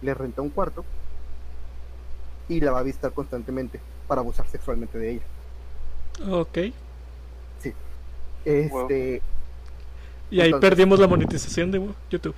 le 0.00 0.14
renta 0.14 0.40
un 0.40 0.50
cuarto 0.50 0.84
y 2.48 2.60
la 2.60 2.72
va 2.72 2.78
a 2.78 2.82
visitar 2.82 3.12
constantemente 3.12 3.80
para 4.08 4.22
abusar 4.22 4.46
sexualmente 4.48 4.98
de 4.98 5.10
ella. 5.12 5.22
Ok. 6.30 6.58
Este, 8.44 9.22
Y 10.30 10.40
ahí 10.40 10.46
Entonces- 10.48 10.70
perdimos 10.70 10.98
la 10.98 11.06
monetización 11.08 11.70
de 11.70 11.88
YouTube. 12.10 12.34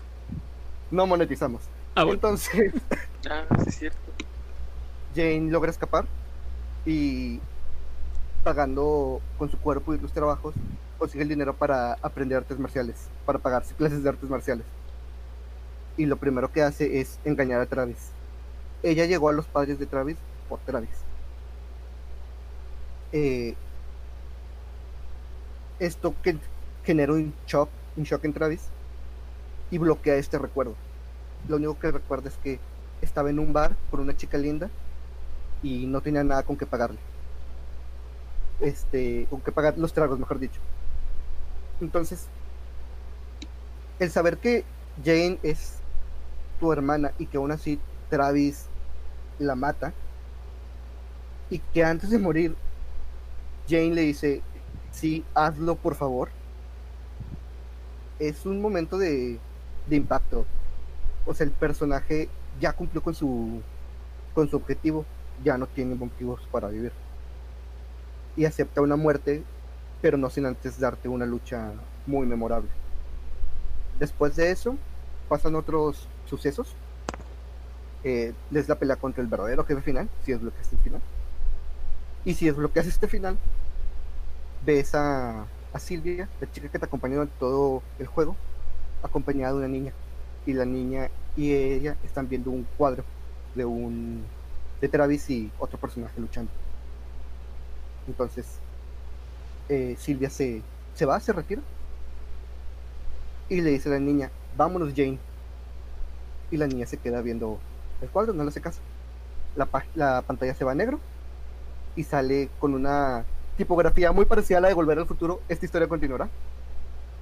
no 0.90 1.06
monetizamos. 1.06 1.62
Ah, 1.94 2.02
bueno. 2.04 2.14
Entonces 2.14 2.72
Ah, 3.30 3.44
sí, 3.62 3.68
es 3.68 3.74
cierto. 3.76 3.98
Jane 5.14 5.50
logra 5.50 5.70
escapar 5.70 6.06
y 6.84 7.40
pagando 8.44 9.20
con 9.38 9.50
su 9.50 9.58
cuerpo 9.58 9.94
y 9.94 9.98
los 9.98 10.12
trabajos 10.12 10.54
consigue 10.98 11.22
el 11.22 11.28
dinero 11.28 11.54
para 11.54 11.94
aprender 12.02 12.38
artes 12.38 12.58
marciales, 12.58 13.08
para 13.24 13.38
pagarse 13.38 13.74
clases 13.74 14.02
de 14.02 14.08
artes 14.10 14.28
marciales. 14.30 14.64
Y 15.96 16.06
lo 16.06 16.16
primero 16.16 16.52
que 16.52 16.62
hace 16.62 17.00
es 17.00 17.18
engañar 17.24 17.60
a 17.60 17.66
Travis. 17.66 18.10
Ella 18.82 19.06
llegó 19.06 19.28
a 19.30 19.32
los 19.32 19.46
padres 19.46 19.78
de 19.78 19.86
Travis 19.86 20.16
por 20.48 20.58
Travis. 20.60 20.90
Eh, 23.12 23.54
esto 25.78 26.14
que 26.22 26.36
genera 26.84 27.12
un 27.12 27.32
shock, 27.46 27.68
un 27.96 28.04
shock 28.04 28.24
en 28.24 28.32
Travis 28.32 28.68
y 29.70 29.78
bloquea 29.78 30.16
este 30.16 30.38
recuerdo. 30.38 30.74
Lo 31.48 31.56
único 31.56 31.78
que 31.78 31.90
recuerda 31.90 32.28
es 32.28 32.36
que 32.36 32.58
estaba 33.02 33.30
en 33.30 33.38
un 33.38 33.52
bar 33.52 33.76
con 33.90 34.00
una 34.00 34.16
chica 34.16 34.38
linda 34.38 34.70
y 35.62 35.86
no 35.86 36.00
tenía 36.00 36.24
nada 36.24 36.42
con 36.42 36.56
que 36.56 36.66
pagarle. 36.66 36.98
Este, 38.60 39.26
con 39.28 39.40
que 39.40 39.52
pagar 39.52 39.76
los 39.76 39.92
tragos, 39.92 40.18
mejor 40.18 40.38
dicho. 40.38 40.60
Entonces, 41.80 42.26
el 43.98 44.10
saber 44.10 44.38
que 44.38 44.64
Jane 45.04 45.38
es 45.42 45.74
tu 46.58 46.72
hermana 46.72 47.12
y 47.18 47.26
que 47.26 47.36
aún 47.36 47.52
así 47.52 47.78
Travis 48.08 48.66
la 49.38 49.54
mata 49.54 49.92
y 51.50 51.58
que 51.58 51.84
antes 51.84 52.10
de 52.10 52.18
morir 52.18 52.56
Jane 53.68 53.94
le 53.94 54.02
dice, 54.02 54.42
sí, 54.96 55.24
hazlo 55.34 55.76
por 55.76 55.94
favor, 55.94 56.30
es 58.18 58.46
un 58.46 58.60
momento 58.60 58.98
de, 58.98 59.38
de 59.86 59.96
impacto. 59.96 60.46
O 61.26 61.34
sea, 61.34 61.44
el 61.44 61.52
personaje 61.52 62.28
ya 62.60 62.72
cumplió 62.72 63.02
con 63.02 63.14
su 63.14 63.62
con 64.34 64.48
su 64.50 64.56
objetivo, 64.56 65.04
ya 65.44 65.56
no 65.56 65.66
tiene 65.66 65.94
motivos 65.94 66.40
para 66.50 66.68
vivir. 66.68 66.92
Y 68.36 68.44
acepta 68.44 68.82
una 68.82 68.96
muerte, 68.96 69.42
pero 70.02 70.18
no 70.18 70.28
sin 70.28 70.44
antes 70.46 70.78
darte 70.78 71.08
una 71.08 71.24
lucha 71.24 71.72
muy 72.06 72.26
memorable. 72.26 72.68
Después 73.98 74.36
de 74.36 74.50
eso, 74.50 74.76
pasan 75.28 75.54
otros 75.54 76.06
sucesos. 76.26 76.74
Eh, 78.04 78.34
es 78.52 78.68
la 78.68 78.74
pelea 78.74 78.96
contra 78.96 79.22
el 79.22 79.28
verdadero 79.28 79.64
jefe 79.64 79.80
final, 79.80 80.08
si 80.24 80.32
desbloqueas 80.32 80.72
el 80.72 80.78
final. 80.80 81.00
Y 82.26 82.34
si 82.34 82.46
desbloqueas 82.46 82.86
este 82.86 83.08
final, 83.08 83.38
ves 84.66 84.94
a, 84.94 85.46
a 85.72 85.78
Silvia, 85.78 86.28
la 86.40 86.50
chica 86.50 86.70
que 86.70 86.78
te 86.78 86.86
acompañó 86.86 87.22
en 87.22 87.28
todo 87.38 87.82
el 87.98 88.06
juego, 88.06 88.36
acompañada 89.02 89.52
de 89.54 89.58
una 89.60 89.68
niña. 89.68 89.94
Y 90.46 90.54
la 90.54 90.64
niña 90.66 91.10
y 91.36 91.52
ella 91.54 91.98
están 92.04 92.28
viendo 92.28 92.50
un 92.50 92.64
cuadro 92.76 93.04
de 93.54 93.64
un 93.64 94.32
de 94.80 94.88
Travis 94.88 95.30
y 95.30 95.52
otro 95.58 95.78
personaje 95.80 96.20
luchando. 96.20 96.52
Entonces, 98.06 98.62
eh, 99.68 99.96
Silvia 99.98 100.30
se, 100.30 100.62
se 100.94 101.06
va, 101.06 101.20
se 101.20 101.32
retira. 101.32 101.62
Y 103.48 103.60
le 103.60 103.70
dice 103.70 103.88
a 103.88 103.92
la 103.92 104.00
niña, 104.00 104.30
vámonos 104.56 104.92
Jane. 104.94 105.20
Y 106.50 106.56
la 106.56 106.66
niña 106.66 106.86
se 106.86 106.98
queda 106.98 107.22
viendo 107.22 107.60
el 108.00 108.10
cuadro, 108.10 108.32
no 108.32 108.42
le 108.44 108.50
hace 108.50 108.60
caso. 108.60 108.82
La, 109.54 109.68
la 109.94 110.22
pantalla 110.22 110.54
se 110.54 110.64
va 110.64 110.72
a 110.72 110.74
negro 110.74 111.00
y 111.96 112.04
sale 112.04 112.50
con 112.58 112.74
una 112.74 113.26
tipografía 113.56 114.12
muy 114.12 114.24
parecida 114.24 114.58
a 114.58 114.60
la 114.60 114.68
de 114.68 114.74
Volver 114.74 114.98
al 114.98 115.06
Futuro. 115.06 115.40
Esta 115.48 115.64
historia 115.64 115.88
continuará. 115.88 116.28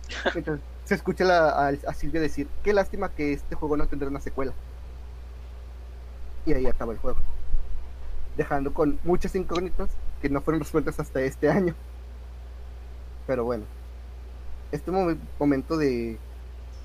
Entonces, 0.35 0.65
se 0.85 0.95
escucha 0.95 1.25
la- 1.25 1.51
a, 1.51 1.69
a 1.69 1.95
Silvia 1.95 2.21
decir, 2.21 2.49
qué 2.63 2.73
lástima 2.73 3.09
que 3.11 3.33
este 3.33 3.55
juego 3.55 3.77
no 3.77 3.87
tendrá 3.87 4.09
una 4.09 4.21
secuela. 4.21 4.53
Y 6.47 6.53
ahí 6.53 6.67
acaba 6.67 6.93
el 6.93 6.99
juego. 6.99 7.19
Dejando 8.37 8.75
con 8.75 8.99
muchas 9.05 9.35
incógnitas 9.35 9.91
que 10.21 10.29
no 10.29 10.41
fueron 10.41 10.61
resueltas 10.61 10.99
hasta 11.01 11.21
este 11.23 11.49
año. 11.51 11.75
Pero 13.27 13.45
bueno, 13.45 13.65
este 14.73 14.91
mo- 14.91 15.17
momento 15.39 15.77
de, 15.79 16.19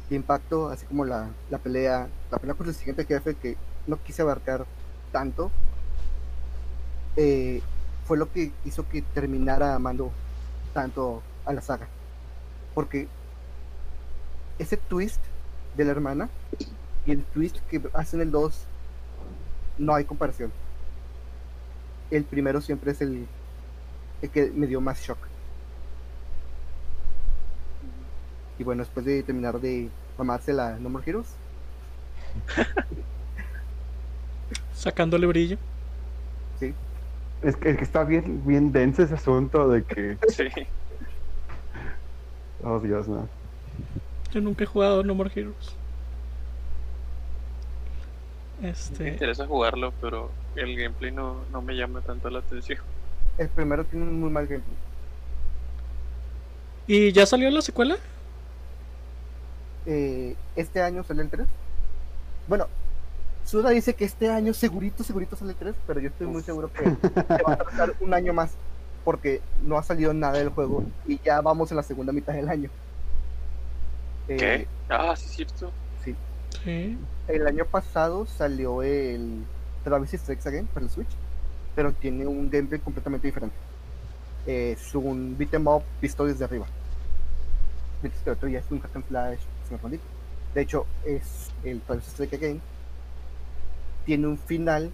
de 0.10 0.16
impacto, 0.16 0.70
así 0.70 0.86
como 0.86 1.04
la, 1.06 1.30
la 1.50 1.58
pelea, 1.58 2.08
la 2.32 2.38
pelea 2.38 2.56
con 2.56 2.68
el 2.68 2.74
siguiente 2.76 3.04
jefe 3.06 3.36
que 3.36 3.58
no 3.88 4.02
quise 4.02 4.22
abarcar 4.22 4.66
tanto, 5.12 5.52
eh, 7.18 7.62
fue 8.10 8.18
lo 8.18 8.32
que 8.32 8.52
hizo 8.66 8.90
que 8.90 9.04
terminara 9.04 9.76
amando 9.76 10.12
tanto 10.74 11.22
a 11.46 11.54
la 11.54 11.62
saga. 11.62 11.88
Porque 12.74 13.08
ese 14.58 14.78
twist 14.78 15.22
de 15.78 15.86
la 15.86 15.92
hermana 15.92 16.28
y 17.06 17.12
el 17.12 17.24
twist 17.24 17.58
que 17.70 17.80
hacen 17.94 18.22
el 18.22 18.32
2 18.32 18.66
no 19.78 19.94
hay 19.94 20.06
comparación. 20.06 20.52
El 22.10 22.24
primero 22.24 22.62
siempre 22.62 22.94
es 22.94 23.02
el, 23.02 23.28
el 24.24 24.30
que 24.32 24.50
me 24.56 24.66
dio 24.66 24.82
más 24.82 25.00
shock. 25.02 25.20
Y 28.58 28.64
bueno, 28.64 28.82
después 28.82 29.06
de 29.06 29.22
terminar 29.22 29.62
de 29.62 29.88
mamarse 30.18 30.52
la 30.52 30.80
No 30.80 30.90
More 30.90 31.08
Heroes, 31.08 31.28
Sacándole 34.74 35.28
brillo. 35.28 35.58
sí, 36.60 36.74
Es 37.42 37.56
que, 37.56 37.70
es 37.70 37.78
que 37.78 37.84
está 37.84 38.04
bien, 38.04 38.46
bien 38.46 38.72
denso 38.72 39.04
ese 39.04 39.14
asunto 39.16 39.70
de 39.70 39.84
que. 39.84 40.18
Sí. 40.28 40.48
Oh, 42.64 42.80
Dios, 42.80 43.08
no. 43.08 43.28
Yo 44.32 44.42
nunca 44.42 44.64
he 44.64 44.68
jugado 44.68 45.04
No 45.04 45.16
More 45.16 45.32
Heroes. 45.34 45.74
Me 48.62 48.70
Este. 48.72 49.08
interesa 49.08 49.48
jugarlo, 49.48 49.94
pero 50.02 50.30
el 50.56 50.76
gameplay 50.76 51.12
no, 51.12 51.38
no 51.52 51.62
me 51.62 51.76
llama 51.76 52.02
tanto 52.02 52.30
la 52.30 52.40
atención. 52.40 52.80
el 53.38 53.48
primero 53.48 53.86
tiene 53.86 54.06
un 54.06 54.20
muy 54.20 54.30
mal 54.30 54.46
gameplay. 54.48 54.76
¿Y 56.88 57.12
ya 57.14 57.26
salió 57.26 57.50
la 57.52 57.62
secuela? 57.62 57.96
Eh, 59.86 60.36
este 60.58 60.82
año 60.82 61.04
sale 61.04 61.22
el 61.22 61.30
3. 61.30 61.48
Bueno, 62.48 62.68
Suda 63.50 63.72
dice 63.72 63.96
que 63.96 64.06
este 64.06 64.30
año 64.30 64.54
segurito, 64.54 65.04
segurito 65.04 65.36
sale 65.36 65.54
el 65.54 65.58
3, 65.58 65.76
pero 65.88 66.00
yo 66.00 66.10
estoy 66.10 66.28
muy 66.28 66.44
seguro 66.44 66.72
que 66.72 66.84
se 66.84 67.44
va 67.44 67.54
a 67.54 67.58
tardar 67.58 67.96
un 68.00 68.14
año 68.14 68.32
más 68.32 68.52
porque 69.04 69.42
no 69.64 69.76
ha 69.76 69.82
salido 69.82 70.14
nada 70.14 70.38
del 70.38 70.50
juego 70.50 70.84
y 71.08 71.20
ya 71.20 71.42
vamos 71.42 71.72
en 71.72 71.78
la 71.78 71.82
segunda 71.82 72.14
mitad 72.14 72.34
del 72.34 72.48
año. 72.48 72.70
Eh, 74.28 74.38
¿Qué? 74.38 74.68
Ah, 74.88 75.16
sí, 75.16 75.26
es 75.26 75.32
cierto. 75.32 75.72
Sí. 76.06 76.16
Sí. 76.64 76.96
El 77.28 77.48
año 77.48 77.66
pasado 77.66 78.28
salió 78.28 78.84
el 78.84 79.44
Travis 79.84 80.12
Strikes 80.12 80.48
Again 80.48 80.68
para 80.68 80.86
el 80.86 80.92
Switch, 80.92 81.10
pero 81.76 81.92
tiene 81.92 82.28
un 82.28 82.52
gameplay 82.52 82.80
completamente 82.80 83.26
diferente. 83.26 83.56
Es 84.46 84.94
un 84.94 85.36
beat'em 85.36 85.66
up 85.66 85.82
visto 86.00 86.24
desde 86.24 86.46
arriba. 86.46 86.68
Mientras 88.04 88.24
que 88.24 88.30
el 88.30 88.36
otro 88.36 88.48
ya 88.48 88.60
es 88.60 88.66
un 88.70 88.80
hack 88.80 88.96
and 88.96 89.06
normalito. 89.72 90.04
De 90.54 90.62
hecho, 90.62 90.86
es 91.04 91.50
el 91.64 91.82
Travis 91.82 92.06
Strikes 92.06 92.36
Again. 92.36 92.62
Tiene 94.10 94.26
un 94.26 94.40
final 94.40 94.90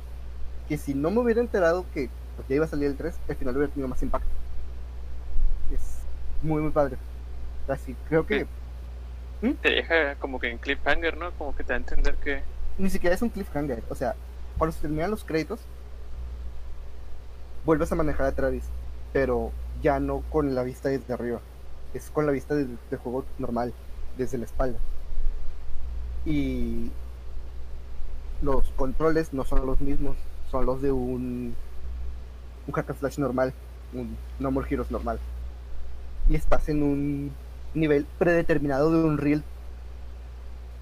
que 0.67 0.77
si 0.77 0.93
no 0.93 1.09
me 1.09 1.21
hubiera 1.21 1.39
enterado 1.39 1.85
que 1.93 2.09
pues, 2.35 2.49
ya 2.49 2.55
iba 2.55 2.65
a 2.65 2.67
salir 2.67 2.87
el 2.87 2.97
3, 2.97 3.15
el 3.29 3.35
final 3.37 3.55
hubiera 3.55 3.71
tenido 3.71 3.87
más 3.87 4.03
impacto. 4.03 4.27
Es 5.73 5.99
muy 6.43 6.61
muy 6.61 6.71
padre. 6.71 6.97
Así, 7.69 7.95
creo 8.09 8.27
que 8.27 8.45
Te 9.61 9.69
deja 9.69 10.15
como 10.15 10.37
que 10.37 10.51
en 10.51 10.57
cliffhanger, 10.57 11.15
¿no? 11.15 11.31
Como 11.37 11.55
que 11.55 11.63
te 11.63 11.69
da 11.69 11.75
a 11.75 11.77
entender 11.77 12.15
que 12.15 12.41
ni 12.77 12.89
siquiera 12.89 13.15
es 13.15 13.21
un 13.21 13.29
cliffhanger. 13.29 13.83
O 13.87 13.95
sea, 13.95 14.15
cuando 14.57 14.75
se 14.75 14.81
terminan 14.81 15.11
los 15.11 15.23
créditos, 15.23 15.61
vuelves 17.63 17.89
a 17.93 17.95
manejar 17.95 18.25
a 18.25 18.33
Travis, 18.33 18.65
pero 19.13 19.53
ya 19.81 20.01
no 20.01 20.23
con 20.29 20.55
la 20.55 20.63
vista 20.63 20.89
desde 20.89 21.13
arriba, 21.13 21.39
es 21.93 22.09
con 22.09 22.25
la 22.25 22.33
vista 22.33 22.53
del, 22.53 22.77
del 22.89 22.99
juego 22.99 23.23
normal, 23.39 23.73
desde 24.17 24.37
la 24.37 24.43
espalda. 24.43 24.77
Y 26.25 26.91
los 28.41 28.69
controles 28.75 29.33
no 29.33 29.43
son 29.43 29.65
los 29.65 29.79
mismos, 29.81 30.15
son 30.51 30.65
los 30.65 30.81
de 30.81 30.91
un, 30.91 31.55
un 32.67 32.73
hack 32.73 32.89
and 32.89 32.99
slash 32.99 33.17
normal, 33.17 33.53
un 33.93 34.15
No 34.39 34.51
More 34.51 34.67
Heroes 34.69 34.91
normal. 34.91 35.19
Y 36.29 36.35
estás 36.35 36.69
en 36.69 36.83
un 36.83 37.31
nivel 37.73 38.05
predeterminado 38.17 38.91
de 38.91 39.03
un 39.03 39.17
reel 39.17 39.43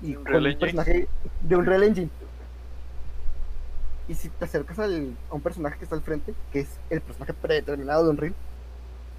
y 0.02 0.16
¿Un 0.16 0.24
con 0.24 0.34
Real 0.34 0.48
un 0.48 0.60
personaje 0.60 1.08
de 1.42 1.56
un 1.56 1.66
Real 1.66 1.84
Engine. 1.84 2.10
Y 4.08 4.16
si 4.16 4.28
te 4.30 4.46
acercas 4.46 4.80
al- 4.80 5.16
a 5.32 5.36
un 5.36 5.42
personaje 5.42 5.78
que 5.78 5.86
está 5.86 5.96
al 5.96 6.02
frente, 6.02 6.34
que 6.52 6.62
es 6.62 6.68
el 6.90 7.00
personaje 7.02 7.34
predeterminado 7.34 8.04
de 8.04 8.10
un 8.10 8.18
reel, 8.18 8.34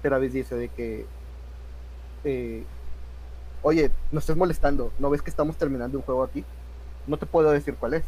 Travis 0.03 0.33
dice 0.33 0.55
de 0.55 0.69
que 0.69 1.05
eh, 2.23 2.63
oye, 3.63 3.89
no 4.11 4.19
estés 4.19 4.35
molestando, 4.35 4.91
¿no 4.99 5.09
ves 5.09 5.21
que 5.23 5.29
estamos 5.31 5.55
terminando 5.57 5.97
un 5.97 6.03
juego 6.03 6.23
aquí? 6.23 6.43
No 7.07 7.17
te 7.17 7.25
puedo 7.25 7.49
decir 7.51 7.75
cuál 7.79 7.95
es. 7.95 8.03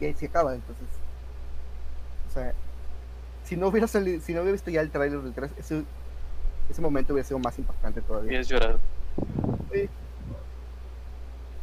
Y 0.00 0.04
ahí 0.06 0.14
se 0.14 0.26
acaba, 0.26 0.54
entonces. 0.54 0.86
O 2.28 2.32
sea, 2.32 2.52
si 3.44 3.56
no 3.56 3.68
hubiera 3.68 3.86
salido, 3.86 4.20
si 4.20 4.32
no 4.32 4.40
hubiera 4.40 4.52
visto 4.52 4.70
ya 4.70 4.80
el 4.80 4.90
trailer 4.90 5.20
del 5.20 5.32
3, 5.32 5.50
ese, 5.58 5.84
ese 6.68 6.82
momento 6.82 7.12
hubiera 7.12 7.26
sido 7.26 7.38
más 7.38 7.58
impactante 7.58 8.00
Y 8.00 8.02
todavía. 8.02 8.40
has 8.40 8.48
llorado. 8.48 8.78
Sí. 9.72 9.88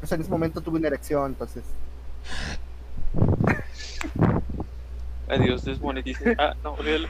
O 0.01 0.07
sea, 0.07 0.15
en 0.15 0.21
ese 0.21 0.31
momento 0.31 0.61
tuve 0.61 0.77
una 0.79 0.87
erección, 0.87 1.31
entonces. 1.31 1.63
Adiós, 5.27 5.63
desmonetice. 5.63 6.35
Ah, 6.37 6.55
no, 6.63 6.73
olvídalo. 6.73 7.07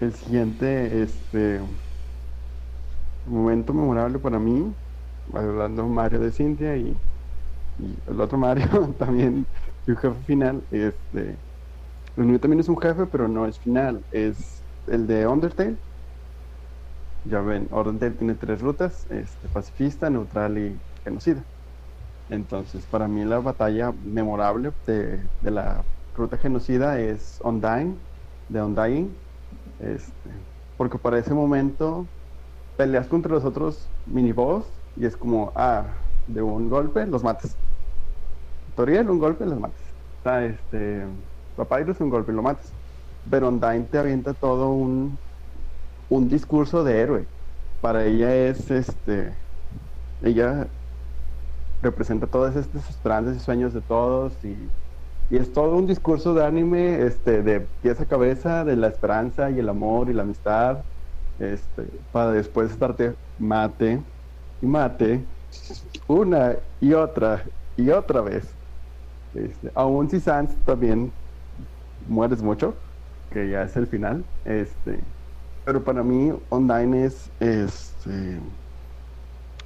El 0.00 0.12
siguiente, 0.14 1.02
este 1.02 1.60
momento 3.26 3.72
memorable 3.74 4.18
para 4.18 4.38
mí, 4.38 4.72
hablando 5.34 5.86
Mario 5.86 6.20
de 6.20 6.30
Cintia 6.30 6.76
y, 6.76 6.96
y 7.78 7.98
el 8.08 8.20
otro 8.20 8.38
Mario 8.38 8.94
también, 8.98 9.44
su 9.88 9.96
jefe 9.96 10.22
final, 10.24 10.62
este, 10.70 11.38
el 12.16 12.24
mío 12.24 12.38
también 12.38 12.60
es 12.60 12.68
un 12.68 12.78
jefe, 12.78 13.06
pero 13.06 13.26
no 13.26 13.46
es 13.46 13.58
final, 13.58 14.04
es 14.10 14.62
el 14.86 15.06
de 15.06 15.26
Undertale. 15.26 15.78
Ya 17.24 17.40
ven, 17.40 17.68
Undertale 17.70 18.12
tiene 18.12 18.34
tres 18.34 18.60
rutas, 18.60 19.06
este, 19.10 19.48
pacifista, 19.48 20.10
neutral 20.10 20.58
y 20.58 20.78
genocida. 21.04 21.42
Entonces, 22.28 22.84
para 22.84 23.08
mí 23.08 23.24
la 23.24 23.38
batalla 23.38 23.92
memorable 24.04 24.72
de, 24.86 25.26
la 25.40 25.82
ruta 26.14 26.36
genocida 26.36 27.00
es 27.00 27.40
Undying, 27.42 27.96
de 28.48 28.62
Undying, 28.62 29.08
este, 29.78 30.30
porque 30.76 30.98
para 30.98 31.18
ese 31.18 31.32
momento 31.32 32.06
peleas 32.76 33.06
contra 33.06 33.32
los 33.32 33.44
otros 33.44 33.88
miniboss 34.04 34.66
y 34.96 35.06
es 35.06 35.16
como, 35.16 35.50
ah, 35.56 35.86
de 36.26 36.42
un 36.42 36.68
golpe 36.68 37.06
los 37.06 37.24
matas. 37.24 37.56
Toriel, 38.78 39.10
un 39.10 39.18
golpe 39.18 39.44
los 39.44 39.58
matas. 39.58 39.82
Ah, 40.24 40.44
este, 40.44 41.04
Papyrus, 41.56 42.00
un 42.00 42.10
golpe 42.10 42.32
y 42.32 42.34
lo 42.36 42.42
matas. 42.42 42.76
Pero 43.28 43.48
Undyne 43.48 43.88
te 43.88 43.98
avienta 43.98 44.34
todo 44.34 44.70
un, 44.70 45.20
un 46.08 46.28
discurso 46.28 46.84
de 46.84 47.00
héroe. 47.00 47.30
Para 47.80 48.04
ella 48.06 48.34
es, 48.36 48.70
este, 48.70 49.38
ella 50.22 50.74
representa 51.80 52.26
todas 52.26 52.56
estas 52.56 52.88
esperanzas 52.90 53.36
y 53.36 53.40
sueños 53.40 53.72
de 53.74 53.82
todos 53.82 54.42
y 54.44 54.72
y 55.30 55.38
es 55.38 55.52
todo 55.52 55.76
un 55.76 55.86
discurso 55.86 56.34
de 56.34 56.44
anime, 56.44 57.02
este, 57.06 57.42
de 57.42 57.60
pies 57.82 58.00
a 58.00 58.06
cabeza, 58.06 58.64
de 58.64 58.76
la 58.76 58.88
esperanza 58.88 59.50
y 59.50 59.60
el 59.60 59.68
amor 59.70 60.10
y 60.10 60.14
la 60.14 60.22
amistad, 60.24 60.86
este, 61.38 62.02
para 62.12 62.32
después 62.32 62.70
estarte 62.72 63.16
mate 63.38 64.04
y 64.60 64.66
mate 64.66 65.30
una 66.08 66.58
y 66.80 66.94
otra 66.94 67.44
y 67.76 67.90
otra 67.90 68.22
vez. 68.22 68.57
Este, 69.32 69.70
aún 69.74 70.08
si 70.10 70.20
Sans 70.20 70.62
también 70.64 71.16
mueres 72.00 72.42
mucho, 72.42 72.82
que 73.30 73.50
ya 73.50 73.62
es 73.64 73.76
el 73.76 73.86
final, 73.88 74.28
este, 74.44 75.06
pero 75.64 75.84
para 75.84 76.02
mí 76.04 76.32
Online 76.50 77.06
es 77.06 77.32
este, 77.40 78.40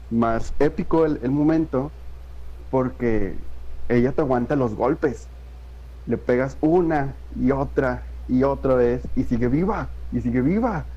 más 0.08 0.54
épico 0.58 1.06
el, 1.06 1.30
momento 1.30 1.94
porque 2.70 3.46
ella 3.88 4.12
te 4.14 4.22
aguanta 4.22 4.56
los 4.56 4.74
golpes 4.74 5.30
le 6.06 6.18
pegas 6.18 6.58
una 6.62 7.22
y 7.30 7.52
otra 7.52 8.06
y 8.26 8.44
otra 8.44 8.74
vez 8.76 9.10
y 9.14 9.24
sigue 9.24 9.48
viva 9.48 9.94
y 10.10 10.20
sigue 10.22 10.42
viva. 10.42 10.88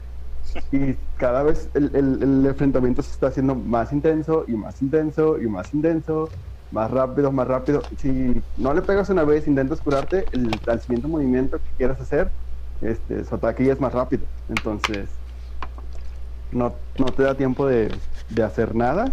Y 0.71 0.95
cada 1.15 1.43
vez 1.43 1.71
el- 1.75 1.95
el 1.95 2.45
enfrentamiento 2.47 3.01
se 3.03 3.11
está 3.11 3.27
haciendo 3.27 3.55
más 3.55 3.93
intenso 3.93 4.45
y 4.47 4.55
más 4.55 4.81
intenso 4.81 5.39
y 5.41 5.47
más 5.47 5.73
intenso, 5.73 6.35
más 6.71 6.91
rápido, 6.91 7.31
más 7.31 7.47
rápido. 7.47 7.81
Si 7.97 8.41
no 8.57 8.73
le 8.73 8.81
pegas 8.81 9.09
una 9.09 9.23
vez, 9.23 9.47
intentas 9.47 9.81
curarte, 9.81 10.25
el, 10.31 10.59
al 10.67 10.81
siguiente 10.81 11.07
movimiento 11.07 11.57
que 11.57 11.77
quieras 11.77 11.99
hacer, 12.01 12.29
este, 12.81 13.23
su 13.25 13.35
ataque 13.35 13.65
ya 13.65 13.73
es 13.73 13.79
más 13.79 13.93
rápido. 13.93 14.23
Entonces, 14.49 15.09
no, 16.51 16.73
no 16.97 17.05
te 17.05 17.23
da 17.23 17.35
tiempo 17.35 17.67
de, 17.67 17.91
de 18.29 18.43
hacer 18.43 18.75
nada. 18.75 19.11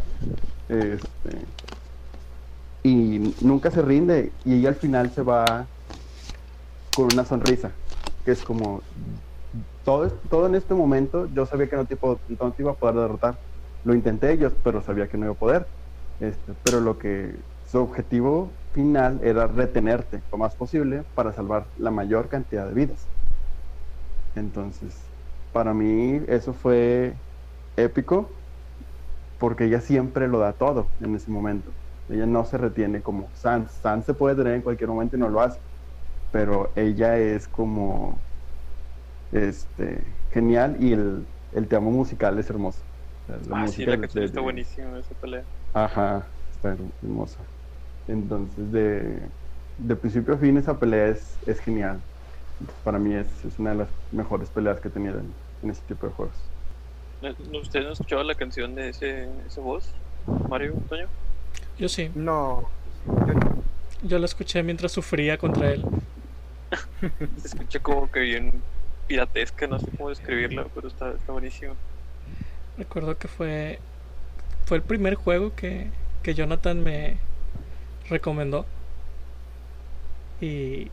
Este, 0.69 1.39
y 2.83 3.35
nunca 3.41 3.71
se 3.71 3.83
rinde 3.83 4.33
y 4.45 4.55
ella 4.55 4.71
al 4.71 4.75
final 4.75 5.11
se 5.11 5.23
va 5.23 5.67
con 6.95 7.09
una 7.13 7.25
sonrisa 7.25 7.71
que 8.25 8.33
es 8.33 8.43
como 8.43 8.83
todo, 9.85 10.09
todo 10.31 10.47
en 10.47 10.55
este 10.55 10.75
momento 10.75 11.29
yo 11.33 11.47
sabía 11.47 11.69
que 11.69 11.77
no 11.77 11.85
te, 11.85 11.97
no 12.03 12.55
iba 12.59 12.73
a 12.73 12.75
poder 12.75 12.97
derrotar 12.97 13.39
lo 13.85 13.95
intenté 13.95 14.37
yo 14.37 14.51
pero 14.65 14.83
sabía 14.83 15.07
que 15.07 15.17
no 15.17 15.27
iba 15.27 15.35
a 15.35 15.39
poder 15.39 15.67
este, 16.23 16.55
pero 16.63 16.81
lo 16.81 16.99
que 16.99 17.45
su 17.65 17.79
objetivo 17.79 18.51
final 18.73 19.21
era 19.25 19.47
retenerte 19.49 20.23
lo 20.33 20.39
más 20.39 20.57
posible 20.57 21.05
para 21.15 21.33
salvar 21.33 21.73
la 21.77 21.91
mayor 21.91 22.29
cantidad 22.29 22.67
de 22.69 22.75
vidas 22.75 23.11
entonces 24.35 25.13
para 25.53 25.75
mí 25.75 26.21
eso 26.29 26.53
fue 26.55 27.15
épico 27.77 28.43
porque 29.39 29.65
ella 29.67 29.81
siempre 29.81 30.29
lo 30.29 30.39
da 30.39 30.53
todo 30.55 30.95
en 31.01 31.15
ese 31.17 31.31
momento 31.31 31.73
ella 32.09 32.27
no 32.27 32.45
se 32.45 32.59
retiene 32.59 33.03
como 33.03 33.31
Sans. 33.35 33.73
Sans 33.81 34.05
se 34.05 34.15
puede 34.15 34.37
tener 34.37 34.55
en 34.55 34.63
cualquier 34.63 34.91
momento 34.91 35.17
y 35.17 35.21
no 35.21 35.29
lo 35.31 35.41
hace. 35.41 35.61
Pero 36.31 36.73
ella 36.77 37.19
es 37.19 37.49
como 37.49 38.27
este 39.31 40.19
genial 40.31 40.77
y 40.81 40.93
el, 40.93 41.29
el 41.51 41.69
tema 41.69 41.91
musical 41.91 42.39
es 42.39 42.51
hermoso. 42.51 42.85
Sea, 43.41 43.57
Ah, 43.57 43.67
sí, 43.69 43.85
la 43.87 43.99
canción 43.99 44.23
de- 44.23 44.27
está 44.27 44.41
buenísima, 44.41 44.99
esa 44.99 45.15
pelea. 45.15 45.47
Ajá, 45.73 46.35
está 46.51 46.75
her- 46.75 46.93
hermosa. 47.03 47.47
Entonces, 48.07 48.71
de, 48.71 49.31
de 49.77 49.97
principio 49.97 50.35
a 50.35 50.39
fin, 50.39 50.57
esa 50.57 50.79
pelea 50.79 51.09
es, 51.09 51.39
es 51.47 51.61
genial. 51.61 52.03
Para 52.85 52.99
mí 52.99 53.15
es, 53.15 53.45
es 53.45 53.59
una 53.59 53.71
de 53.71 53.77
las 53.77 53.91
mejores 54.11 54.51
peleas 54.51 54.81
que 54.81 54.89
he 54.89 54.91
tenido 54.91 55.19
en, 55.19 55.35
en 55.63 55.71
este 55.71 55.87
tipo 55.95 56.07
de 56.07 56.13
juegos. 56.13 56.53
¿No- 57.21 57.31
no- 57.51 57.61
¿Ustedes 57.61 57.87
no 57.87 57.93
escuchaban 57.93 58.27
la 58.27 58.35
canción 58.35 58.75
de 58.75 58.89
ese, 58.91 59.29
ese 59.47 59.61
voz? 59.61 59.95
Mario, 60.49 60.75
Toño. 60.89 61.09
Yo 61.77 61.89
sí. 61.89 62.11
No. 62.15 62.71
yo 63.07 63.35
no. 63.35 63.63
Yo 64.03 64.19
la 64.19 64.27
escuché 64.27 64.63
mientras 64.63 64.93
sufría 64.93 65.39
contra 65.39 65.73
él. 65.73 65.85
Se 67.39 67.49
escucha 67.49 67.81
como 67.81 68.11
que 68.11 68.21
bien 68.21 68.63
piratesca, 69.07 69.67
no 69.67 69.79
sé 69.79 69.87
cómo 69.97 70.09
describirla, 70.09 70.67
pero 70.75 70.89
está, 70.89 71.11
está 71.13 71.33
buenísimo. 71.33 71.77
Recuerdo 72.79 73.19
que 73.19 73.29
fue 73.29 73.79
fue 74.65 74.79
el 74.79 74.83
primer 74.83 75.15
juego 75.17 75.55
que, 75.55 75.89
que 76.23 76.35
Jonathan 76.35 76.83
me 76.83 77.19
recomendó. 78.09 78.65
Y 80.41 80.91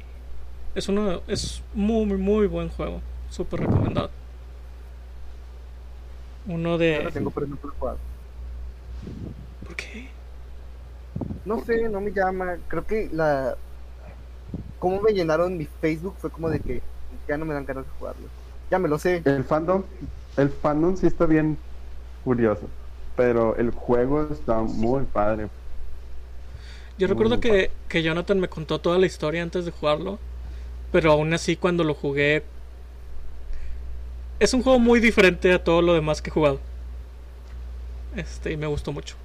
es 0.76 0.90
uno 0.90 1.22
es 1.28 1.64
muy 1.74 2.06
muy, 2.06 2.18
muy 2.18 2.48
buen 2.48 2.70
juego, 2.70 3.02
súper 3.30 3.62
recomendado. 3.62 4.10
Uno 6.48 6.78
de 6.78 7.10
tengo, 7.14 7.32
pero 7.32 7.48
no 7.48 7.56
puedo 7.56 7.74
jugar. 7.80 7.98
¿Por 9.66 9.76
qué? 9.76 10.10
No 11.46 11.64
sé, 11.64 11.88
no 11.90 12.02
me 12.02 12.12
llama. 12.12 12.58
Creo 12.68 12.86
que 12.86 13.10
la. 13.12 13.56
Cómo 14.80 15.02
me 15.02 15.12
llenaron 15.12 15.58
mi 15.58 15.66
Facebook 15.66 16.16
fue 16.18 16.30
como 16.30 16.50
de 16.50 16.60
que 16.60 16.82
ya 17.28 17.38
no 17.38 17.46
me 17.46 17.54
dan 17.54 17.66
ganas 17.66 17.86
de 17.86 17.92
jugarlo. 18.00 18.28
Ya 18.72 18.80
me 18.80 18.88
lo 18.88 18.98
sé. 18.98 19.22
El 19.26 19.44
fandom, 19.44 19.84
el 20.38 20.50
fandom 20.50 20.96
sí 20.96 21.08
está 21.08 21.26
bien 21.26 21.58
curioso, 22.30 22.72
pero 23.16 23.56
el 23.58 23.72
juego 23.72 24.30
está 24.32 24.62
muy 24.62 25.06
padre. 25.06 25.50
Yo 26.98 27.08
Muy 27.08 27.16
recuerdo 27.16 27.40
muy 27.40 27.40
que, 27.40 27.72
que 27.88 28.04
Jonathan 28.04 28.40
me 28.40 28.50
contó 28.50 28.80
toda 28.82 28.98
la 29.00 29.06
historia 29.06 29.42
antes 29.44 29.66
de 29.66 29.72
jugarlo, 29.72 30.20
pero 30.92 31.12
aún 31.14 31.34
así 31.34 31.58
cuando 31.58 31.84
lo 31.84 31.96
jugué 31.96 32.44
es 34.40 34.54
un 34.54 34.64
juego 34.64 34.80
muy 34.80 35.00
diferente 35.00 35.54
a 35.54 35.64
todo 35.64 35.82
lo 35.82 35.94
demás 35.94 36.22
que 36.22 36.30
he 36.30 36.34
jugado. 36.34 36.62
Este, 38.16 38.52
y 38.52 38.58
me 38.58 38.68
gustó 38.68 38.92
mucho. 38.92 39.16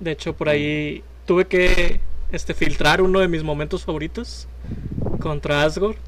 De 0.00 0.12
hecho, 0.12 0.34
por 0.36 0.48
ahí 0.48 1.04
tuve 1.24 1.46
que 1.46 2.00
este 2.30 2.54
filtrar 2.54 3.00
uno 3.02 3.20
de 3.20 3.28
mis 3.28 3.42
momentos 3.42 3.84
favoritos 3.84 4.48
contra 5.18 5.64
Asgore, 5.64 5.98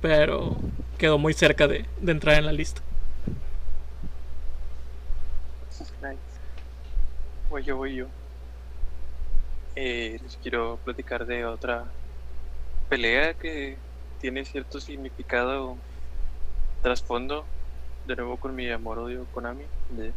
pero 0.00 0.64
quedó 0.98 1.18
muy 1.18 1.34
cerca 1.34 1.68
de, 1.68 1.86
de 2.00 2.12
entrar 2.12 2.36
en 2.38 2.46
la 2.46 2.52
lista. 2.52 2.82
Voy 7.52 7.62
yo, 7.64 7.76
voy 7.76 7.96
yo. 7.96 8.06
Eh, 9.74 10.16
les 10.22 10.38
quiero 10.38 10.78
platicar 10.78 11.26
de 11.26 11.44
otra 11.44 11.92
pelea 12.88 13.34
que 13.34 13.82
tiene 14.16 14.46
cierto 14.46 14.80
significado 14.80 15.78
trasfondo. 16.80 17.46
De 18.04 18.16
nuevo 18.16 18.38
con 18.38 18.54
mi 18.54 18.70
amor 18.70 19.00
odio 19.00 19.26
Konami. 19.26 19.68
de- 19.90 20.14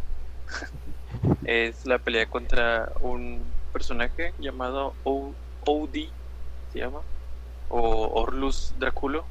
es 1.46 1.86
la 1.86 2.00
pelea 2.00 2.26
contra 2.26 2.90
un 3.02 3.54
personaje 3.74 4.34
llamado 4.38 4.96
O- 5.04 5.36
OD, 5.60 6.14
se 6.70 6.80
llama, 6.80 7.04
o 7.68 8.22
Orlus 8.22 8.74
Draculo. 8.80 9.28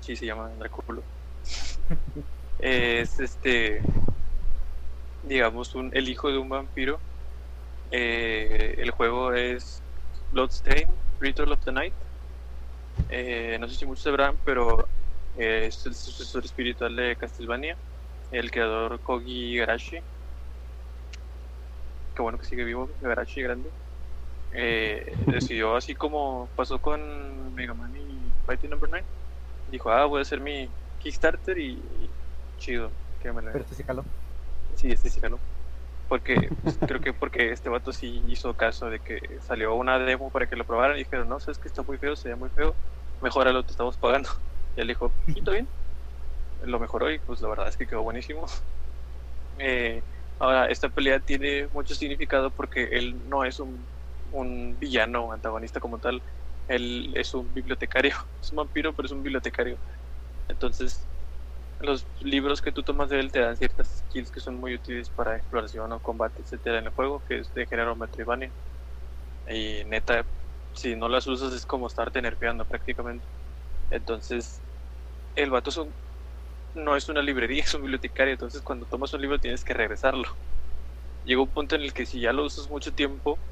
Sí, 0.00 0.16
se 0.16 0.24
llama 0.24 0.48
Draculo. 0.56 1.04
es 2.58 3.20
este, 3.20 3.82
digamos, 5.26 5.74
un, 5.74 5.90
el 5.94 6.08
hijo 6.08 6.30
de 6.30 6.38
un 6.38 6.48
vampiro. 6.48 7.02
Eh, 7.90 8.74
el 8.78 8.90
juego 8.90 9.32
es 9.32 9.84
Bloodstained, 10.30 10.98
Ritual 11.20 11.52
of 11.52 11.60
the 11.64 11.72
Night. 11.72 11.96
Eh, 13.08 13.58
no 13.60 13.68
sé 13.68 13.76
si 13.76 13.86
muchos 13.86 14.02
sabrán, 14.04 14.38
pero 14.44 14.88
eh, 15.34 15.66
es 15.66 15.84
el 15.86 15.94
sucesor 15.94 16.44
espiritual 16.44 16.94
de 16.96 17.16
Castlevania. 17.16 17.78
El 18.30 18.50
creador 18.50 19.00
Kogi 19.02 19.54
Igarashi. 19.54 19.98
Qué 22.14 22.22
bueno 22.22 22.38
que 22.38 22.46
sigue 22.46 22.64
vivo, 22.64 22.90
Igarashi 23.00 23.42
grande. 23.42 23.70
Eh, 24.50 25.04
decidió, 25.26 25.76
así 25.76 25.94
como 25.94 26.50
pasó 26.54 26.80
con 26.80 27.52
Mega 27.54 27.74
Man 27.74 27.94
y 27.96 28.32
Fighting 28.46 28.70
Number 28.70 28.88
9, 28.90 29.06
dijo: 29.66 29.90
Ah, 29.90 30.06
voy 30.06 30.20
a 30.20 30.22
hacer 30.22 30.40
mi 30.40 30.72
Kickstarter 30.98 31.58
y, 31.58 32.14
chido, 32.56 32.92
que 33.18 33.32
me 33.32 33.42
la- 33.42 33.52
Pero 33.52 33.64
sí 33.66 33.84
caló. 33.84 34.04
Sí, 34.76 34.92
este 34.92 35.10
sí 35.10 35.20
jaló. 35.20 35.40
Porque 36.08 36.50
pues, 36.62 36.78
creo 36.78 37.00
que 37.00 37.14
porque 37.14 37.52
este 37.52 37.68
vato 37.70 37.92
sí 37.92 38.22
hizo 38.28 38.54
caso 38.56 38.90
de 38.90 39.00
que 39.00 39.40
salió 39.40 39.74
una 39.74 39.98
demo 39.98 40.30
para 40.30 40.46
que 40.48 40.56
lo 40.56 40.66
probaran 40.66 40.96
y 40.96 41.00
dijeron, 41.00 41.28
no, 41.28 41.40
sabes 41.40 41.58
que 41.58 41.68
está 41.68 41.82
muy 41.82 41.98
feo, 41.98 42.16
se 42.16 42.28
ve 42.30 42.36
muy 42.36 42.50
feo, 42.50 42.76
mejoralo, 43.20 43.64
te 43.64 43.72
estamos 43.72 43.98
pagando. 43.98 44.30
Y 44.76 44.82
él 44.82 44.88
dijo, 44.88 45.16
¿y 45.26 45.42
todo 45.42 45.54
bien? 45.54 45.70
Lo 46.60 46.80
mejoró 46.80 47.10
y 47.10 47.18
pues 47.20 47.40
la 47.40 47.48
verdad 47.48 47.68
es 47.68 47.76
que 47.78 47.86
quedó 47.86 48.02
buenísimo. 48.02 48.46
Eh, 49.58 50.04
ahora, 50.38 50.66
esta 50.66 50.88
pelea 50.90 51.20
tiene 51.20 51.68
mucho 51.68 51.94
significado 51.94 52.50
porque 52.54 52.84
él 52.92 53.28
no 53.28 53.44
es 53.44 53.58
un, 53.60 53.88
un 54.30 54.78
villano 54.78 55.32
antagonista 55.32 55.80
como 55.80 55.98
tal, 55.98 56.22
él 56.68 57.14
es 57.16 57.34
un 57.34 57.52
bibliotecario, 57.54 58.14
es 58.42 58.52
un 58.52 58.56
vampiro, 58.56 58.94
pero 58.94 59.06
es 59.06 59.12
un 59.12 59.22
bibliotecario. 59.22 59.80
Entonces, 60.48 61.08
los 61.78 62.08
libros 62.20 62.62
que 62.62 62.72
tú 62.72 62.82
tomas 62.84 63.10
de 63.10 63.20
él 63.20 63.32
te 63.32 63.40
dan 63.40 63.56
ciertas 63.56 63.98
skills 63.98 64.30
que 64.30 64.40
son 64.40 64.56
muy 64.56 64.74
útiles 64.74 65.10
para 65.10 65.36
exploración 65.36 65.92
o 65.92 66.00
combate, 66.00 66.42
etcétera, 66.42 66.78
en 66.78 66.86
el 66.86 66.92
juego, 66.92 67.22
que 67.22 67.38
es 67.40 67.52
de 67.54 67.66
género 67.66 67.96
Metroidvania. 67.96 68.54
Y 69.46 69.84
neta, 69.86 70.28
si 70.74 70.96
no 70.96 71.08
las 71.08 71.26
usas 71.26 71.52
es 71.54 71.66
como 71.66 71.86
estarte 71.86 72.22
nerfeando 72.22 72.66
prácticamente. 72.66 73.28
Entonces, 73.90 74.64
el 75.36 75.50
vato 75.50 75.70
es 75.70 75.78
un- 75.78 75.96
no 76.74 76.96
es 76.96 77.08
una 77.10 77.22
librería, 77.22 77.62
es 77.64 77.74
un 77.74 77.82
bibliotecario. 77.82 78.32
Entonces, 78.34 78.62
cuando 78.62 78.86
tomas 78.86 79.12
un 79.14 79.22
libro 79.22 79.40
tienes 79.40 79.64
que 79.64 79.74
regresarlo. 79.74 80.24
Llega 81.22 81.42
un 81.42 81.52
punto 81.52 81.76
en 81.76 81.82
el 81.82 81.92
que 81.92 82.06
si 82.06 82.20
ya 82.20 82.32
lo 82.32 82.44
usas 82.44 82.68
mucho 82.68 82.94
tiempo, 82.94 83.42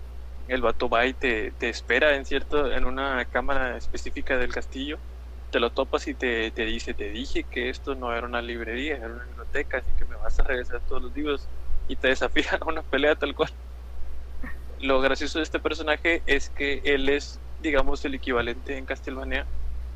el 0.47 0.62
vato 0.62 0.89
va 0.91 1.07
y 1.07 1.14
te, 1.14 1.53
te 1.55 1.68
espera 1.70 2.16
en 2.16 2.27
cierto, 2.27 2.72
en 2.72 2.85
una 2.87 3.27
cámara 3.27 3.77
específica 3.79 4.39
del 4.39 4.53
castillo 4.55 5.03
te 5.55 5.61
lo 5.61 5.70
topas 5.70 6.09
y 6.09 6.16
te, 6.16 6.50
te 6.50 6.64
dice, 6.64 6.94
te 6.94 7.11
dije 7.11 7.44
que 7.44 7.68
esto 7.68 7.94
no 7.94 8.12
era 8.12 8.26
una 8.26 8.42
librería, 8.42 8.96
era 8.96 9.07
una 9.07 9.24
biblioteca, 9.24 9.78
así 9.78 9.92
que 9.96 10.05
me 10.05 10.16
vas 10.16 10.40
a 10.40 10.42
regresar 10.42 10.80
todos 10.80 11.00
los 11.00 11.12
libros 11.12 11.48
y 11.86 11.94
te 11.94 12.09
desafía 12.09 12.59
a 12.61 12.64
una 12.66 12.82
pelea 12.82 13.14
tal 13.14 13.36
cual. 13.36 13.50
Lo 14.80 15.00
gracioso 15.00 15.38
de 15.38 15.44
este 15.44 15.61
personaje 15.61 16.24
es 16.26 16.50
que 16.50 16.82
él 16.84 17.09
es, 17.09 17.40
digamos, 17.61 18.05
el 18.05 18.16
equivalente 18.16 18.76
en 18.76 18.84
Castlevania 18.84 19.46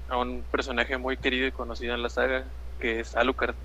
a 0.07 0.19
un 0.19 0.45
personaje 0.45 0.97
muy 0.97 1.17
querido 1.17 1.49
y 1.49 1.51
conocido 1.51 1.93
en 1.93 2.05
la 2.05 2.09
saga, 2.09 2.55
que 2.79 3.01
es 3.01 3.17
Alucard. 3.17 3.57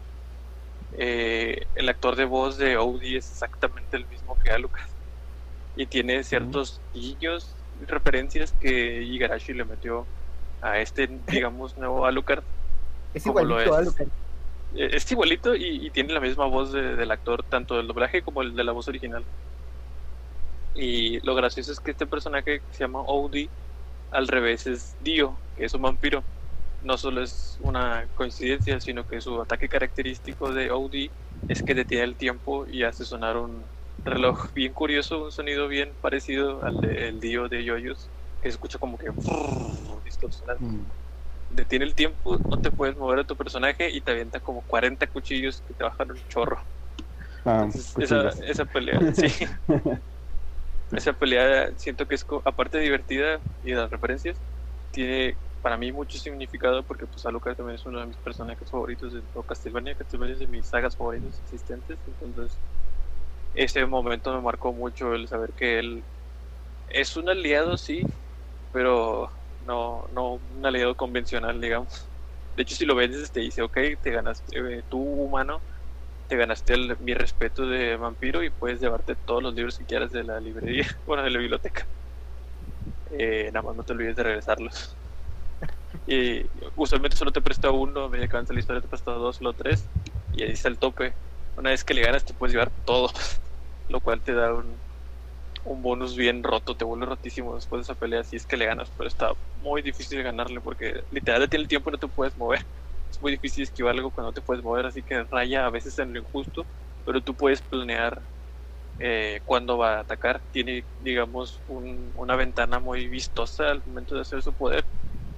Eh, 0.93 1.67
el 1.75 1.89
actor 1.89 2.15
de 2.15 2.25
voz 2.25 2.57
de 2.57 2.73
Audi 2.73 3.17
es 3.17 3.29
exactamente 3.29 3.97
el 3.97 4.07
mismo 4.07 4.35
que 4.39 4.49
Alucard. 4.49 4.89
Y 5.75 5.85
tiene 5.85 6.23
ciertos 6.23 6.81
guiños, 6.91 7.55
referencias 7.81 8.51
que 8.53 9.03
Igarashi 9.03 9.53
le 9.53 9.65
metió 9.65 10.07
a 10.64 10.80
este, 10.80 11.07
digamos, 11.28 11.78
nuevo 11.78 12.05
Alucard. 12.05 12.43
Es 13.14 13.26
lo 13.26 13.32
igualito 13.32 13.55
a 13.76 13.82
es. 13.82 13.88
Alucard. 13.88 14.07
Eh, 14.76 14.89
Es 14.93 15.11
igualito 15.11 15.55
y, 15.55 15.86
y 15.86 15.91
tiene 15.91 16.14
la 16.14 16.20
misma 16.20 16.45
voz 16.47 16.72
de- 16.72 16.95
del 16.95 17.11
actor, 17.11 17.43
tanto 17.43 17.76
del 17.78 17.88
doblaje 17.88 18.24
como 18.24 18.41
el 18.41 18.55
de 18.55 18.64
la 18.64 18.72
voz 18.72 18.88
original. 18.88 19.24
Y 20.76 21.20
lo 21.26 21.36
gracioso 21.36 21.72
es 21.72 21.80
que 21.80 21.91
este 21.91 22.07
personaje 22.07 22.59
que 22.61 22.74
se 22.74 22.80
llama 22.80 23.01
Odie, 23.01 23.49
al 24.11 24.28
revés 24.28 24.66
es 24.68 24.95
Dio, 25.01 25.38
que 25.55 25.66
es 25.66 25.74
un 25.74 25.84
vampiro. 25.84 26.24
No 26.82 26.97
solo 26.97 27.22
es 27.22 27.57
una 27.61 28.07
coincidencia, 28.16 28.80
sino 28.82 29.07
que 29.07 29.22
su 29.22 29.41
ataque 29.41 29.70
característico 29.70 30.51
de 30.51 30.72
Odie 30.72 31.11
es 31.47 31.64
que 31.64 31.76
detiene 31.76 32.03
el 32.03 32.16
tiempo 32.16 32.66
y 32.68 32.84
hace 32.84 33.05
sonar 33.05 33.38
un 33.38 33.64
reloj 34.03 34.51
bien 34.53 34.74
curioso, 34.74 35.26
un 35.26 35.32
sonido 35.32 35.68
bien 35.68 35.93
parecido 36.01 36.64
al 36.64 36.82
del 36.82 37.20
Dio 37.20 37.47
de 37.47 37.64
Yoyos, 37.64 38.09
que 38.43 38.49
se 38.49 38.55
escucha 38.55 38.77
como 38.77 38.97
que 38.97 39.07
distorsionado 40.03 40.59
Mm. 40.59 40.91
detiene 41.49 41.85
el 41.85 41.95
tiempo, 41.95 42.39
no 42.49 42.57
te 42.59 42.71
puedes 42.71 42.95
mover 42.97 43.19
a 43.19 43.23
tu 43.25 43.37
personaje 43.37 43.89
y 43.89 44.01
te 44.01 44.11
avienta 44.11 44.39
como 44.39 44.63
40 44.63 45.07
cuchillos 45.07 45.61
que 45.61 45.73
te 45.73 45.83
bajan 45.83 46.11
un 46.11 46.17
chorro. 46.27 46.57
Ah, 47.45 47.63
Entonces, 47.63 47.93
esa, 47.99 48.29
esa 48.45 48.65
pelea, 48.65 48.99
sí. 49.13 49.27
esa 50.91 51.13
pelea 51.13 51.71
siento 51.77 52.07
que 52.07 52.15
es, 52.15 52.25
aparte 52.45 52.77
de 52.79 52.83
divertida 52.85 53.39
y 53.61 53.71
de 53.71 53.75
las 53.75 53.89
referencias, 53.89 54.41
tiene 54.91 55.37
para 55.61 55.77
mí 55.77 55.91
mucho 55.91 56.17
significado 56.17 56.83
porque 56.83 57.07
pues 57.07 57.25
Alucard 57.25 57.55
también 57.55 57.75
es 57.75 57.85
uno 57.85 57.99
de 57.99 58.07
mis 58.07 58.17
personajes 58.17 58.69
favoritos 58.69 59.13
de 59.13 59.21
todo 59.21 59.43
Castlevania. 59.43 59.95
Castlevania 59.95 60.33
es 60.33 60.39
de 60.39 60.47
mis 60.47 60.67
sagas 60.67 60.97
favoritas 60.97 61.39
existentes. 61.39 61.99
Entonces, 62.07 62.59
ese 63.53 63.85
momento 63.85 64.33
me 64.33 64.41
marcó 64.41 64.73
mucho 64.73 65.13
el 65.13 65.27
saber 65.27 65.53
que 65.53 65.79
él 65.79 66.05
es 66.87 67.15
un 67.15 67.29
aliado, 67.29 67.77
sí, 67.77 68.01
pero 68.74 69.32
no, 69.61 70.07
no 70.11 70.36
un 70.36 70.65
aliado 70.67 70.97
convencional, 70.97 71.61
digamos. 71.61 72.11
De 72.55 72.63
hecho, 72.63 72.76
si 72.76 72.86
lo 72.88 72.95
vendes, 72.95 73.32
te 73.34 73.41
dice, 73.41 73.63
ok, 73.63 73.78
te 74.01 74.11
ganaste, 74.11 74.59
eh, 74.80 74.84
tú 74.89 74.99
humano, 75.01 75.65
te 76.28 76.38
ganaste 76.38 76.74
el- 76.76 76.97
mi 76.99 77.13
respeto 77.15 77.67
de 77.67 77.97
vampiro 77.97 78.43
y 78.43 78.51
puedes 78.51 78.82
llevarte 78.82 79.15
todos 79.17 79.43
los 79.43 79.55
libros 79.55 79.78
que 79.78 79.86
quieras 79.86 80.11
de 80.11 80.24
la 80.26 80.39
librería, 80.41 80.88
bueno, 81.05 81.24
de 81.24 81.32
la 81.32 81.39
biblioteca. 81.39 81.89
Eh, 83.05 83.49
nada 83.53 83.63
más 83.63 83.76
no 83.76 83.84
te 83.84 83.93
olvides 83.93 84.15
de 84.15 84.24
regresarlos. 84.24 84.97
Y 86.05 86.49
usualmente 86.76 87.17
solo 87.17 87.32
te 87.32 87.41
presta 87.41 87.71
uno, 87.71 88.05
a 88.05 88.09
medida 88.09 88.28
que 88.28 88.36
avanza 88.36 88.53
la 88.53 88.59
historia 88.59 88.82
te 88.82 88.89
presta 88.89 89.11
dos, 89.13 89.38
solo 89.38 89.53
tres, 89.53 89.89
y 90.32 90.43
ahí 90.43 90.51
está 90.51 90.67
el 90.69 90.80
tope. 90.80 91.17
Una 91.55 91.69
vez 91.71 91.84
que 91.84 91.93
le 91.93 92.01
ganas, 92.01 92.26
te 92.26 92.34
puedes 92.34 92.53
llevar 92.53 92.71
todos, 92.84 93.13
lo 93.88 94.01
cual 94.01 94.21
te 94.24 94.34
da 94.34 94.53
un, 94.53 94.82
un 95.64 95.82
bonus 95.82 96.16
bien 96.18 96.43
roto, 96.43 96.76
te 96.78 96.86
vuelve 96.86 97.05
rotísimo 97.05 97.55
después 97.55 97.80
de 97.80 97.84
esa 97.84 97.95
pelea 97.95 98.24
si 98.24 98.36
es 98.36 98.45
que 98.45 98.57
le 98.57 98.66
ganas, 98.66 98.91
pero 98.97 99.07
está 99.07 99.34
muy 99.55 99.82
difícil 99.82 100.22
ganarle 100.24 100.61
porque 100.61 101.03
literal 101.09 101.49
tiene 101.49 101.64
el 101.64 101.68
tiempo 101.70 101.89
y 101.89 101.93
no 101.93 101.99
te 101.99 102.07
puedes 102.09 102.38
mover. 102.38 102.59
Es 103.09 103.22
muy 103.22 103.32
difícil 103.34 103.64
esquivar 103.64 103.93
algo 103.93 104.11
cuando 104.11 104.30
no 104.30 104.34
te 104.34 104.41
puedes 104.41 104.64
mover, 104.64 104.88
así 104.88 105.03
que 105.03 105.24
raya 105.26 105.68
a 105.68 105.70
veces 105.70 105.99
en 105.99 106.14
lo 106.14 106.20
injusto, 106.20 106.68
pero 107.03 107.22
tú 107.24 107.36
puedes 107.36 107.61
planear 107.61 108.28
eh, 108.99 109.41
cuándo 109.45 109.78
va 109.78 109.95
a 109.97 109.99
atacar. 110.01 110.43
Tiene, 110.51 110.88
digamos, 110.97 111.64
un- 111.66 112.11
una 112.16 112.36
ventana 112.36 112.80
muy 112.80 113.07
vistosa 113.07 113.72
al 113.72 113.84
momento 113.86 114.16
de 114.16 114.22
hacer 114.22 114.41
su 114.41 114.53
poder. 114.55 114.88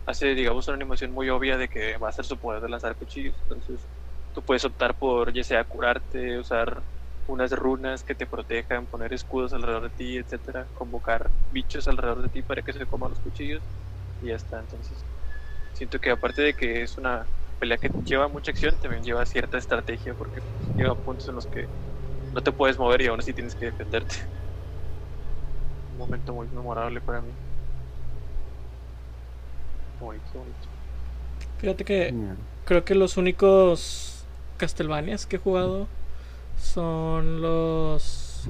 Hace, 0.06 0.36
digamos, 0.36 0.68
una 0.68 0.76
animación 0.76 1.12
muy 1.12 1.30
obvia 1.30 1.58
de 1.58 1.70
que 1.70 1.98
va 1.98 2.10
a 2.10 2.12
ser 2.12 2.26
su 2.26 2.40
poder 2.40 2.62
de 2.62 2.70
lanzar 2.70 2.96
cuchillos. 2.98 3.38
Entonces, 3.44 3.90
tú 4.32 4.44
puedes 4.44 4.66
optar 4.66 4.98
por, 4.98 5.34
ya 5.34 5.44
sea 5.44 5.64
curarte, 5.66 6.38
usar 6.40 6.86
unas 7.28 7.52
runas 7.52 8.04
que 8.04 8.16
te 8.16 8.28
protejan, 8.28 8.88
poner 8.88 9.14
escudos 9.14 9.54
alrededor 9.54 9.84
de 9.84 9.90
ti, 9.90 10.18
etcétera, 10.18 10.68
convocar 10.74 11.32
bichos 11.52 11.88
alrededor 11.88 12.22
de 12.22 12.30
ti 12.30 12.42
para 12.44 12.62
que 12.62 12.74
se 12.74 12.86
coman 12.86 13.10
los 13.10 13.20
cuchillos 13.20 13.64
y 14.22 14.28
ya 14.28 14.36
está. 14.36 14.60
Entonces, 14.60 15.06
siento 15.74 16.00
que 16.00 16.12
aparte 16.12 16.42
de 16.42 16.54
que 16.54 16.84
es 16.84 16.98
una 16.98 17.26
pelea 17.60 17.78
que 17.78 17.90
lleva 18.04 18.28
mucha 18.28 18.52
acción, 18.52 18.76
también 18.80 19.04
lleva 19.04 19.26
cierta 19.26 19.58
estrategia 19.58 20.14
porque 20.16 20.42
pues, 20.42 20.70
llega 20.76 20.92
a 20.92 20.96
puntos 20.96 21.28
en 21.28 21.36
los 21.36 21.48
que 21.48 21.66
no 22.34 22.42
te 22.42 22.52
puedes 22.52 22.78
mover 22.78 23.02
y 23.02 23.08
aún 23.08 23.20
así 23.20 23.34
tienes 23.34 23.56
que 23.56 23.66
defenderte. 23.66 24.16
Un 25.92 25.98
momento 25.98 26.34
muy 26.34 26.48
memorable 26.50 27.02
para 27.02 27.22
mí. 27.22 27.32
Bonito, 30.00 30.40
bonito. 30.40 30.68
Fíjate 31.58 31.86
que 31.86 32.06
Genial. 32.10 32.38
creo 32.66 32.84
que 32.86 32.96
los 32.96 33.18
únicos 33.18 34.28
Castlevanias 34.58 35.26
que 35.26 35.38
he 35.38 35.40
jugado 35.40 35.88
son 36.58 37.42
los 37.42 38.48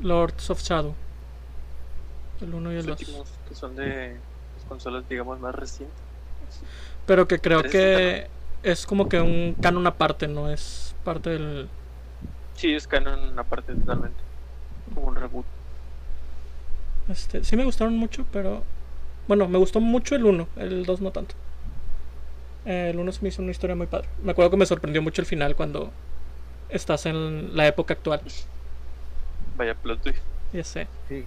Lords 0.00 0.50
of 0.50 0.62
Shadow. 0.62 0.94
El 2.40 2.54
1 2.54 2.72
y 2.72 2.76
el 2.76 2.86
Los 2.86 2.98
2. 2.98 3.08
últimos 3.08 3.28
que 3.48 3.54
son 3.54 3.76
de 3.76 4.16
las 4.56 4.64
consolas, 4.68 5.08
digamos, 5.08 5.40
más 5.40 5.54
recientes. 5.54 5.96
Pero 7.06 7.28
que 7.28 7.38
creo 7.38 7.62
que 7.62 8.28
es 8.62 8.86
como 8.86 9.08
que 9.08 9.20
un 9.20 9.54
canon 9.60 9.86
aparte, 9.86 10.26
no 10.28 10.50
es 10.50 10.94
parte 11.04 11.30
del... 11.30 11.68
Sí, 12.56 12.74
es 12.74 12.86
canon 12.86 13.38
aparte 13.38 13.74
totalmente. 13.74 14.18
Como 14.94 15.08
un 15.08 15.16
reboot. 15.16 15.44
Este, 17.08 17.44
sí 17.44 17.56
me 17.56 17.64
gustaron 17.64 17.96
mucho, 17.96 18.24
pero... 18.32 18.62
Bueno, 19.28 19.48
me 19.48 19.58
gustó 19.58 19.80
mucho 19.80 20.14
el 20.16 20.24
1, 20.24 20.48
el 20.56 20.84
2 20.84 21.00
no 21.00 21.10
tanto. 21.10 21.34
El 22.64 22.98
1 22.98 23.12
se 23.12 23.22
me 23.22 23.28
hizo 23.28 23.42
una 23.42 23.50
historia 23.50 23.76
muy 23.76 23.86
padre. 23.86 24.08
Me 24.22 24.32
acuerdo 24.32 24.50
que 24.50 24.56
me 24.56 24.66
sorprendió 24.66 25.02
mucho 25.02 25.20
el 25.22 25.26
final 25.26 25.56
cuando 25.56 25.90
estás 26.74 27.06
en 27.06 27.56
la 27.56 27.66
época 27.66 27.94
actual. 27.94 28.20
Vaya 29.56 29.74
plot 29.74 30.02
twist. 30.02 30.18
Ya 30.52 30.64
sé. 30.64 30.86
Sí. 31.08 31.24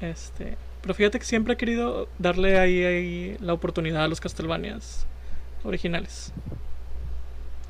Este, 0.00 0.56
pero 0.80 0.94
fíjate 0.94 1.18
que 1.18 1.24
siempre 1.24 1.54
he 1.54 1.56
querido 1.56 2.08
darle 2.18 2.58
ahí, 2.58 2.82
ahí 2.84 3.36
la 3.40 3.52
oportunidad 3.52 4.04
a 4.04 4.08
los 4.08 4.20
Castlevanias 4.20 5.06
originales. 5.64 6.32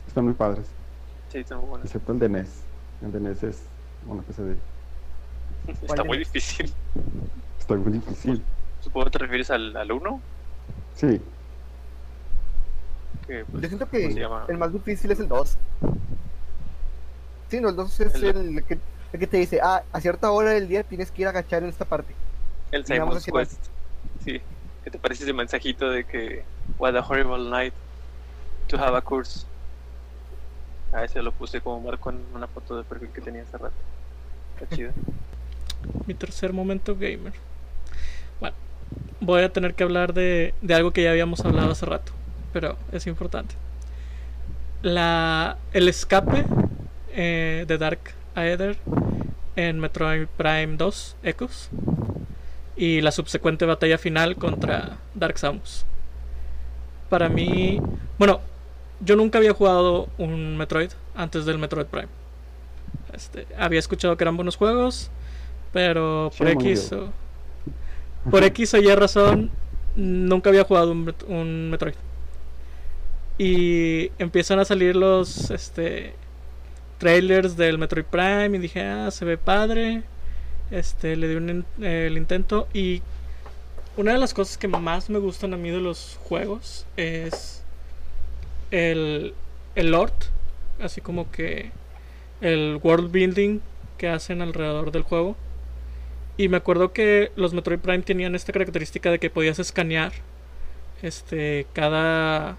Están 0.06 0.24
muy 0.24 0.34
padres. 0.34 0.66
Sí, 1.30 1.38
está 1.38 1.56
muy 1.56 1.68
bueno. 1.68 1.84
Excepto 1.84 2.12
el 2.12 2.18
de 2.18 2.28
NES. 2.28 2.48
El 3.02 3.12
de 3.12 3.20
NES 3.20 3.42
es 3.42 3.62
una 4.06 4.22
pesadilla. 4.22 4.60
Está 5.82 6.04
muy 6.04 6.18
de- 6.18 6.24
difícil. 6.24 6.72
Está 7.58 7.74
muy 7.74 7.92
difícil. 7.92 8.42
Supongo 8.80 9.04
que 9.06 9.10
te 9.12 9.18
refieres 9.18 9.50
al, 9.50 9.76
al 9.76 9.92
1. 9.92 10.20
Sí. 10.96 11.20
Que, 13.32 13.46
pues, 13.46 13.62
Yo 13.62 13.68
siento 13.70 13.86
¿cómo 13.86 14.44
que 14.46 14.52
el 14.52 14.58
más 14.58 14.74
difícil 14.74 15.10
es 15.10 15.18
el 15.18 15.26
2. 15.28 15.56
Sí, 17.48 17.60
no, 17.60 17.70
el 17.70 17.76
2 17.76 18.00
es 18.00 18.14
El- 18.16 18.24
el, 18.58 18.64
que, 18.64 18.78
el 19.14 19.20
que 19.20 19.26
te 19.26 19.38
dice, 19.38 19.58
ah, 19.62 19.82
a 19.90 20.00
cierta 20.02 20.30
hora 20.30 20.50
del 20.50 20.68
día 20.68 20.82
tienes 20.82 21.10
que 21.10 21.22
ir 21.22 21.28
a 21.28 21.30
agachar 21.30 21.62
en 21.62 21.70
esta 21.70 21.86
parte. 21.86 22.12
El 22.72 22.84
Simon's 22.84 23.24
Quest. 23.24 23.68
Sí. 24.22 24.42
¿Qué 24.84 24.90
te 24.90 24.98
parece 24.98 25.24
ese 25.24 25.32
mensajito 25.32 25.88
de 25.88 26.04
que 26.04 26.44
What 26.78 26.94
a 26.94 27.00
horrible 27.00 27.48
night 27.48 27.72
to 28.66 28.76
have 28.76 28.94
a 28.98 29.00
course? 29.00 29.46
A 30.92 31.04
ese 31.04 31.22
lo 31.22 31.32
puse 31.32 31.62
como 31.62 31.80
marco 31.80 32.10
en 32.10 32.18
una 32.34 32.46
foto 32.48 32.76
de 32.76 32.84
perfil 32.84 33.08
que 33.14 33.22
tenía 33.22 33.44
hace 33.44 33.56
rato. 33.56 33.74
Está 34.60 34.76
chido. 34.76 34.92
Mi 36.06 36.12
tercer 36.12 36.52
momento 36.52 36.94
gamer. 36.96 37.32
Bueno, 38.40 38.56
voy 39.20 39.42
a 39.42 39.50
tener 39.50 39.72
que 39.72 39.84
hablar 39.84 40.12
de, 40.12 40.52
de 40.60 40.74
algo 40.74 40.90
que 40.90 41.02
ya 41.04 41.10
habíamos 41.12 41.40
hablado 41.46 41.70
hace 41.72 41.86
rato, 41.86 42.12
pero 42.52 42.76
es 42.92 43.06
importante. 43.06 43.54
La, 44.82 45.58
el 45.72 45.88
escape 45.88 46.44
eh, 47.14 47.64
de 47.66 47.78
Dark 47.78 48.00
Aether 48.34 48.76
en 49.56 49.78
Metroid 49.78 50.26
Prime 50.36 50.76
2 50.76 51.16
Echoes 51.22 51.70
y 52.76 53.00
la 53.00 53.12
subsecuente 53.12 53.66
batalla 53.66 53.98
final 53.98 54.36
contra 54.36 54.98
Dark 55.14 55.38
Samus. 55.38 55.84
Para 57.08 57.28
mí, 57.28 57.80
bueno, 58.18 58.40
yo 59.00 59.16
nunca 59.16 59.38
había 59.38 59.52
jugado 59.52 60.08
un 60.18 60.56
Metroid 60.56 60.90
antes 61.14 61.44
del 61.44 61.58
Metroid 61.58 61.86
Prime. 61.86 62.08
Este, 63.12 63.46
había 63.58 63.78
escuchado 63.78 64.16
que 64.16 64.24
eran 64.24 64.36
buenos 64.36 64.56
juegos, 64.56 65.10
pero 65.72 66.30
por 66.36 66.46
on 66.46 66.52
X 66.54 66.92
o, 66.92 67.12
por 68.30 68.42
X 68.44 68.74
o 68.74 68.78
Y 68.78 68.94
razón 68.94 69.50
nunca 69.96 70.48
había 70.48 70.64
jugado 70.64 70.92
un 70.92 71.70
Metroid. 71.70 71.94
Y 73.42 74.12
empiezan 74.20 74.60
a 74.60 74.64
salir 74.64 74.94
los 74.94 75.50
este 75.50 76.14
trailers 76.98 77.56
del 77.56 77.76
Metroid 77.76 78.04
Prime 78.04 78.56
y 78.56 78.60
dije, 78.60 78.82
"Ah, 78.84 79.10
se 79.10 79.24
ve 79.24 79.36
padre." 79.36 80.04
Este, 80.70 81.16
le 81.16 81.26
di 81.26 81.34
un 81.34 81.64
el 81.82 82.16
intento 82.16 82.68
y 82.72 83.02
una 83.96 84.12
de 84.12 84.18
las 84.18 84.32
cosas 84.32 84.56
que 84.58 84.68
más 84.68 85.10
me 85.10 85.18
gustan 85.18 85.54
a 85.54 85.56
mí 85.56 85.70
de 85.70 85.80
los 85.80 86.20
juegos 86.22 86.86
es 86.96 87.64
el 88.70 89.34
el 89.74 89.90
lore, 89.90 90.12
así 90.80 91.00
como 91.00 91.28
que 91.32 91.72
el 92.42 92.78
world 92.80 93.10
building 93.10 93.58
que 93.98 94.08
hacen 94.08 94.40
alrededor 94.40 94.92
del 94.92 95.02
juego. 95.02 95.36
Y 96.36 96.46
me 96.48 96.58
acuerdo 96.58 96.92
que 96.92 97.32
los 97.34 97.54
Metroid 97.54 97.80
Prime 97.80 98.02
tenían 98.02 98.36
esta 98.36 98.52
característica 98.52 99.10
de 99.10 99.18
que 99.18 99.30
podías 99.30 99.58
escanear 99.58 100.12
este 101.02 101.66
cada 101.72 102.56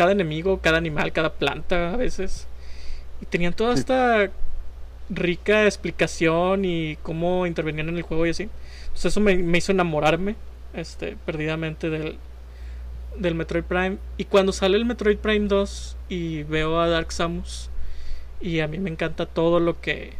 cada 0.00 0.12
enemigo, 0.12 0.60
cada 0.62 0.78
animal, 0.78 1.12
cada 1.12 1.34
planta 1.34 1.92
a 1.92 1.96
veces. 1.98 2.46
Y 3.20 3.26
tenían 3.26 3.52
toda 3.52 3.74
Sí. 3.74 3.80
esta 3.80 4.30
rica 5.10 5.66
explicación 5.66 6.64
y 6.64 6.96
cómo 7.02 7.46
intervenían 7.46 7.90
en 7.90 7.98
el 7.98 8.02
juego 8.02 8.24
y 8.24 8.30
así. 8.30 8.44
Entonces 8.84 9.04
eso 9.12 9.20
me, 9.20 9.36
me 9.36 9.58
hizo 9.58 9.72
enamorarme 9.72 10.36
este 10.72 11.18
perdidamente 11.26 11.90
del 11.90 12.16
del 13.18 13.34
Metroid 13.34 13.64
Prime 13.64 13.98
y 14.16 14.24
cuando 14.24 14.52
sale 14.52 14.78
el 14.78 14.86
Metroid 14.86 15.18
Prime 15.18 15.48
2 15.48 15.96
y 16.08 16.44
veo 16.44 16.80
a 16.80 16.88
Dark 16.88 17.12
Samus 17.12 17.68
y 18.40 18.60
a 18.60 18.68
mí 18.68 18.78
me 18.78 18.88
encanta 18.88 19.26
todo 19.26 19.60
lo 19.60 19.78
que 19.82 20.14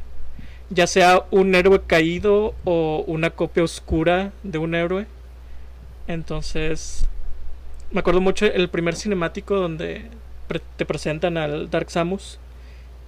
ya 0.68 0.87
sea 0.87 1.24
un 1.31 1.55
héroe 1.55 1.81
caído 1.87 2.55
o 2.64 3.03
una 3.07 3.31
copia 3.31 3.64
oscura 3.64 4.33
de 4.43 4.59
un 4.59 4.74
héroe. 4.74 5.07
Entonces, 6.07 7.07
me 7.91 8.01
acuerdo 8.01 8.20
mucho 8.20 8.47
el 8.47 8.68
primer 8.68 8.95
cinemático 8.97 9.57
donde 9.57 10.03
pre- 10.49 10.61
te 10.76 10.84
presentan 10.86 11.36
al 11.36 11.70
Dark 11.70 11.91
Samus, 11.91 12.38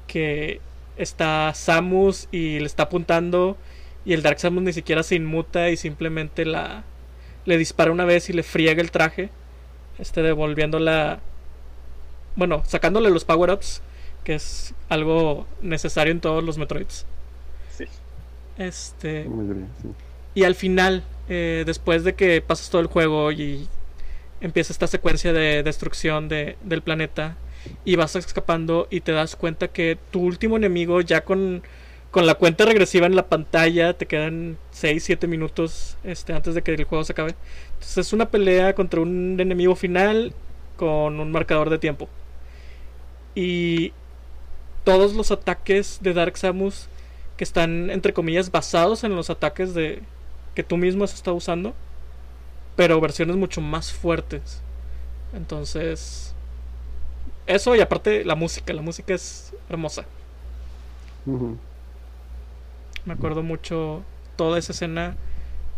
que 0.06 0.60
está 0.96 1.52
Samus 1.54 2.28
y 2.32 2.58
le 2.58 2.66
está 2.66 2.84
apuntando 2.84 3.56
y 4.04 4.12
el 4.12 4.22
Dark 4.22 4.38
Samus 4.40 4.62
ni 4.62 4.72
siquiera 4.72 5.02
se 5.02 5.14
inmuta 5.14 5.70
y 5.70 5.76
simplemente 5.76 6.44
la 6.44 6.84
le 7.44 7.58
dispara 7.58 7.90
una 7.90 8.04
vez 8.04 8.30
y 8.30 8.32
le 8.32 8.42
friega 8.44 8.80
el 8.80 8.92
traje, 8.92 9.28
este 9.98 10.22
devolviéndola 10.22 11.18
bueno, 12.36 12.62
sacándole 12.66 13.10
los 13.10 13.24
power-ups, 13.24 13.82
que 14.24 14.34
es 14.34 14.74
algo 14.88 15.46
necesario 15.60 16.12
en 16.12 16.20
todos 16.20 16.42
los 16.44 16.56
Metroids. 16.56 17.04
Sí. 17.76 17.84
Este, 18.58 19.24
sí. 19.24 19.88
y 20.34 20.44
al 20.44 20.54
final, 20.54 21.02
eh, 21.28 21.64
después 21.66 22.04
de 22.04 22.14
que 22.14 22.40
pasas 22.40 22.70
todo 22.70 22.80
el 22.80 22.86
juego 22.86 23.32
y 23.32 23.66
empieza 24.42 24.72
esta 24.72 24.86
secuencia 24.88 25.32
de 25.32 25.62
destrucción 25.62 26.28
de- 26.28 26.56
del 26.62 26.82
planeta 26.82 27.36
y 27.84 27.96
vas 27.96 28.16
escapando 28.16 28.88
y 28.90 29.00
te 29.02 29.12
das 29.12 29.36
cuenta 29.36 29.68
que 29.68 29.98
tu 30.10 30.20
último 30.22 30.56
enemigo 30.58 31.00
ya 31.00 31.24
con, 31.24 31.62
con 32.10 32.26
la 32.26 32.34
cuenta 32.36 32.64
regresiva 32.66 33.06
en 33.06 33.16
la 33.16 33.28
pantalla, 33.28 33.94
te 33.96 34.06
quedan 34.06 34.58
6, 34.72 35.04
7 35.04 35.26
minutos 35.28 35.96
este, 36.04 36.32
antes 36.34 36.54
de 36.54 36.62
que 36.62 36.74
el 36.74 36.84
juego 36.84 37.04
se 37.04 37.12
acabe. 37.12 37.36
Entonces 37.74 37.98
es 37.98 38.12
una 38.12 38.30
pelea 38.30 38.74
contra 38.74 39.00
un 39.00 39.38
enemigo 39.40 39.76
final 39.76 40.34
con 40.76 41.20
un 41.20 41.32
marcador 41.32 41.70
de 41.70 41.78
tiempo. 41.78 42.08
Y 43.34 43.92
todos 44.84 45.14
los 45.14 45.30
ataques 45.30 46.00
de 46.02 46.14
Dark 46.14 46.36
Samus 46.38 46.88
que 47.36 47.44
están 47.44 47.90
entre 47.90 48.12
comillas 48.14 48.50
basados 48.50 49.04
en 49.04 49.16
los 49.16 49.30
ataques 49.30 49.74
de 49.74 50.02
que 50.54 50.64
tú 50.64 50.76
mismo 50.76 51.04
has 51.04 51.14
estado 51.14 51.36
usando, 51.36 51.74
pero 52.76 53.00
versiones 53.00 53.36
mucho 53.36 53.60
más 53.60 53.92
fuertes. 53.92 54.62
Entonces, 55.34 56.34
eso 57.46 57.74
y 57.74 57.80
aparte 57.80 58.24
la 58.24 58.34
música, 58.34 58.72
la 58.72 58.82
música 58.82 59.14
es 59.14 59.52
hermosa. 59.68 60.04
Me 63.04 63.12
acuerdo 63.12 63.42
mucho 63.42 64.02
toda 64.36 64.58
esa 64.58 64.72
escena. 64.72 65.16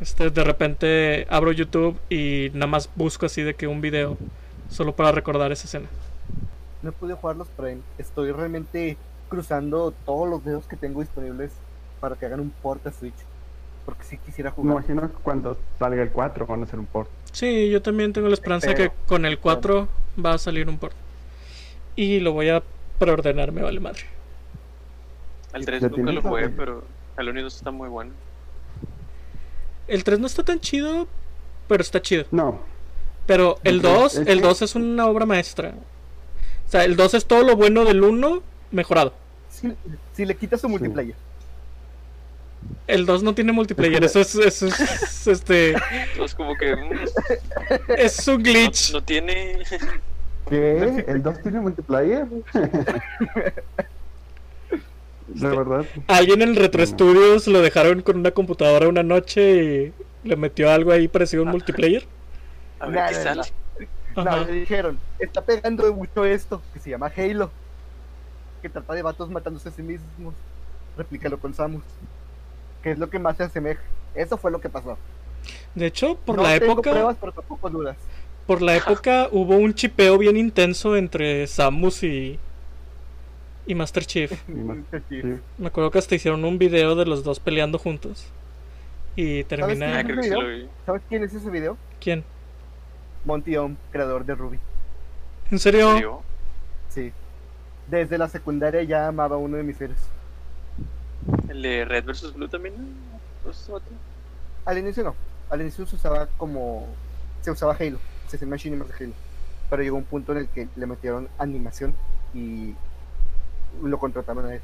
Este, 0.00 0.30
de 0.30 0.44
repente 0.44 1.26
abro 1.30 1.52
YouTube 1.52 1.98
y 2.10 2.50
nada 2.52 2.66
más 2.66 2.90
busco 2.96 3.26
así 3.26 3.42
de 3.42 3.54
que 3.54 3.66
un 3.66 3.80
video 3.80 4.18
solo 4.68 4.94
para 4.94 5.12
recordar 5.12 5.52
esa 5.52 5.66
escena. 5.66 5.88
No 6.82 6.90
he 6.90 6.92
podido 6.92 7.16
jugar 7.16 7.36
los 7.36 7.48
Prime. 7.48 7.80
Estoy 7.96 8.32
realmente 8.32 8.96
cruzando 9.28 9.92
todos 10.04 10.28
los 10.28 10.44
dedos 10.44 10.66
que 10.66 10.76
tengo 10.76 11.00
disponibles 11.00 11.52
para 12.00 12.16
que 12.16 12.26
hagan 12.26 12.40
un 12.40 12.50
port 12.50 12.86
a 12.86 12.92
Switch. 12.92 13.14
Porque 13.84 14.04
sí 14.04 14.18
quisiera 14.18 14.50
Me 14.50 14.56
jugar. 14.56 14.72
imagino 14.78 15.02
que 15.08 15.14
cuando 15.22 15.58
salga 15.78 16.02
el 16.02 16.10
4 16.10 16.46
van 16.46 16.60
a 16.60 16.64
hacer 16.64 16.78
un 16.78 16.86
port. 16.86 17.10
Sí, 17.32 17.68
yo 17.70 17.82
también 17.82 18.12
tengo 18.12 18.28
la 18.28 18.34
esperanza 18.34 18.68
Espero. 18.70 18.90
que 18.92 18.96
con 19.06 19.24
el 19.26 19.38
4 19.38 19.88
va 20.24 20.34
a 20.34 20.38
salir 20.38 20.68
un 20.68 20.78
port. 20.78 20.94
Y 21.96 22.20
lo 22.20 22.32
voy 22.32 22.48
a 22.48 22.62
preordenar, 22.98 23.52
me 23.52 23.62
vale 23.62 23.80
madre. 23.80 24.02
Al 25.52 25.64
3 25.66 25.80
¿Ya 25.82 25.88
nunca 25.88 25.96
tienes 25.96 26.14
lo 26.14 26.22
jugué, 26.22 26.48
pero 26.48 26.84
al 27.16 27.28
1 27.28 27.40
y 27.40 27.42
2 27.42 27.56
está 27.56 27.70
muy 27.70 27.88
bueno. 27.88 28.12
El 29.86 30.02
3 30.02 30.18
no 30.18 30.26
está 30.26 30.42
tan 30.42 30.60
chido, 30.60 31.06
pero 31.68 31.82
está 31.82 32.00
chido. 32.00 32.24
No, 32.30 32.60
Pero 33.26 33.58
el 33.64 33.78
Ok, 33.78 33.82
2, 33.84 34.14
es 34.16 34.26
el 34.28 34.40
que- 34.40 34.46
2 34.46 34.62
es 34.62 34.74
una 34.74 35.06
obra 35.06 35.24
maestra. 35.26 35.74
O 36.66 36.70
sea, 36.70 36.84
el 36.84 36.94
2 36.96 37.14
es 37.14 37.24
todo 37.26 37.42
lo 37.42 37.56
bueno 37.56 37.84
del 37.84 38.02
1 38.02 38.42
mejorado. 38.70 39.14
Si, 39.48 39.72
si 40.12 40.26
le 40.26 40.34
quitas 40.36 40.60
su 40.60 40.68
multiplayer. 40.68 41.14
El 42.86 43.06
2 43.06 43.22
no 43.22 43.34
tiene 43.34 43.52
multiplayer, 43.52 44.04
Es 44.04 44.14
eso 44.16 44.42
es, 44.42 44.62
eso 44.62 44.66
es, 44.66 45.26
este, 45.26 45.74
como 46.36 46.54
que. 46.56 46.76
mm, 46.76 46.92
es 47.96 48.28
un 48.28 48.42
no, 48.42 48.42
glitch. 48.42 48.92
no 48.92 49.02
tiene. 49.02 49.62
¿qué? 50.48 51.04
¿El 51.08 51.22
2 51.22 51.42
tiene 51.42 51.60
multiplayer? 51.60 52.26
La 55.34 55.48
verdad. 55.48 55.86
Alguien 56.06 56.42
en 56.42 56.50
el 56.50 56.56
Retro 56.56 56.84
Studios 56.86 57.46
lo 57.46 57.62
dejaron 57.62 58.02
con 58.02 58.18
una 58.18 58.30
computadora 58.32 58.88
una 58.88 59.02
noche 59.02 59.92
y 60.22 60.28
le 60.28 60.36
metió 60.36 60.70
algo 60.70 60.92
ahí 60.92 61.08
parecido 61.08 61.42
a 61.42 61.46
un 61.46 61.52
multiplayer. 61.52 62.06
A 62.78 62.88
ver 62.88 63.06
qué 63.08 63.14
sale. 63.14 63.42
No, 64.16 64.44
le 64.44 64.52
dijeron, 64.52 64.98
está 65.18 65.42
pegando 65.42 65.92
mucho 65.94 66.24
esto, 66.24 66.62
que 66.72 66.78
se 66.78 66.90
llama 66.90 67.10
Halo. 67.16 67.50
Que 68.62 68.68
trata 68.68 68.94
de 68.94 69.02
vatos 69.02 69.30
matándose 69.30 69.70
a 69.70 69.72
sí 69.72 69.82
mismos. 69.82 70.34
Replícalo 70.96 71.38
con 71.38 71.54
Samus. 71.54 71.82
Que 72.84 72.92
es 72.92 72.98
lo 72.98 73.10
que 73.10 73.18
más 73.18 73.36
se 73.36 73.42
asemeja. 73.44 73.82
Eso 74.14 74.36
fue 74.36 74.52
lo 74.52 74.60
que 74.60 74.68
pasó. 74.68 74.96
De 75.74 75.86
hecho, 75.86 76.14
por 76.24 76.36
no 76.36 76.42
la 76.44 76.58
tengo 76.60 76.72
época, 76.74 76.90
pruebas, 76.92 77.16
pero 77.18 77.32
tampoco 77.32 77.68
dudas. 77.70 77.96
por 78.46 78.62
la 78.62 78.76
época 78.76 79.28
hubo 79.32 79.56
un 79.56 79.74
chipeo 79.74 80.16
bien 80.18 80.36
intenso 80.36 80.96
entre 80.96 81.46
Samus 81.48 82.02
y 82.04 82.38
y 83.66 83.74
Master 83.74 84.04
Chief. 84.06 84.30
Sí. 85.08 85.20
sí. 85.22 85.34
Me 85.58 85.66
acuerdo 85.66 85.90
que 85.90 85.98
hasta 85.98 86.14
hicieron 86.14 86.44
un 86.44 86.58
video 86.58 86.94
de 86.94 87.06
los 87.06 87.24
dos 87.24 87.40
peleando 87.40 87.78
juntos. 87.78 88.26
Y 89.16 89.40
Ah, 89.42 89.44
termina. 89.48 90.02
vi. 90.02 90.68
¿Sabes 90.86 91.02
quién 91.08 91.24
es 91.24 91.34
ese 91.34 91.50
video? 91.50 91.76
¿Quién? 92.00 92.22
Monty 93.24 93.56
Ohm, 93.56 93.76
creador 93.90 94.24
de 94.26 94.34
Ruby. 94.34 94.56
¿En 94.56 95.52
¿En 95.54 95.58
serio? 95.58 95.92
serio? 95.94 96.22
Sí. 96.90 97.12
Desde 97.88 98.18
la 98.18 98.28
secundaria 98.28 98.82
ya 98.82 99.08
amaba 99.08 99.36
a 99.36 99.38
uno 99.38 99.56
de 99.56 99.62
mis 99.62 99.76
seres. 99.76 99.96
¿El 101.48 101.62
de 101.62 101.84
Red 101.84 102.04
vs 102.04 102.34
Blue 102.34 102.48
también? 102.48 102.74
¿no? 102.76 103.80
Al 104.64 104.78
inicio 104.78 105.04
no. 105.04 105.14
Al 105.50 105.60
inicio 105.60 105.86
se 105.86 105.96
usaba 105.96 106.28
como. 106.36 106.86
Se 107.42 107.50
usaba 107.50 107.76
Halo. 107.78 107.98
Se 108.28 108.36
hacía 108.36 108.48
Machine 108.48 108.76
más 108.76 108.88
de 108.88 109.04
Halo. 109.04 109.14
Pero 109.70 109.82
llegó 109.82 109.96
un 109.96 110.04
punto 110.04 110.32
en 110.32 110.38
el 110.38 110.48
que 110.48 110.68
le 110.76 110.86
metieron 110.86 111.28
animación 111.38 111.94
y 112.32 112.74
lo 113.82 113.98
contrataron 113.98 114.46
a 114.46 114.54
él. 114.54 114.60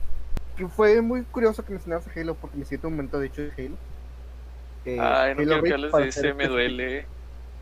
Y 0.59 0.65
fue 0.65 1.01
muy 1.01 1.23
curioso 1.23 1.65
que 1.65 1.73
mencionaras 1.73 2.07
a 2.07 2.19
Halo 2.19 2.35
porque 2.35 2.57
me 2.57 2.65
siento 2.65 2.89
un 2.89 2.95
momento 2.95 3.19
de 3.19 3.27
hecho 3.27 3.43
de 3.43 3.53
Halo. 3.57 3.77
Eh, 4.85 4.99
Ay, 5.01 5.35
no 5.35 5.43
Halo 5.43 5.63
quiero 5.63 5.63
que 5.63 5.73
hables 5.75 5.93
de 5.93 6.09
ese, 6.09 6.35
me 6.35 6.49
duele. 6.49 7.07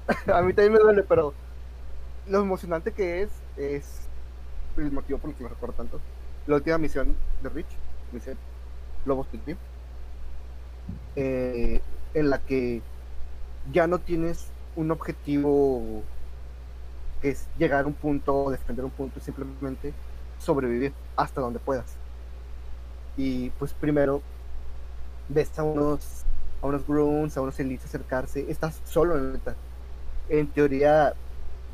a 0.33 0.43
mí 0.43 0.53
también 0.53 0.73
me 0.73 0.79
duele, 0.79 1.03
pero 1.03 1.35
lo 2.29 2.41
emocionante 2.41 2.93
que 2.93 3.23
es 3.23 3.31
es 3.57 4.09
el 4.77 4.93
motivo 4.93 5.19
por 5.19 5.31
el 5.31 5.37
que 5.37 5.43
lo 5.43 5.49
recuerdo 5.49 5.75
tanto. 5.75 6.01
La 6.47 6.57
última 6.57 6.79
misión 6.79 7.15
de 7.43 7.49
Rich, 7.49 7.67
misión 8.13 8.39
Lobos 9.09 9.27
Piggy, 9.29 9.57
eh, 11.17 11.81
en 12.15 12.31
la 12.31 12.39
que 12.39 12.83
ya 13.73 13.87
no 13.87 13.99
tienes 13.99 14.49
un 14.77 14.91
objetivo 14.91 16.03
que 17.21 17.31
es 17.31 17.49
llegar 17.59 17.85
a 17.85 17.87
un 17.89 17.95
punto 17.95 18.45
o 18.45 18.51
defender 18.51 18.85
un 18.85 18.91
punto, 18.91 19.21
simplemente 19.21 19.93
sobrevivir 20.39 20.93
hasta 21.17 21.41
donde 21.41 21.59
puedas. 21.59 21.97
Y 23.17 23.51
pues 23.51 23.75
primero 23.75 24.23
ves 25.29 25.59
a 25.59 25.65
unos 25.65 26.25
a 26.63 26.67
unos 26.67 26.87
grunts, 26.87 27.37
a 27.37 27.41
unos 27.41 27.59
elites 27.61 27.87
acercarse, 27.87 28.47
estás 28.51 28.81
solo 28.85 29.17
en 29.17 29.33
la. 29.45 29.57
En 30.29 30.47
teoría 30.49 31.15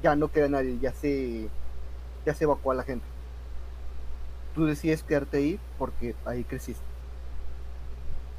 ya 0.02 0.16
no 0.16 0.30
queda 0.30 0.48
nadie, 0.48 0.78
ya 0.78 0.92
se 0.92 1.48
ya 2.24 2.34
se 2.34 2.44
evacuó 2.44 2.72
a 2.72 2.76
la 2.76 2.84
gente. 2.84 3.06
Tú 4.54 4.66
decides 4.66 5.02
quedarte 5.02 5.38
ahí 5.38 5.60
porque 5.78 6.14
ahí 6.24 6.44
creciste. 6.44 6.93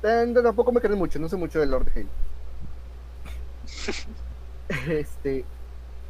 Eh, 0.06 0.34
tampoco 0.44 0.72
me 0.72 0.82
crees 0.82 0.98
mucho, 0.98 1.18
no 1.18 1.28
sé 1.28 1.36
mucho 1.36 1.60
del 1.60 1.72
Lord 1.72 1.86
de 1.86 2.02
Halo. 2.02 2.10
este, 4.92 5.46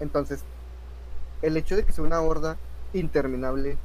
entonces, 0.02 0.44
el 1.42 1.56
hecho 1.56 1.78
de 1.78 1.86
que 1.86 1.94
sea 1.94 2.04
una 2.04 2.20
horda 2.20 2.58
interminable 2.92 3.78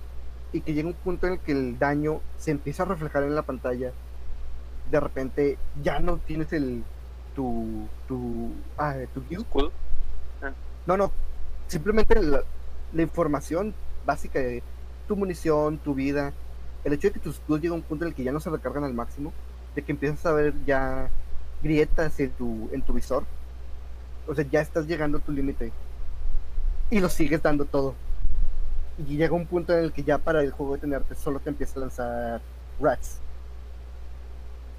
y 0.52 0.62
que 0.62 0.74
llegue 0.74 0.88
un 0.88 0.94
punto 0.94 1.28
en 1.28 1.34
el 1.34 1.38
que 1.38 1.52
el 1.52 1.78
daño 1.78 2.20
se 2.38 2.50
empieza 2.50 2.82
a 2.82 2.86
reflejar 2.86 3.22
en 3.22 3.36
la 3.36 3.42
pantalla, 3.42 3.92
de 4.90 4.98
repente 4.98 5.58
ya 5.80 6.00
no 6.00 6.16
tienes 6.16 6.52
el 6.52 6.82
tu 7.36 7.86
tu 8.08 8.50
ah, 8.78 8.96
tu 9.14 9.20
view. 9.20 9.42
¿Escudo? 9.42 9.70
No, 10.86 10.96
no, 10.96 11.12
simplemente 11.68 12.20
la, 12.20 12.42
la 12.92 13.02
información 13.02 13.74
básica 14.04 14.40
de 14.40 14.64
tu 15.06 15.14
munición, 15.14 15.78
tu 15.78 15.94
vida, 15.94 16.32
el 16.82 16.94
hecho 16.94 17.08
de 17.08 17.14
que 17.14 17.20
tus 17.20 17.36
escudos 17.36 17.60
llega 17.60 17.74
a 17.74 17.76
un 17.76 17.82
punto 17.82 18.04
en 18.04 18.08
el 18.08 18.14
que 18.16 18.24
ya 18.24 18.32
no 18.32 18.40
se 18.40 18.50
recargan 18.50 18.82
al 18.82 18.94
máximo, 18.94 19.32
de 19.74 19.82
que 19.82 19.92
empiezas 19.92 20.24
a 20.26 20.32
ver 20.32 20.54
ya 20.64 21.10
grietas 21.62 22.18
en 22.20 22.30
tu, 22.32 22.68
en 22.72 22.82
tu 22.82 22.92
visor, 22.92 23.24
o 24.26 24.34
sea, 24.34 24.44
ya 24.50 24.60
estás 24.60 24.86
llegando 24.86 25.18
a 25.18 25.20
tu 25.20 25.32
límite 25.32 25.72
y 26.90 27.00
lo 27.00 27.08
sigues 27.08 27.42
dando 27.42 27.64
todo. 27.64 27.94
Y 28.98 29.16
llega 29.16 29.34
un 29.34 29.46
punto 29.46 29.72
en 29.72 29.84
el 29.84 29.92
que 29.92 30.02
ya 30.02 30.18
para 30.18 30.42
el 30.42 30.52
juego 30.52 30.74
detenerte 30.74 31.14
solo 31.14 31.40
te 31.40 31.50
empieza 31.50 31.78
a 31.78 31.80
lanzar 31.80 32.40
rats. 32.80 33.18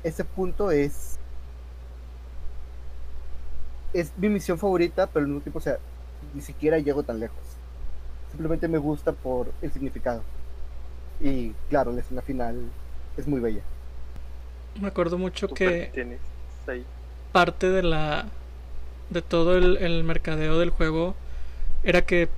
Ese 0.03 0.23
punto 0.25 0.71
es 0.71 1.17
es 3.93 4.11
mi 4.17 4.29
misión 4.29 4.57
favorita, 4.57 5.07
pero 5.07 5.25
al 5.25 5.27
mismo 5.27 5.41
tiempo, 5.41 5.59
o 5.59 5.61
sea, 5.61 5.77
ni 6.33 6.41
siquiera 6.41 6.79
llego 6.79 7.03
tan 7.03 7.19
lejos. 7.19 7.37
Simplemente 8.29 8.67
me 8.67 8.77
gusta 8.77 9.11
por 9.11 9.51
el 9.61 9.71
significado. 9.71 10.23
Y 11.19 11.51
claro, 11.69 11.91
la 11.91 12.01
escena 12.01 12.21
final 12.21 12.71
es 13.17 13.27
muy 13.27 13.39
bella. 13.39 13.63
Me 14.80 14.88
acuerdo 14.88 15.17
mucho 15.17 15.47
¿Tú 15.47 15.55
que 15.55 16.17
parte 17.32 17.69
de 17.69 17.84
la 17.84 18.26
de 19.09 19.22
todo 19.22 19.57
el, 19.57 19.78
el 19.78 20.03
mercadeo 20.03 20.57
del 20.59 20.69
juego 20.69 21.15
era 21.84 22.01
que 22.03 22.30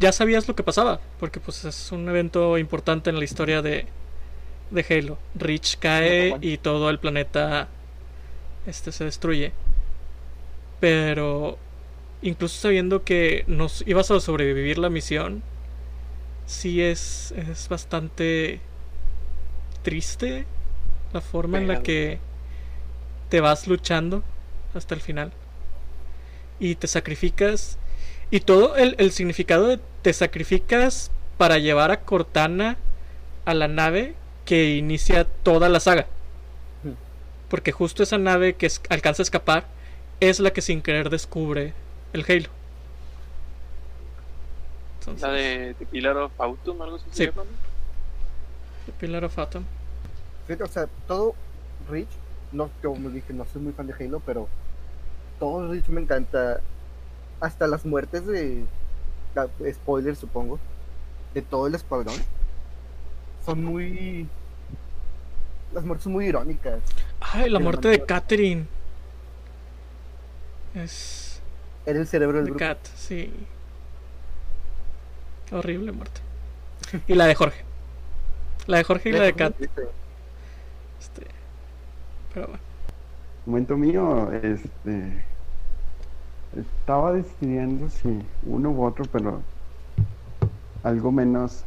ya 0.00 0.12
sabías 0.12 0.48
lo 0.48 0.56
que 0.56 0.62
pasaba 0.62 1.00
porque 1.20 1.40
pues 1.40 1.64
es 1.64 1.92
un 1.92 2.08
evento 2.08 2.56
importante 2.58 3.10
en 3.10 3.18
la 3.18 3.24
historia 3.24 3.62
de 3.62 3.86
de 4.72 4.84
Halo. 4.88 5.18
Reach 5.34 5.76
cae 5.78 6.36
y 6.40 6.58
todo 6.58 6.90
el 6.90 6.98
planeta 6.98 7.68
este 8.66 8.92
se 8.92 9.04
destruye. 9.04 9.52
Pero 10.80 11.58
incluso 12.22 12.60
sabiendo 12.60 13.04
que 13.04 13.44
nos 13.46 13.86
ibas 13.86 14.10
a 14.10 14.20
sobrevivir 14.20 14.78
la 14.78 14.90
misión 14.90 15.42
sí 16.46 16.82
es 16.82 17.32
es 17.36 17.68
bastante 17.68 18.60
triste 19.82 20.44
la 21.12 21.20
forma 21.20 21.58
en 21.58 21.68
la 21.68 21.82
que 21.82 22.18
te 23.28 23.40
vas 23.40 23.66
luchando 23.66 24.22
hasta 24.74 24.94
el 24.94 25.00
final 25.00 25.32
y 26.58 26.74
te 26.76 26.86
sacrificas 26.86 27.78
y 28.30 28.40
todo 28.40 28.76
el, 28.76 28.94
el 28.98 29.12
significado 29.12 29.66
de 29.68 29.78
te 30.02 30.12
sacrificas 30.12 31.10
para 31.38 31.58
llevar 31.58 31.90
a 31.90 32.00
Cortana 32.00 32.76
a 33.44 33.54
la 33.54 33.68
nave 33.68 34.14
que 34.44 34.76
inicia 34.76 35.24
toda 35.24 35.68
la 35.68 35.80
saga 35.80 36.06
Hmm. 36.82 36.94
porque 37.48 37.70
justo 37.72 38.02
esa 38.02 38.18
nave 38.18 38.54
que 38.54 38.70
alcanza 38.88 39.22
a 39.22 39.24
escapar 39.24 39.66
es 40.20 40.40
la 40.40 40.52
que 40.52 40.62
sin 40.62 40.82
querer 40.82 41.10
descubre 41.10 41.74
el 42.12 42.24
Halo 42.28 42.48
Entonces, 45.00 45.22
La 45.22 45.30
de, 45.32 45.74
de 45.78 45.86
Pillar 45.86 46.16
of 46.16 46.32
Autumn, 46.40 46.80
algo 46.82 46.96
así 46.96 47.04
Sí. 47.10 47.16
se 47.18 47.26
llama, 47.26 47.42
¿no? 47.44 47.50
The 48.86 48.92
Pillar 48.92 49.24
of 49.24 49.38
Atom 49.38 49.64
Fíjate, 50.46 50.64
o 50.64 50.68
sea, 50.68 50.88
todo 51.06 51.34
Reach, 51.88 52.08
no, 52.52 52.70
como 52.82 53.10
dije, 53.10 53.32
no 53.32 53.44
soy 53.46 53.62
muy 53.62 53.72
fan 53.72 53.86
de 53.86 53.94
Halo, 53.94 54.20
pero 54.24 54.48
todo 55.38 55.68
Reach 55.70 55.88
me 55.88 56.00
encanta. 56.00 56.60
Hasta 57.40 57.66
las 57.66 57.84
muertes 57.84 58.26
de. 58.26 58.64
Spoiler, 59.72 60.14
supongo. 60.14 60.58
De 61.34 61.42
todo 61.42 61.66
el 61.66 61.74
escuadrón. 61.74 62.14
Son 63.44 63.64
muy. 63.64 64.28
Las 65.72 65.84
muertes 65.84 66.04
son 66.04 66.12
muy 66.12 66.26
irónicas. 66.26 66.80
ay 67.20 67.48
la 67.48 67.58
muerte 67.58 67.88
de 67.88 68.04
Catherine 68.04 68.66
es 70.74 71.40
Era 71.86 71.98
el 71.98 72.06
cerebro 72.06 72.38
del 72.38 72.46
de 72.46 72.50
grupo. 72.50 72.64
Cat 72.64 72.78
sí 72.96 73.32
Qué 75.46 75.54
horrible 75.54 75.92
muerte 75.92 76.20
y 77.06 77.14
la 77.14 77.26
de 77.26 77.34
Jorge 77.34 77.64
la 78.66 78.78
de 78.78 78.84
Jorge 78.84 79.08
y 79.08 79.12
la 79.12 79.24
de 79.24 79.32
Cat 79.34 79.56
Triste. 79.56 79.82
Este, 81.02 81.26
pero 82.32 82.46
bueno. 82.46 82.62
Momento 83.44 83.76
mío, 83.76 84.30
este. 84.32 85.24
Estaba 86.56 87.12
decidiendo 87.12 87.88
si 87.88 88.20
uno 88.46 88.70
u 88.70 88.84
otro, 88.84 89.04
pero 89.10 89.40
algo 90.84 91.10
menos 91.10 91.64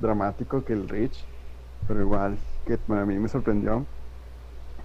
dramático 0.00 0.62
que 0.64 0.74
el 0.74 0.86
Rich, 0.88 1.24
pero 1.88 2.02
igual 2.02 2.36
que 2.66 2.74
a 2.74 3.04
mí 3.06 3.18
me 3.18 3.28
sorprendió. 3.28 3.86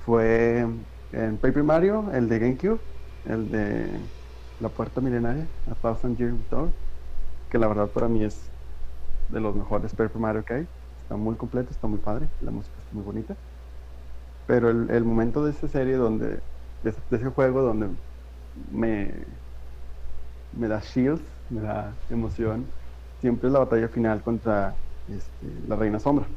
Fue 0.06 0.66
en 1.12 1.38
Paper 1.38 1.64
Mario, 1.64 2.10
el 2.14 2.30
de 2.30 2.40
GameCube, 2.40 2.80
el 3.26 3.52
de 3.52 4.00
La 4.62 4.70
Puerta 4.70 5.02
Milenaria, 5.02 5.46
A 5.70 5.76
Thousand 5.76 6.18
Year 6.18 6.34
Door, 6.50 6.70
que 7.50 7.58
la 7.58 7.68
verdad 7.68 7.90
para 7.90 8.08
mí 8.08 8.24
es 8.24 8.40
de 9.28 9.42
los 9.42 9.56
mejores 9.56 9.94
Paper 9.94 10.22
Mario 10.22 10.46
que 10.46 10.54
hay. 10.54 10.68
Está 11.02 11.18
muy 11.18 11.36
completo, 11.36 11.72
está 11.72 11.88
muy 11.88 12.00
padre, 12.00 12.30
la 12.40 12.52
música 12.52 12.76
está 12.80 12.94
muy 12.94 13.04
bonita. 13.04 13.36
Pero 14.50 14.70
el, 14.72 14.92
el 14.92 15.06
momento 15.06 15.46
de 15.46 15.52
esa 15.54 15.70
serie 15.70 15.96
donde, 15.98 16.44
de, 16.82 16.92
ese- 16.92 17.04
de 17.10 17.26
juego 17.32 17.64
donde 17.64 17.98
me, 18.54 19.26
me 20.52 20.68
da 20.68 20.80
shields, 20.82 21.24
me 21.50 21.62
da 21.62 22.00
emoción, 22.10 22.74
siempre 23.20 23.48
es 23.48 23.54
la 23.54 23.60
batalla 23.60 23.90
final 23.90 24.24
contra 24.24 24.78
este, 25.08 25.48
la 25.68 25.76
Reina 25.76 26.00
Sombra. 26.00 26.30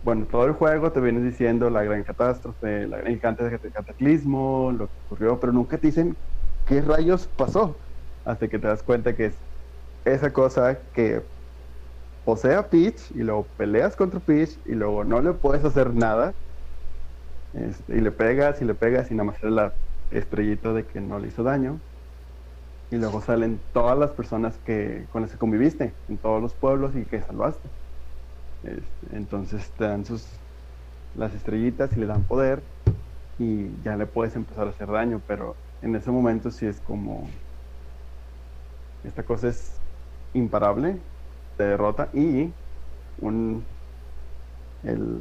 bueno, 0.00 0.26
todo 0.28 0.44
el 0.46 0.52
juego 0.52 0.92
te 0.92 1.00
vienes 1.00 1.24
diciendo 1.24 1.70
la 1.70 1.82
gran 1.82 2.04
catástrofe, 2.04 2.86
la 2.86 2.98
gran 2.98 3.14
gigante 3.14 3.44
cataclismo, 3.72 4.70
lo 4.72 4.88
que 4.88 4.94
ocurrió, 5.04 5.40
pero 5.40 5.52
nunca 5.52 5.78
te 5.78 5.88
dicen 5.88 6.18
qué 6.64 6.80
rayos 6.82 7.28
pasó. 7.28 7.80
Hasta 8.24 8.48
que 8.48 8.58
te 8.58 8.68
das 8.68 8.82
cuenta 8.82 9.16
que 9.16 9.26
es 9.26 9.44
esa 10.04 10.32
cosa 10.32 10.90
que 10.92 11.28
posee 12.28 12.56
a 12.56 12.68
Peach 12.68 13.10
y 13.12 13.22
luego 13.22 13.46
peleas 13.56 13.96
contra 13.96 14.20
Peach 14.20 14.50
y 14.66 14.72
luego 14.72 15.02
no 15.02 15.22
le 15.22 15.32
puedes 15.32 15.64
hacer 15.64 15.94
nada. 15.94 16.34
Este, 17.54 17.96
y 17.96 18.02
le 18.02 18.10
pegas 18.10 18.60
y 18.60 18.66
le 18.66 18.74
pegas 18.74 19.10
y 19.10 19.14
nada 19.14 19.30
más 19.30 19.42
la 19.42 19.72
estrellita 20.10 20.74
de 20.74 20.84
que 20.84 21.00
no 21.00 21.18
le 21.18 21.28
hizo 21.28 21.42
daño. 21.42 21.80
Y 22.90 22.96
luego 22.96 23.22
salen 23.22 23.58
todas 23.72 23.96
las 23.98 24.10
personas 24.10 24.58
que 24.58 25.06
con 25.10 25.22
las 25.22 25.32
que 25.32 25.38
conviviste 25.38 25.94
en 26.06 26.18
todos 26.18 26.42
los 26.42 26.52
pueblos 26.52 26.94
y 26.96 27.06
que 27.06 27.22
salvaste. 27.22 27.66
Este, 28.62 29.16
entonces 29.16 29.70
te 29.78 29.84
dan 29.84 30.04
sus 30.04 30.28
las 31.14 31.34
estrellitas 31.34 31.96
y 31.96 32.00
le 32.00 32.04
dan 32.04 32.24
poder 32.24 32.62
y 33.38 33.68
ya 33.82 33.96
le 33.96 34.04
puedes 34.04 34.36
empezar 34.36 34.66
a 34.66 34.70
hacer 34.70 34.88
daño, 34.88 35.22
pero 35.26 35.56
en 35.80 35.96
ese 35.96 36.10
momento 36.10 36.50
sí 36.50 36.66
es 36.66 36.78
como 36.82 37.26
esta 39.02 39.22
cosa 39.22 39.48
es 39.48 39.80
imparable, 40.34 40.98
te 41.58 41.64
derrota 41.64 42.08
y 42.14 42.52
un 43.20 43.64
el, 44.84 45.20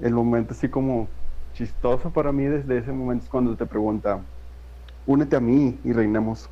el 0.00 0.14
momento 0.14 0.54
así 0.54 0.68
como 0.68 1.08
chistoso 1.52 2.12
para 2.12 2.32
mí 2.32 2.44
desde 2.46 2.78
ese 2.78 2.92
momento 2.92 3.24
es 3.24 3.30
cuando 3.30 3.56
te 3.56 3.66
pregunta 3.66 4.24
únete 5.06 5.36
a 5.36 5.40
mí 5.40 5.78
y 5.84 5.92
reinamos 5.92 6.50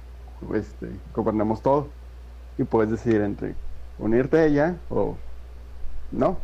este, 0.54 1.00
gobernamos 1.14 1.62
todo 1.62 1.88
y 2.58 2.64
puedes 2.64 2.90
decidir 2.90 3.22
entre 3.22 3.54
unirte 3.98 4.38
a 4.38 4.46
ella 4.46 4.76
o 4.90 5.16
no. 6.10 6.38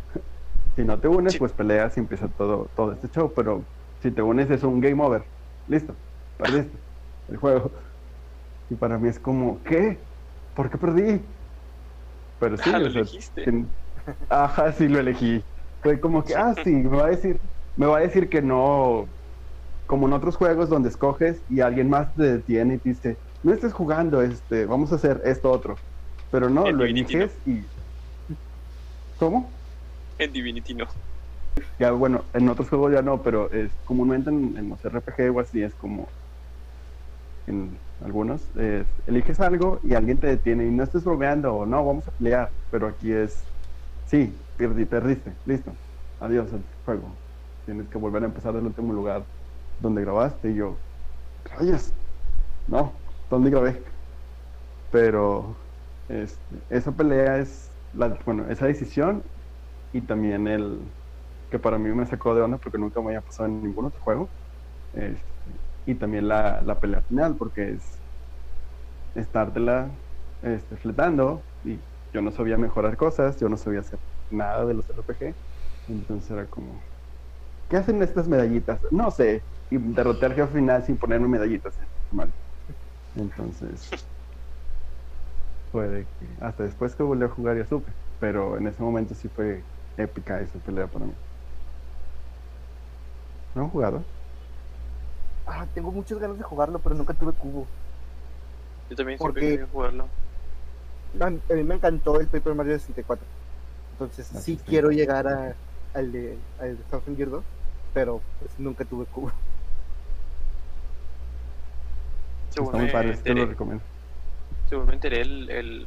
Si 0.76 0.84
no 0.84 1.00
te 1.00 1.08
unes, 1.08 1.38
pues 1.38 1.52
peleas 1.52 1.96
y 1.96 2.00
empieza 2.00 2.28
todo, 2.28 2.66
todo 2.74 2.92
este 2.92 3.08
show, 3.08 3.32
pero 3.34 3.62
si 4.02 4.10
te 4.10 4.22
unes 4.22 4.50
es 4.50 4.64
un 4.64 4.80
game 4.80 5.02
over. 5.02 5.24
Listo, 5.66 5.94
perdiste 6.36 6.78
el 7.28 7.36
juego. 7.36 7.70
Y 8.70 8.76
para 8.76 8.98
mí 8.98 9.08
es 9.08 9.18
como, 9.20 9.62
¿qué? 9.62 9.98
¿Por 10.54 10.70
qué 10.70 10.78
perdí? 10.78 11.20
Pero 12.44 12.56
sí, 12.58 12.70
Ah, 12.70 12.78
lo 12.78 12.86
o 12.86 12.90
sea, 12.90 13.02
ajá, 14.28 14.72
sí 14.72 14.88
lo 14.88 15.00
elegí. 15.00 15.44
Fue 15.82 16.00
como 16.00 16.24
que, 16.24 16.34
ah, 16.34 16.54
sí, 16.64 16.70
me 16.70 16.96
va 16.96 17.06
a 17.06 17.10
decir, 17.10 17.40
me 17.76 17.86
va 17.86 17.98
a 17.98 18.00
decir 18.00 18.28
que 18.28 18.42
no, 18.42 19.12
como 19.86 20.06
en 20.08 20.14
otros 20.14 20.36
juegos 20.36 20.68
donde 20.70 20.88
escoges 20.90 21.44
y 21.48 21.60
alguien 21.60 21.88
más 21.90 22.14
te 22.14 22.24
detiene 22.24 22.74
y 22.76 22.80
te 22.80 22.90
dice, 22.90 23.20
no 23.42 23.52
estés 23.52 23.72
jugando, 23.72 24.22
este, 24.22 24.66
vamos 24.66 24.92
a 24.92 24.96
hacer 24.96 25.20
esto 25.24 25.50
otro. 25.50 25.82
Pero 26.30 26.50
no, 26.50 26.70
En 26.70 26.78
lo 26.78 26.84
Divinity 26.84 27.14
eliges 27.14 27.40
y... 27.46 27.68
¿Cómo? 29.16 29.64
En 30.18 30.32
Divinity 30.32 30.74
no. 30.74 30.88
Ya, 31.78 31.92
bueno, 31.92 32.30
en 32.32 32.48
otros 32.48 32.68
juegos 32.68 32.92
ya 32.92 33.02
no, 33.02 33.22
pero 33.22 33.50
es 33.52 33.76
comúnmente 33.84 34.30
en, 34.30 34.56
en 34.56 34.68
los 34.68 34.82
RPG 34.84 35.30
o 35.36 35.40
así 35.40 35.62
es 35.62 35.74
como 35.76 36.12
en 37.46 37.80
algunos, 38.04 38.42
es, 38.56 38.86
eliges 39.06 39.40
algo 39.40 39.80
y 39.82 39.94
alguien 39.94 40.18
te 40.18 40.26
detiene 40.26 40.66
y 40.66 40.70
no 40.70 40.84
estés 40.84 41.04
bromeando 41.04 41.54
o 41.54 41.66
no, 41.66 41.84
vamos 41.84 42.06
a 42.06 42.12
pelear, 42.12 42.50
pero 42.70 42.86
aquí 42.88 43.12
es, 43.12 43.42
sí, 44.06 44.32
perdí, 44.56 44.84
perdiste, 44.84 45.32
listo, 45.46 45.72
adiós 46.20 46.52
al 46.52 46.62
juego, 46.84 47.08
tienes 47.64 47.88
que 47.88 47.98
volver 47.98 48.22
a 48.22 48.26
empezar 48.26 48.52
del 48.54 48.66
último 48.66 48.92
lugar 48.92 49.24
donde 49.80 50.02
grabaste 50.02 50.50
y 50.50 50.56
yo, 50.56 50.76
rayos, 51.44 51.92
no, 52.66 52.92
¿dónde 53.30 53.50
grabé? 53.50 53.82
Pero 54.90 55.56
este, 56.08 56.56
esa 56.70 56.92
pelea 56.92 57.38
es, 57.38 57.70
la, 57.92 58.18
bueno, 58.24 58.48
esa 58.50 58.66
decisión 58.66 59.22
y 59.92 60.02
también 60.02 60.46
el 60.48 60.80
que 61.50 61.58
para 61.58 61.78
mí 61.78 61.90
me 61.92 62.06
sacó 62.06 62.34
de 62.34 62.42
onda 62.42 62.58
porque 62.58 62.78
nunca 62.78 63.00
me 63.00 63.08
había 63.08 63.20
pasado 63.22 63.48
en 63.48 63.62
ningún 63.62 63.86
otro 63.86 64.00
juego. 64.00 64.28
Este, 64.92 65.33
y 65.84 65.96
también 65.96 66.28
la, 66.28 66.62
la 66.62 66.80
pelea 66.80 67.02
final 67.02 67.36
porque 67.36 67.72
es 67.72 68.04
estártela 69.14 69.98
este, 70.40 70.76
fletando 70.76 71.46
y 71.62 71.84
yo 72.12 72.22
no 72.22 72.30
sabía 72.30 72.56
mejorar 72.58 72.96
cosas, 72.96 73.38
yo 73.40 73.48
no 73.48 73.56
sabía 73.56 73.80
hacer 73.80 74.00
nada 74.30 74.64
de 74.66 74.74
los 74.74 74.88
RPG. 74.90 75.36
Entonces 75.86 76.30
era 76.30 76.48
como, 76.48 76.82
¿qué 77.68 77.78
hacen 77.78 78.02
estas 78.02 78.28
medallitas? 78.28 78.80
No 78.92 79.10
sé. 79.12 79.46
Y 79.70 79.78
derroté 79.78 80.26
al 80.26 80.34
jefe 80.34 80.54
final 80.54 80.84
sin 80.84 80.98
ponerme 80.98 81.28
medallitas. 81.28 81.78
Mal. 82.10 82.34
Entonces, 83.14 83.98
puede 85.70 86.08
que 86.18 86.36
hasta 86.40 86.64
después 86.64 86.94
que 86.96 87.02
volví 87.02 87.24
a 87.24 87.28
jugar 87.28 87.56
ya 87.58 87.66
supe. 87.66 87.94
Pero 88.18 88.56
en 88.58 88.66
ese 88.66 88.82
momento 88.82 89.14
sí 89.14 89.28
fue 89.28 89.66
épica 89.96 90.40
esa 90.40 90.60
pelea 90.60 90.88
para 90.88 91.06
mí. 91.06 91.14
¿No 93.54 93.62
han 93.62 93.70
jugado? 93.70 94.12
Ah, 95.46 95.66
tengo 95.74 95.90
muchas 95.90 96.18
ganas 96.18 96.38
de 96.38 96.44
jugarlo, 96.44 96.78
pero 96.78 96.94
nunca 96.94 97.12
tuve 97.14 97.32
cubo. 97.32 97.66
Yo 98.88 98.96
también 98.96 99.18
¿Por 99.18 99.32
siempre 99.32 99.42
qué? 99.42 99.50
quería 99.52 99.66
jugarlo. 99.72 100.06
A, 101.20 101.26
a 101.26 101.30
mí 101.30 101.62
me 101.62 101.74
encantó 101.74 102.18
el 102.20 102.26
Paper 102.28 102.54
Mario 102.54 102.78
64. 102.78 103.24
Entonces 103.92 104.28
Ah, 104.34 104.40
sí 104.40 104.56
sí. 104.56 104.62
quiero 104.66 104.90
llegar 104.90 105.26
a, 105.28 105.54
al 105.94 106.12
de, 106.12 106.36
al 106.60 106.76
de 106.76 106.82
Thousand 106.84 107.16
Year 107.16 107.30
2, 107.30 107.44
pero 107.92 108.20
pues, 108.40 108.58
nunca 108.58 108.84
tuve 108.84 109.04
cubo. 109.06 109.32
Según 112.50 112.68
Está 112.68 112.78
muy 112.78 112.90
padre, 112.90 113.16
te 113.16 113.34
lo 113.34 113.46
recomiendo. 113.46 113.84
según 114.68 114.86
me 114.86 114.94
enteré, 114.94 115.20
el, 115.22 115.50
el 115.50 115.86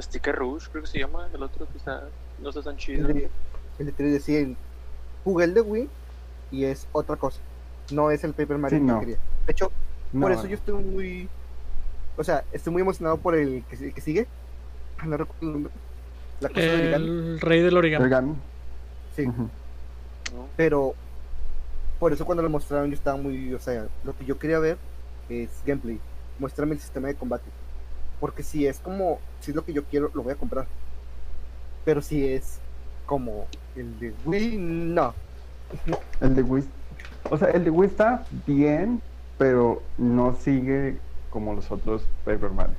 Sticker 0.00 0.34
Rouge, 0.36 0.68
creo 0.70 0.82
que 0.84 0.88
se 0.90 0.98
llama, 0.98 1.28
el 1.34 1.42
otro 1.42 1.66
que 1.68 1.78
está, 1.78 2.02
no 2.40 2.48
está 2.50 2.62
tan 2.62 2.76
El 2.76 2.78
chido. 2.78 3.08
de, 3.08 3.30
el 3.78 3.86
de 3.86 3.92
3D, 3.92 4.20
sí, 4.20 4.36
el- 4.36 4.56
jugué 5.24 5.44
el 5.44 5.54
de 5.54 5.60
Wii 5.60 5.88
y 6.50 6.64
es 6.64 6.86
otra 6.92 7.16
cosa. 7.16 7.40
No 7.92 8.10
es 8.10 8.24
el 8.24 8.32
Paper 8.32 8.58
Mario 8.58 8.78
Sí, 8.78 8.84
que 8.86 8.92
no. 8.92 9.00
quería. 9.00 9.16
De 9.46 9.52
hecho, 9.52 9.70
por 10.12 10.20
No, 10.20 10.28
eso 10.30 10.46
yo 10.46 10.54
estoy 10.54 10.82
muy. 10.82 11.28
O 12.16 12.24
sea, 12.24 12.44
estoy 12.52 12.72
muy 12.72 12.82
emocionado 12.82 13.16
por 13.16 13.34
el 13.34 13.64
que, 13.70 13.76
el 13.86 13.94
que 13.94 14.00
sigue. 14.00 14.26
No 15.04 15.16
recuerdo 15.16 15.46
el 15.46 15.52
nombre. 15.52 15.72
La 16.40 16.48
cosa 16.48 16.60
de 16.60 16.74
origami. 16.74 17.04
El 17.06 17.40
rey 17.40 17.60
del 17.62 17.76
origami. 17.76 18.02
Origami. 18.04 18.34
Sí, 19.16 19.26
pero 20.56 20.94
por 21.98 22.12
eso 22.12 22.24
cuando 22.24 22.42
lo 22.42 22.50
mostraron 22.50 22.88
yo 22.90 22.94
estaba 22.94 23.16
muy. 23.16 23.52
O 23.54 23.58
sea, 23.58 23.86
lo 24.04 24.16
que 24.16 24.24
yo 24.24 24.38
quería 24.38 24.58
ver 24.58 24.78
es 25.28 25.50
gameplay. 25.66 25.98
Muéstrame 26.38 26.74
el 26.74 26.80
sistema 26.80 27.08
de 27.08 27.14
combate. 27.14 27.44
Porque 28.20 28.42
si 28.42 28.66
es 28.66 28.78
como. 28.78 29.18
Si 29.40 29.50
es 29.50 29.54
lo 29.56 29.64
que 29.64 29.72
yo 29.72 29.84
quiero, 29.84 30.10
lo 30.14 30.22
voy 30.22 30.32
a 30.32 30.36
comprar. 30.36 30.66
Pero 31.84 32.02
si 32.02 32.26
es 32.26 32.58
como 33.06 33.46
el 33.74 33.98
de 33.98 34.12
Wii, 34.24 34.56
no. 34.58 35.14
El 36.20 36.34
de 36.34 36.42
Wii. 36.42 36.64
O 37.28 37.36
sea, 37.36 37.48
el 37.50 37.64
de 37.64 37.70
Wii 37.70 37.88
está 37.88 38.24
bien, 38.46 39.00
pero 39.38 39.82
no 39.98 40.34
sigue 40.34 40.98
como 41.30 41.54
los 41.54 41.70
otros 41.70 42.02
Paper 42.24 42.50
Mario. 42.50 42.74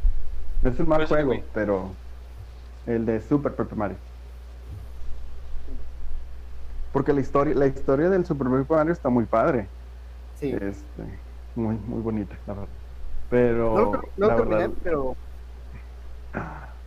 No 0.62 0.70
es 0.70 0.80
un 0.80 0.88
mal 0.90 1.08
¿Cuál 1.08 1.20
es 1.20 1.24
el 1.26 1.30
de 1.30 1.36
juego, 1.36 1.50
pero 1.54 1.96
el 2.86 3.06
de 3.06 3.22
Super 3.22 3.54
Paper 3.56 3.78
Mario. 3.78 3.98
Porque 6.92 7.14
la 7.14 7.22
historia, 7.22 7.56
la 7.56 7.68
historia 7.68 8.10
del 8.10 8.26
Super 8.26 8.48
Paper 8.50 8.78
Mario 8.78 8.94
está 8.94 9.10
muy 9.10 9.26
padre. 9.26 9.68
Sí. 10.40 10.52
Este, 10.52 11.04
muy, 11.56 11.76
muy 11.76 12.02
bonita, 12.02 12.38
la 12.48 12.54
verdad. 12.54 12.70
Pero 13.30 13.74
No, 13.76 13.82
lo- 13.84 13.92
no 14.18 14.28
la 14.28 14.36
lo 14.36 14.36
terminé, 14.38 14.58
verdad, 14.58 14.74
pero. 14.84 15.16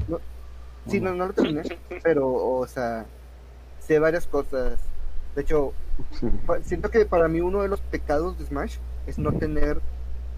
no- 0.09 0.21
sí, 0.87 1.01
no, 1.01 1.15
no 1.15 1.27
lo 1.29 1.33
terminé, 1.33 1.63
pero, 2.03 2.31
o 2.33 2.67
sea, 2.67 3.07
sé 3.79 3.99
varias 3.99 4.27
cosas. 4.27 4.79
De 5.35 5.43
hecho, 5.43 5.73
sí. 6.13 6.29
siento 6.63 6.91
que 6.91 7.05
para 7.07 7.29
mí 7.29 7.41
uno 7.41 7.63
de 7.63 7.69
los 7.69 7.81
pecados 7.81 8.39
de 8.39 8.47
Smash 8.47 8.77
es 9.07 9.19
no 9.19 9.33
tener 9.33 9.81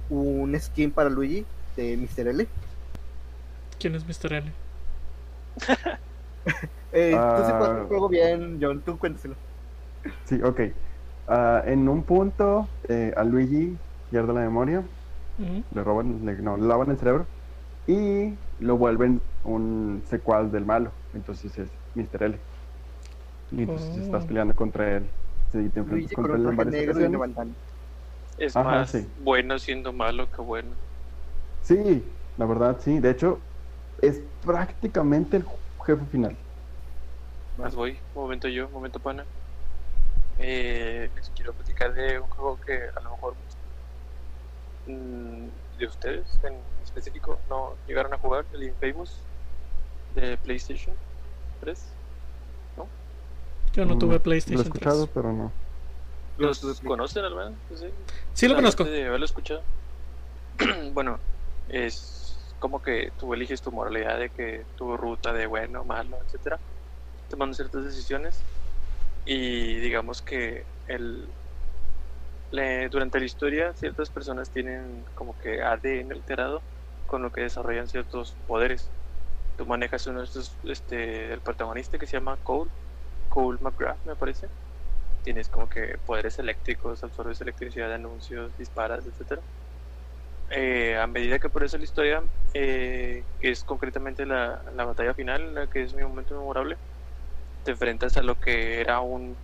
un 0.09 0.59
skin 0.59 0.91
para 0.91 1.11
Luigi 1.11 1.45
de 1.77 1.97
Mr. 1.97 2.29
L. 2.29 2.47
¿Quién 3.79 3.95
es 3.95 4.05
Mr. 4.07 4.33
L? 4.33 4.53
Eh, 6.93 7.11
tú 7.11 7.43
sí 7.45 7.51
Ah. 7.53 7.57
juegas 7.59 7.79
el 7.81 7.87
juego 7.89 8.09
bien, 8.09 8.59
John, 8.63 8.81
tú 8.81 8.97
cuéntaselo. 8.99 9.35
Sí, 10.25 10.41
ok. 10.43 10.61
Ah, 11.29 11.63
en 11.67 11.89
un 11.89 12.05
punto, 12.05 12.69
eh, 12.89 13.13
a 13.17 13.25
Luigi 13.25 13.77
pierde 14.11 14.33
la 14.33 14.41
memoria, 14.41 14.83
le 15.75 15.85
roban, 15.85 16.25
le, 16.25 16.37
no, 16.37 16.57
le 16.57 16.67
lavan 16.67 16.91
el 16.91 16.97
cerebro 16.99 17.27
y 17.89 18.33
lo 18.61 18.77
vuelven 18.79 19.21
un 19.45 20.03
secuaz 20.09 20.51
del 20.53 20.65
malo. 20.65 20.91
Entonces 21.15 21.59
es 21.59 21.69
Mr. 21.97 22.23
L. 22.23 22.39
Y 23.51 23.63
entonces 23.63 23.97
Oh. 23.97 24.03
estás 24.05 24.27
peleando 24.27 24.55
contra 24.55 24.97
él. 24.97 25.11
Sí, 25.53 25.71
te 25.71 25.81
enfrentas 25.81 26.13
contra 26.13 26.37
él 26.37 26.47
un 26.47 26.51
en 26.51 26.57
varias 26.57 26.75
negro 26.75 27.01
y 27.01 27.05
una 27.07 27.19
ocasiones. 27.19 27.57
Es 28.39 28.57
Ajá, 28.57 28.71
más 28.71 28.91
sí. 28.93 29.07
bueno 29.17 29.59
siendo 29.59 29.93
malo 29.93 30.31
que 30.31 30.43
bueno. 30.43 30.77
Sí, 31.61 32.19
la 32.37 32.47
verdad, 32.47 32.79
sí. 32.81 32.99
De 33.01 33.11
hecho, 33.11 33.43
es 33.99 34.21
prácticamente 34.41 35.37
el 35.39 35.45
jefe 35.87 36.07
final. 36.07 36.39
Más 37.57 37.75
voy, 37.75 37.99
momento 38.15 38.49
yo, 38.49 38.69
momento 38.71 39.01
pana. 39.01 39.27
Eh, 40.39 41.11
les 41.15 41.31
quiero 41.31 41.55
platicar 41.55 41.93
de 41.95 42.19
un 42.21 42.29
juego 42.29 42.59
que 42.61 42.75
a 42.95 43.01
lo 43.01 43.11
mejor 43.11 43.37
mm, 44.87 45.49
de 45.79 45.87
ustedes 45.87 46.39
en 46.45 46.55
específico 46.83 47.43
no 47.49 47.79
llegaron 47.87 48.13
a 48.15 48.19
jugar, 48.19 48.47
el 48.53 48.65
Infamous 48.65 49.29
de 50.11 50.39
PlayStation 50.39 50.97
3. 51.61 51.96
Yo 53.77 53.85
no 53.85 53.95
Mm, 53.95 53.99
tuve 53.99 54.11
Lo 54.13 54.17
he 54.17 54.21
PlayStation 54.21 54.63
escuchado, 54.63 55.03
3. 55.05 55.11
pero 55.15 55.33
no. 55.35 55.53
¿Los 56.39 56.63
Los- 56.63 56.81
conocen 56.81 57.25
al 57.27 57.35
menos? 57.37 57.59
Pues 57.69 57.81
sí. 57.81 57.95
Sí 58.33 58.49
lo 58.49 58.55
conozco. 58.55 58.85
Solamente 58.85 59.03
De 59.03 59.09
haberlo 59.09 59.27
escuchado. 59.27 59.63
bueno, 60.93 61.21
es 61.69 62.55
como 62.59 62.81
que 62.81 63.13
tú 63.19 63.35
eliges 63.35 63.61
tu 63.61 63.71
moralidad 63.71 64.19
de 64.19 64.31
que 64.31 64.67
tu 64.77 64.97
ruta 64.97 65.35
de 65.35 65.47
bueno, 65.47 65.85
malo, 65.85 66.19
etcétera, 66.25 66.59
tomando 67.29 67.55
ciertas 67.55 67.85
decisiones 67.85 68.43
y 69.27 69.77
digamos 69.81 70.23
que 70.23 70.67
el 70.87 71.35
le- 72.51 72.89
durante 72.89 73.19
la 73.19 73.27
historia 73.27 73.75
ciertas 73.75 74.09
personas 74.11 74.51
tienen 74.51 75.05
como 75.15 75.37
que 75.37 75.63
ADN 75.63 76.13
alterado 76.15 76.63
con 77.05 77.23
lo 77.23 77.31
que 77.31 77.43
desarrollan 77.43 77.89
ciertos 77.89 78.37
poderes. 78.47 78.91
Tú 79.57 79.67
manejas 79.67 80.07
uno 80.07 80.21
de 80.21 80.25
estos, 80.27 80.59
este, 80.63 81.33
el 81.33 81.41
protagonista 81.43 81.99
que 81.99 82.07
se 82.07 82.17
llama 82.17 82.39
Cole, 82.43 82.71
Cole 83.37 83.59
McGrath 83.61 84.01
me 84.05 84.17
parece. 84.17 84.51
Tienes 85.23 85.51
como 85.51 85.69
que 85.69 85.99
poderes 86.05 86.39
eléctricos, 86.41 87.05
absorbes 87.05 87.41
electricidad 87.43 87.93
anuncios, 87.95 88.57
disparas, 88.57 89.07
etcétera. 89.07 89.45
Eh, 90.49 90.97
a 90.97 91.07
medida 91.09 91.39
que 91.41 91.51
progresa 91.51 91.77
la 91.79 91.85
historia, 91.85 92.25
eh, 92.55 93.27
que 93.41 93.51
es 93.51 93.65
concretamente 93.65 94.25
la, 94.27 94.63
la 94.73 94.85
batalla 94.85 95.15
final, 95.15 95.55
la 95.55 95.67
que 95.69 95.83
es 95.83 95.93
mi 95.95 96.03
momento 96.05 96.35
memorable, 96.37 96.79
te 97.65 97.73
enfrentas 97.73 98.17
a 98.19 98.23
lo 98.23 98.39
que 98.39 98.81
era 98.81 99.01
un, 99.01 99.41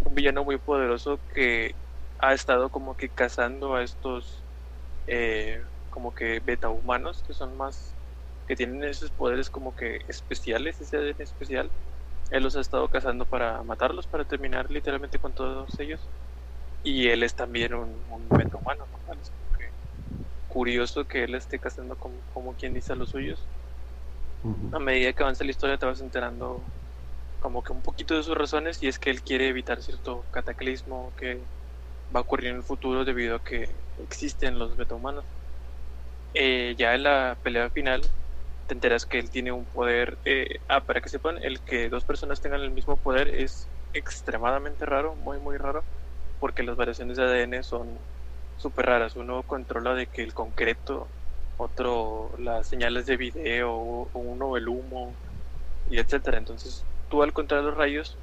un 0.00 0.14
villano 0.14 0.44
muy 0.44 0.58
poderoso 0.58 1.22
que 1.28 1.78
ha 2.18 2.34
estado 2.34 2.70
como 2.70 2.96
que 2.96 3.10
cazando 3.12 3.74
a 3.76 3.84
estos 3.84 4.46
eh, 5.06 5.62
como 5.90 6.14
que 6.14 6.40
beta 6.40 6.70
humanos 6.70 7.22
que 7.26 7.34
son 7.34 7.56
más 7.56 7.96
que 8.46 8.56
tienen 8.56 8.84
esos 8.84 9.12
poderes 9.12 9.50
como 9.50 9.74
que 9.74 10.00
especiales, 10.08 10.80
ese 10.80 10.96
ADN 10.98 11.24
especial. 11.24 11.72
Él 12.30 12.42
los 12.44 12.56
ha 12.56 12.60
estado 12.60 12.88
cazando 12.90 13.26
para 13.26 13.62
matarlos, 13.64 14.08
para 14.08 14.24
terminar 14.26 14.70
literalmente 14.70 15.18
con 15.18 15.34
todos 15.34 15.78
ellos. 15.80 16.10
Y 16.82 17.08
él 17.08 17.22
es 17.24 17.34
también 17.34 17.74
un, 17.74 18.04
un 18.08 18.28
beta 18.28 18.58
humano, 18.58 18.88
cual 19.04 19.20
es 19.20 19.32
que 19.58 19.74
curioso 20.48 21.06
que 21.06 21.24
él 21.24 21.34
esté 21.34 21.60
cazando 21.60 21.96
como, 21.98 22.24
como 22.28 22.56
quien 22.56 22.74
dice 22.74 22.92
a 22.94 22.96
los 22.96 23.10
suyos. 23.10 23.50
A 24.72 24.78
medida 24.80 25.12
que 25.14 25.22
avanza 25.22 25.44
la 25.44 25.50
historia 25.52 25.78
te 25.78 25.86
vas 25.86 26.00
enterando 26.00 26.74
como 27.38 27.62
que 27.62 27.72
un 27.72 27.82
poquito 27.82 28.16
de 28.16 28.22
sus 28.24 28.36
razones 28.36 28.82
y 28.82 28.88
es 28.88 28.98
que 28.98 29.10
él 29.10 29.22
quiere 29.22 29.48
evitar 29.48 29.82
cierto 29.82 30.28
cataclismo 30.30 31.14
que 31.16 31.48
va 32.14 32.20
a 32.20 32.22
ocurrir 32.22 32.48
en 32.50 32.56
el 32.56 32.64
futuro 32.64 33.04
debido 33.04 33.36
a 33.36 33.42
que 33.44 33.84
existen 33.98 34.58
los 34.58 34.76
betahumanos. 34.76 35.26
Eh, 36.34 36.74
ya 36.78 36.94
en 36.94 37.04
la 37.04 37.38
pelea 37.42 37.70
final 37.70 38.02
te 38.66 38.74
enteras 38.74 39.06
que 39.06 39.18
él 39.18 39.30
tiene 39.30 39.52
un 39.52 39.66
poder, 39.66 40.18
eh, 40.24 40.60
ah, 40.68 40.84
para 40.84 41.00
que 41.00 41.08
sepan, 41.08 41.38
el 41.42 41.62
que 41.62 41.88
dos 41.88 42.04
personas 42.04 42.40
tengan 42.40 42.60
el 42.62 42.70
mismo 42.72 42.98
poder 42.98 43.28
es 43.28 43.70
extremadamente 43.92 44.86
raro, 44.86 45.16
muy 45.16 45.38
muy 45.40 45.56
raro, 45.58 45.86
porque 46.38 46.62
las 46.62 46.76
variaciones 46.76 47.16
de 47.16 47.24
ADN 47.24 47.62
son 47.62 48.06
súper 48.56 48.86
raras. 48.86 49.16
Uno 49.16 49.44
controla 49.44 49.94
de 49.94 50.08
que 50.08 50.22
el 50.22 50.34
concreto, 50.34 51.12
otro 51.56 52.34
las 52.38 52.68
señales 52.68 53.06
de 53.06 53.16
video, 53.16 54.10
uno 54.14 54.56
el 54.56 54.68
humo, 54.68 55.18
y 55.86 55.98
etcétera. 55.98 56.38
Entonces, 56.38 56.86
tú 57.08 57.22
al 57.22 57.32
controlar 57.32 57.64
los 57.66 57.76
rayos, 57.76 58.20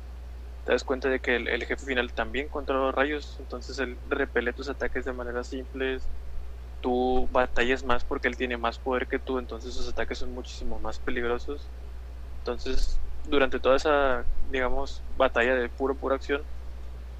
te 0.63 0.73
das 0.73 0.83
cuenta 0.83 1.09
de 1.09 1.19
que 1.21 1.35
el, 1.37 1.47
el 1.47 1.65
jefe 1.65 1.85
final 1.85 2.13
también 2.13 2.49
controla 2.49 2.87
los 2.87 2.95
rayos, 2.95 3.37
entonces 3.39 3.79
él 3.79 3.99
repele 4.05 4.53
tus 4.53 4.69
ataques 4.69 5.05
de 5.05 5.13
manera 5.13 5.43
simples. 5.43 6.11
Tú 6.81 7.27
batallas 7.31 7.83
más 7.85 8.03
porque 8.05 8.27
él 8.27 8.37
tiene 8.37 8.57
más 8.57 8.79
poder 8.79 9.07
que 9.07 9.19
tú, 9.19 9.39
entonces 9.39 9.73
sus 9.75 9.87
ataques 9.89 10.19
son 10.19 10.33
muchísimo 10.33 10.79
más 10.79 10.99
peligrosos. 10.99 11.71
Entonces, 12.39 13.01
durante 13.23 13.59
toda 13.59 13.77
esa, 13.77 14.27
digamos, 14.41 15.05
batalla 15.09 15.55
de 15.55 15.69
puro, 15.69 15.97
pura 15.97 16.15
acción, 16.15 16.47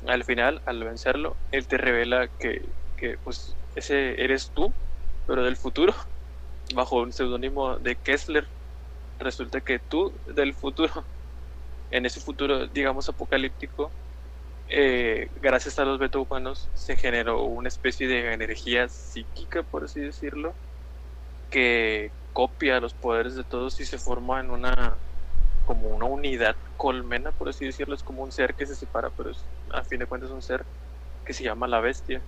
al 0.08 0.24
final, 0.24 0.62
al 0.66 0.84
vencerlo, 0.84 1.40
él 1.52 1.68
te 1.68 1.78
revela 1.78 2.28
que, 2.40 2.74
que 2.98 3.18
pues, 3.20 3.58
ese 3.76 4.22
eres 4.24 4.52
tú, 4.54 4.76
pero 5.26 5.44
del 5.44 5.58
futuro, 5.58 5.94
bajo 6.76 7.02
un 7.02 7.12
seudónimo 7.14 7.80
de 7.80 7.98
Kessler. 7.98 8.50
Resulta 9.20 9.62
que 9.62 9.80
tú, 9.80 10.22
del 10.26 10.56
futuro, 10.56 11.08
en 11.90 12.06
ese 12.06 12.22
futuro, 12.22 12.68
digamos, 12.68 13.10
apocalíptico, 13.10 13.96
eh, 14.72 15.32
gracias 15.36 15.80
a 15.80 15.86
los 15.86 16.00
beta-humanos, 16.00 16.70
se 16.74 16.96
generó 16.98 17.44
una 17.46 17.68
especie 17.70 18.08
de 18.08 18.34
energía 18.34 18.88
psíquica, 18.90 19.64
por 19.64 19.84
así 19.86 20.02
decirlo, 20.02 20.56
que 21.50 22.12
copia 22.34 22.80
los 22.80 22.94
poderes 22.96 23.36
de 23.36 23.44
todos 23.44 23.80
y 23.82 23.86
se 23.86 24.00
forma 24.00 24.40
en 24.40 24.52
una 24.52 24.98
como 25.66 25.90
una 25.90 26.06
unidad 26.08 26.58
colmena, 26.78 27.32
por 27.34 27.50
así 27.50 27.66
decirlo, 27.66 27.96
es 27.96 28.04
como 28.04 28.24
un 28.24 28.32
ser 28.32 28.56
que 28.56 28.66
se 28.66 28.76
separa, 28.76 29.12
pero 29.12 29.32
es, 29.32 29.50
a 29.72 29.84
fin 29.84 30.00
de 30.00 30.08
cuentas 30.08 30.32
un 30.32 30.42
ser 30.42 30.66
que 31.26 31.34
se 31.34 31.44
llama 31.44 31.68
la 31.68 31.82
bestia. 31.82 32.22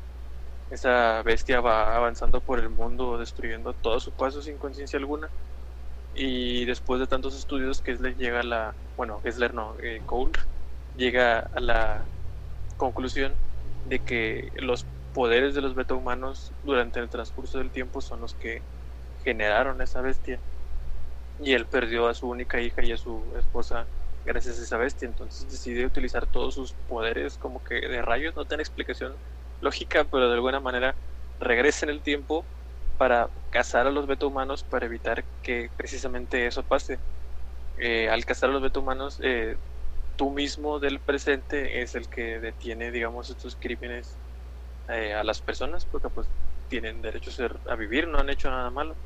Esa 0.70 1.24
bestia 1.24 1.62
va 1.62 1.96
avanzando 1.96 2.42
por 2.42 2.60
el 2.60 2.70
mundo, 2.70 3.18
destruyendo 3.18 3.74
todo 3.76 4.00
su 4.00 4.14
paso 4.14 4.42
sin 4.42 4.58
conciencia 4.58 5.00
alguna. 5.00 5.32
Y 6.14 6.66
después 6.66 7.00
de 7.00 7.08
tantos 7.08 7.36
estudios, 7.38 7.82
Kessler 7.82 8.16
llega 8.18 8.42
a 8.42 8.44
la. 8.44 8.78
Bueno, 8.96 9.22
Kessler 9.22 9.54
no, 9.54 9.78
eh, 9.80 10.04
Cole 10.06 10.34
llega 10.94 11.40
a 11.40 11.60
la 11.60 12.13
conclusión 12.84 13.34
de 13.86 14.00
que 14.00 14.50
los 14.56 14.88
poderes 15.14 15.56
de 15.56 15.62
los 15.62 15.76
beta 15.76 15.96
humanos 15.96 16.54
durante 16.64 17.00
el 17.00 17.10
transcurso 17.10 17.60
del 17.60 17.72
tiempo 17.72 18.02
son 18.02 18.22
los 18.22 18.36
que 18.36 18.62
generaron 19.24 19.82
esa 19.82 20.02
bestia. 20.02 20.40
Y 21.40 21.54
él 21.54 21.68
perdió 21.68 22.08
a 22.08 22.14
su 22.14 22.30
única 22.30 22.62
hija 22.62 22.84
y 22.84 22.92
a 22.92 22.98
su 22.98 23.34
esposa 23.38 23.88
gracias 24.26 24.60
a 24.60 24.64
esa 24.64 24.78
bestia. 24.78 25.08
Entonces 25.08 25.50
decide 25.50 25.86
utilizar 25.86 26.28
todos 26.28 26.56
sus 26.56 26.76
poderes 26.88 27.38
como 27.38 27.64
que 27.64 27.76
de 27.76 28.02
rayos. 28.02 28.36
No 28.36 28.46
tiene 28.46 28.64
explicación 28.64 29.20
lógica, 29.62 30.06
pero 30.06 30.28
de 30.30 30.36
alguna 30.36 30.60
manera 30.60 30.98
regresa 31.40 31.86
en 31.86 31.92
el 31.92 32.04
tiempo 32.04 32.50
para 32.98 33.32
cazar 33.50 33.88
a 33.88 33.92
los 33.92 34.08
beta 34.08 34.26
humanos 34.28 34.64
para 34.64 34.86
evitar 34.86 35.26
que 35.42 35.72
precisamente 35.76 36.48
eso 36.48 36.64
pase. 36.66 37.02
Eh, 37.78 38.10
al 38.10 38.26
cazar 38.26 38.50
a 38.50 38.54
los 38.54 38.62
beta 38.62 38.80
humanos, 38.80 39.20
eh, 39.24 39.58
tú 40.16 40.32
mismo 40.32 40.80
del 40.80 41.02
presente 41.02 41.82
es 41.82 41.96
el 41.96 42.10
que 42.10 42.40
detiene, 42.40 42.92
digamos, 42.92 43.30
estos 43.30 43.56
crímenes 43.56 44.20
eh, 44.88 45.14
a 45.14 45.24
las 45.24 45.42
personas, 45.42 45.86
porque 45.86 46.10
pues 46.10 46.30
tienen 46.68 47.02
derecho 47.02 47.30
a, 47.32 47.34
ser, 47.34 47.62
a 47.68 47.76
vivir, 47.76 48.08
no 48.08 48.20
han 48.20 48.30
hecho 48.30 48.50
nada 48.52 48.70
malo. 48.72 48.98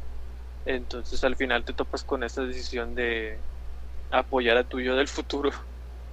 Entonces 0.66 1.24
al 1.24 1.36
final 1.38 1.66
te 1.66 1.74
topas 1.74 2.04
con 2.04 2.24
esa 2.24 2.44
decisión 2.44 2.96
de 2.96 3.42
apoyar 4.12 4.58
a 4.58 4.68
tu 4.68 4.80
yo 4.82 4.96
del 4.96 5.08
futuro 5.08 5.52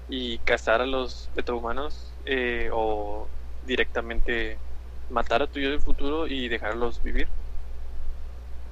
y 0.08 0.38
cazar 0.40 0.80
a 0.82 0.86
los 0.86 1.30
betahumanos 1.34 2.18
eh, 2.24 2.70
o 2.72 3.28
directamente 3.62 4.62
matar 5.08 5.42
a 5.42 5.46
tu 5.48 5.60
yo 5.60 5.70
del 5.70 5.80
futuro 5.82 6.26
y 6.26 6.48
dejarlos 6.48 7.02
vivir. 7.02 7.28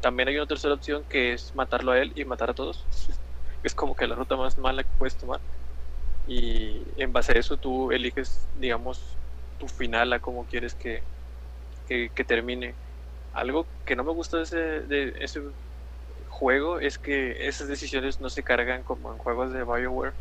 También 0.00 0.28
hay 0.28 0.36
una 0.36 0.46
tercera 0.46 0.74
opción 0.74 1.04
que 1.08 1.32
es 1.32 1.54
matarlo 1.54 1.92
a 1.92 1.98
él 2.00 2.12
y 2.16 2.24
matar 2.24 2.50
a 2.50 2.54
todos. 2.54 2.86
es 3.62 3.74
como 3.74 3.94
que 3.96 4.06
la 4.06 4.14
ruta 4.16 4.36
más 4.36 4.58
mala 4.58 4.84
que 4.84 4.90
puedes 4.98 5.16
tomar. 5.16 5.40
Y 6.26 6.84
en 7.00 7.12
base 7.12 7.32
a 7.32 7.40
eso 7.40 7.56
tú 7.56 7.90
eliges, 7.90 8.48
digamos, 8.54 9.18
tu 9.58 9.68
final 9.68 10.12
a 10.12 10.20
cómo 10.20 10.46
quieres 10.46 10.74
que, 10.74 11.02
que, 11.86 12.24
termine. 12.24 12.76
Algo 13.32 13.66
que 13.84 13.96
no 13.96 14.04
me 14.04 14.12
gusta 14.12 14.38
de 14.38 14.42
ese, 14.44 14.56
de 14.56 15.14
ese 15.20 15.40
juego 16.28 16.80
es 16.80 16.98
que 16.98 17.46
esas 17.46 17.68
decisiones 17.68 18.20
no 18.20 18.30
se 18.30 18.42
cargan 18.42 18.82
como 18.82 19.12
en 19.12 19.18
juegos 19.18 19.52
de 19.52 19.64
Bioware 19.64 20.14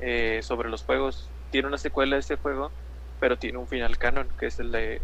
eh, 0.00 0.40
sobre 0.42 0.68
los 0.68 0.84
juegos. 0.84 1.30
Tiene 1.50 1.68
una 1.68 1.78
secuela 1.78 2.16
de 2.16 2.20
ese 2.20 2.36
juego, 2.36 2.72
pero 3.18 3.38
tiene 3.38 3.58
un 3.58 3.68
final 3.68 3.98
canon, 3.98 4.28
que 4.38 4.46
es 4.46 4.58
el 4.58 4.72
de 4.72 5.02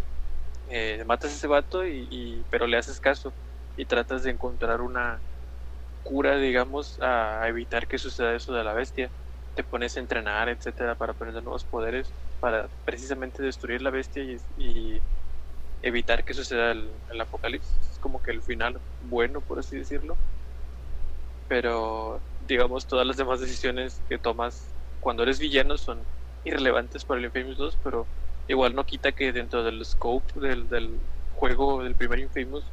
eh, 0.69 1.05
matas 1.07 1.32
a 1.32 1.35
ese 1.35 1.47
vato 1.47 1.86
y, 1.86 2.09
y, 2.11 2.44
pero 2.51 2.66
le 2.66 2.77
haces 2.77 3.01
caso 3.01 3.35
y 3.77 3.85
tratas 3.86 4.23
de 4.24 4.31
encontrar 4.31 4.81
una 4.81 5.23
cura, 6.03 6.36
digamos, 6.39 6.98
a 7.01 7.47
evitar 7.48 7.86
que 7.89 7.98
suceda 7.98 8.35
eso 8.35 8.55
de 8.55 8.65
la 8.65 8.73
bestia. 8.73 9.11
Te 9.57 9.65
pones 9.65 9.97
a 9.97 10.01
entrenar, 10.01 10.51
etcétera, 10.51 10.97
para 10.97 11.12
aprender 11.12 11.43
nuevos 11.43 11.65
poderes, 11.65 12.12
para 12.41 12.69
precisamente 12.85 13.43
destruir 13.43 13.81
la 13.81 13.91
bestia 13.91 14.23
y, 14.23 15.01
evitar 15.83 16.24
que 16.24 16.35
suceda 16.35 16.73
el, 16.73 16.93
apocalipsis. 17.20 17.73
Es 17.93 17.99
como 17.99 18.23
que 18.23 18.33
el 18.33 18.43
final 18.43 18.78
bueno, 19.01 19.41
por 19.41 19.59
así 19.59 19.78
decirlo. 19.78 20.16
Pero, 21.49 22.20
digamos, 22.47 22.87
todas 22.87 23.07
las 23.07 23.16
demás 23.16 23.41
decisiones 23.41 24.03
que 24.09 24.19
tomas 24.19 24.74
cuando 25.01 25.23
eres 25.23 25.39
villano 25.39 25.78
son 25.78 26.05
irrelevantes 26.45 27.05
para 27.05 27.20
el 27.20 27.27
Infamous 27.27 27.57
2, 27.57 27.78
pero 27.83 28.07
igual 28.49 28.74
no 28.74 28.85
quita 28.85 29.12
que 29.12 29.33
dentro 29.33 29.65
del 29.65 29.85
scope 29.85 30.39
del, 30.39 30.69
del 30.69 31.01
juego 31.31 31.83
del 31.83 31.95
primer 31.95 32.19
Infamous, 32.19 32.65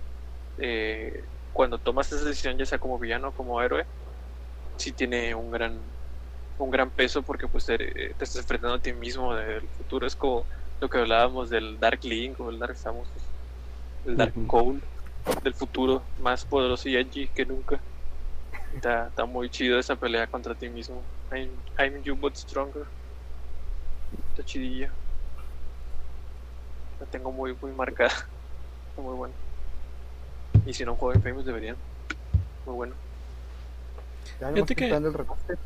eh, 0.57 1.23
cuando 1.53 1.77
tomas 1.77 2.11
esa 2.11 2.25
decisión, 2.25 2.57
ya 2.57 2.65
sea 2.65 2.79
como 2.79 2.99
villano 2.99 3.29
o 3.29 3.31
como 3.31 3.61
héroe, 3.61 3.85
sí 4.77 4.91
tiene 4.91 5.33
un 5.35 5.51
gran 5.51 5.79
un 6.59 6.71
gran 6.71 6.89
peso 6.89 7.21
porque 7.21 7.47
pues 7.47 7.65
te, 7.65 7.77
te 7.77 8.11
estás 8.11 8.35
enfrentando 8.37 8.75
a 8.75 8.79
ti 8.79 8.93
mismo 8.93 9.33
del 9.35 9.67
futuro. 9.77 10.05
Es 10.07 10.15
como 10.15 10.45
lo 10.79 10.89
que 10.89 10.99
hablábamos 10.99 11.49
del 11.49 11.79
Dark 11.79 12.03
Link 12.03 12.39
o 12.39 12.49
el 12.49 12.59
Dark 12.59 12.77
Samus, 12.77 13.07
el 14.05 14.17
Dark 14.17 14.33
uh 14.35 14.41
-huh. 14.41 14.47
Cole 14.47 14.79
del 15.43 15.53
futuro, 15.53 16.01
más 16.21 16.43
poderoso 16.45 16.89
y 16.89 16.97
edgy 16.97 17.27
que 17.27 17.45
nunca. 17.45 17.79
Está, 18.75 19.07
está, 19.07 19.25
muy 19.25 19.49
chido 19.49 19.79
esa 19.79 19.95
pelea 19.95 20.27
contra 20.27 20.55
ti 20.55 20.67
mismo. 20.67 21.01
I'm, 21.31 21.49
I'm 21.77 22.03
you 22.03 22.15
but 22.15 22.35
stronger. 22.35 22.85
Está 24.31 24.43
chidilla. 24.43 24.89
La 26.99 27.05
tengo 27.05 27.31
muy, 27.31 27.55
muy 27.61 27.71
marcada. 27.71 28.09
Está 28.09 29.01
muy 29.01 29.15
bueno. 29.15 29.33
Y 30.65 30.73
si 30.73 30.85
no 30.85 30.95
juego 30.95 31.15
Infamous 31.15 31.45
deberían. 31.45 31.75
Muy 32.65 32.75
bueno. 32.75 32.95
Ya 34.39 34.53
que- 34.53 34.75
quitando 34.75 35.09
el 35.09 35.13
remaster. 35.13 35.57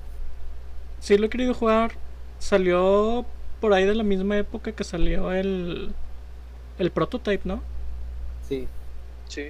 Sí, 1.00 1.18
lo 1.18 1.26
he 1.26 1.30
querido 1.30 1.54
jugar. 1.54 1.92
Salió 2.40 3.26
por 3.62 3.74
ahí 3.74 3.86
de 3.86 3.96
la 3.96 4.04
misma 4.04 4.38
época 4.38 4.72
que 4.72 4.84
salió 4.84 5.32
el, 5.32 5.94
el 6.78 6.92
prototype, 6.92 7.42
¿no? 7.48 7.62
Sí. 8.48 8.68
Sí. 9.28 9.50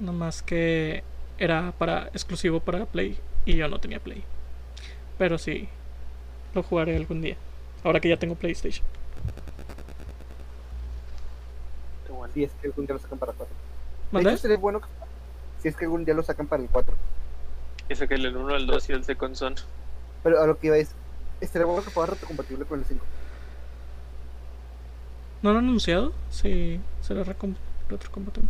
Nomás 0.00 0.42
que 0.42 1.02
era 1.38 1.72
para 1.78 2.08
exclusivo 2.08 2.60
para 2.60 2.84
Play 2.86 3.18
y 3.44 3.56
yo 3.56 3.68
no 3.68 3.78
tenía 3.78 4.00
Play. 4.00 4.24
Pero 5.18 5.38
sí, 5.38 5.68
lo 6.54 6.62
jugaré 6.62 6.96
algún 6.96 7.20
día. 7.22 7.36
Ahora 7.84 8.00
que 8.00 8.08
ya 8.08 8.16
tengo 8.18 8.34
PlayStation. 8.34 8.84
Bueno. 12.08 12.32
Si 12.34 12.44
es 12.44 12.50
que 12.60 12.66
algún 12.68 12.86
día 12.86 12.94
lo 12.94 13.00
sacan 13.00 13.18
para 13.18 13.32
4. 13.32 13.54
De 13.56 14.12
¿Mandé? 14.12 14.30
hecho, 14.30 14.38
sería 14.38 14.56
bueno 14.56 14.80
que- 14.80 14.86
si 15.62 15.68
es 15.68 15.76
que 15.76 15.84
algún 15.84 16.04
día 16.04 16.14
lo 16.14 16.22
sacan 16.22 16.46
para 16.46 16.62
el 16.62 16.68
4. 16.68 16.94
Ese 17.88 18.08
que 18.08 18.14
el 18.14 18.36
1, 18.36 18.56
el 18.56 18.66
2 18.66 18.88
y 18.88 18.92
el 18.92 19.04
Second 19.04 19.34
Son. 19.36 19.54
Pero 20.26 20.42
a 20.42 20.46
lo 20.48 20.58
que 20.58 20.66
iba 20.66 20.76
es, 20.76 20.90
estaría 21.40 21.66
bueno 21.66 21.84
que 21.84 21.90
fuera 21.90 22.10
retrocompatible 22.14 22.64
con 22.64 22.80
el 22.80 22.84
5. 22.84 23.04
¿No 25.40 25.52
lo 25.52 25.60
han 25.60 25.66
anunciado? 25.66 26.12
Sí, 26.30 26.80
será 27.00 27.22
retrocompatible. 27.22 28.48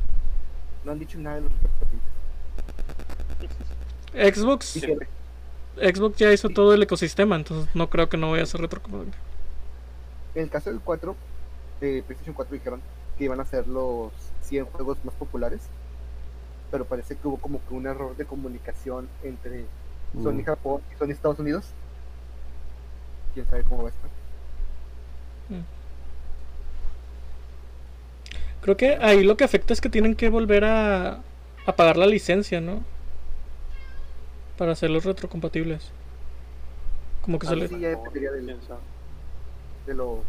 No 0.86 0.92
han 0.92 0.98
dicho 0.98 1.18
nada 1.18 1.36
de 1.36 1.42
los 1.42 1.52
retrocompatibles. 1.52 2.06
Xbox, 4.34 4.80
Xbox 5.76 6.16
ya 6.16 6.32
hizo 6.32 6.48
todo 6.48 6.72
el 6.72 6.82
ecosistema, 6.82 7.36
entonces 7.36 7.68
no 7.74 7.90
creo 7.90 8.08
que 8.08 8.16
no 8.16 8.30
vaya 8.30 8.44
a 8.44 8.46
ser 8.46 8.62
retrocompatible. 8.62 9.12
En 10.34 10.44
el 10.44 10.48
caso 10.48 10.70
del 10.70 10.80
4, 10.80 11.14
de 11.82 12.02
PlayStation 12.04 12.34
4 12.34 12.54
dijeron 12.54 12.80
que 13.18 13.24
iban 13.24 13.38
a 13.40 13.44
ser 13.44 13.68
los 13.68 14.12
100 14.44 14.64
juegos 14.64 14.96
más 15.04 15.14
populares. 15.16 15.60
Pero 16.70 16.86
parece 16.86 17.16
que 17.16 17.28
hubo 17.28 17.36
como 17.36 17.60
que 17.68 17.74
un 17.74 17.86
error 17.86 18.16
de 18.16 18.24
comunicación 18.24 19.10
entre 19.22 19.66
Sony 20.22 20.42
Mm. 20.42 20.44
Japón 20.44 20.82
y 20.90 20.96
Sony 20.96 21.10
Estados 21.12 21.38
Unidos. 21.38 21.76
Quién 23.34 23.46
sabe 23.46 23.64
cómo 23.64 23.82
va 23.84 23.90
a 23.90 23.92
estar. 23.92 24.10
Creo 28.60 28.76
que 28.76 28.96
ahí 29.00 29.22
lo 29.22 29.36
que 29.36 29.44
afecta 29.44 29.72
es 29.72 29.80
que 29.80 29.88
tienen 29.88 30.16
que 30.16 30.28
volver 30.28 30.64
a, 30.64 31.24
a 31.66 31.76
pagar 31.76 31.96
la 31.96 32.06
licencia, 32.06 32.60
¿no? 32.60 32.84
Para 34.56 34.72
hacerlos 34.72 35.04
retrocompatibles. 35.04 35.94
Como 37.20 37.38
que 37.38 37.46
Ah, 37.46 37.50
se 37.50 37.56
le... 37.56 37.68
sí, 37.68 37.78
ya 37.78 37.88
dependería 37.90 38.30
¿Quién 38.32 38.62
sabe? 38.62 38.80
de 39.86 39.94
los 39.94 40.26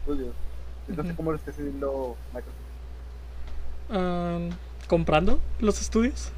estudios. 0.00 0.36
No 0.86 1.04
sé 1.04 1.12
Ujú. 1.12 1.14
cómo 1.14 1.30
lo 1.32 1.36
está 1.38 1.50
haciendo 1.50 2.16
Microsoft. 2.32 2.68
ah, 3.90 4.38
comprando 4.88 5.40
los 5.58 5.80
estudios. 5.80 6.32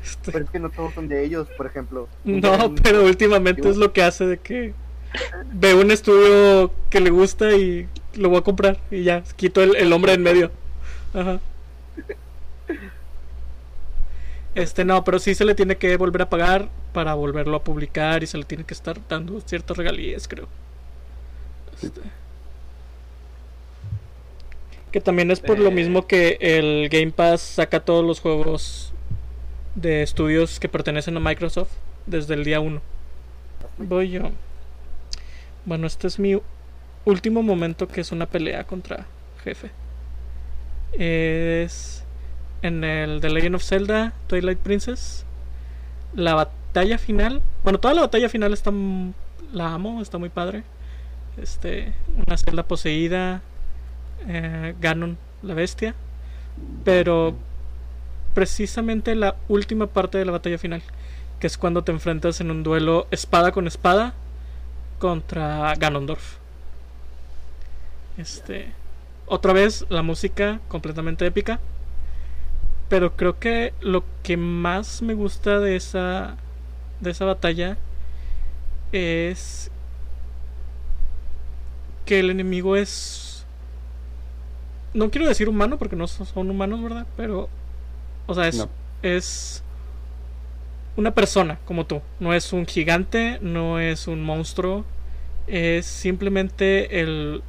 Este, 0.05 0.33
Pero 0.33 0.45
es 0.45 0.51
que 0.51 0.59
no 0.59 0.69
todos 0.71 0.93
son 0.95 1.09
de 1.09 1.25
ellos, 1.25 1.49
por 1.57 1.67
ejemplo. 1.67 2.09
no, 2.25 2.67
Un- 2.67 2.75
pero 2.77 3.05
últimamente 3.05 3.69
es 3.69 3.77
lo 3.77 3.93
que 3.93 4.03
hace 4.03 4.27
de 4.27 4.39
que 4.39 4.75
ve 5.53 5.75
un 5.75 5.91
estudio 5.91 6.71
que 6.91 7.01
le 7.01 7.09
gusta 7.11 7.53
y 7.57 7.89
lo 8.15 8.29
voy 8.29 8.39
a 8.39 8.43
comprar 8.43 8.79
y 8.91 9.03
ya, 9.05 9.23
quito 9.37 9.63
el, 9.63 9.77
el 9.77 9.93
hombre 9.93 10.13
en 10.13 10.23
medio. 10.23 10.51
Ajá. 11.15 11.41
Este 14.55 14.85
no, 14.85 15.03
pero 15.03 15.19
sí 15.19 15.35
se 15.35 15.45
le 15.45 15.55
tiene 15.55 15.77
que 15.77 15.97
volver 15.97 16.23
a 16.23 16.29
pagar 16.31 16.69
para 16.93 17.15
volverlo 17.15 17.57
a 17.57 17.65
publicar 17.65 18.23
y 18.23 18.27
se 18.27 18.39
le 18.39 18.45
tiene 18.45 18.65
que 18.65 18.75
estar 18.75 18.97
dando 19.09 19.41
ciertas 19.41 19.77
regalías, 19.77 20.29
creo. 20.29 20.47
Este. 21.83 22.01
Que 24.93 25.01
también 25.01 25.33
es 25.33 25.41
por 25.41 25.59
lo 25.59 25.71
Eh. 25.71 25.75
mismo 25.75 26.07
que 26.07 26.39
el 26.41 26.89
Game 26.89 27.11
Pass 27.11 27.41
saca 27.41 27.81
todos 27.81 28.05
los 28.05 28.21
juegos 28.21 28.93
de 29.75 30.03
estudios 30.03 30.61
que 30.61 30.69
pertenecen 30.69 31.17
a 31.17 31.21
Microsoft 31.21 31.71
desde 32.07 32.35
el 32.35 32.45
día 32.45 32.61
1. 32.61 32.81
Voy 33.79 34.11
yo. 34.11 34.31
Bueno, 35.65 35.87
este 35.87 36.07
es 36.07 36.19
mi 36.19 36.41
último 37.05 37.43
momento 37.43 37.89
que 37.89 38.01
es 38.01 38.13
una 38.13 38.27
pelea 38.27 38.65
contra 38.65 39.07
jefe. 39.43 39.71
Es 40.93 42.05
en 42.63 42.85
el 42.85 43.21
The 43.21 43.31
Legend 43.31 43.57
of 43.57 43.65
Zelda 43.65 44.13
Twilight 44.27 44.59
Princess. 44.59 45.25
La 46.15 46.35
batalla 46.35 46.99
final. 46.99 47.43
Bueno, 47.63 47.81
toda 47.81 47.95
la 47.95 48.03
batalla 48.03 48.29
final 48.29 48.53
está. 48.53 48.73
La 49.53 49.75
amo, 49.75 50.01
está 50.01 50.19
muy 50.19 50.29
padre. 50.29 50.63
Este. 51.37 51.93
Una 52.27 52.37
Zelda 52.37 52.63
poseída. 52.63 53.43
eh, 54.29 54.75
Ganon, 54.81 55.19
la 55.43 55.55
bestia. 55.55 55.95
Pero. 56.85 57.35
Precisamente 58.35 59.15
la 59.15 59.37
última 59.49 59.87
parte 59.87 60.19
de 60.19 60.25
la 60.25 60.33
batalla 60.33 60.59
final. 60.59 60.83
Que 61.41 61.47
es 61.47 61.59
cuando 61.59 61.83
te 61.85 61.93
enfrentas 61.93 62.41
en 62.41 62.51
un 62.51 62.63
duelo 62.63 63.07
espada 63.11 63.53
con 63.53 63.67
espada. 63.67 64.15
Contra 64.99 65.75
Ganondorf. 65.77 66.39
Este. 68.17 68.73
Otra 69.27 69.53
vez 69.53 69.87
la 69.89 70.03
música 70.03 70.61
completamente 70.69 71.27
épica. 71.27 71.61
Pero 72.89 73.17
creo 73.17 73.39
que 73.39 73.73
lo 73.81 74.05
que 74.23 74.37
más 74.37 75.03
me 75.03 75.15
gusta 75.15 75.59
de 75.59 75.77
esa 75.77 76.37
de 77.01 77.11
esa 77.11 77.25
batalla 77.25 77.77
es 78.93 79.71
que 82.05 82.21
el 82.21 82.31
enemigo 82.31 82.77
es 82.77 83.47
no 84.93 85.11
quiero 85.11 85.27
decir 85.27 85.49
humano 85.49 85.79
porque 85.79 85.97
no 85.97 86.07
so- 86.07 86.25
son 86.25 86.51
humanos, 86.51 86.83
¿verdad? 86.83 87.07
Pero 87.17 87.49
o 88.27 88.35
sea, 88.35 88.49
es 88.49 88.57
No. 88.59 88.71
es 89.03 89.63
una 90.97 91.15
persona 91.15 91.59
como 91.65 91.87
tú, 91.87 92.03
no 92.21 92.35
es 92.35 92.53
un 92.53 92.67
gigante, 92.67 93.39
no 93.41 93.81
es 93.81 94.07
un 94.09 94.23
monstruo, 94.23 94.85
es 95.47 95.87
simplemente 95.87 97.01
el 97.01 97.43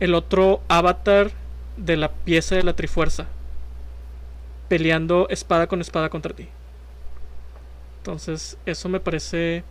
el 0.00 0.14
otro 0.14 0.62
avatar 0.68 1.30
de 1.76 1.96
la 1.96 2.10
pieza 2.12 2.56
de 2.56 2.62
la 2.64 2.74
Trifuerza 2.74 3.28
peleando 4.68 5.28
espada 5.30 5.66
con 5.66 5.80
espada 5.80 6.08
contra 6.10 6.34
ti. 6.34 6.48
Entonces, 7.98 8.56
eso 8.66 8.88
me 8.88 9.00
parece. 9.00 9.64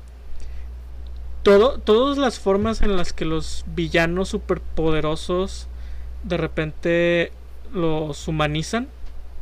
Todo, 1.44 1.80
todas 1.80 2.18
las 2.18 2.38
formas 2.38 2.82
en 2.82 2.98
las 2.98 3.14
que 3.14 3.26
los 3.26 3.64
villanos 3.68 4.30
superpoderosos 4.30 5.68
de 6.24 6.38
repente 6.38 7.32
los 7.74 8.28
humanizan, 8.28 8.90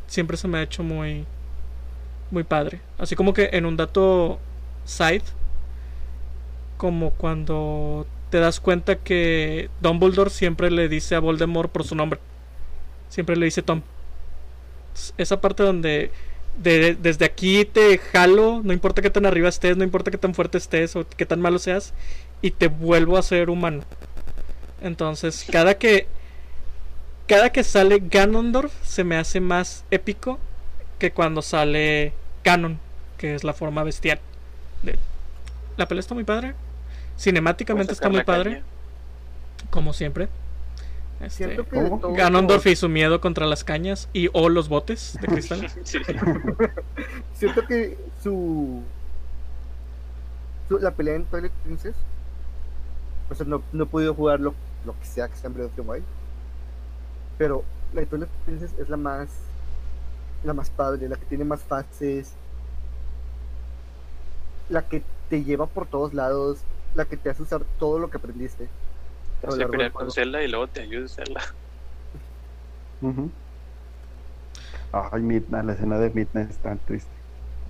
siempre 0.08 0.36
se 0.36 0.48
me 0.48 0.58
ha 0.58 0.62
hecho 0.62 0.82
muy. 0.82 1.24
Muy 2.30 2.42
padre. 2.42 2.80
Así 2.98 3.14
como 3.16 3.32
que 3.32 3.50
en 3.52 3.64
un 3.64 3.76
dato 3.76 4.38
side, 4.84 5.22
como 6.76 7.10
cuando 7.10 8.06
te 8.30 8.38
das 8.38 8.60
cuenta 8.60 8.96
que 8.96 9.70
Dumbledore 9.80 10.28
siempre 10.30 10.70
le 10.70 10.88
dice 10.88 11.14
a 11.14 11.20
Voldemort 11.20 11.70
por 11.70 11.84
su 11.84 11.94
nombre. 11.94 12.20
Siempre 13.08 13.36
le 13.36 13.46
dice 13.46 13.62
Tom 13.62 13.80
esa 15.16 15.40
parte 15.40 15.62
donde 15.62 16.10
de- 16.58 16.96
desde 16.96 17.24
aquí 17.24 17.64
te 17.64 17.98
jalo, 17.98 18.60
no 18.64 18.72
importa 18.72 19.00
qué 19.00 19.10
tan 19.10 19.26
arriba 19.26 19.48
estés, 19.48 19.76
no 19.76 19.84
importa 19.84 20.10
qué 20.10 20.18
tan 20.18 20.34
fuerte 20.34 20.58
estés 20.58 20.96
o 20.96 21.06
qué 21.08 21.24
tan 21.24 21.40
malo 21.40 21.58
seas, 21.60 21.94
y 22.42 22.50
te 22.50 22.66
vuelvo 22.68 23.16
a 23.16 23.22
ser 23.22 23.48
humano. 23.48 23.84
Entonces, 24.82 25.46
cada 25.50 25.78
que 25.78 26.08
cada 27.28 27.50
que 27.52 27.62
sale 27.62 28.02
Ganondorf 28.04 28.72
se 28.84 29.04
me 29.04 29.16
hace 29.16 29.40
más 29.40 29.84
épico 29.90 30.38
que 30.98 31.12
cuando 31.12 31.42
sale 31.42 32.12
Ganon, 32.44 32.78
que 33.18 33.34
es 33.34 33.44
la 33.44 33.52
forma 33.52 33.84
bestial. 33.84 34.18
de 34.82 34.92
él. 34.92 34.98
La 35.76 35.86
pelea 35.86 36.00
está 36.00 36.14
muy 36.14 36.24
padre. 36.24 36.54
Cinemáticamente 37.18 37.92
está 37.92 38.08
muy 38.08 38.22
padre, 38.24 38.50
caña. 38.54 38.64
como 39.70 39.92
siempre. 39.92 40.28
Este, 41.20 41.58
Ganondorf 42.14 42.64
y 42.66 42.76
su 42.76 42.88
miedo 42.88 43.20
contra 43.20 43.44
las 43.46 43.64
cañas 43.64 44.08
y 44.12 44.28
o 44.32 44.48
los 44.48 44.68
botes 44.68 45.18
de 45.20 45.26
cristal. 45.32 45.68
Sí. 45.84 45.98
Siento 47.34 47.66
que 47.66 47.98
su, 48.22 48.82
su- 50.68 50.78
la 50.78 50.92
pelea 50.92 51.16
en 51.16 51.24
Twilight 51.24 51.52
Princess, 51.64 51.94
o 53.30 53.34
sea, 53.34 53.46
no, 53.46 53.62
no 53.72 53.84
he 53.84 53.86
podido 53.86 54.14
jugar 54.14 54.38
lo, 54.40 54.54
lo 54.86 54.98
que 54.98 55.06
sea 55.06 55.28
que 55.28 55.36
sea 55.36 55.48
en 55.48 55.54
Breath 55.54 55.70
of 55.70 55.74
the 55.74 55.80
Wild, 55.82 56.04
pero 57.38 57.64
la 57.92 58.00
de 58.02 58.06
Twilight 58.06 58.30
Princess 58.44 58.74
es 58.78 58.88
la 58.88 58.96
más 58.98 59.28
la 60.44 60.54
más 60.54 60.70
padre, 60.70 61.08
la 61.08 61.16
que 61.16 61.26
tiene 61.26 61.44
más 61.44 61.62
fases, 61.64 62.38
la 64.68 64.88
que 64.88 65.02
te 65.28 65.44
lleva 65.44 65.66
por 65.66 65.86
todos 65.88 66.14
lados, 66.14 66.66
la 66.94 67.06
que 67.06 67.16
te 67.16 67.30
hace 67.30 67.42
usar 67.42 67.64
todo 67.78 67.98
lo 67.98 68.10
que 68.10 68.18
aprendiste. 68.18 68.72
Te 69.40 69.46
a 69.46 69.50
lo 69.50 69.56
hace 69.56 69.58
largo 69.58 69.78
del 69.82 69.92
pelear 69.92 69.92
con. 69.92 70.10
Zelda 70.10 70.42
y 70.42 70.48
luego 70.48 70.68
te 70.68 70.82
ayuda 70.82 71.06
a 71.06 71.08
Zelda. 71.08 71.42
Ujú. 73.00 73.32
Ay, 74.92 75.22
Midna, 75.22 75.62
la 75.62 75.74
escena 75.74 75.98
de 75.98 76.10
Midna 76.10 76.42
es 76.42 76.58
tan 76.58 76.78
triste. 76.84 77.22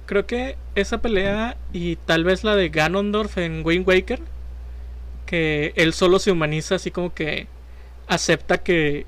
creo 0.07 0.27
que 0.27 0.59
esa 0.75 0.99
pelea 1.03 1.61
y 1.73 1.97
tal 1.97 2.25
vez 2.25 2.45
la 2.45 2.57
de 2.57 2.71
Ganondorf 2.71 3.39
en 3.39 3.65
Wind 3.65 3.87
Waker, 3.87 4.21
que 5.27 5.73
él 5.77 5.93
solo 5.93 6.19
se 6.19 6.33
humaniza 6.33 6.77
así 6.77 6.91
como 6.91 7.13
que 7.15 7.53
acepta 8.07 8.59
que, 8.59 9.07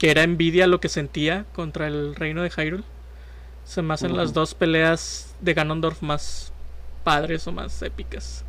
que 0.00 0.10
era 0.10 0.22
envidia 0.22 0.66
lo 0.66 0.80
que 0.80 0.88
sentía 0.88 1.44
contra 1.52 1.86
el 1.86 2.14
reino 2.14 2.42
de 2.42 2.48
Hyrule. 2.48 2.84
Se 3.64 3.82
me 3.82 3.92
hacen 3.92 4.16
las 4.16 4.32
dos 4.32 4.54
peleas 4.54 5.36
de 5.42 5.52
Ganondorf 5.52 6.00
más 6.00 6.54
padres 7.04 7.46
o 7.46 7.52
más 7.52 7.82
épicas. 7.82 8.42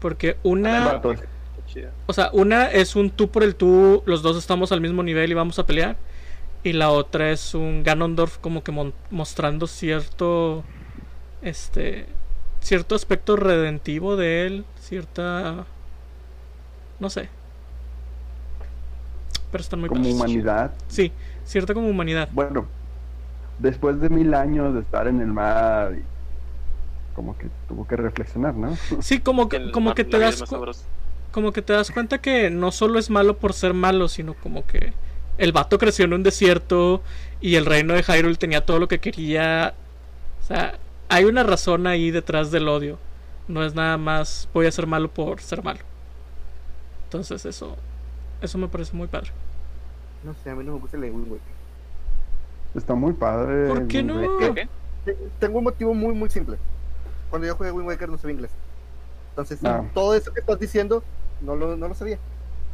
Porque 0.00 0.38
una... 0.42 1.02
Chida. 1.66 1.90
O 2.06 2.14
sea, 2.14 2.30
una 2.32 2.68
es 2.72 2.96
un 2.96 3.10
tú 3.10 3.30
por 3.30 3.42
el 3.42 3.54
tú, 3.54 4.02
los 4.06 4.22
dos 4.22 4.38
estamos 4.38 4.72
al 4.72 4.80
mismo 4.80 5.02
nivel 5.02 5.30
y 5.30 5.34
vamos 5.34 5.58
a 5.58 5.66
pelear. 5.66 5.98
Y 6.64 6.72
la 6.72 6.88
otra 6.88 7.30
es 7.30 7.54
un 7.54 7.82
Ganondorf 7.82 8.38
como 8.38 8.64
que 8.64 8.72
mon- 8.72 8.94
mostrando 9.10 9.66
cierto. 9.66 10.64
Este. 11.42 12.06
Cierto 12.60 12.94
aspecto 12.94 13.36
redentivo 13.36 14.16
de 14.16 14.46
él. 14.46 14.64
Cierta. 14.80 15.66
No 16.98 17.10
sé. 17.10 17.28
Pero 19.50 19.62
están 19.62 19.80
muy 19.80 19.88
Como 19.88 20.00
padres. 20.02 20.14
humanidad. 20.16 20.70
Sí, 20.88 21.12
cierta 21.44 21.74
como 21.74 21.88
humanidad. 21.88 22.28
Bueno, 22.32 22.66
después 23.58 24.00
de 24.00 24.08
mil 24.08 24.32
años 24.34 24.74
de 24.74 24.80
estar 24.80 25.08
en 25.08 25.20
el 25.20 25.28
mar, 25.28 25.92
y 25.98 26.02
como 27.14 27.36
que 27.36 27.48
tuvo 27.68 27.86
que 27.86 27.96
reflexionar, 27.96 28.54
¿no? 28.54 28.76
Sí, 29.00 29.20
como 29.20 29.48
que, 29.48 29.56
El- 29.56 29.72
como 29.72 29.90
la- 29.90 29.94
que 29.94 30.04
te 30.04 30.18
das 30.18 30.42
como 31.32 31.52
que 31.52 31.62
te 31.62 31.72
das 31.72 31.90
cuenta 31.92 32.18
que 32.18 32.50
no 32.50 32.72
solo 32.72 32.98
es 32.98 33.08
malo 33.08 33.36
por 33.38 33.52
ser 33.52 33.72
malo, 33.74 34.08
sino 34.08 34.34
como 34.34 34.66
que 34.66 34.92
el 35.38 35.52
vato 35.52 35.78
creció 35.78 36.04
en 36.04 36.12
un 36.12 36.22
desierto 36.24 37.02
y 37.40 37.54
el 37.54 37.66
reino 37.66 37.94
de 37.94 38.02
Hyrule 38.02 38.34
tenía 38.36 38.64
todo 38.66 38.78
lo 38.80 38.88
que 38.88 38.98
quería. 38.98 39.74
O 40.42 40.46
sea, 40.46 40.74
hay 41.08 41.24
una 41.26 41.44
razón 41.44 41.86
ahí 41.86 42.10
detrás 42.10 42.50
del 42.50 42.66
odio. 42.68 42.98
No 43.46 43.64
es 43.64 43.74
nada 43.74 43.96
más 43.96 44.48
voy 44.52 44.66
a 44.66 44.72
ser 44.72 44.86
malo 44.88 45.08
por 45.08 45.40
ser 45.40 45.62
malo. 45.62 45.80
Entonces 47.04 47.44
eso 47.46 47.76
eso 48.40 48.58
me 48.58 48.68
parece 48.68 48.96
muy 48.96 49.06
padre. 49.08 49.30
No 50.24 50.34
sé, 50.34 50.50
a 50.50 50.54
mí 50.54 50.64
no 50.64 50.74
me 50.74 50.78
gusta 50.80 50.96
el 50.96 51.02
de 51.02 51.10
Wind 51.10 51.30
Waker. 51.30 51.60
Está 52.74 52.94
muy 52.94 53.12
padre. 53.12 53.68
¿Por 53.68 53.86
qué 53.88 54.02
no? 54.02 54.20
Tengo 55.38 55.58
un 55.58 55.64
motivo 55.64 55.94
muy, 55.94 56.14
muy 56.14 56.28
simple. 56.28 56.56
Cuando 57.30 57.46
yo 57.48 57.56
jugué 57.56 57.72
Wind 57.72 57.88
Waker 57.88 58.08
no 58.08 58.18
sabía 58.18 58.34
inglés. 58.34 58.50
Entonces, 59.30 59.58
Ah. 59.64 59.82
todo 59.94 60.14
eso 60.14 60.32
que 60.32 60.40
estás 60.40 60.58
diciendo 60.58 61.02
no 61.40 61.56
lo, 61.56 61.76
no 61.76 61.88
lo 61.88 61.94
sabía. 61.94 62.18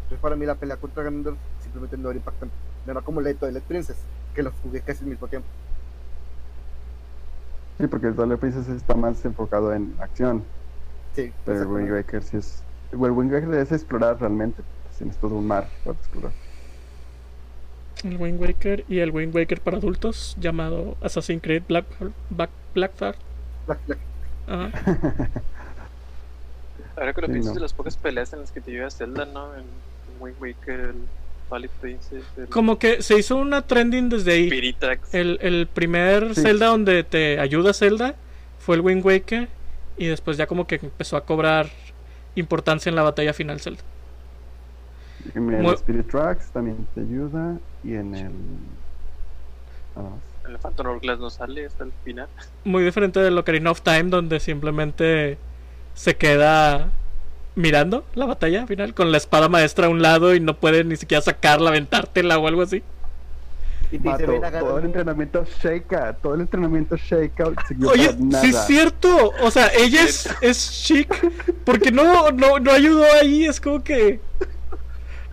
Entonces, 0.05 0.19
para 0.21 0.37
mí 0.37 0.45
la 0.47 0.55
pelea 0.55 0.77
contra 0.77 1.03
Ganondorf 1.05 1.37
simplemente 1.63 1.97
no 1.97 2.11
era 2.11 2.19
impactante. 2.19 2.55
No 2.85 2.93
era 2.93 3.01
como 3.01 3.21
la 3.21 3.29
de 3.29 3.35
Twilight 3.35 3.65
Princess, 3.65 3.97
que 4.35 4.43
los 4.43 4.53
jugué 4.63 4.81
casi 4.81 5.05
al 5.05 5.11
mismo 5.11 5.27
tiempo. 5.29 5.49
Sí, 7.79 7.87
porque 7.87 8.07
el 8.09 8.15
Twilight 8.15 8.41
Princess 8.41 8.69
está 8.69 8.95
más 8.95 9.23
enfocado 9.25 9.73
en 9.75 9.95
acción. 10.01 10.43
Sí, 11.15 11.33
Pero 11.45 11.63
el 11.63 11.67
Wind. 11.69 11.93
Waker 11.93 12.23
sí 12.23 12.37
es. 12.39 12.63
El 12.93 12.99
Wind 12.99 13.33
Waker 13.33 13.55
es 13.55 13.73
explorar 13.73 14.19
realmente. 14.21 14.63
Pues, 14.97 14.99
Tienes 14.99 15.17
todo 15.19 15.35
un 15.37 15.47
mar 15.47 15.69
para 15.85 15.97
explorar. 15.99 16.33
El 18.05 18.17
Wind 18.19 18.41
Waker 18.41 18.85
y 18.89 18.99
el 18.99 19.11
Wind 19.11 19.35
Waker 19.35 19.61
para 19.61 19.79
adultos 19.79 20.37
llamado 20.39 20.97
Assassin's 21.03 21.43
Creed 21.43 21.63
Black 21.69 21.87
Black. 22.31 22.51
Black- 22.75 22.93
Black- 23.67 23.99
Ajá. 24.47 24.71
Ahora 26.97 27.13
que 27.13 27.21
lo 27.21 27.27
Sí, 27.27 27.33
piensas 27.33 27.51
no. 27.53 27.55
de 27.55 27.61
las 27.61 27.73
pocas 27.73 27.97
peleas 27.97 28.33
en 28.33 28.41
las 28.41 28.51
que 28.53 28.61
te 28.61 28.71
lleva 28.71 28.91
Zelda, 28.91 29.25
¿no? 29.27 29.55
En 29.55 29.65
Wind 30.21 30.37
Waker, 30.41 30.81
el 30.81 30.95
Valley 31.51 31.71
Princess, 31.81 32.25
el 32.37 32.49
Como 32.49 32.79
que 32.79 33.03
se 33.03 33.19
hizo 33.19 33.37
una 33.37 33.63
trending 33.63 34.09
desde 34.09 34.33
ahí. 34.33 34.47
Spiritax. 34.47 35.15
El, 35.15 35.39
el 35.43 35.67
primer 35.67 36.35
Sí. 36.35 36.43
Zelda 36.43 36.67
donde 36.67 37.03
te 37.05 37.39
ayuda 37.41 37.73
Zelda 37.75 38.15
fue 38.59 38.77
el 38.77 38.83
Wind 38.83 39.05
Waker 39.05 39.49
y 39.99 40.07
después 40.07 40.37
ya 40.37 40.47
como 40.47 40.67
que 40.67 40.77
empezó 40.77 41.17
a 41.17 41.25
cobrar 41.25 41.69
importancia 42.35 42.89
en 42.91 42.97
la 42.97 43.03
batalla 43.03 43.33
final 43.33 43.61
Zelda. 43.61 43.83
En 45.35 45.53
el 45.53 45.63
Mu- 45.63 45.73
Spirit 45.73 46.09
Tracks 46.11 46.47
también 46.51 46.87
te 46.95 47.01
ayuda. 47.01 47.57
Y 47.85 47.95
en 47.95 48.15
el. 48.15 48.31
nada 49.97 50.11
más. 50.11 50.19
En 50.45 50.53
el 50.53 50.59
Phantom 50.59 50.87
Hourglass 50.87 51.19
no 51.19 51.31
sale 51.31 51.67
hasta 51.67 51.85
el 51.85 51.93
final. 52.05 52.29
Muy 52.65 52.85
diferente 52.85 53.21
de 53.21 53.31
Ocarina 53.37 53.71
of 53.71 53.81
Time 53.81 54.05
donde 54.05 54.39
simplemente 54.41 55.39
se 55.95 56.17
queda 56.17 56.91
mirando 57.57 58.05
la 58.15 58.27
batalla 58.27 58.67
final 58.67 58.95
con 58.95 59.11
la 59.11 59.17
espada 59.17 59.49
maestra 59.49 59.87
a 59.87 59.89
un 59.89 60.03
lado 60.03 60.35
y 60.35 60.41
no 60.41 60.57
puede 60.59 60.85
ni 60.85 60.97
siquiera 60.97 61.23
sacarla, 61.23 61.71
aventártela 61.71 62.39
o 62.39 62.47
algo 62.47 62.63
así. 62.63 62.83
Y 63.91 63.99
ven, 63.99 64.13
agarra- 64.13 64.61
todo 64.61 64.79
el 64.79 64.85
entrenamiento 64.87 65.45
shake 65.63 66.17
todo 66.21 66.35
el 66.35 66.41
entrenamiento 66.43 66.97
shake 66.97 67.41
out 67.41 67.57
Oye, 67.89 68.11
sí 68.43 68.49
es 68.51 68.67
cierto, 68.67 69.33
o 69.43 69.51
sea, 69.51 69.69
ella 69.79 70.03
es, 70.03 70.29
es 70.41 70.83
chic 70.85 71.09
porque 71.65 71.91
no, 71.93 72.31
no, 72.33 72.59
no 72.59 72.73
ayudó 72.73 73.05
ahí, 73.21 73.45
es 73.47 73.61
como 73.61 73.83
que... 73.83 74.21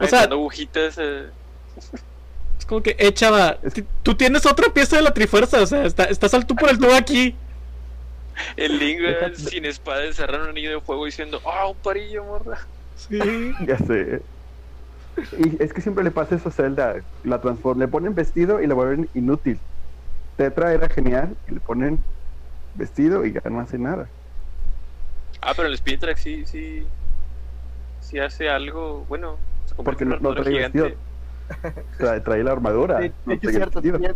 O 0.04 0.08
sea, 0.08 0.24
agujitas. 0.24 0.98
eh, 0.98 1.32
Es 2.60 2.66
como 2.66 2.82
que, 2.82 2.96
eh, 2.98 3.14
chava, 3.14 3.60
tú 4.04 4.16
tienes 4.16 4.46
otra 4.46 4.74
pieza 4.74 4.96
de 4.96 5.02
la 5.02 5.14
trifuerza, 5.14 5.62
o 5.62 5.66
sea, 5.66 5.84
está- 5.86 6.06
estás 6.06 6.34
al 6.34 6.46
tú 6.48 6.56
por 6.56 6.70
el 6.70 6.78
tú 6.80 6.92
aquí. 6.94 7.42
el 8.58 8.80
Link 8.80 9.00
eh, 9.02 9.32
sin 9.36 9.66
espada 9.66 10.06
encerrado 10.06 10.38
en 10.40 10.44
un 10.44 10.50
anillo 10.52 10.72
de 10.72 10.82
fuego 10.82 11.06
diciendo, 11.06 11.42
¡Ah, 11.46 11.68
un 11.68 11.80
parillo, 11.82 12.24
morra! 12.24 12.60
Sí. 12.96 13.18
Ya 13.68 13.78
sé. 13.78 14.26
Y 15.38 15.62
es 15.64 15.74
que 15.74 15.82
siempre 15.82 16.04
le 16.04 16.12
pasa 16.12 16.36
eso 16.36 16.50
a 16.50 16.52
Zelda. 16.52 17.06
La 17.24 17.40
transforman, 17.42 17.80
le 17.82 17.88
ponen 17.88 18.16
vestido 18.16 18.62
y 18.62 18.68
la 18.68 18.74
vuelven 18.74 19.10
inútil. 19.14 19.60
Tetra 20.36 20.74
era 20.74 20.90
genial, 20.90 21.38
y 21.48 21.54
le 21.54 21.60
ponen 21.62 22.04
vestido 22.74 23.26
y 23.26 23.34
ya 23.34 23.42
no 23.50 23.60
hace 23.60 23.78
nada. 23.78 24.10
Ah, 25.42 25.54
pero 25.56 25.68
el 25.68 25.78
Spiritax 25.78 26.22
sí, 26.22 26.46
sí. 26.46 26.88
Sí 28.00 28.20
hace 28.20 28.50
algo. 28.50 29.06
Bueno, 29.06 29.38
Porque 29.78 30.06
no- 30.06 30.18
no 30.20 30.34
trae 30.34 30.52
gigante. 30.54 30.98
Trae, 31.98 32.22
trae 32.22 32.44
la 32.44 32.52
armadura. 32.54 33.00
De, 33.00 33.10
de 33.10 33.14
no 33.26 33.34
es 33.34 33.40
cierto, 33.42 33.82
vestido. 33.82 34.00
tiene- 34.00 34.16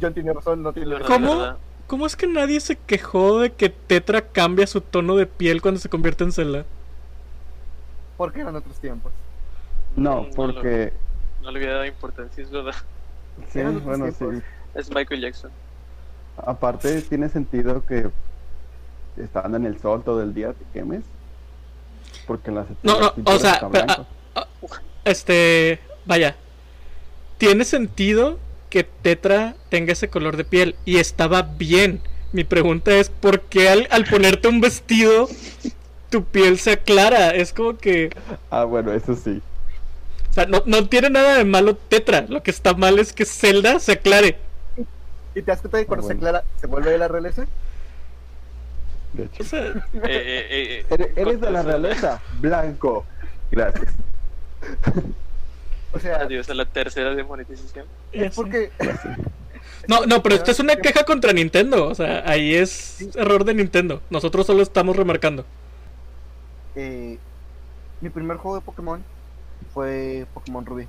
John 0.00 0.12
tiene 0.14 0.32
razón, 0.32 0.62
no 0.62 0.72
tiene 0.72 0.98
razón. 0.98 1.06
¿Cómo? 1.22 1.56
¿Cómo 1.86 2.06
es 2.06 2.16
que 2.16 2.26
nadie 2.26 2.60
se 2.60 2.76
quejó 2.76 3.38
de 3.40 3.52
que 3.52 3.68
Tetra 3.68 4.22
cambia 4.22 4.66
su 4.66 4.80
tono 4.80 5.16
de 5.16 5.26
piel 5.26 5.62
cuando 5.62 5.78
se 5.80 5.88
convierte 5.88 6.24
en 6.24 6.32
Zelda? 6.32 6.64
Porque 8.16 8.40
eran 8.40 8.56
otros 8.56 8.76
tiempos. 8.78 9.12
No, 9.96 10.22
No, 10.24 10.30
porque. 10.34 10.92
No 11.42 11.50
le 11.50 11.58
había 11.60 11.72
dado 11.74 11.84
importancia, 11.86 12.42
es 12.42 12.50
verdad. 12.50 12.74
Sí, 13.52 13.60
bueno, 13.62 14.10
sí. 14.10 14.24
Es 14.74 14.90
Michael 14.92 15.20
Jackson. 15.20 15.50
Aparte, 16.36 17.02
tiene 17.02 17.28
sentido 17.28 17.84
que 17.86 18.08
estando 19.16 19.56
en 19.58 19.66
el 19.66 19.78
sol 19.78 20.02
todo 20.04 20.22
el 20.22 20.34
día 20.34 20.52
te 20.52 20.64
quemes. 20.72 21.04
Porque 22.26 22.50
las 22.50 22.66
No, 22.82 22.98
no, 23.00 23.12
o 23.26 23.38
sea, 23.38 23.68
pero, 23.70 24.06
este, 25.04 25.80
vaya, 26.06 26.36
tiene 27.38 27.64
sentido 27.64 28.38
que 28.70 28.84
Tetra 28.84 29.54
tenga 29.68 29.92
ese 29.92 30.08
color 30.08 30.36
de 30.36 30.44
piel 30.44 30.76
y 30.84 30.98
estaba 30.98 31.42
bien. 31.42 32.00
Mi 32.32 32.44
pregunta 32.44 32.92
es, 32.96 33.10
¿por 33.10 33.42
qué 33.42 33.68
al, 33.68 33.86
al 33.90 34.04
ponerte 34.06 34.48
un 34.48 34.60
vestido 34.60 35.28
tu 36.10 36.24
piel 36.24 36.58
se 36.58 36.72
aclara? 36.72 37.30
Es 37.30 37.52
como 37.52 37.76
que... 37.78 38.10
Ah, 38.50 38.64
bueno, 38.64 38.92
eso 38.92 39.14
sí. 39.14 39.40
O 40.30 40.32
sea, 40.34 40.46
no, 40.46 40.62
no 40.66 40.88
tiene 40.88 41.10
nada 41.10 41.36
de 41.36 41.44
malo 41.44 41.76
Tetra. 41.76 42.24
Lo 42.28 42.42
que 42.42 42.50
está 42.50 42.74
mal 42.74 42.98
es 42.98 43.12
que 43.12 43.24
Zelda 43.24 43.78
se 43.78 43.92
aclare. 43.92 44.38
Y 45.36 45.42
te 45.42 45.50
das 45.50 45.60
cuenta 45.60 45.78
que 45.78 45.86
cuando 45.86 46.04
Ah, 46.06 46.06
bueno. 46.06 46.20
se 46.20 46.26
aclara, 46.28 46.44
se 46.60 46.66
vuelve 46.66 46.90
de 46.90 46.98
la 46.98 47.08
realeza. 47.08 47.44
De 49.12 49.24
hecho. 49.26 49.42
O 49.42 49.46
sea, 49.46 49.60
Eh, 49.66 49.76
eh, 50.02 50.86
eh, 50.90 51.12
Eres, 51.16 51.40
de 51.40 51.50
la 51.50 51.62
realeza. 51.62 52.20
Blanco. 52.40 53.06
Gracias. 53.52 53.94
O 55.92 55.98
sea, 56.00 56.16
Adiós 56.22 56.48
a 56.50 56.54
la 56.54 56.64
tercera 56.64 57.14
demonetización. 57.14 57.86
ya 58.12 58.26
es 58.26 58.34
porque 58.34 58.70
No, 59.88 60.06
no, 60.06 60.22
pero 60.22 60.34
esto 60.34 60.50
es 60.50 60.58
una 60.60 60.76
queja 60.76 61.04
contra 61.04 61.32
Nintendo. 61.32 61.86
O 61.88 61.94
sea, 61.94 62.22
ahí 62.28 62.54
es 62.54 63.00
error 63.16 63.44
de 63.44 63.54
Nintendo. 63.54 64.02
Nosotros 64.10 64.46
solo 64.46 64.62
estamos 64.62 64.96
remarcando. 64.96 65.44
eh, 66.74 67.18
mi 68.00 68.10
primer 68.10 68.36
juego 68.38 68.56
de 68.56 68.62
Pokémon 68.62 69.02
fue 69.72 70.26
Pokémon 70.34 70.66
Rubí. 70.66 70.86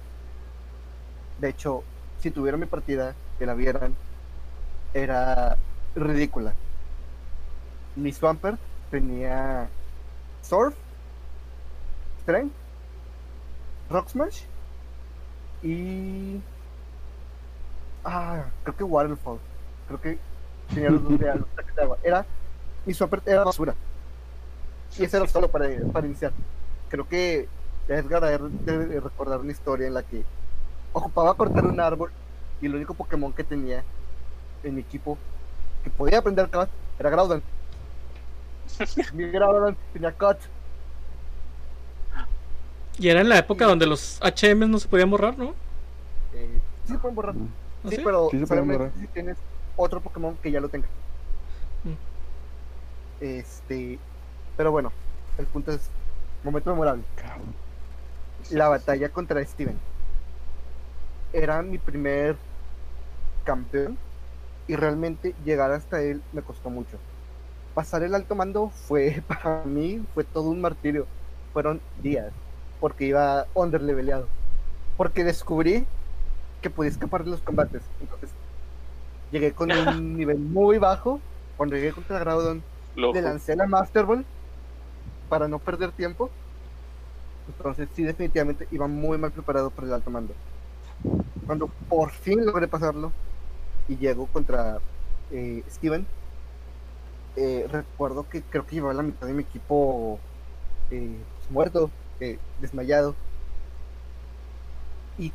De 1.39 1.49
hecho, 1.49 1.83
si 2.21 2.31
tuviera 2.31 2.57
mi 2.57 2.65
partida, 2.65 3.13
que 3.37 3.45
la 3.45 3.53
vieran, 3.53 3.95
era 4.93 5.57
ridícula. 5.95 6.53
Mi 7.95 8.11
Swampert 8.11 8.57
tenía 8.91 9.67
Surf, 10.41 10.73
Strength, 12.23 12.53
Rock 13.89 14.09
Smash 14.09 14.43
y. 15.63 16.39
Ah, 18.03 18.45
creo 18.63 18.75
que 18.75 18.83
Waterfall. 18.83 19.39
Creo 19.87 20.01
que 20.01 20.19
tenía 20.73 20.89
los 20.89 21.03
dos 21.03 21.19
de 21.19 21.29
agua. 21.29 21.97
Era. 22.03 22.25
Mi 22.85 22.93
Swampert 22.93 23.27
era 23.27 23.43
basura. 23.43 23.75
Y 24.97 25.03
eso 25.03 25.17
era 25.17 25.27
solo 25.27 25.49
para, 25.49 25.67
para 25.91 26.05
iniciar. 26.05 26.31
Creo 26.89 27.07
que 27.07 27.47
Edgar 27.87 28.21
debe 28.21 28.99
recordar 28.99 29.39
una 29.39 29.51
historia 29.51 29.87
en 29.87 29.93
la 29.93 30.03
que 30.03 30.23
ocupaba 30.93 31.35
cortar 31.35 31.65
un 31.65 31.79
árbol 31.79 32.11
y 32.61 32.67
el 32.67 32.75
único 32.75 32.93
Pokémon 32.93 33.33
que 33.33 33.43
tenía 33.43 33.83
en 34.63 34.75
mi 34.75 34.81
equipo 34.81 35.17
que 35.83 35.89
podía 35.89 36.19
aprender 36.19 36.49
cada 36.49 36.69
Era 36.97 37.09
Groudon. 37.09 37.43
Mi 39.13 39.25
Groudon 39.25 39.75
tenía 39.93 40.11
cut. 40.11 40.37
Y 42.97 43.09
era 43.09 43.21
en 43.21 43.29
la 43.29 43.37
época 43.37 43.65
donde 43.65 43.85
los 43.85 44.19
HMs 44.21 44.69
no 44.69 44.79
se 44.79 44.87
podían 44.87 45.09
borrar, 45.09 45.37
¿no? 45.37 45.53
Eh, 46.33 46.61
sí 46.85 46.93
se 46.93 46.99
pueden 46.99 47.15
borrar. 47.15 47.35
¿Ah, 47.83 47.89
Sí, 47.89 47.97
sí? 47.97 48.01
pero 48.03 48.29
Sí 48.31 48.39
se 48.39 48.47
pueden 48.47 48.47
solamente 48.47 48.77
borrar. 48.77 48.91
si 48.99 49.07
tienes 49.07 49.37
otro 49.75 50.01
Pokémon 50.01 50.37
que 50.37 50.51
ya 50.51 50.59
lo 50.61 50.69
tenga. 50.69 50.87
Mm. 51.83 51.95
Este. 53.19 53.99
Pero 54.57 54.71
bueno, 54.71 54.91
el 55.37 55.45
punto 55.47 55.71
es. 55.71 55.89
Momento 56.43 56.69
memorable. 56.71 57.03
La 58.51 58.67
batalla 58.69 59.09
contra 59.09 59.43
Steven. 59.43 59.79
Era 61.33 61.61
mi 61.61 61.77
primer 61.77 62.37
campeón. 63.43 63.97
Y 64.67 64.75
realmente 64.75 65.35
llegar 65.45 65.71
hasta 65.71 66.01
él 66.01 66.23
me 66.33 66.41
costó 66.41 66.69
mucho. 66.71 66.97
Pasar 67.75 68.03
el 68.03 68.15
alto 68.15 68.35
mando 68.35 68.69
fue 68.69 69.21
para 69.27 69.63
mí 69.65 70.03
fue 70.13 70.23
todo 70.23 70.49
un 70.49 70.61
martirio. 70.61 71.05
Fueron 71.53 71.81
días. 72.01 72.31
Porque 72.85 73.05
iba 73.05 73.47
underleveleado. 73.55 74.27
Porque 74.95 75.23
descubrí 75.23 75.87
que 76.61 76.69
podía 76.69 76.91
escapar 76.91 77.23
de 77.23 77.31
los 77.31 77.41
combates. 77.41 77.81
Entonces 77.99 78.29
llegué 79.31 79.53
con 79.53 79.71
un 79.71 80.15
nivel 80.19 80.37
muy 80.37 80.77
bajo. 80.77 81.19
Cuando 81.57 81.75
llegué 81.75 81.93
contra 81.93 82.19
Groudon, 82.19 82.61
le 82.95 83.21
lancé 83.23 83.55
la 83.55 83.65
Master 83.65 84.05
Ball 84.05 84.23
para 85.29 85.47
no 85.47 85.57
perder 85.57 85.93
tiempo. 85.93 86.29
Entonces 87.47 87.89
sí, 87.95 88.03
definitivamente 88.03 88.67
iba 88.69 88.85
muy 88.85 89.17
mal 89.17 89.31
preparado 89.31 89.71
para 89.71 89.87
el 89.87 89.93
alto 89.95 90.11
mando. 90.11 90.35
Cuando 91.47 91.71
por 91.89 92.11
fin 92.11 92.45
logré 92.45 92.67
pasarlo 92.67 93.11
y 93.87 93.97
llego 93.97 94.27
contra 94.27 94.77
eh, 95.31 95.63
Steven, 95.71 96.05
eh, 97.35 97.65
recuerdo 97.67 98.29
que 98.29 98.43
creo 98.43 98.63
que 98.63 98.75
llevaba 98.75 98.93
la 98.93 99.01
mitad 99.01 99.25
de 99.25 99.33
mi 99.33 99.41
equipo 99.41 100.19
eh, 100.91 101.17
pues, 101.39 101.49
muerto, 101.49 101.89
eh, 102.19 102.39
desmayado. 102.61 103.15
Y 105.17 105.31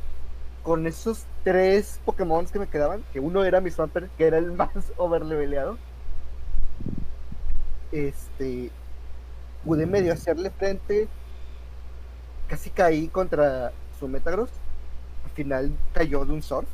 con 0.63 0.87
esos 0.87 1.25
tres 1.43 1.99
Pokémon 2.05 2.45
que 2.45 2.59
me 2.59 2.67
quedaban, 2.67 3.03
que 3.13 3.19
uno 3.19 3.43
era 3.43 3.61
mi 3.61 3.71
Swampert, 3.71 4.15
que 4.17 4.27
era 4.27 4.37
el 4.37 4.51
más 4.53 4.69
overleveleado, 4.97 5.77
este 7.91 8.71
pude 9.63 9.85
medio 9.85 10.13
hacerle 10.13 10.49
frente 10.49 11.07
casi 12.47 12.69
caí 12.69 13.07
contra 13.07 13.71
su 13.99 14.07
Metagross 14.07 14.49
al 15.25 15.31
final 15.31 15.71
cayó 15.93 16.25
de 16.25 16.33
un 16.33 16.41
surf 16.41 16.67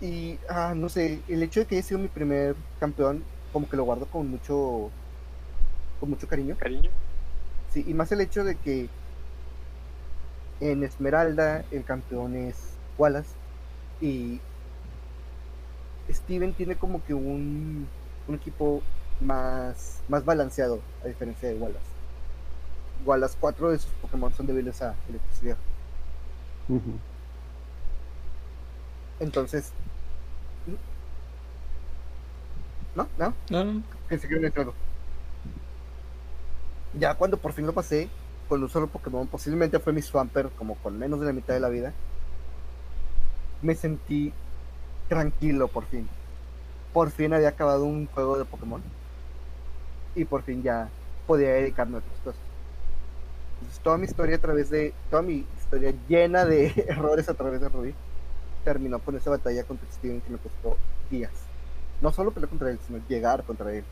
y 0.00 0.38
ah, 0.48 0.72
no 0.74 0.88
sé 0.88 1.20
el 1.28 1.42
hecho 1.42 1.60
de 1.60 1.66
que 1.66 1.76
haya 1.76 1.86
sido 1.86 2.00
mi 2.00 2.08
primer 2.08 2.56
campeón 2.78 3.22
como 3.52 3.68
que 3.68 3.76
lo 3.76 3.84
guardo 3.84 4.06
con 4.06 4.28
mucho 4.28 4.90
con 5.98 6.10
mucho 6.10 6.26
cariño 6.26 6.56
Cariño. 6.58 6.90
Sí, 7.72 7.84
y 7.86 7.94
más 7.94 8.10
el 8.12 8.20
hecho 8.20 8.44
de 8.44 8.56
que 8.56 8.88
en 10.60 10.82
Esmeralda 10.82 11.64
el 11.70 11.84
campeón 11.84 12.36
es 12.36 12.56
Wallace 12.98 13.30
y 14.00 14.40
Steven 16.10 16.52
tiene 16.52 16.76
como 16.76 17.04
que 17.04 17.14
un, 17.14 17.88
un 18.26 18.34
equipo 18.34 18.82
más, 19.20 20.00
más 20.08 20.24
balanceado 20.24 20.80
a 21.04 21.08
diferencia 21.08 21.48
de 21.48 21.54
Wallace. 21.54 21.78
Wallace, 23.04 23.36
cuatro 23.40 23.70
de 23.70 23.78
sus 23.78 23.90
Pokémon 24.02 24.32
son 24.34 24.46
débiles 24.46 24.82
a 24.82 24.94
electricidad. 25.08 25.56
Entonces... 29.20 29.72
¿No? 32.94 33.06
¿No? 33.18 33.34
No, 33.50 33.64
no, 33.64 33.72
no. 33.72 33.82
Pensé 34.08 34.26
que 34.26 34.34
iba 34.34 34.40
a 34.40 34.44
decir 34.44 34.60
algo. 34.60 34.74
Ya 36.98 37.14
cuando 37.14 37.36
por 37.36 37.52
fin 37.52 37.66
lo 37.66 37.72
pasé, 37.72 38.08
con 38.48 38.62
un 38.62 38.68
solo 38.68 38.88
Pokémon, 38.88 39.26
posiblemente 39.28 39.78
fue 39.78 39.92
mi 39.92 40.02
Swampert, 40.02 40.54
como 40.56 40.74
con 40.76 40.98
menos 40.98 41.20
de 41.20 41.26
la 41.26 41.32
mitad 41.32 41.54
de 41.54 41.60
la 41.60 41.68
vida, 41.68 41.92
me 43.62 43.74
sentí 43.74 44.32
tranquilo 45.08 45.68
por 45.68 45.84
fin. 45.86 46.08
Por 46.92 47.10
fin 47.10 47.32
había 47.32 47.50
acabado 47.50 47.84
un 47.84 48.06
juego 48.06 48.38
de 48.38 48.44
Pokémon. 48.44 48.82
Y 50.14 50.24
por 50.24 50.42
fin 50.42 50.62
ya 50.62 50.88
podía 51.26 51.50
dedicarme 51.50 51.96
a 51.96 51.98
otras 51.98 52.18
cosas. 52.24 52.40
Entonces, 53.60 53.80
toda 53.82 53.98
mi 53.98 54.06
historia 54.06 54.36
a 54.36 54.40
través 54.40 54.70
de. 54.70 54.94
Toda 55.10 55.22
mi 55.22 55.46
historia 55.58 55.94
llena 56.08 56.44
de 56.44 56.72
errores 56.88 57.28
a 57.28 57.34
través 57.34 57.60
de 57.60 57.68
Ruby 57.68 57.94
terminó 58.64 58.98
con 58.98 59.16
esa 59.16 59.30
batalla 59.30 59.64
contra 59.64 59.90
Steven 59.92 60.20
que 60.20 60.30
me 60.30 60.38
costó 60.38 60.76
días. 61.10 61.32
No 62.00 62.12
solo 62.12 62.30
pelear 62.30 62.48
contra 62.48 62.70
él, 62.70 62.78
sino 62.86 63.00
llegar 63.08 63.44
contra 63.44 63.72
él. 63.72 63.84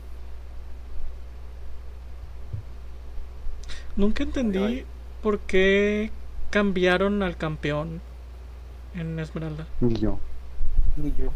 Nunca 3.99 4.23
entendí 4.23 4.85
por 5.21 5.39
qué 5.39 6.09
cambiaron 6.51 7.21
al 7.21 7.35
campeón 7.35 7.99
en 8.95 9.19
Esmeralda. 9.19 9.67
Ni 9.81 9.93
yo. 9.95 10.19
Ni 10.95 11.13
yo. 11.17 11.33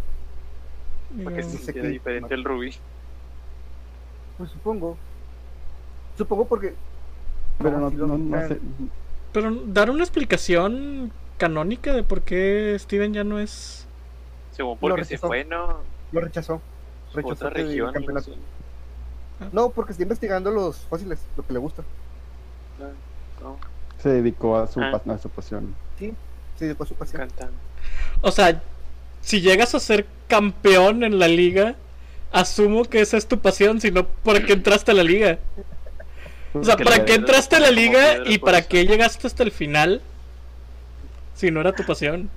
Para 1.26 1.36
que 1.36 1.42
Digo, 1.42 1.52
se 1.52 1.58
sintiera 1.58 1.90
diferente 1.90 2.34
el 2.34 2.46
rubí. 2.46 2.74
Pues 4.38 4.50
supongo. 4.52 4.98
Supongo 6.18 6.48
porque. 6.48 6.74
Pero 7.58 7.80
no, 7.82 7.90
no, 7.90 8.18
no 8.18 8.48
sé. 8.48 8.58
Pero 9.34 9.52
dar 9.66 9.90
una 9.90 10.06
explicación 10.06 11.12
canónica 11.38 11.92
de 11.92 12.04
por 12.04 12.22
qué 12.22 12.78
Steven 12.80 13.14
ya 13.14 13.26
no 13.26 13.40
es. 13.40 13.86
Según 14.52 14.78
porque 14.78 15.04
se 15.04 15.18
fue, 15.18 15.44
¿no? 15.44 15.80
Lo 16.14 16.22
rechazó. 16.22 16.62
Rechazó 17.14 17.34
Otra 17.34 17.50
región. 17.50 17.94
sé. 18.22 18.32
No, 19.52 19.70
porque 19.72 19.92
está 19.92 20.04
investigando 20.04 20.50
los 20.50 20.78
fósiles, 20.78 21.20
lo 21.36 21.46
que 21.46 21.52
le 21.52 21.60
gusta. 21.60 21.84
No, 23.42 23.58
Se 24.02 24.10
dedicó 24.10 24.58
a 24.58 24.68
su, 24.68 24.82
Ah. 24.82 25.02
a 25.08 25.18
su 25.18 25.30
pasión. 25.30 25.76
Se 26.00 26.66
dedicó 26.66 26.84
a 26.84 26.88
su 26.88 26.96
pasión. 26.96 27.22
cantando. 27.22 27.54
O 28.22 28.32
sea, 28.32 28.62
si 29.22 29.42
llegas 29.42 29.74
a 29.76 29.80
ser 29.80 30.06
campeón 30.28 31.04
en 31.04 31.20
la 31.20 31.28
liga, 31.28 31.76
asumo 32.32 32.84
que 32.86 33.02
esa 33.02 33.18
es 33.18 33.28
tu 33.28 33.40
pasión, 33.40 33.80
si 33.82 33.92
no, 33.92 34.06
¿para 34.08 34.44
qué 34.46 34.54
entraste 34.54 34.92
a 34.92 34.94
la 34.94 35.04
liga? 35.04 35.40
O 36.54 36.64
sea, 36.64 36.78
¿para 36.78 37.06
qué 37.06 37.16
entraste 37.16 37.56
a 37.56 37.60
la 37.60 37.72
liga 37.72 38.18
y 38.26 38.38
para 38.38 38.62
qué 38.62 38.86
llegaste 38.86 39.26
hasta 39.28 39.44
el 39.44 39.52
final? 39.52 40.02
Si 41.36 41.50
no 41.50 41.62
era 41.62 41.74
tu 41.74 41.84
pasión. 41.86 42.30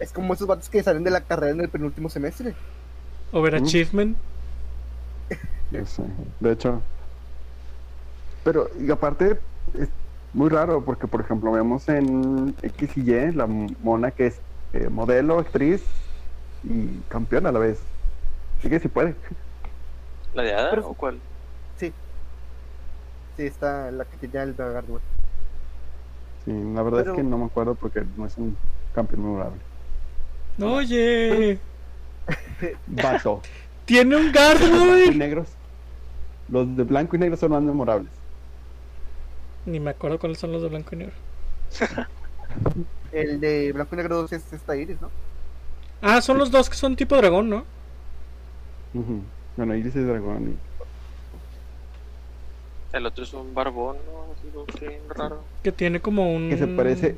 Es 0.00 0.12
como 0.12 0.34
esos 0.34 0.46
vatos 0.48 0.68
que 0.68 0.82
salen 0.82 1.04
de 1.04 1.10
la 1.10 1.20
carrera 1.20 1.52
en 1.52 1.60
el 1.60 1.68
penúltimo 1.68 2.08
semestre. 2.08 2.54
Overachievement. 3.30 4.16
Yo 5.70 5.86
sé. 5.86 6.02
De 6.40 6.52
hecho. 6.52 6.82
Pero, 8.44 8.68
y 8.80 8.90
aparte, 8.90 9.38
es 9.78 9.88
muy 10.34 10.48
raro 10.48 10.84
porque, 10.84 11.06
por 11.06 11.20
ejemplo, 11.20 11.52
vemos 11.52 11.88
en 11.88 12.54
X 12.62 12.96
y 12.96 13.10
Y 13.10 13.32
la 13.32 13.46
mona 13.46 14.10
que 14.10 14.26
es 14.28 14.40
eh, 14.72 14.88
modelo, 14.88 15.38
actriz 15.38 15.82
y 16.64 16.86
campeona 17.08 17.50
a 17.50 17.52
la 17.52 17.58
vez. 17.58 17.80
Así 18.58 18.68
que 18.68 18.78
sí 18.80 18.88
puede. 18.88 19.14
¿La 20.34 20.42
de 20.42 20.54
Ada 20.54 20.70
Pero- 20.70 20.88
o 20.88 20.94
cuál? 20.94 21.18
Sí. 21.76 21.92
Sí, 23.36 23.42
está 23.44 23.90
la 23.90 24.04
que 24.04 24.16
tenía 24.16 24.42
el 24.42 24.54
güey. 24.54 25.02
Sí, 26.44 26.52
la 26.74 26.82
verdad 26.82 27.00
Pero- 27.00 27.12
es 27.12 27.16
que 27.18 27.22
no 27.22 27.38
me 27.38 27.44
acuerdo 27.46 27.74
porque 27.74 28.02
no 28.16 28.26
es 28.26 28.36
un 28.38 28.56
campeón 28.94 29.22
memorable. 29.22 29.60
Oye, 30.60 31.58
Vato. 32.86 33.40
tiene 33.84 34.16
un 34.16 34.32
Los 34.32 34.32
de 34.32 34.38
blanco 34.38 34.64
y 34.64 34.70
Gargoyle. 34.70 35.18
negros. 35.18 35.48
Los 36.48 36.76
de 36.76 36.84
blanco 36.84 37.16
y 37.16 37.18
negro 37.18 37.36
son 37.36 37.52
más 37.52 37.62
memorables. 37.62 38.10
Ni 39.66 39.78
me 39.80 39.90
acuerdo 39.90 40.18
cuáles 40.18 40.38
son 40.38 40.52
los 40.52 40.62
de 40.62 40.68
blanco 40.68 40.94
y 40.94 40.98
negro. 40.98 41.14
El 43.12 43.40
de 43.40 43.72
Blanco 43.72 43.94
y 43.94 43.98
Negro 43.98 44.16
2 44.22 44.32
es 44.32 44.52
esta 44.52 44.76
Iris, 44.76 45.00
¿no? 45.00 45.10
Ah, 46.00 46.20
son 46.20 46.38
los 46.38 46.50
dos 46.50 46.68
que 46.68 46.76
son 46.76 46.96
tipo 46.96 47.16
dragón, 47.16 47.48
¿no? 47.48 47.64
Ujú. 48.94 49.20
Bueno, 49.56 49.74
Iris 49.76 49.94
es 49.96 50.06
dragón. 50.06 50.50
y- 50.52 50.56
El 52.96 53.06
otro 53.06 53.24
es 53.24 53.32
un 53.32 53.54
barbón, 53.54 53.96
¿no? 54.06 54.32
Así 54.68 54.84
raro. 55.08 55.40
Que 55.62 55.72
tiene 55.72 56.00
como 56.00 56.34
un. 56.34 56.50
Que 56.50 56.58
se 56.58 56.66
parece. 56.66 57.16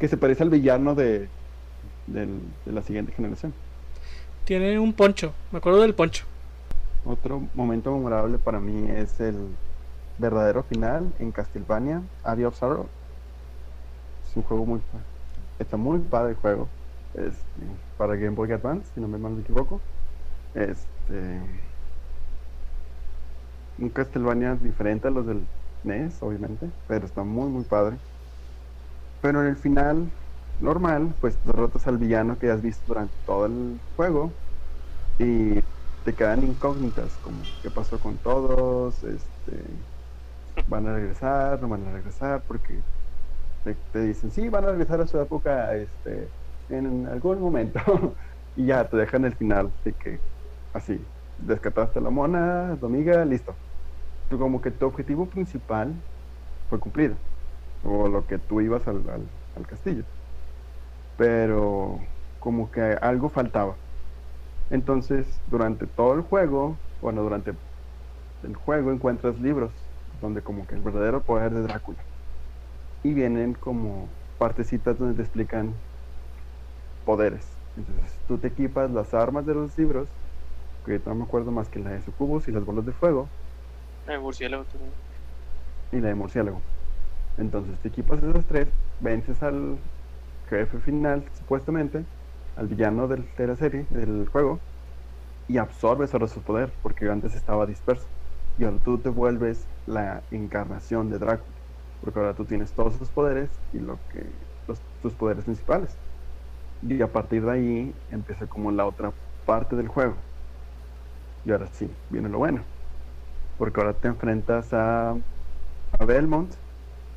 Que 0.00 0.08
se 0.08 0.16
parece 0.16 0.42
al 0.42 0.50
villano 0.50 0.94
de. 0.94 1.28
del- 2.06 2.40
de 2.64 2.72
la 2.72 2.82
siguiente 2.82 3.12
generación. 3.12 3.52
Tiene 4.44 4.78
un 4.78 4.92
poncho. 4.92 5.32
Me 5.52 5.58
acuerdo 5.58 5.80
del 5.80 5.94
poncho. 5.94 6.24
Otro 7.04 7.42
momento 7.54 7.92
memorable 7.92 8.38
para 8.38 8.58
mí 8.60 8.90
es 8.90 9.20
el 9.20 9.36
verdadero 10.16 10.64
final 10.64 11.14
en 11.18 11.32
Castlevania, 11.32 12.08
Area 12.22 12.48
of 12.48 12.56
Sorrow. 12.56 12.94
Es 14.22 14.36
un 14.36 14.42
juego 14.42 14.66
muy 14.66 14.80
pa- 14.80 15.08
está 15.58 15.76
muy 15.76 16.00
padre 16.00 16.32
el 16.32 16.36
juego. 16.36 16.74
Este, 17.12 17.60
para 17.96 18.16
Game 18.16 18.30
Boy 18.36 18.52
Advance, 18.52 18.92
si 18.94 19.00
no 19.00 19.08
me 19.08 19.18
mal 19.18 19.32
me 19.34 19.42
equivoco. 19.42 19.86
Este 20.54 21.14
un 23.76 23.90
Castlevania 23.90 24.56
diferente 24.56 25.06
a 25.08 25.10
los 25.12 25.26
del 25.26 25.48
NES, 25.84 26.22
obviamente, 26.22 26.72
pero 26.86 27.06
está 27.06 27.22
muy 27.24 27.48
muy 27.50 27.64
padre. 27.64 28.00
Pero 29.20 29.40
en 29.40 29.46
el 29.48 29.56
final 29.56 30.12
normal, 30.58 31.16
pues 31.20 31.42
derrotas 31.42 31.86
al 31.86 31.98
villano 31.98 32.38
que 32.38 32.50
has 32.50 32.62
visto 32.62 32.84
durante 32.86 33.16
todo 33.24 33.46
el 33.46 33.80
juego 33.96 34.40
y 35.18 35.62
te 36.04 36.16
quedan 36.16 36.44
incógnitas, 36.44 37.18
como 37.18 37.54
qué 37.62 37.70
pasó 37.70 38.00
con 38.00 38.20
todos, 38.20 39.04
este, 39.04 39.86
van 40.66 40.86
a 40.88 40.94
regresar, 40.94 41.60
no 41.60 41.68
van 41.68 41.86
a 41.86 41.92
regresar, 41.92 42.44
porque 42.46 42.84
te, 43.92 44.00
dicen, 44.00 44.30
sí, 44.30 44.48
van 44.48 44.64
a 44.64 44.68
regresar 44.70 45.00
a 45.00 45.06
su 45.06 45.20
época 45.20 45.74
este, 45.76 46.32
en 46.68 47.06
algún 47.08 47.40
momento, 47.40 47.80
y 48.54 48.66
ya 48.66 48.88
te 48.88 48.96
dejan 48.96 49.24
el 49.24 49.36
final, 49.36 49.74
de 49.84 49.94
que 49.94 50.22
así, 50.72 51.10
descataste 51.36 52.00
la 52.00 52.10
mona, 52.10 52.76
tu 52.80 52.86
amiga, 52.86 53.24
listo. 53.24 53.58
Como 54.30 54.60
que 54.60 54.70
tu 54.72 54.86
objetivo 54.86 55.28
principal 55.30 56.04
fue 56.68 56.80
cumplido, 56.80 57.18
o 57.82 58.08
lo 58.08 58.26
que 58.26 58.38
tú 58.38 58.60
ibas 58.60 58.86
al, 58.88 59.04
al 59.54 59.66
castillo, 59.66 60.06
pero 61.16 62.00
como 62.38 62.70
que 62.70 62.80
algo 62.82 63.30
faltaba. 63.30 63.80
Entonces, 64.70 65.42
durante 65.46 65.86
todo 65.86 66.14
el 66.14 66.22
juego, 66.22 66.82
bueno, 67.00 67.22
durante 67.22 67.58
el 68.42 68.56
juego 68.56 68.92
encuentras 68.92 69.38
libros 69.40 69.93
donde 70.20 70.42
como 70.42 70.66
que 70.66 70.74
el 70.76 70.82
verdadero 70.82 71.24
poder 71.24 71.54
de 71.54 71.62
Drácula. 71.62 72.04
Y 73.04 73.14
vienen 73.14 73.54
como 73.54 74.18
partecitas 74.36 74.98
donde 74.98 75.14
te 75.16 75.22
explican 75.22 75.84
poderes. 77.04 77.58
Entonces, 77.76 78.22
tú 78.26 78.38
te 78.40 78.48
equipas 78.48 78.90
las 78.90 79.14
armas 79.14 79.46
de 79.46 79.54
los 79.54 79.76
libros, 79.78 80.12
que 80.84 81.00
no 81.00 81.14
me 81.16 81.24
acuerdo 81.24 81.52
más 81.52 81.70
que 81.70 81.80
la 81.80 81.90
de 81.92 82.02
sucubus 82.02 82.48
y 82.48 82.52
las 82.52 82.64
bolas 82.64 82.84
de 82.86 82.92
fuego, 82.94 83.32
El 84.06 84.18
murciélago 84.20 84.64
también. 84.64 84.96
y 85.90 86.00
la 86.00 86.08
de 86.08 86.14
murciélago. 86.14 86.66
Entonces 87.36 87.80
te 87.80 87.88
equipas 87.88 88.22
esas 88.22 88.46
tres, 88.46 88.74
vences 88.98 89.42
al 89.42 89.82
jefe 90.46 90.80
final, 90.80 91.30
supuestamente, 91.34 92.08
al 92.56 92.68
villano 92.68 93.08
del- 93.08 93.30
de 93.36 93.46
la 93.48 93.56
serie, 93.56 93.86
del 93.90 94.28
juego, 94.28 94.64
y 95.48 95.58
absorbes 95.58 96.14
ahora 96.14 96.28
su 96.28 96.44
poder, 96.44 96.74
porque 96.82 97.08
antes 97.10 97.36
estaba 97.36 97.66
disperso. 97.66 98.13
Y 98.56 98.64
ahora 98.64 98.80
tú 98.80 99.02
te 99.02 99.10
vuelves 99.10 99.70
la 99.86 100.26
encarnación 100.30 101.08
de 101.10 101.18
Drácula, 101.18 101.58
porque 102.00 102.18
ahora 102.20 102.34
tú 102.34 102.46
tienes 102.46 102.74
todos 102.74 102.96
sus 102.96 103.10
poderes 103.12 103.62
y 103.72 103.80
lo 103.80 104.06
que 104.08 104.48
los, 104.66 104.84
tus 105.00 105.16
poderes 105.16 105.44
principales. 105.44 106.00
Y 106.82 107.02
a 107.02 107.12
partir 107.12 107.44
de 107.44 107.52
ahí 107.52 108.02
empieza 108.08 108.48
como 108.48 108.72
la 108.72 108.86
otra 108.86 109.16
parte 109.44 109.76
del 109.76 109.88
juego. 109.88 110.26
Y 111.42 111.52
ahora 111.52 111.66
sí, 111.68 111.96
viene 112.08 112.28
lo 112.28 112.38
bueno. 112.38 112.70
Porque 113.56 113.80
ahora 113.80 114.00
te 114.00 114.08
enfrentas 114.08 114.72
a, 114.72 115.12
a 115.92 116.06
Belmont 116.06 116.54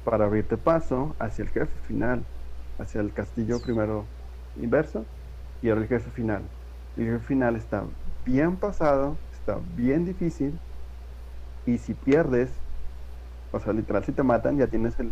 para 0.03 0.25
abrirte 0.25 0.57
paso 0.57 1.15
hacia 1.19 1.43
el 1.43 1.49
jefe 1.51 1.79
final, 1.81 2.29
hacia 2.77 3.01
el 3.01 3.13
castillo 3.13 3.61
primero 3.61 4.13
inverso 4.55 5.11
y 5.61 5.69
ahora 5.69 5.83
el 5.83 5.87
jefe 5.89 6.11
final. 6.11 6.53
El 6.95 7.05
jefe 7.07 7.19
final 7.25 7.55
está 7.57 7.89
bien 8.25 8.59
pasado, 8.59 9.25
está 9.31 9.59
bien 9.63 10.05
difícil 10.05 10.61
y 11.67 11.77
si 11.77 11.93
pierdes, 11.93 12.49
o 13.51 13.59
sea, 13.59 13.73
literal 13.73 14.03
si 14.03 14.13
te 14.13 14.23
matan 14.23 14.57
ya 14.57 14.67
tienes 14.67 14.97
el, 14.99 15.11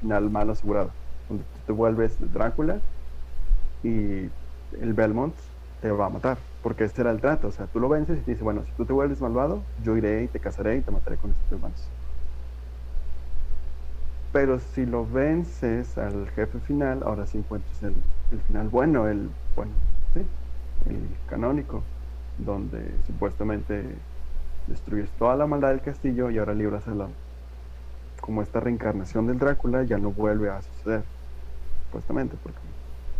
final 0.00 0.30
malo 0.30 0.52
asegurado, 0.52 0.92
donde 1.28 1.42
tú 1.42 1.58
te 1.66 1.72
vuelves 1.72 2.16
Drácula 2.32 2.78
y 3.82 4.30
el 4.80 4.92
Belmont 4.94 5.34
te 5.82 5.90
va 5.90 6.06
a 6.06 6.10
matar, 6.10 6.38
porque 6.62 6.84
este 6.84 7.02
era 7.02 7.10
el 7.10 7.20
trato, 7.20 7.48
o 7.48 7.50
sea, 7.50 7.66
tú 7.66 7.80
lo 7.80 7.88
vences 7.88 8.18
y 8.18 8.22
te 8.22 8.30
dice, 8.30 8.44
bueno, 8.44 8.64
si 8.64 8.70
tú 8.72 8.84
te 8.84 8.92
vuelves 8.92 9.20
malvado, 9.20 9.62
yo 9.82 9.96
iré 9.96 10.22
y 10.22 10.28
te 10.28 10.38
casaré 10.38 10.76
y 10.76 10.80
te 10.80 10.92
mataré 10.92 11.16
con 11.16 11.30
estos 11.32 11.52
hermanos. 11.52 11.90
Pero 14.32 14.60
si 14.60 14.86
lo 14.86 15.04
vences 15.06 15.98
al 15.98 16.28
jefe 16.30 16.60
final, 16.60 17.02
ahora 17.02 17.26
sí 17.26 17.38
encuentras 17.38 17.82
el, 17.82 17.94
el 18.30 18.40
final 18.42 18.68
bueno, 18.68 19.08
el 19.08 19.28
bueno, 19.56 19.72
sí, 20.14 20.20
el 20.88 21.08
canónico, 21.28 21.82
donde 22.38 22.80
supuestamente 23.06 23.84
destruyes 24.66 25.10
toda 25.18 25.36
la 25.36 25.46
maldad 25.46 25.70
del 25.70 25.80
castillo 25.80 26.30
y 26.30 26.38
ahora 26.38 26.54
libras 26.54 26.86
a 26.88 26.94
la 26.94 27.08
como 28.20 28.40
esta 28.40 28.58
reencarnación 28.58 29.26
del 29.26 29.38
Drácula 29.38 29.82
ya 29.82 29.98
no 29.98 30.10
vuelve 30.10 30.48
a 30.48 30.62
suceder, 30.62 31.04
supuestamente, 31.86 32.36
porque 32.42 32.58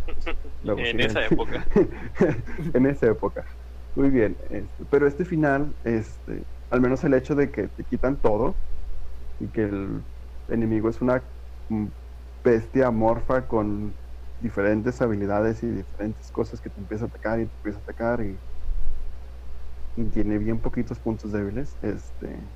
luego 0.63 0.81
en 0.81 0.99
esa 0.99 1.25
época. 1.25 1.63
en 2.73 2.85
esa 2.87 3.07
época. 3.07 3.45
Muy 3.95 4.09
bien, 4.09 4.35
este, 4.49 4.85
pero 4.89 5.05
este 5.05 5.23
final, 5.23 5.71
este, 5.83 6.43
al 6.71 6.81
menos 6.81 7.03
el 7.03 7.13
hecho 7.13 7.35
de 7.35 7.51
que 7.51 7.67
te 7.67 7.83
quitan 7.83 8.17
todo 8.17 8.55
y 9.39 9.47
que 9.47 9.63
el 9.63 10.01
enemigo 10.47 10.89
es 10.89 10.99
una 11.01 11.21
mm, 11.69 11.85
bestia 12.43 12.87
amorfa 12.87 13.47
con 13.47 13.93
diferentes 14.41 15.01
habilidades 15.01 15.61
y 15.61 15.67
diferentes 15.67 16.31
cosas 16.31 16.59
que 16.59 16.69
te 16.69 16.79
empieza 16.79 17.05
a 17.05 17.07
atacar 17.07 17.39
y 17.39 17.45
te 17.45 17.53
empieza 17.57 17.77
a 17.77 17.81
atacar 17.81 18.21
y, 18.21 18.39
y 19.95 20.05
tiene 20.09 20.37
bien 20.39 20.61
poquitos 20.61 20.99
puntos 20.99 21.31
débiles. 21.31 21.77
Este, 21.81 22.51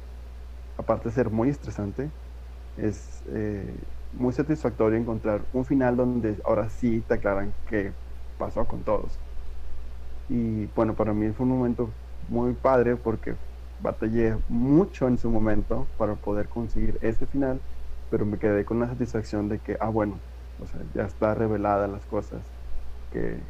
aparte 0.77 1.09
de 1.09 1.15
ser 1.15 1.29
muy 1.31 1.49
estresante, 1.49 2.13
es 2.75 3.23
eh, 3.33 3.83
muy 4.11 4.33
satisfactorio 4.33 4.99
encontrar 4.99 5.47
un 5.51 5.65
final 5.65 5.97
donde 5.97 6.39
ahora 6.45 6.69
sí 6.69 7.03
te 7.03 7.15
aclaran 7.15 7.55
qué 7.65 7.95
pasó 8.37 8.67
con 8.67 8.83
todos. 8.85 9.21
Y 10.27 10.67
bueno, 10.67 10.95
para 10.95 11.13
mí 11.13 11.31
fue 11.33 11.45
un 11.45 11.51
momento 11.57 11.97
muy 12.21 12.53
padre 12.55 12.97
porque 12.97 13.37
batallé 13.77 14.37
mucho 14.47 15.07
en 15.07 15.17
su 15.17 15.29
momento 15.31 15.91
para 15.95 16.17
poder 16.17 16.49
conseguir 16.49 16.97
ese 17.01 17.25
final, 17.27 17.63
pero 18.09 18.25
me 18.25 18.37
quedé 18.39 18.65
con 18.65 18.79
la 18.79 18.87
satisfacción 18.87 19.49
de 19.49 19.61
que, 19.61 19.77
ah, 19.79 19.89
bueno, 19.89 20.23
o 20.57 20.65
sea, 20.67 20.81
ya 20.93 21.03
está 21.05 21.33
revelada 21.35 21.87
las 21.87 22.05
cosas 22.05 22.53
que, 23.09 23.47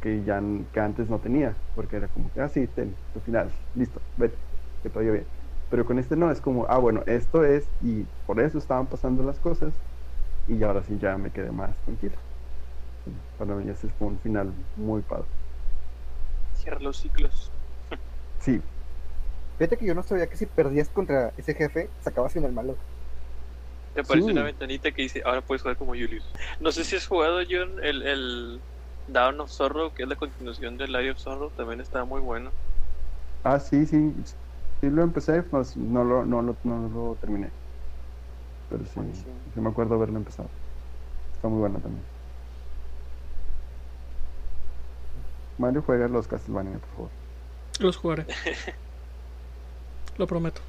que 0.00 0.24
ya 0.24 0.40
que 0.72 0.80
antes 0.80 1.08
no 1.08 1.20
tenía, 1.20 1.62
porque 1.74 1.96
era 1.96 2.08
como 2.10 2.32
que, 2.32 2.40
ah, 2.40 2.48
sí, 2.48 2.68
ten, 2.68 3.00
tu 3.12 3.20
final, 3.20 3.58
listo, 3.74 4.06
vete, 4.16 4.40
que 4.82 4.90
todo 4.90 5.02
bien. 5.04 5.30
Pero 5.68 5.84
con 5.86 5.98
este 5.98 6.16
no, 6.16 6.30
es 6.30 6.40
como, 6.40 6.66
ah, 6.68 6.78
bueno, 6.78 7.02
esto 7.06 7.44
es, 7.44 7.74
y 7.80 8.06
por 8.24 8.40
eso 8.40 8.58
estaban 8.58 8.88
pasando 8.88 9.22
las 9.22 9.40
cosas, 9.40 9.82
y 10.46 10.62
ahora 10.64 10.82
sí 10.84 10.98
ya 10.98 11.18
me 11.18 11.32
quedé 11.32 11.52
más 11.52 11.82
tranquilo. 11.84 12.18
Para 13.36 13.54
mí 13.56 13.68
ese 13.70 13.88
fue 13.90 14.06
un 14.08 14.20
final 14.20 14.54
muy 14.74 15.02
padre. 15.02 15.28
Cierra 16.52 16.80
los 16.80 16.98
ciclos. 16.98 17.54
Sí, 18.40 18.60
Fíjate 19.58 19.78
que 19.78 19.86
yo 19.86 19.94
no 19.94 20.02
sabía 20.04 20.28
que 20.28 20.36
si 20.36 20.46
perdías 20.46 20.90
contra 20.90 21.34
ese 21.36 21.54
jefe, 21.54 21.94
sacabas 22.00 22.32
final 22.34 22.52
malo. 22.52 22.80
Te 23.92 24.00
aparece 24.02 24.30
Sí. 24.30 24.32
una 24.32 24.44
ventanita 24.44 24.92
que 24.92 25.02
dice, 25.02 25.22
ahora 25.24 25.42
puedes 25.44 25.62
jugar 25.62 25.76
como 25.76 25.92
Julius. 25.92 26.32
No 26.60 26.70
sé 26.72 26.84
si 26.84 26.96
has 26.96 27.06
jugado, 27.06 27.40
John, 27.48 27.82
el, 27.82 28.02
el 28.02 28.64
Down 29.08 29.40
of 29.40 29.50
Zorro, 29.50 29.92
que 29.94 30.02
es 30.04 30.08
la 30.08 30.16
continuación 30.16 30.76
del 30.76 30.94
Eye 30.94 31.10
of 31.10 31.18
Zorro, 31.18 31.50
también 31.50 31.80
está 31.80 32.04
muy 32.04 32.20
bueno. 32.20 32.50
Ah, 33.44 33.58
sí, 33.58 33.86
sí. 33.86 33.96
Sí 34.80 34.90
lo 34.90 35.02
empecé, 35.02 35.42
pues 35.42 35.76
no 35.76 36.04
lo, 36.04 36.24
no 36.24 36.42
lo, 36.42 36.56
no 36.62 36.88
lo 36.88 37.16
terminé. 37.20 37.50
Pero 38.68 38.84
sí, 38.84 39.00
sí 39.14 39.60
me 39.60 39.70
acuerdo 39.70 39.94
haberlo 39.94 40.18
empezado. 40.18 40.48
Está 41.34 41.48
muy 41.48 41.58
bueno 41.58 41.80
también. 41.80 42.04
Mario 45.58 45.82
juega 45.82 46.06
los 46.08 46.28
Castlevania, 46.28 46.78
por 46.78 46.88
favor. 46.90 47.10
Los 47.80 47.96
jugaré. 47.96 48.26
Lo 50.18 50.26
prometo. 50.26 50.60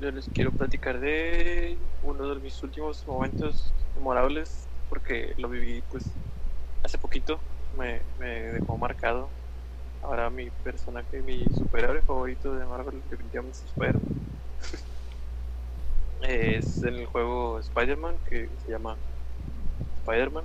Yo 0.00 0.10
les 0.10 0.28
quiero 0.28 0.50
platicar 0.50 0.98
de 1.00 1.78
uno 2.02 2.34
de 2.34 2.40
mis 2.40 2.60
últimos 2.62 3.06
momentos 3.06 3.72
memorables, 3.96 4.68
porque 4.88 5.34
lo 5.38 5.48
viví 5.48 5.82
pues 5.90 6.04
hace 6.82 6.98
poquito, 6.98 7.38
me, 7.76 8.02
me 8.18 8.26
dejó 8.52 8.76
marcado. 8.76 9.30
Ahora 10.02 10.30
mi 10.30 10.50
personaje, 10.50 11.22
mi 11.22 11.46
superhéroe 11.54 12.02
favorito 12.02 12.54
de 12.54 12.66
Marvel 12.66 13.02
definitivamente 13.08 13.58
es 13.58 13.64
Spider-Man. 13.66 14.02
es 16.22 16.82
en 16.82 16.94
el 16.94 17.06
juego 17.06 17.58
Spider-Man 17.58 18.16
que 18.28 18.48
se 18.64 18.72
llama 18.72 18.96
Spider-Man 20.00 20.44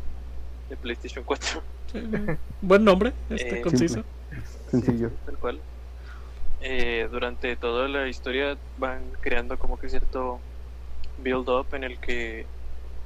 de 0.69 0.77
PlayStation 0.77 1.23
4. 1.23 1.63
Sí, 1.91 1.99
Buen 2.61 2.83
nombre, 2.83 3.13
este 3.29 3.59
Eh, 3.59 3.61
conciso. 3.61 4.03
Sencillo. 4.69 5.09
Sí, 5.09 5.15
tal 5.25 5.37
cual. 5.37 5.61
Eh, 6.59 7.07
durante 7.11 7.55
toda 7.55 7.87
la 7.87 8.07
historia 8.07 8.57
van 8.77 9.11
creando 9.21 9.57
como 9.57 9.77
que 9.77 9.89
cierto 9.89 10.41
build 11.17 11.49
up 11.49 11.67
en 11.73 11.83
el 11.83 11.99
que 11.99 12.47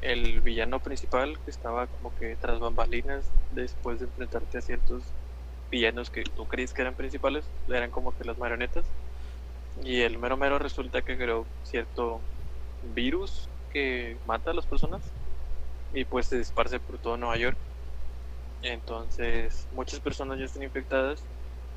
el 0.02 0.42
villano 0.42 0.80
principal 0.80 1.40
que 1.44 1.52
estaba 1.52 1.88
como 1.88 2.14
que 2.16 2.36
tras 2.36 2.60
bambalinas 2.60 3.32
después 3.52 4.00
de 4.00 4.06
enfrentarte 4.06 4.58
a 4.58 4.62
ciertos 4.62 5.04
villanos 5.70 6.10
que 6.10 6.24
tú 6.24 6.46
crees 6.48 6.74
que 6.74 6.82
eran 6.82 6.96
principales 6.96 7.46
eran 7.68 7.92
como 7.92 8.12
que 8.12 8.24
las 8.26 8.38
marionetas 8.38 8.86
y 9.84 10.02
el 10.02 10.18
mero 10.18 10.38
mero 10.38 10.60
resulta 10.60 11.02
que 11.02 11.18
creó 11.18 11.46
cierto 11.64 12.22
virus 12.82 13.50
que 13.70 14.18
mata 14.26 14.52
a 14.52 14.54
las 14.54 14.66
personas 14.66 15.02
y 15.94 16.04
pues 16.06 16.28
se 16.28 16.40
esparce 16.40 16.80
por 16.80 17.00
todo 17.00 17.18
Nueva 17.18 17.38
York 17.38 17.58
entonces 18.64 19.68
muchas 19.72 20.00
personas 20.00 20.40
ya 20.40 20.46
están 20.46 20.64
infectadas 20.64 21.24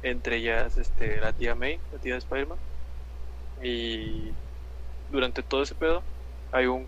entre 0.05 0.36
ellas 0.36 0.76
este, 0.76 1.18
la 1.18 1.32
tía 1.32 1.55
May, 1.55 1.80
la 1.90 1.98
tía 1.98 2.12
de 2.12 2.18
Spider-Man. 2.18 2.59
Y 3.62 4.30
durante 5.09 5.42
todo 5.42 5.62
ese 5.62 5.74
pedo 5.74 6.02
hay 6.52 6.66
un 6.66 6.86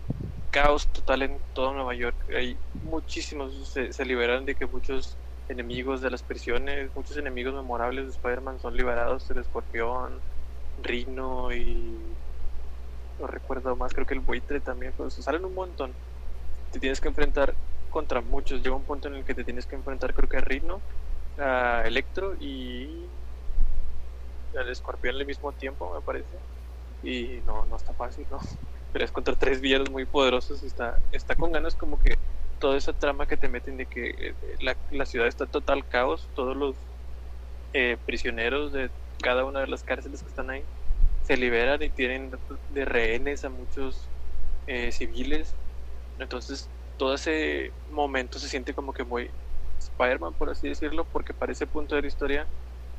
caos 0.57 0.87
total 0.91 1.21
en 1.21 1.39
todo 1.53 1.71
Nueva 1.73 1.93
York. 1.93 2.15
Hay 2.35 2.57
muchísimos, 2.83 3.71
se, 3.71 3.93
se 3.93 4.05
liberan 4.05 4.43
de 4.45 4.55
que 4.55 4.65
muchos 4.65 5.15
enemigos 5.47 6.01
de 6.01 6.09
las 6.09 6.23
prisiones, 6.23 6.89
muchos 6.95 7.15
enemigos 7.17 7.53
memorables 7.53 8.05
de 8.05 8.11
Spider-Man 8.11 8.59
son 8.59 8.75
liberados, 8.75 9.29
el 9.29 9.37
escorpión, 9.37 10.19
Rino 10.81 11.53
y 11.53 12.17
no 13.19 13.27
recuerdo 13.27 13.75
más, 13.75 13.93
creo 13.93 14.07
que 14.07 14.15
el 14.15 14.19
buitre 14.21 14.59
también, 14.59 14.93
pues 14.97 15.13
salen 15.15 15.45
un 15.45 15.53
montón. 15.53 15.93
Te 16.71 16.79
tienes 16.79 16.99
que 17.01 17.07
enfrentar 17.09 17.53
contra 17.91 18.21
muchos, 18.21 18.63
llega 18.63 18.75
un 18.75 18.85
punto 18.85 19.07
en 19.09 19.15
el 19.15 19.25
que 19.25 19.35
te 19.35 19.43
tienes 19.43 19.67
que 19.67 19.75
enfrentar 19.75 20.13
creo 20.15 20.27
que 20.29 20.37
a 20.37 20.41
Rino, 20.41 20.81
a 21.37 21.83
Electro 21.85 22.35
y 22.39 23.05
al 24.57 24.69
escorpión 24.69 25.15
al 25.15 25.25
mismo 25.27 25.51
tiempo, 25.53 25.93
me 25.93 26.01
parece. 26.01 26.35
Y 27.03 27.41
no, 27.45 27.65
no 27.67 27.75
está 27.75 27.93
fácil, 27.93 28.25
¿no? 28.31 28.39
Pero 28.91 29.05
es 29.05 29.11
contra 29.11 29.35
tres 29.35 29.61
villanos 29.61 29.89
muy 29.91 30.05
poderosos 30.05 30.63
está, 30.63 30.97
está 31.11 31.35
con 31.35 31.51
ganas 31.51 31.75
como 31.75 31.99
que 31.99 32.15
toda 32.59 32.77
esa 32.77 32.93
trama 32.93 33.27
que 33.27 33.37
te 33.37 33.49
meten 33.49 33.77
de 33.77 33.87
que 33.87 34.09
eh, 34.09 34.35
la, 34.61 34.77
la 34.91 35.05
ciudad 35.05 35.27
está 35.27 35.47
total 35.47 35.87
caos, 35.87 36.31
todos 36.33 36.55
los 36.57 36.77
eh, 37.73 37.97
prisioneros 38.05 38.73
de 38.73 38.91
cada 39.21 39.45
una 39.45 39.61
de 39.61 39.67
las 39.67 39.83
cárceles 39.83 40.23
que 40.23 40.29
están 40.29 40.49
ahí 40.49 40.67
se 41.21 41.37
liberan 41.37 41.81
y 41.83 41.89
tienen 41.91 42.31
de 42.69 42.85
rehenes 42.85 43.43
a 43.45 43.49
muchos 43.49 44.11
eh, 44.67 44.91
civiles. 44.93 45.57
Entonces 46.17 46.71
todo 46.97 47.15
ese 47.15 47.75
momento 47.87 48.39
se 48.39 48.49
siente 48.49 48.73
como 48.73 48.93
que 48.93 49.03
muy 49.03 49.31
Spider-Man, 49.79 50.35
por 50.35 50.49
así 50.49 50.69
decirlo, 50.69 51.05
porque 51.11 51.33
para 51.33 51.51
ese 51.51 51.67
punto 51.67 51.95
de 51.95 52.01
la 52.03 52.07
historia, 52.07 52.49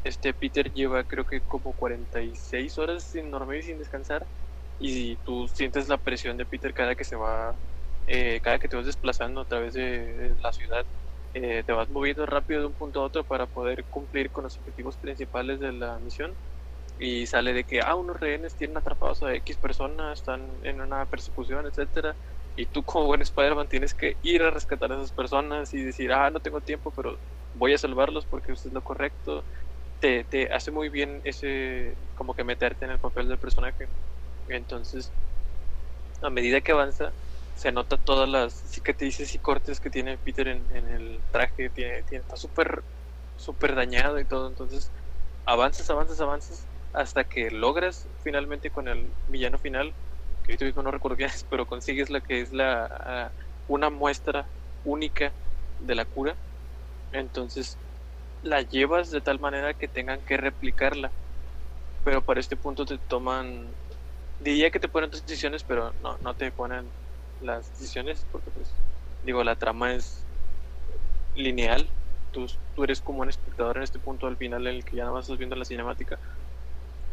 este 0.04 0.34
Peter 0.34 0.72
lleva 0.72 1.04
creo 1.04 1.26
que 1.26 1.40
como 1.42 1.74
46 1.74 2.78
horas 2.78 3.04
sin 3.04 3.30
dormir 3.30 3.60
y 3.60 3.62
sin 3.64 3.78
descansar. 3.78 4.28
Y 4.78 5.16
tú 5.18 5.48
sientes 5.48 5.88
la 5.88 5.98
presión 5.98 6.36
de 6.36 6.46
Peter 6.46 6.72
cada 6.74 6.94
que 6.96 7.04
se 7.04 7.16
va 7.16 7.58
eh, 8.06 8.40
cada 8.42 8.58
que 8.58 8.68
te 8.68 8.76
vas 8.76 8.86
desplazando 8.86 9.42
a 9.42 9.46
través 9.46 9.74
de, 9.74 10.34
la 10.42 10.52
ciudad, 10.52 10.86
eh, 11.34 11.62
te 11.64 11.72
vas 11.72 11.90
moviendo 11.90 12.24
rápido 12.26 12.60
de 12.60 12.66
un 12.66 12.74
punto 12.74 13.00
a 13.00 13.04
otro 13.04 13.24
para 13.24 13.46
poder 13.46 13.86
cumplir 13.88 14.30
con 14.32 14.44
los 14.44 14.58
objetivos 14.58 14.96
principales 14.98 15.60
de 15.60 15.72
la 15.72 15.98
misión. 16.00 16.38
Y 16.98 17.26
sale 17.26 17.52
de 17.54 17.64
que, 17.64 17.80
ah, 17.80 17.94
unos 17.96 18.18
rehenes 18.20 18.56
tienen 18.56 18.76
atrapados 18.78 19.22
a 19.22 19.34
X 19.36 19.58
personas, 19.58 20.18
están 20.20 20.58
en 20.64 20.80
una 20.80 21.06
persecución, 21.06 21.66
etcétera. 21.66 22.16
Y 22.56 22.66
tú, 22.66 22.84
como 22.84 23.06
buen 23.06 23.22
Spider-Man, 23.22 23.68
tienes 23.68 23.94
que 23.94 24.18
ir 24.22 24.42
a 24.42 24.50
rescatar 24.50 24.92
a 24.92 24.96
esas 24.96 25.12
personas 25.12 25.72
y 25.74 25.82
decir, 25.84 26.12
ah, 26.12 26.30
no 26.30 26.40
tengo 26.40 26.60
tiempo, 26.62 26.92
pero 26.92 27.20
voy 27.52 27.74
a 27.74 27.78
salvarlos 27.78 28.26
porque 28.26 28.52
esto 28.52 28.68
es 28.68 28.74
lo 28.74 28.82
correcto. 28.82 29.46
Te, 30.00 30.24
te 30.24 30.52
hace 30.52 30.70
muy 30.72 30.90
bien 30.90 31.20
ese, 31.24 31.98
como 32.14 32.34
que 32.34 32.44
meterte 32.44 32.84
en 32.86 32.92
el 32.92 33.00
papel 33.00 33.28
del 33.28 33.38
personaje. 33.38 33.90
Entonces, 34.48 35.12
a 36.20 36.30
medida 36.30 36.60
que 36.60 36.72
avanza, 36.72 37.12
se 37.54 37.72
nota 37.72 37.96
todas 37.96 38.28
las 38.28 38.54
cicatrices 38.54 39.34
y 39.34 39.38
cortes 39.38 39.80
que 39.80 39.90
tiene 39.90 40.18
Peter 40.18 40.48
en, 40.48 40.70
el 40.88 41.22
traje, 41.30 41.70
tiene, 41.70 42.04
está 42.10 42.36
súper 42.36 42.84
súper 43.38 43.74
dañado 43.74 44.18
y 44.18 44.24
todo, 44.24 44.48
entonces 44.48 44.92
avanzas, 45.44 45.88
avanzas, 45.90 46.20
avanzas 46.20 46.68
hasta 46.92 47.24
que 47.24 47.50
logras 47.50 48.08
finalmente 48.22 48.70
con 48.70 48.88
el 48.88 49.14
villano 49.26 49.58
final, 49.58 49.94
que 50.42 50.52
ahorita 50.52 50.64
mismo 50.64 50.82
no 50.82 50.90
recuerdo 50.90 51.16
bien, 51.16 51.30
pero 51.48 51.66
consigues 51.66 52.10
la 52.10 52.20
que 52.20 52.40
es 52.40 52.52
la 52.52 53.32
una 53.66 53.90
muestra 53.90 54.50
única 54.82 55.34
de 55.78 55.94
la 55.94 56.04
cura, 56.04 56.36
entonces 57.12 57.78
la 58.42 58.62
llevas 58.62 59.10
de 59.10 59.20
tal 59.20 59.38
manera 59.38 59.74
que 59.74 59.88
tengan 59.88 60.20
que 60.22 60.36
replicarla, 60.36 61.12
pero 62.02 62.22
para 62.22 62.40
este 62.40 62.56
punto 62.56 62.84
te 62.84 62.98
toman, 62.98 63.76
diría 64.38 64.70
que 64.70 64.80
te 64.80 64.88
ponen 64.88 65.10
dos 65.10 65.24
decisiones, 65.24 65.64
pero 65.64 65.92
no, 66.00 66.18
no 66.20 66.34
te 66.34 66.52
ponen 66.52 66.92
las 67.40 67.70
decisiones, 67.70 68.26
porque 68.30 68.50
pues, 68.50 68.72
digo, 69.22 69.44
la 69.44 69.56
trama 69.56 69.94
es 69.94 70.26
lineal, 71.34 71.88
tú, 72.30 72.46
tú 72.74 72.84
eres 72.84 73.00
como 73.00 73.20
un 73.20 73.28
espectador 73.28 73.76
en 73.76 73.82
este 73.84 73.98
punto 73.98 74.26
al 74.26 74.36
final 74.36 74.66
en 74.66 74.76
el 74.76 74.84
que 74.84 74.96
ya 74.96 75.02
nada 75.04 75.14
más 75.14 75.24
estás 75.24 75.38
viendo 75.38 75.56
la 75.56 75.64
cinemática. 75.64 76.18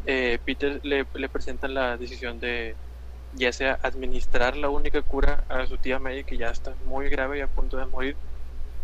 Eh, 0.04 0.38
Peter 0.44 0.80
le, 0.84 1.08
le 1.14 1.28
presentan 1.28 1.74
la 1.74 1.96
decisión 1.96 2.38
de 2.38 2.76
ya 3.32 3.52
sea 3.52 3.78
administrar 3.82 4.56
la 4.56 4.70
única 4.70 5.02
cura 5.02 5.44
a 5.48 5.66
su 5.66 5.78
tía 5.78 5.98
May 5.98 6.24
que 6.24 6.38
ya 6.38 6.48
está 6.50 6.76
muy 6.84 7.08
grave 7.08 7.38
y 7.38 7.40
a 7.42 7.48
punto 7.48 7.76
de 7.76 7.86
morir, 7.86 8.16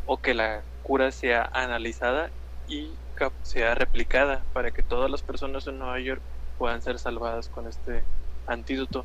o 0.05 0.21
que 0.21 0.35
la 0.35 0.65
cura 0.83 1.13
sea 1.13 1.49
analizada 1.53 2.33
y 2.67 2.99
sea 3.43 3.75
replicada 3.75 4.47
para 4.53 4.73
que 4.73 4.83
todas 4.83 5.11
las 5.11 5.23
personas 5.23 5.67
en 5.67 5.79
Nueva 5.79 6.01
York 6.01 6.23
puedan 6.57 6.83
ser 6.83 6.99
salvadas 6.99 7.49
con 7.49 7.69
este 7.69 8.05
antídoto. 8.47 9.05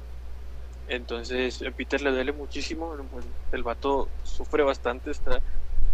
Entonces 0.87 1.61
a 1.61 1.71
Peter 1.71 2.01
le 2.01 2.11
duele 2.11 2.31
muchísimo, 2.31 2.95
el 3.51 3.63
vato 3.63 4.07
sufre 4.23 4.63
bastante, 4.63 5.11
está 5.11 5.41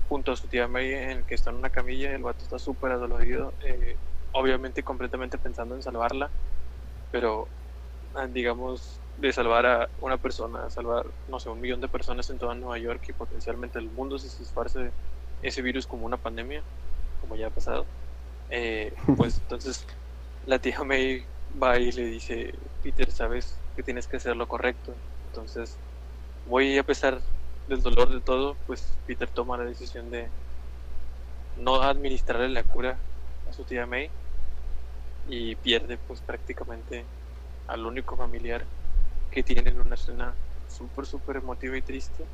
junto 0.08 0.32
a 0.32 0.36
su 0.36 0.48
tía 0.48 0.68
May 0.68 0.94
en 0.94 1.24
que 1.24 1.36
está 1.36 1.50
en 1.50 1.58
una 1.58 1.70
camilla, 1.70 2.14
el 2.14 2.24
vato 2.24 2.44
está 2.44 2.60
súper 2.60 2.92
adolorido, 2.92 3.54
eh, 3.64 3.96
obviamente 4.32 4.84
completamente 4.84 5.38
pensando 5.38 5.76
en 5.76 5.82
salvarla, 5.82 6.30
pero 7.12 7.48
ah, 8.16 8.28
digamos 8.28 9.00
de 9.18 9.32
salvar 9.32 9.66
a 9.66 9.90
una 10.02 10.18
persona, 10.18 10.70
salvar, 10.70 11.06
no 11.28 11.40
sé, 11.40 11.50
un 11.50 11.62
millón 11.62 11.82
de 11.82 11.88
personas 11.88 12.30
en 12.30 12.38
toda 12.38 12.56
Nueva 12.56 12.78
York 12.78 13.04
y 13.08 13.14
potencialmente 13.14 13.80
el 13.80 13.90
mundo 13.90 14.18
si 14.20 14.30
se 14.30 14.44
esparce 14.44 14.92
ese 15.42 15.62
virus 15.62 15.88
como 15.88 16.06
una 16.06 16.18
pandemia, 16.18 16.64
como 17.20 17.36
ya 17.36 17.48
ha 17.48 17.52
pasado, 17.52 17.86
eh, 18.50 18.94
pues 19.16 19.38
entonces 19.42 19.86
la 20.46 20.60
tía 20.60 20.84
May 20.84 21.33
va 21.62 21.80
y 21.80 21.92
le 21.92 22.06
dice, 22.06 22.54
Peter, 22.82 23.12
¿sabes? 23.12 23.62
que 23.76 23.84
tienes 23.84 24.08
que 24.08 24.18
hacer 24.18 24.36
lo 24.36 24.48
correcto. 24.48 25.02
Entonces, 25.24 25.80
voy 26.46 26.78
a 26.78 26.84
pesar 26.84 27.22
del 27.68 27.82
dolor 27.82 28.10
de 28.14 28.22
todo, 28.22 28.60
pues 28.66 29.00
Peter 29.06 29.30
toma 29.32 29.58
la 29.58 29.66
decisión 29.66 30.10
de 30.12 30.32
no 31.56 31.82
administrarle 31.82 32.50
la 32.50 32.64
cura 32.64 33.04
a 33.46 33.54
su 33.54 33.66
tía 33.66 33.86
May 33.88 34.14
y 35.26 35.56
pierde 35.56 35.98
pues 35.98 36.22
prácticamente 36.22 37.10
al 37.68 37.86
único 37.86 38.18
familiar 38.18 38.68
que 39.30 39.44
tiene 39.44 39.70
en 39.72 39.80
una 39.80 39.96
escena 39.96 40.38
súper 40.68 41.06
súper 41.06 41.38
emotiva 41.38 41.78
y 41.78 41.82
triste 41.82 42.30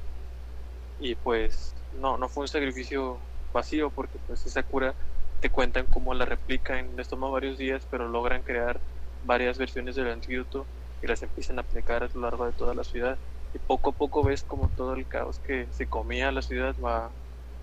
y 0.98 1.16
pues 1.16 1.76
no 1.92 2.18
no 2.18 2.30
fue 2.30 2.44
un 2.44 2.48
sacrificio 2.48 3.30
vacío 3.54 3.92
porque 3.92 4.20
pues 4.20 4.46
esa 4.46 4.64
cura 4.64 4.96
te 5.40 5.50
cuentan 5.50 5.88
cómo 5.88 6.14
la 6.14 6.26
replican 6.26 6.96
les 6.96 7.08
toma 7.08 7.30
varios 7.30 7.58
días 7.58 7.86
pero 7.90 8.08
logran 8.08 8.44
crear 8.44 8.82
varias 9.22 9.58
versiones 9.58 9.96
del 9.96 10.10
antídoto 10.10 10.70
y 11.02 11.08
las 11.08 11.22
empiezan 11.24 11.60
a 11.60 11.62
aplicar 11.64 12.04
a 12.04 12.10
lo 12.14 12.22
largo 12.22 12.46
de 12.46 12.54
toda 12.54 12.74
la 12.76 12.84
ciudad. 12.84 13.20
Y 13.54 13.60
poco 13.60 13.92
a 13.92 13.94
poco 13.98 14.24
ves 14.24 14.44
como 14.44 14.70
todo 14.70 14.94
el 14.94 15.08
caos 15.08 15.40
que 15.40 15.72
se 15.72 15.88
comía 15.88 16.32
la 16.32 16.42
ciudad 16.42 16.76
va 16.78 17.16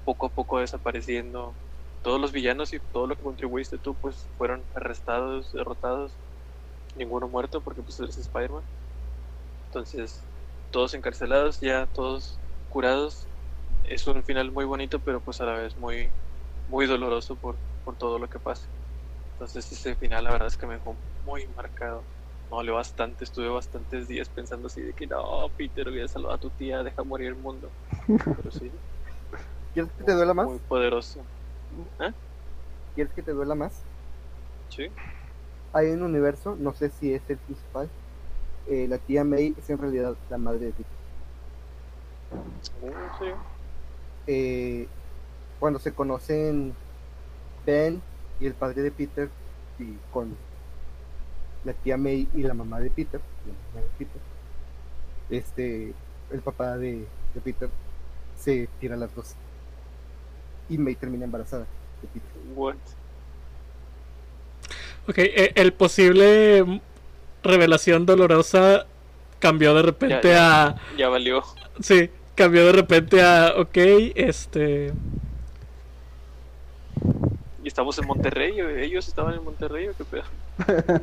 poco 0.04 0.26
a 0.26 0.34
poco 0.34 0.58
desapareciendo. 0.60 1.58
Todos 2.02 2.20
los 2.20 2.32
villanos 2.32 2.72
y 2.72 2.80
todo 2.80 3.06
lo 3.06 3.16
que 3.16 3.22
contribuiste 3.22 3.78
tú 3.78 3.96
pues 3.96 4.30
fueron 4.36 4.68
arrestados, 4.74 5.52
derrotados, 5.52 6.20
ninguno 6.94 7.28
muerto 7.28 7.62
porque 7.62 7.82
pues 7.82 7.98
eres 8.00 8.18
Spider-Man. 8.18 8.64
Entonces, 9.70 10.28
todos 10.70 10.94
encarcelados, 10.94 11.60
ya 11.60 11.86
todos 11.86 12.42
curados. 12.68 13.30
Es 13.82 14.06
un 14.06 14.24
final 14.24 14.52
muy 14.52 14.64
bonito, 14.64 15.00
pero 15.02 15.22
pues 15.22 15.40
a 15.40 15.46
la 15.46 15.54
vez 15.54 15.76
muy, 15.76 16.14
muy 16.66 16.86
doloroso 16.86 17.38
por, 17.38 17.60
por 17.84 17.96
todo 17.96 18.18
lo 18.18 18.28
que 18.28 18.40
pasa. 18.40 18.70
Entonces 19.34 19.70
ese 19.72 19.96
final 19.96 20.24
la 20.24 20.32
verdad 20.32 20.48
es 20.48 20.56
que 20.58 20.66
me 20.66 20.74
dejó 20.74 21.00
muy 21.26 21.46
marcado. 21.56 22.02
No, 22.50 22.62
le 22.62 22.70
bastante, 22.70 23.24
estuve 23.24 23.48
bastantes 23.48 24.06
días 24.06 24.28
pensando 24.28 24.68
así 24.68 24.80
de 24.80 24.92
que 24.92 25.06
no, 25.06 25.50
Peter, 25.56 25.90
voy 25.90 26.00
a 26.00 26.08
salvar 26.08 26.34
a 26.34 26.38
tu 26.38 26.48
tía, 26.50 26.82
deja 26.84 27.02
morir 27.02 27.28
el 27.28 27.34
mundo. 27.34 27.68
Pero 28.06 28.50
sí. 28.52 28.70
¿Quieres 29.74 29.90
que 29.92 30.04
te 30.04 30.12
duela 30.12 30.32
más? 30.32 30.46
Muy 30.46 30.58
poderoso. 30.60 31.20
¿Eh? 32.00 32.12
¿Quieres 32.94 33.12
que 33.12 33.22
te 33.22 33.32
duela 33.32 33.54
más? 33.54 33.82
Sí. 34.68 34.86
Hay 35.72 35.88
un 35.88 36.02
universo, 36.02 36.56
no 36.58 36.72
sé 36.72 36.88
si 36.90 37.12
es 37.12 37.22
el 37.28 37.36
principal. 37.36 37.90
Eh, 38.68 38.86
la 38.88 38.98
tía 38.98 39.24
May 39.24 39.54
es 39.58 39.68
en 39.68 39.78
realidad 39.78 40.14
la 40.30 40.38
madre 40.38 40.66
de 40.66 40.72
Peter. 40.72 40.86
¿En 42.82 43.18
serio? 43.18 43.36
Eh, 44.28 44.88
cuando 45.58 45.78
se 45.78 45.92
conocen 45.92 46.74
Ben 47.64 48.00
y 48.40 48.46
el 48.46 48.54
padre 48.54 48.82
de 48.82 48.90
Peter 48.90 49.28
y 49.78 49.94
con 50.12 50.36
la 51.66 51.72
tía 51.72 51.96
May 51.96 52.28
y 52.34 52.42
la 52.42 52.54
mamá 52.54 52.78
de 52.78 52.90
Peter, 52.90 53.20
la 53.44 53.52
mamá 53.52 53.86
de 53.86 53.92
Peter, 53.98 54.22
este, 55.28 55.92
el 56.30 56.40
papá 56.40 56.78
de, 56.78 57.04
de 57.34 57.40
Peter 57.42 57.68
se 58.38 58.68
tira 58.80 58.96
las 58.96 59.14
dos. 59.14 59.34
Y 60.68 60.78
May 60.78 60.94
termina 60.94 61.24
embarazada 61.24 61.66
de 62.02 62.08
Peter. 62.08 62.30
What? 62.54 62.76
Ok, 65.08 65.18
e- 65.18 65.52
el 65.56 65.72
posible 65.72 66.80
revelación 67.42 68.06
dolorosa 68.06 68.86
cambió 69.40 69.74
de 69.74 69.82
repente 69.82 70.28
Ya, 70.30 70.66
a... 70.68 70.80
Ya 70.96 71.08
valió. 71.08 71.42
Sí, 71.80 72.10
cambió 72.34 72.64
de 72.66 72.72
repente 72.72 73.22
a... 73.22 73.54
Ok, 73.56 73.76
este... 74.14 74.92
Y 77.62 77.68
estamos 77.68 77.98
en 77.98 78.06
Monterrey, 78.06 78.60
¿o 78.60 78.68
ellos 78.68 79.08
estaban 79.08 79.34
en 79.34 79.42
Monterrey 79.42 79.88
o 79.88 79.96
qué 79.96 80.04
pedo. 80.04 80.22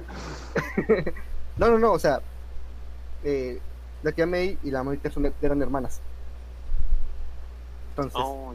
No, 1.57 1.69
no, 1.69 1.77
no, 1.79 1.91
o 1.91 1.99
sea, 1.99 2.19
eh, 3.23 3.59
la 4.01 4.11
tía 4.11 4.25
May 4.25 4.57
y 4.63 4.71
la 4.71 4.83
son- 5.13 5.33
eran 5.41 5.61
hermanas. 5.61 6.01
Entonces, 7.89 8.13
Oh. 8.15 8.53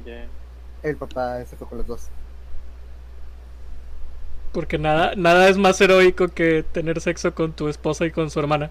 El 0.82 0.96
papá 0.96 1.44
se 1.44 1.56
fue 1.56 1.66
con 1.68 1.78
los 1.78 1.86
dos. 1.86 2.08
Porque 4.52 4.78
nada, 4.78 5.12
nada 5.16 5.48
es 5.48 5.58
más 5.58 5.80
heroico 5.80 6.28
que 6.28 6.64
tener 6.64 7.00
sexo 7.00 7.34
con 7.34 7.52
tu 7.52 7.68
esposa 7.68 8.04
y 8.06 8.10
con 8.10 8.30
su 8.30 8.40
hermana. 8.40 8.70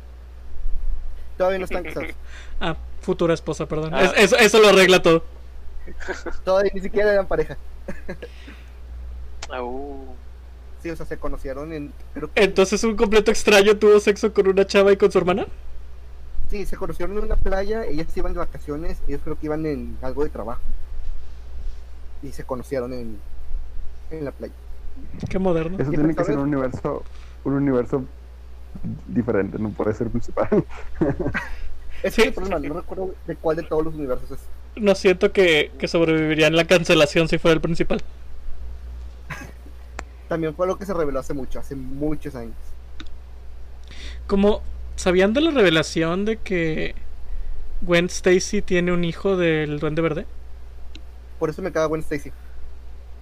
Todavía 1.37 1.59
no 1.59 1.65
están 1.65 1.83
casados. 1.83 2.09
Ah, 2.59 2.75
futura 3.01 3.33
esposa, 3.33 3.65
perdón. 3.67 3.93
Ah. 3.93 4.01
Es- 4.03 4.13
eso, 4.17 4.35
eso 4.37 4.59
lo 4.59 4.69
arregla 4.69 5.01
todo. 5.01 5.23
Todavía 6.43 6.71
ni 6.73 6.81
siquiera 6.81 7.13
eran 7.13 7.27
pareja. 7.27 7.55
Au. 9.49 10.15
O 10.91 10.95
sea, 10.95 11.05
se 11.05 11.17
conocieron 11.17 11.73
en. 11.73 11.91
Creo 12.13 12.31
que 12.33 12.43
Entonces 12.43 12.83
un 12.83 12.95
completo 12.95 13.31
extraño 13.31 13.77
tuvo 13.77 13.99
sexo 13.99 14.33
con 14.33 14.47
una 14.47 14.65
chava 14.65 14.91
y 14.91 14.97
con 14.97 15.11
su 15.11 15.17
hermana. 15.17 15.47
sí, 16.49 16.65
se 16.65 16.77
conocieron 16.77 17.17
en 17.17 17.23
una 17.25 17.35
playa. 17.35 17.85
Ellas 17.85 18.07
iban 18.15 18.33
de 18.33 18.39
vacaciones. 18.39 18.97
Ellos 19.07 19.21
creo 19.23 19.37
que 19.39 19.45
iban 19.47 19.65
en 19.65 19.97
algo 20.01 20.23
de 20.23 20.29
trabajo. 20.29 20.61
Y 22.23 22.31
se 22.31 22.43
conocieron 22.43 22.93
en, 22.93 23.17
en 24.11 24.25
la 24.25 24.31
playa. 24.31 24.53
Qué 25.29 25.37
moderno. 25.39 25.77
Eso 25.79 25.91
¿Y 25.91 25.95
tiene 25.95 26.15
que 26.15 26.23
ser 26.23 26.37
un 26.37 26.53
universo, 26.53 27.03
un 27.43 27.53
universo 27.53 28.03
diferente, 29.07 29.57
no 29.59 29.69
puede 29.69 29.93
ser 29.93 30.07
principal. 30.09 30.47
Ese 32.03 32.15
Sí. 32.15 32.21
es 32.21 32.27
el 32.27 32.33
problema. 32.33 32.59
No 32.59 32.75
recuerdo 32.75 33.15
de 33.25 33.35
cuál 33.35 33.57
de 33.57 33.63
todos 33.63 33.83
los 33.85 33.93
universos 33.95 34.31
es. 34.31 34.39
No 34.75 34.93
siento 34.95 35.31
que, 35.31 35.71
que 35.79 35.87
sobreviviría 35.87 36.47
en 36.47 36.55
la 36.55 36.65
cancelación 36.65 37.27
si 37.27 37.37
fuera 37.39 37.55
el 37.55 37.61
principal. 37.61 38.01
También 40.27 40.53
fue 40.55 40.67
lo 40.67 40.77
que 40.77 40.85
se 40.85 40.93
reveló 40.93 41.19
hace 41.19 41.33
mucho, 41.33 41.59
hace 41.59 41.75
muchos 41.75 42.35
años. 42.35 42.55
Como, 44.27 44.61
¿sabían 44.95 45.33
de 45.33 45.41
la 45.41 45.51
revelación 45.51 46.25
de 46.25 46.37
que 46.37 46.95
Gwen 47.81 48.05
Stacy 48.07 48.61
tiene 48.61 48.91
un 48.91 49.03
hijo 49.03 49.37
del 49.37 49.79
Duende 49.79 50.01
Verde? 50.01 50.25
Por 51.39 51.49
eso 51.49 51.61
me 51.61 51.71
caga 51.71 51.85
Gwen 51.85 52.01
Stacy. 52.01 52.31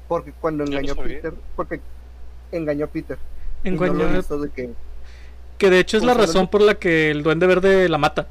Porque 0.07 0.31
cuando 0.33 0.63
engañó 0.63 0.93
a. 0.93 0.95
Peter. 0.95 1.33
Porque 1.55 1.79
engañó 2.51 2.85
a 2.85 2.87
Peter. 2.89 3.17
y 3.63 3.67
En 3.69 3.75
no 3.75 3.85
lo 3.85 3.93
Gwen- 3.93 4.19
hizo 4.19 4.39
de 4.39 4.49
que. 4.49 4.69
que 5.57 5.69
de 5.69 5.79
hecho 5.79 5.97
es 5.97 6.03
la 6.03 6.13
razón 6.13 6.47
por 6.47 6.61
la 6.61 6.75
que 6.75 7.11
el 7.11 7.23
Duende 7.23 7.45
Verde 7.47 7.89
la 7.89 7.97
mata. 7.97 8.27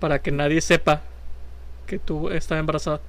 Para 0.00 0.20
que 0.20 0.30
nadie 0.30 0.60
sepa 0.60 1.02
que 1.86 1.98
tú 1.98 2.28
estaba 2.30 2.58
embarazada. 2.58 3.00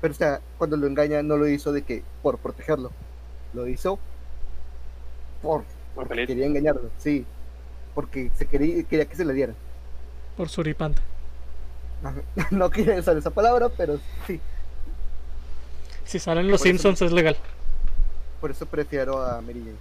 Pero 0.00 0.12
o 0.12 0.16
sea, 0.16 0.40
cuando 0.58 0.76
lo 0.76 0.86
engaña, 0.86 1.22
no 1.22 1.36
lo 1.36 1.48
hizo 1.48 1.72
de 1.72 1.82
que. 1.82 2.02
por 2.22 2.38
protegerlo. 2.38 2.90
Lo 3.54 3.66
hizo. 3.68 3.98
por. 5.42 5.64
Por 5.94 6.08
feliz. 6.08 6.26
quería 6.26 6.46
engañarlo, 6.46 6.90
sí. 6.98 7.24
Porque 7.94 8.30
se 8.36 8.46
quería, 8.46 8.82
quería 8.84 9.04
que 9.06 9.14
se 9.14 9.24
le 9.24 9.32
dieran. 9.32 9.54
Por 10.36 10.48
suripanta. 10.48 11.00
Ajá. 12.02 12.20
No 12.50 12.68
quería 12.70 12.98
usar 12.98 13.16
esa 13.16 13.30
palabra, 13.30 13.68
pero 13.68 13.98
sí. 14.26 14.40
Si 16.04 16.18
salen 16.18 16.48
los 16.48 16.60
Por 16.60 16.66
eso- 16.66 16.72
Simpsons 16.78 17.02
es 17.02 17.12
legal. 17.12 17.36
Por 18.40 18.50
eso 18.50 18.66
prefiero 18.66 19.22
a 19.24 19.40
Mary 19.40 19.60
Jane. 19.60 19.76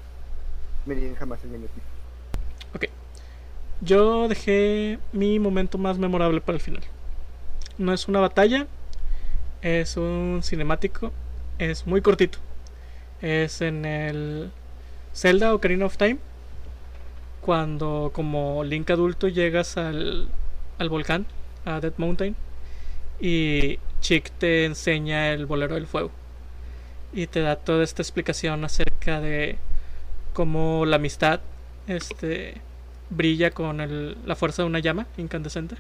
Mary 0.86 1.02
Jane 1.02 1.16
jamás 1.16 1.44
engañó 1.44 1.66
a 1.66 1.70
Peter. 1.70 1.94
Yo 3.82 4.30
dejé 4.30 4.98
mi 5.12 5.40
momento 5.40 5.78
más 5.78 5.98
memorable 5.98 6.40
para 6.40 6.56
el 6.56 6.62
final. 6.62 6.84
No 7.78 7.92
es 7.92 8.08
una 8.08 8.22
batalla, 8.22 8.66
es 9.62 9.98
un 9.98 10.40
cinemático, 10.42 11.12
es 11.60 11.86
muy 11.86 12.02
cortito. 12.02 12.38
Es 13.24 13.62
en 13.62 13.86
el 13.86 14.52
Zelda 15.16 15.56
Ocarina 15.56 15.86
of 15.88 15.98
Time, 15.98 16.20
cuando 17.42 18.12
como 18.14 18.64
Link 18.64 18.90
adulto 18.92 19.28
llegas 19.28 19.78
al, 19.78 20.28
al 20.78 20.90
volcán, 20.90 21.26
a 21.66 21.80
Dead 21.80 21.94
Mountain, 21.98 22.36
y 23.20 23.80
Chick 24.02 24.30
te 24.38 24.66
enseña 24.66 25.32
el 25.34 25.46
bolero 25.46 25.76
del 25.76 25.88
fuego. 25.88 26.12
Y 27.14 27.28
te 27.28 27.40
da 27.42 27.56
toda 27.56 27.84
esta 27.84 28.02
explicación 28.02 28.66
acerca 28.66 29.22
de 29.22 29.58
cómo 30.34 30.86
la 30.86 30.98
amistad 30.98 31.40
este, 31.88 32.56
brilla 33.10 33.52
con 33.52 33.82
el- 33.82 34.18
la 34.26 34.36
fuerza 34.36 34.64
de 34.64 34.68
una 34.68 34.80
llama 34.80 35.08
incandescente. 35.18 35.76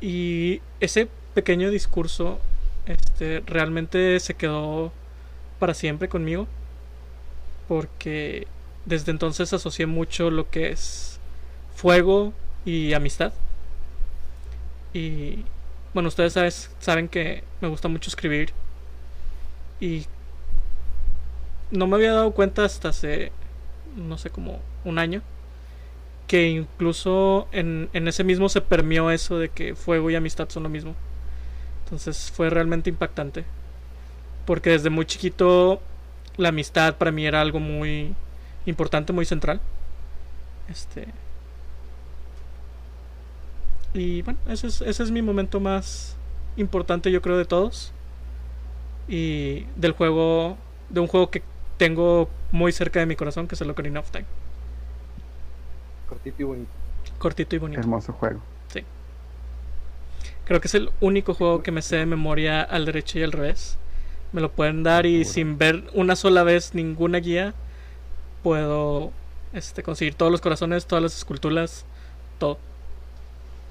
Y 0.00 0.60
ese 0.80 1.08
pequeño 1.34 1.70
discurso 1.70 2.38
este, 2.86 3.40
realmente 3.46 4.18
se 4.20 4.34
quedó 4.34 4.92
para 5.58 5.74
siempre 5.74 6.08
conmigo. 6.08 6.46
Porque 7.66 8.46
desde 8.86 9.10
entonces 9.12 9.52
asocié 9.52 9.86
mucho 9.86 10.30
lo 10.30 10.50
que 10.50 10.70
es 10.70 11.20
fuego 11.74 12.32
y 12.64 12.92
amistad. 12.94 13.32
Y 14.92 15.44
bueno, 15.94 16.08
ustedes 16.08 16.32
sabes- 16.34 16.70
saben 16.80 17.08
que 17.08 17.44
me 17.60 17.68
gusta 17.68 17.88
mucho 17.88 18.10
escribir. 18.10 18.52
Y 19.80 20.06
no 21.70 21.86
me 21.86 21.96
había 21.96 22.12
dado 22.12 22.32
cuenta 22.32 22.64
hasta 22.64 22.88
hace, 22.90 23.32
no 23.96 24.18
sé, 24.18 24.30
como 24.30 24.60
un 24.84 24.98
año 24.98 25.22
que 26.26 26.48
incluso 26.48 27.48
en, 27.52 27.88
en 27.92 28.06
ese 28.08 28.22
mismo 28.24 28.48
se 28.48 28.60
permeó 28.60 29.10
eso 29.10 29.38
de 29.38 29.48
que 29.48 29.74
fuego 29.74 30.10
y 30.10 30.14
amistad 30.16 30.48
son 30.50 30.64
lo 30.64 30.68
mismo. 30.68 30.94
Entonces 31.84 32.32
fue 32.34 32.50
realmente 32.50 32.90
impactante. 32.90 33.44
Porque 34.48 34.70
desde 34.70 34.88
muy 34.88 35.04
chiquito 35.04 35.78
la 36.38 36.48
amistad 36.48 36.96
para 36.96 37.12
mí 37.12 37.26
era 37.26 37.42
algo 37.42 37.60
muy 37.60 38.14
importante, 38.64 39.12
muy 39.12 39.26
central. 39.26 39.60
Este. 40.70 41.08
Y 43.92 44.22
bueno, 44.22 44.38
ese 44.48 44.68
es, 44.68 44.80
ese 44.80 45.02
es 45.02 45.10
mi 45.10 45.20
momento 45.20 45.60
más 45.60 46.16
importante, 46.56 47.10
yo 47.10 47.20
creo, 47.20 47.36
de 47.36 47.44
todos. 47.44 47.92
Y 49.06 49.66
del 49.76 49.92
juego, 49.92 50.56
de 50.88 51.00
un 51.00 51.08
juego 51.08 51.28
que 51.28 51.42
tengo 51.76 52.30
muy 52.50 52.72
cerca 52.72 53.00
de 53.00 53.04
mi 53.04 53.16
corazón, 53.16 53.48
que 53.48 53.54
es 53.54 53.60
el 53.60 53.68
Ocarina 53.68 54.00
of 54.00 54.10
Time. 54.10 54.24
Cortito 56.08 56.40
y 56.40 56.44
bonito. 56.46 56.70
Cortito 57.18 57.54
y 57.54 57.58
bonito. 57.58 57.80
Hermoso 57.80 58.14
juego. 58.14 58.40
Creo 60.46 60.62
que 60.62 60.68
es 60.68 60.74
el 60.74 60.90
único 61.02 61.34
juego 61.34 61.62
que 61.62 61.70
me 61.70 61.82
sé 61.82 61.96
de 61.96 62.06
memoria 62.06 62.62
al 62.62 62.86
derecho 62.86 63.18
y 63.18 63.22
al 63.22 63.32
revés. 63.32 63.76
Me 64.32 64.40
lo 64.40 64.52
pueden 64.52 64.82
dar 64.82 65.06
y 65.06 65.24
Seguro. 65.24 65.32
sin 65.34 65.58
ver 65.58 65.84
una 65.94 66.16
sola 66.16 66.42
vez 66.42 66.74
ninguna 66.74 67.18
guía 67.18 67.54
puedo 68.42 69.12
este, 69.52 69.82
conseguir 69.82 70.14
todos 70.14 70.30
los 70.32 70.40
corazones, 70.40 70.86
todas 70.86 71.02
las 71.02 71.16
esculturas, 71.16 71.86
todo. 72.38 72.58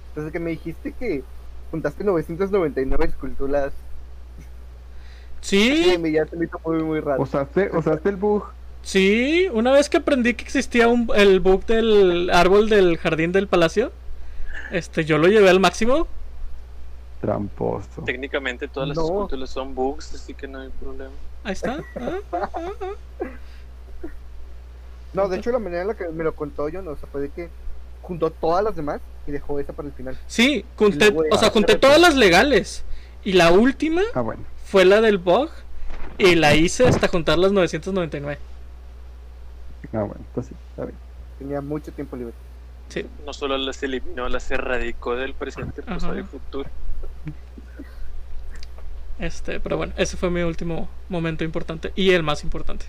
Entonces 0.09 0.33
que 0.33 0.39
me 0.39 0.51
dijiste 0.51 0.93
que 0.93 1.23
juntaste 1.71 2.03
999 2.03 3.05
esculturas. 3.05 3.73
Sí, 5.41 5.93
Sí, 5.93 5.97
me 5.99 6.11
ya 6.11 6.25
se 6.25 6.35
me 6.35 6.45
hizo 6.45 6.59
muy, 6.65 6.83
muy 6.83 6.99
raro. 6.99 7.21
¿Usaste, 7.21 7.69
usaste 7.73 8.09
el 8.09 8.15
bug? 8.17 8.43
sí, 8.81 9.47
una 9.53 9.71
vez 9.71 9.89
que 9.89 9.97
aprendí 9.97 10.33
que 10.33 10.43
existía 10.43 10.87
un, 10.87 11.09
el 11.15 11.39
bug 11.41 11.65
del 11.65 12.29
árbol 12.31 12.69
del 12.69 12.97
jardín 12.97 13.31
del 13.31 13.47
palacio, 13.47 13.91
este, 14.71 15.05
yo 15.05 15.17
lo 15.17 15.27
llevé 15.27 15.49
al 15.49 15.59
máximo. 15.59 16.07
Tramposo. 17.21 18.03
Técnicamente 18.05 18.67
todas 18.67 18.89
las 18.89 18.97
No. 18.97 19.03
esculturas 19.05 19.49
son 19.49 19.73
bugs, 19.73 20.13
así 20.13 20.33
que 20.33 20.47
no 20.47 20.59
hay 20.59 20.69
problema. 20.69 21.11
Ahí 21.43 21.53
está. 21.53 21.83
Ah, 21.95 22.19
ah, 22.33 22.49
ah. 22.53 23.25
No, 25.13 25.27
de 25.29 25.37
hecho 25.37 25.51
la 25.51 25.59
manera 25.59 25.81
en 25.81 25.87
la 25.87 25.95
que 25.95 26.07
me 26.09 26.23
lo 26.23 26.35
contó 26.35 26.69
yo, 26.69 26.81
no, 26.81 26.91
o 26.91 26.95
sea, 26.97 27.07
fue 27.11 27.21
de 27.21 27.29
que 27.29 27.49
juntó 28.01 28.29
todas 28.29 28.63
las 28.63 28.75
demás 28.75 29.01
y 29.25 29.31
dejó 29.31 29.59
esa 29.59 29.73
para 29.73 29.87
el 29.87 29.93
final. 29.93 30.17
Sí, 30.27 30.63
junté, 30.77 31.11
luego 31.11 31.35
o 31.35 31.37
sea, 31.39 31.49
junté 31.49 31.75
todas 31.75 31.99
las 31.99 32.15
legales. 32.15 32.83
Y 33.23 33.33
la 33.33 33.51
última 33.51 34.01
Ah, 34.13 34.21
bueno. 34.21 34.43
fue 34.65 34.85
la 34.85 35.01
del 35.01 35.17
bug 35.17 35.49
y 36.17 36.35
la 36.35 36.55
hice 36.55 36.87
hasta 36.87 37.07
juntar 37.07 37.37
las 37.39 37.51
999. 37.51 38.37
Ah, 39.93 40.03
bueno. 40.03 40.15
Pues 40.33 40.47
sí, 40.47 40.53
está 40.69 40.85
bien. 40.85 40.97
Tenía 41.39 41.61
mucho 41.61 41.91
tiempo 41.91 42.15
libre. 42.15 42.33
Sí. 42.89 43.05
No 43.25 43.33
solo 43.33 43.57
las 43.57 43.81
eliminó, 43.83 44.29
las 44.29 44.49
erradicó 44.51 45.15
del 45.15 45.33
presente, 45.33 45.81
pasado 45.81 46.15
y 46.15 46.19
el 46.19 46.25
futuro. 46.25 46.69
Este, 49.19 49.59
pero 49.59 49.77
bueno, 49.77 49.93
ese 49.97 50.15
fue 50.17 50.29
mi 50.29 50.41
último 50.41 50.89
momento 51.09 51.43
importante 51.43 51.91
y 51.95 52.11
el 52.11 52.23
más 52.23 52.43
importante. 52.43 52.85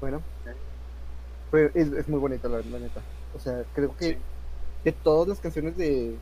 Bueno, 0.00 0.22
es, 1.52 1.92
es 1.92 2.08
muy 2.08 2.18
bonita 2.20 2.48
la, 2.48 2.58
la 2.58 2.78
neta. 2.78 3.00
O 3.34 3.38
sea, 3.40 3.64
creo 3.74 3.96
que 3.96 4.14
Sí. 4.14 4.18
de 4.84 4.92
todas 4.92 5.28
las 5.28 5.40
canciones 5.40 5.76
de, 5.76 6.16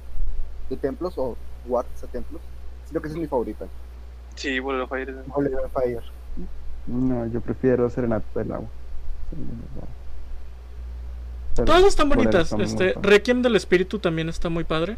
de 0.69 0.77
templos 0.77 1.15
o 1.17 1.37
Wats 1.67 2.03
a 2.05 2.07
templos, 2.09 2.43
creo 2.91 3.01
que 3.03 3.09
esa 3.09 3.17
es 3.17 3.21
mi 3.23 3.29
favorita. 3.29 3.67
Sí, 4.35 4.61
World 4.61 4.83
of 4.83 4.91
Fire. 4.91 5.15
Fire. 5.73 6.03
No, 6.87 7.27
yo 7.27 7.41
prefiero 7.41 7.89
Serenata 7.91 8.27
del 8.41 8.53
Agua. 8.53 8.69
Pero 11.55 11.67
Todas 11.67 11.85
están 11.85 12.09
bonitas. 12.09 12.53
Este. 12.53 12.95
Requiem 13.01 13.43
del 13.43 13.57
Espíritu 13.57 13.99
también 13.99 14.29
está 14.29 14.49
muy 14.49 14.65
padre. 14.65 14.97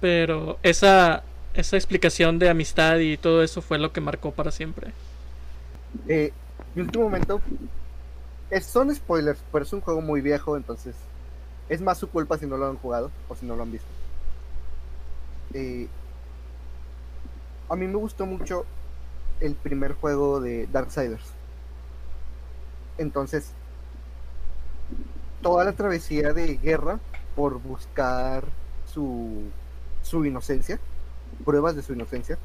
Pero 0.00 0.58
esa, 0.62 1.24
esa 1.54 1.76
explicación 1.76 2.38
de 2.38 2.48
amistad 2.48 2.98
y 2.98 3.16
todo 3.16 3.42
eso 3.42 3.62
fue 3.62 3.78
lo 3.78 3.92
que 3.92 4.00
marcó 4.00 4.32
para 4.32 4.50
siempre. 4.50 4.92
Eh, 6.08 6.32
mi 6.74 6.82
último 6.82 7.04
momento 7.04 7.40
son 8.62 8.94
spoilers, 8.94 9.40
pero 9.52 9.64
es 9.64 9.72
un 9.72 9.80
juego 9.80 10.00
muy 10.00 10.20
viejo, 10.20 10.56
entonces 10.56 10.94
es 11.68 11.80
más 11.80 11.98
su 11.98 12.08
culpa 12.08 12.38
si 12.38 12.46
no 12.46 12.56
lo 12.56 12.66
han 12.66 12.76
jugado 12.76 13.10
o 13.28 13.34
si 13.34 13.46
no 13.46 13.56
lo 13.56 13.62
han 13.62 13.72
visto. 13.72 13.88
Eh, 15.54 15.88
a 17.68 17.76
mí 17.76 17.86
me 17.86 17.96
gustó 17.96 18.26
mucho 18.26 18.66
el 19.40 19.54
primer 19.54 19.94
juego 19.94 20.40
de 20.40 20.66
Darksiders. 20.66 21.24
Entonces, 22.98 23.50
toda 25.42 25.64
la 25.64 25.72
travesía 25.72 26.32
de 26.32 26.56
guerra 26.56 27.00
por 27.34 27.60
buscar 27.60 28.44
su, 28.92 29.42
su 30.02 30.24
inocencia, 30.24 30.78
pruebas 31.44 31.76
de 31.76 31.82
su 31.82 31.92
inocencia, 31.92 32.38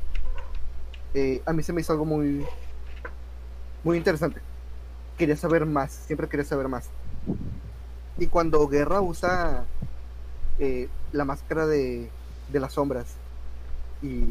eh, 1.14 1.42
a 1.46 1.54
mí 1.54 1.64
se 1.64 1.74
me 1.74 1.82
hizo 1.82 1.94
algo 1.94 2.06
muy, 2.06 2.46
muy 3.84 3.98
interesante. 3.98 4.42
Quería 5.18 5.36
saber 5.36 5.66
más, 5.66 5.92
siempre 5.92 6.28
quería 6.28 6.46
saber 6.46 6.68
más. 6.68 6.90
Y 8.18 8.28
cuando 8.28 8.68
Guerra 8.68 9.02
usa 9.02 9.66
eh, 10.60 10.90
la 11.12 11.26
máscara 11.26 11.66
de, 11.66 12.10
de 12.52 12.60
las 12.60 12.74
sombras 12.74 13.08
y 14.02 14.24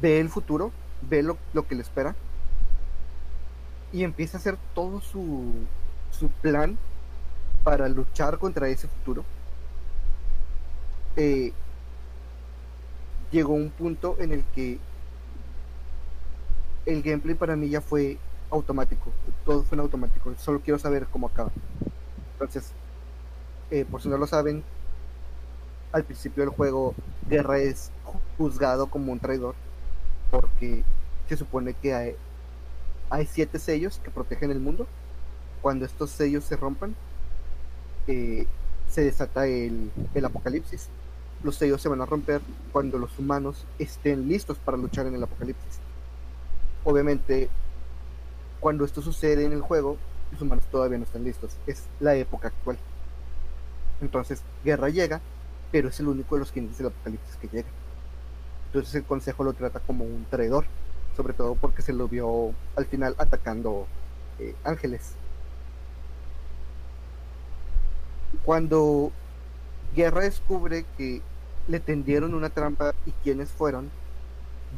ve 0.00 0.20
el 0.20 0.28
futuro, 0.28 0.72
ve 1.08 1.22
lo, 1.22 1.38
lo 1.52 1.66
que 1.66 1.74
le 1.74 1.82
espera 1.82 2.14
y 3.92 4.04
empieza 4.04 4.36
a 4.36 4.40
hacer 4.40 4.56
todo 4.74 5.00
su, 5.00 5.52
su 6.10 6.28
plan 6.28 6.78
para 7.62 7.88
luchar 7.88 8.38
contra 8.38 8.68
ese 8.68 8.88
futuro. 8.88 9.24
Eh, 11.16 11.52
llegó 13.32 13.54
un 13.54 13.70
punto 13.70 14.16
en 14.20 14.32
el 14.32 14.44
que 14.54 14.78
el 16.86 17.02
gameplay 17.02 17.34
para 17.34 17.56
mí 17.56 17.68
ya 17.68 17.80
fue 17.80 18.18
automático, 18.50 19.10
todo 19.44 19.62
fue 19.64 19.76
en 19.76 19.80
automático, 19.80 20.34
solo 20.38 20.60
quiero 20.60 20.78
saber 20.78 21.06
cómo 21.06 21.26
acaba. 21.26 21.50
Entonces, 22.34 22.72
eh, 23.70 23.86
por 23.90 24.02
si 24.02 24.08
no 24.08 24.18
lo 24.18 24.26
saben, 24.26 24.62
al 25.90 26.04
principio 26.04 26.44
del 26.44 26.52
juego, 26.52 26.94
Guerra 27.28 27.58
es 27.58 27.90
juzgado 28.36 28.88
como 28.88 29.12
un 29.12 29.18
traidor 29.18 29.54
porque 30.30 30.84
se 31.28 31.36
supone 31.36 31.74
que 31.74 31.94
hay, 31.94 32.16
siete 33.26 33.58
sellos 33.58 34.00
que 34.02 34.10
protegen 34.10 34.50
el 34.50 34.60
mundo. 34.60 34.86
Cuando 35.60 35.84
estos 35.84 36.10
sellos 36.10 36.44
se 36.44 36.56
rompan, 36.56 36.94
eh, 38.06 38.46
se 38.88 39.04
desata 39.04 39.46
el 39.46 39.90
apocalipsis. 40.24 40.88
Los 41.42 41.56
sellos 41.56 41.80
se 41.80 41.88
van 41.88 42.00
a 42.00 42.06
romper 42.06 42.40
cuando 42.72 42.98
los 42.98 43.18
humanos 43.18 43.64
estén 43.78 44.28
listos 44.28 44.58
para 44.58 44.76
luchar 44.76 45.06
en 45.06 45.14
el 45.14 45.22
apocalipsis. 45.22 45.80
Obviamente, 46.84 47.48
cuando 48.60 48.84
esto 48.84 49.02
sucede 49.02 49.44
en 49.44 49.52
el 49.52 49.60
juego, 49.60 49.96
los 50.30 50.40
humanos 50.40 50.64
todavía 50.70 50.98
no 50.98 51.04
están 51.04 51.24
listos. 51.24 51.56
Es 51.66 51.84
la 52.00 52.14
época 52.14 52.48
actual. 52.48 52.78
Entonces, 54.00 54.42
Guerra 54.64 54.88
llega, 54.88 55.20
pero 55.70 55.88
es 55.88 55.98
el 56.00 56.08
único 56.08 56.36
de 56.36 56.40
los 56.40 56.52
jinetes 56.52 56.78
del 56.78 56.88
apocalipsis 56.88 57.36
que 57.36 57.48
llega. 57.48 57.68
Entonces 58.66 58.94
el 58.94 59.04
consejo 59.04 59.44
lo 59.44 59.52
trata 59.52 59.80
como 59.80 60.04
un 60.04 60.24
traidor, 60.30 60.64
sobre 61.14 61.34
todo 61.34 61.56
porque 61.56 61.82
se 61.82 61.92
lo 61.92 62.08
vio 62.08 62.54
al 62.74 62.86
final 62.86 63.14
atacando 63.18 63.86
eh, 64.38 64.54
ángeles. 64.64 65.12
Cuando 68.44 69.12
Guerra 69.94 70.22
descubre 70.22 70.86
que 70.96 71.20
le 71.68 71.80
tendieron 71.80 72.34
una 72.34 72.50
trampa 72.50 72.94
y 73.06 73.12
quiénes 73.22 73.50
fueron, 73.50 73.90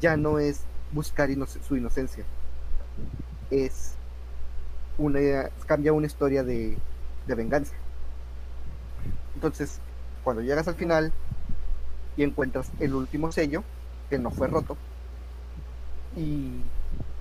ya 0.00 0.16
no 0.16 0.38
es 0.38 0.60
buscar 0.92 1.28
su 1.66 1.76
inocencia, 1.76 2.24
es 3.50 3.94
una 4.98 5.50
cambia 5.66 5.92
una 5.92 6.06
historia 6.06 6.44
de, 6.44 6.76
de 7.26 7.34
venganza. 7.34 7.74
Entonces, 9.34 9.80
cuando 10.22 10.42
llegas 10.42 10.68
al 10.68 10.74
final 10.74 11.12
y 12.16 12.22
encuentras 12.22 12.70
el 12.80 12.94
último 12.94 13.32
sello, 13.32 13.64
que 14.08 14.18
no 14.18 14.30
fue 14.30 14.48
roto, 14.48 14.76
y 16.16 16.60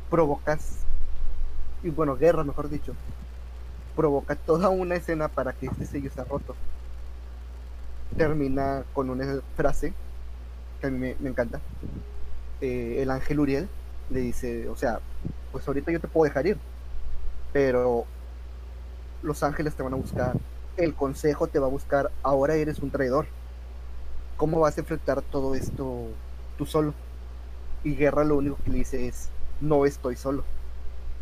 provocas, 0.09 0.79
y 1.81 1.89
bueno, 1.89 2.15
guerra 2.15 2.43
mejor 2.43 2.69
dicho, 2.69 2.93
provoca 3.95 4.35
toda 4.35 4.69
una 4.69 4.95
escena 4.95 5.27
para 5.27 5.53
que 5.53 5.67
este 5.67 5.85
sello 5.85 6.11
sea 6.11 6.23
roto. 6.25 6.55
Termina 8.17 8.83
con 8.93 9.09
una 9.09 9.39
frase 9.55 9.93
que 10.79 10.87
a 10.87 10.89
mí 10.89 11.15
me, 11.19 11.29
encanta. 11.29 11.59
Eh, 12.61 12.97
el 12.99 13.11
ángel 13.11 13.39
Uriel 13.39 13.69
le 14.09 14.19
dice, 14.19 14.69
o 14.69 14.75
sea, 14.75 14.99
pues 15.51 15.67
ahorita 15.67 15.91
yo 15.91 15.99
te 15.99 16.07
puedo 16.07 16.25
dejar 16.25 16.47
ir, 16.47 16.57
pero 17.51 18.05
los 19.21 19.41
ángeles 19.43 19.75
te 19.75 19.83
van 19.83 19.93
a 19.93 19.97
buscar, 19.97 20.35
el 20.77 20.93
consejo 20.93 21.47
te 21.47 21.59
va 21.59 21.67
a 21.67 21.69
buscar, 21.69 22.11
ahora 22.21 22.55
eres 22.55 22.79
un 22.79 22.91
traidor. 22.91 23.25
¿Cómo 24.37 24.59
vas 24.59 24.77
a 24.77 24.81
enfrentar 24.81 25.21
todo 25.21 25.55
esto 25.55 26.07
tú 26.57 26.65
solo? 26.65 26.93
Y 27.83 27.95
Guerra 27.95 28.23
lo 28.23 28.37
único 28.37 28.57
que 28.63 28.71
le 28.71 28.79
dice 28.79 29.07
es, 29.07 29.29
no 29.61 29.85
estoy 29.85 30.15
solo. 30.15 30.43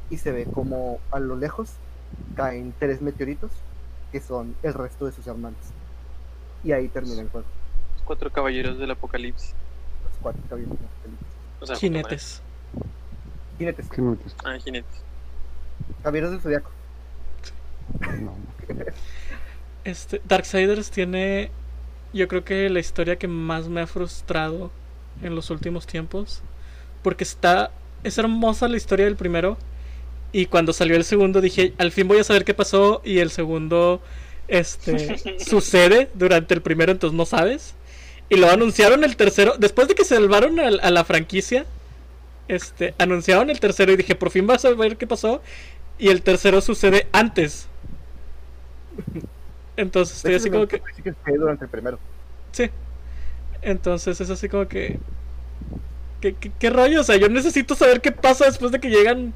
Y 0.10 0.18
se 0.18 0.32
ve 0.32 0.46
como 0.46 1.00
a 1.12 1.20
lo 1.20 1.36
lejos 1.36 1.74
caen 2.36 2.74
tres 2.80 3.02
meteoritos 3.02 3.52
que 4.12 4.20
son 4.20 4.56
el 4.64 4.74
resto 4.74 5.06
de 5.06 5.12
sus 5.12 5.28
hermanos. 5.28 5.60
Y 6.64 6.72
ahí 6.72 6.88
termina 6.88 7.22
el 7.22 7.30
juego. 7.30 7.48
Cuatro 8.06 8.32
caballeros 8.32 8.78
del 8.78 8.92
apocalipsis. 8.92 9.54
Los 10.04 10.14
cuatro 10.22 10.42
caballeros 10.50 10.78
del 10.78 10.88
apocalipsis. 10.88 11.28
O 11.60 11.66
sea, 11.66 11.76
Jinetes. 11.76 12.42
Jinetes, 13.58 13.90
¿Qué 13.90 14.02
me 14.02 14.12
metes? 14.12 14.36
Ah, 14.44 14.58
jinetes. 14.64 15.04
caballeros 16.02 16.32
del 16.32 16.42
zodiaco. 16.42 16.72
No. 18.22 18.36
Este, 19.84 20.22
Darksiders 20.28 20.92
tiene, 20.92 21.52
yo 22.14 22.28
creo 22.28 22.44
que 22.44 22.70
la 22.70 22.80
historia 22.80 23.18
que 23.18 23.28
más 23.28 23.68
me 23.68 23.82
ha 23.82 23.88
frustrado 23.88 24.72
en 25.22 25.36
los 25.36 25.50
últimos 25.50 25.88
tiempos, 25.88 26.42
porque 27.02 27.24
está, 27.24 27.72
es 28.04 28.18
hermosa 28.18 28.68
la 28.68 28.78
historia 28.78 29.06
del 29.06 29.16
primero, 29.16 29.58
y 30.32 30.46
cuando 30.46 30.72
salió 30.72 30.96
el 30.96 31.04
segundo 31.04 31.42
dije, 31.42 31.74
al 31.78 31.92
fin 31.92 32.08
voy 32.08 32.20
a 32.20 32.24
saber 32.24 32.46
qué 32.46 32.54
pasó, 32.54 33.02
y 33.04 33.20
el 33.20 33.32
segundo, 33.32 34.02
este, 34.52 35.40
sucede 35.40 36.10
durante 36.14 36.53
el 36.53 36.61
primero, 36.61 36.91
entonces 36.91 37.18
no 37.18 37.26
sabes, 37.26 37.73
y 38.30 38.36
lo 38.36 38.49
anunciaron 38.49 39.03
el 39.03 39.15
tercero, 39.15 39.56
después 39.57 39.88
de 39.88 39.95
que 39.95 40.06
se 40.06 40.15
salvaron 40.15 40.60
a, 40.60 40.68
a 40.68 40.91
la 40.91 41.03
franquicia, 41.03 41.65
este, 42.48 42.94
anunciaron 42.99 43.49
el 43.49 43.60
tercero 43.60 43.91
y 43.94 43.95
dije, 43.95 44.14
por 44.14 44.30
fin 44.30 44.45
vas 44.45 44.65
a 44.65 44.72
ver 44.72 44.98
qué 44.98 45.07
pasó, 45.07 45.41
y 45.98 46.10
el 46.10 46.22
tercero 46.22 46.61
sucede 46.61 47.07
antes. 47.11 47.68
Entonces 49.78 50.18
estoy 50.18 50.36
así 50.36 50.49
como 50.49 50.68
que. 50.68 50.82
durante 51.38 51.65
el 51.65 51.72
primero. 51.72 51.99
Sí. 52.52 52.69
Entonces 53.61 54.19
es 54.19 54.30
así 54.30 54.49
como 54.49 54.68
que. 54.68 54.99
¿Qué, 56.19 56.36
qué, 56.36 56.52
qué 56.60 56.69
rollo? 56.69 57.02
O 57.02 57.03
sea, 57.03 57.15
yo 57.18 57.30
necesito 57.30 57.73
saber 57.76 58.02
qué 58.02 58.11
pasa 58.11 58.45
después 58.45 58.72
de 58.72 58.80
que 58.80 58.90
llegan 58.90 59.34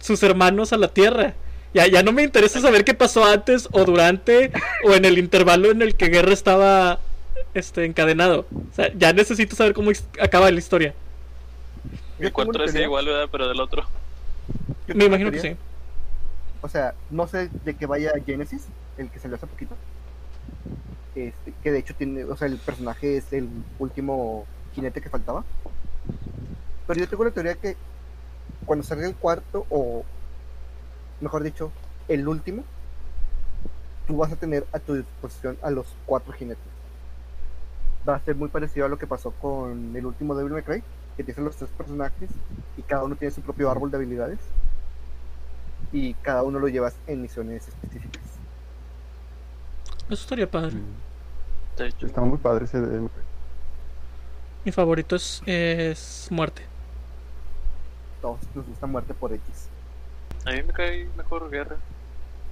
sus 0.00 0.22
hermanos 0.22 0.72
a 0.72 0.76
la 0.76 0.88
Tierra. 0.88 1.34
Ya, 1.74 1.86
ya 1.86 2.02
no 2.02 2.12
me 2.12 2.22
interesa 2.22 2.60
saber 2.60 2.84
qué 2.84 2.94
pasó 2.94 3.24
antes 3.24 3.68
o 3.72 3.84
durante 3.84 4.52
o 4.84 4.94
en 4.94 5.04
el 5.04 5.18
intervalo 5.18 5.70
en 5.70 5.80
el 5.80 5.94
que 5.94 6.08
Guerra 6.08 6.32
estaba 6.32 7.00
este, 7.54 7.84
encadenado. 7.84 8.46
O 8.50 8.74
sea, 8.74 8.92
ya 8.94 9.12
necesito 9.12 9.56
saber 9.56 9.72
cómo 9.72 9.90
acaba 10.20 10.50
la 10.50 10.58
historia. 10.58 10.94
Una 12.18 12.30
4 12.30 12.64
es 12.64 12.74
igual, 12.74 13.06
¿verdad? 13.06 13.28
Pero 13.32 13.48
del 13.48 13.60
otro. 13.60 13.86
yo 14.86 14.94
Me 14.94 15.06
imagino 15.06 15.30
que 15.30 15.40
sí. 15.40 15.56
O 16.60 16.68
sea, 16.68 16.94
no 17.10 17.26
sé 17.26 17.50
de 17.64 17.74
qué 17.74 17.86
vaya 17.86 18.12
Genesis, 18.24 18.66
el 18.96 19.10
que 19.10 19.18
salió 19.18 19.36
hace 19.36 19.46
poquito. 19.46 19.74
Este, 21.14 21.52
que 21.62 21.72
de 21.72 21.78
hecho 21.78 21.94
tiene, 21.94 22.24
o 22.24 22.36
sea, 22.36 22.48
el 22.48 22.56
personaje 22.58 23.16
es 23.16 23.32
el 23.32 23.48
último 23.78 24.46
jinete 24.74 25.00
que 25.00 25.10
faltaba. 25.10 25.44
Pero 26.86 27.00
yo 27.00 27.08
tengo 27.08 27.24
la 27.24 27.30
teoría 27.30 27.54
que 27.54 27.76
cuando 28.64 28.84
salga 28.84 29.06
el 29.06 29.14
cuarto, 29.14 29.66
o 29.70 30.04
mejor 31.22 31.42
dicho, 31.42 31.72
el 32.08 32.26
último, 32.28 32.64
tú 34.06 34.16
vas 34.18 34.32
a 34.32 34.36
tener 34.36 34.66
a 34.72 34.78
tu 34.78 34.94
disposición 34.94 35.56
a 35.62 35.70
los 35.70 35.86
cuatro 36.06 36.32
jinetes. 36.32 36.62
Va 38.06 38.16
a 38.16 38.20
ser 38.20 38.34
muy 38.36 38.48
parecido 38.48 38.84
a 38.86 38.88
lo 38.88 38.98
que 38.98 39.06
pasó 39.06 39.30
con 39.30 39.94
el 39.96 40.04
último 40.04 40.34
Devil 40.34 40.52
May 40.52 40.62
Cry, 40.62 40.82
que 41.16 41.24
tienes 41.24 41.42
los 41.44 41.56
tres 41.56 41.70
personajes 41.70 42.30
y 42.76 42.82
cada 42.82 43.04
uno 43.04 43.14
tiene 43.16 43.32
su 43.32 43.40
propio 43.42 43.70
árbol 43.70 43.90
de 43.90 43.96
habilidades 43.98 44.38
y 45.92 46.14
cada 46.14 46.42
uno 46.42 46.58
lo 46.58 46.68
llevas 46.68 46.94
en 47.06 47.22
misiones 47.22 47.68
específicas. 47.68 48.22
Eso 50.10 50.22
estaría 50.22 50.50
padre. 50.50 50.74
De 51.76 51.86
hecho, 51.88 52.06
Está 52.06 52.20
muy 52.22 52.38
padre 52.38 52.64
ese. 52.64 52.80
de- 52.80 53.08
Mi 54.64 54.72
favorito 54.72 55.16
es, 55.16 55.42
es 55.46 56.28
Muerte. 56.30 56.62
Todos 58.20 58.38
nos 58.54 58.66
gusta 58.66 58.86
muerte 58.86 59.14
por 59.14 59.32
X. 59.32 59.68
a 60.44 60.50
mí 60.50 60.62
me 60.62 60.72
cae 60.72 61.08
mejor 61.16 61.48
guerra. 61.50 61.76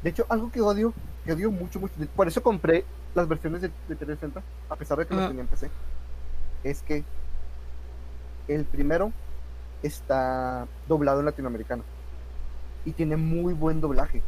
De 0.02 0.10
hecho, 0.10 0.24
algo 0.28 0.50
que 0.50 0.60
odio, 0.60 0.92
que 1.24 1.32
odio 1.32 1.50
mucho, 1.50 1.80
mucho, 1.80 1.94
por 2.16 2.26
eso 2.28 2.42
compré 2.42 2.84
las 3.14 3.28
versiones 3.28 3.60
de, 3.62 3.68
de 3.88 3.96
360, 3.96 4.42
a 4.68 4.76
pesar 4.76 4.98
de 4.98 5.06
que 5.06 5.14
las 5.14 5.24
Ah. 5.24 5.28
tenía 5.28 5.42
en 5.42 5.48
PC, 5.48 5.70
es 6.64 6.82
que 6.82 7.04
el 8.48 8.64
primero 8.64 9.12
está 9.82 10.66
doblado 10.88 11.20
en 11.20 11.26
latinoamericano 11.26 11.82
y 12.84 12.92
tiene 12.92 13.16
muy 13.16 13.52
buen 13.54 13.80
doblaje. 13.80 14.22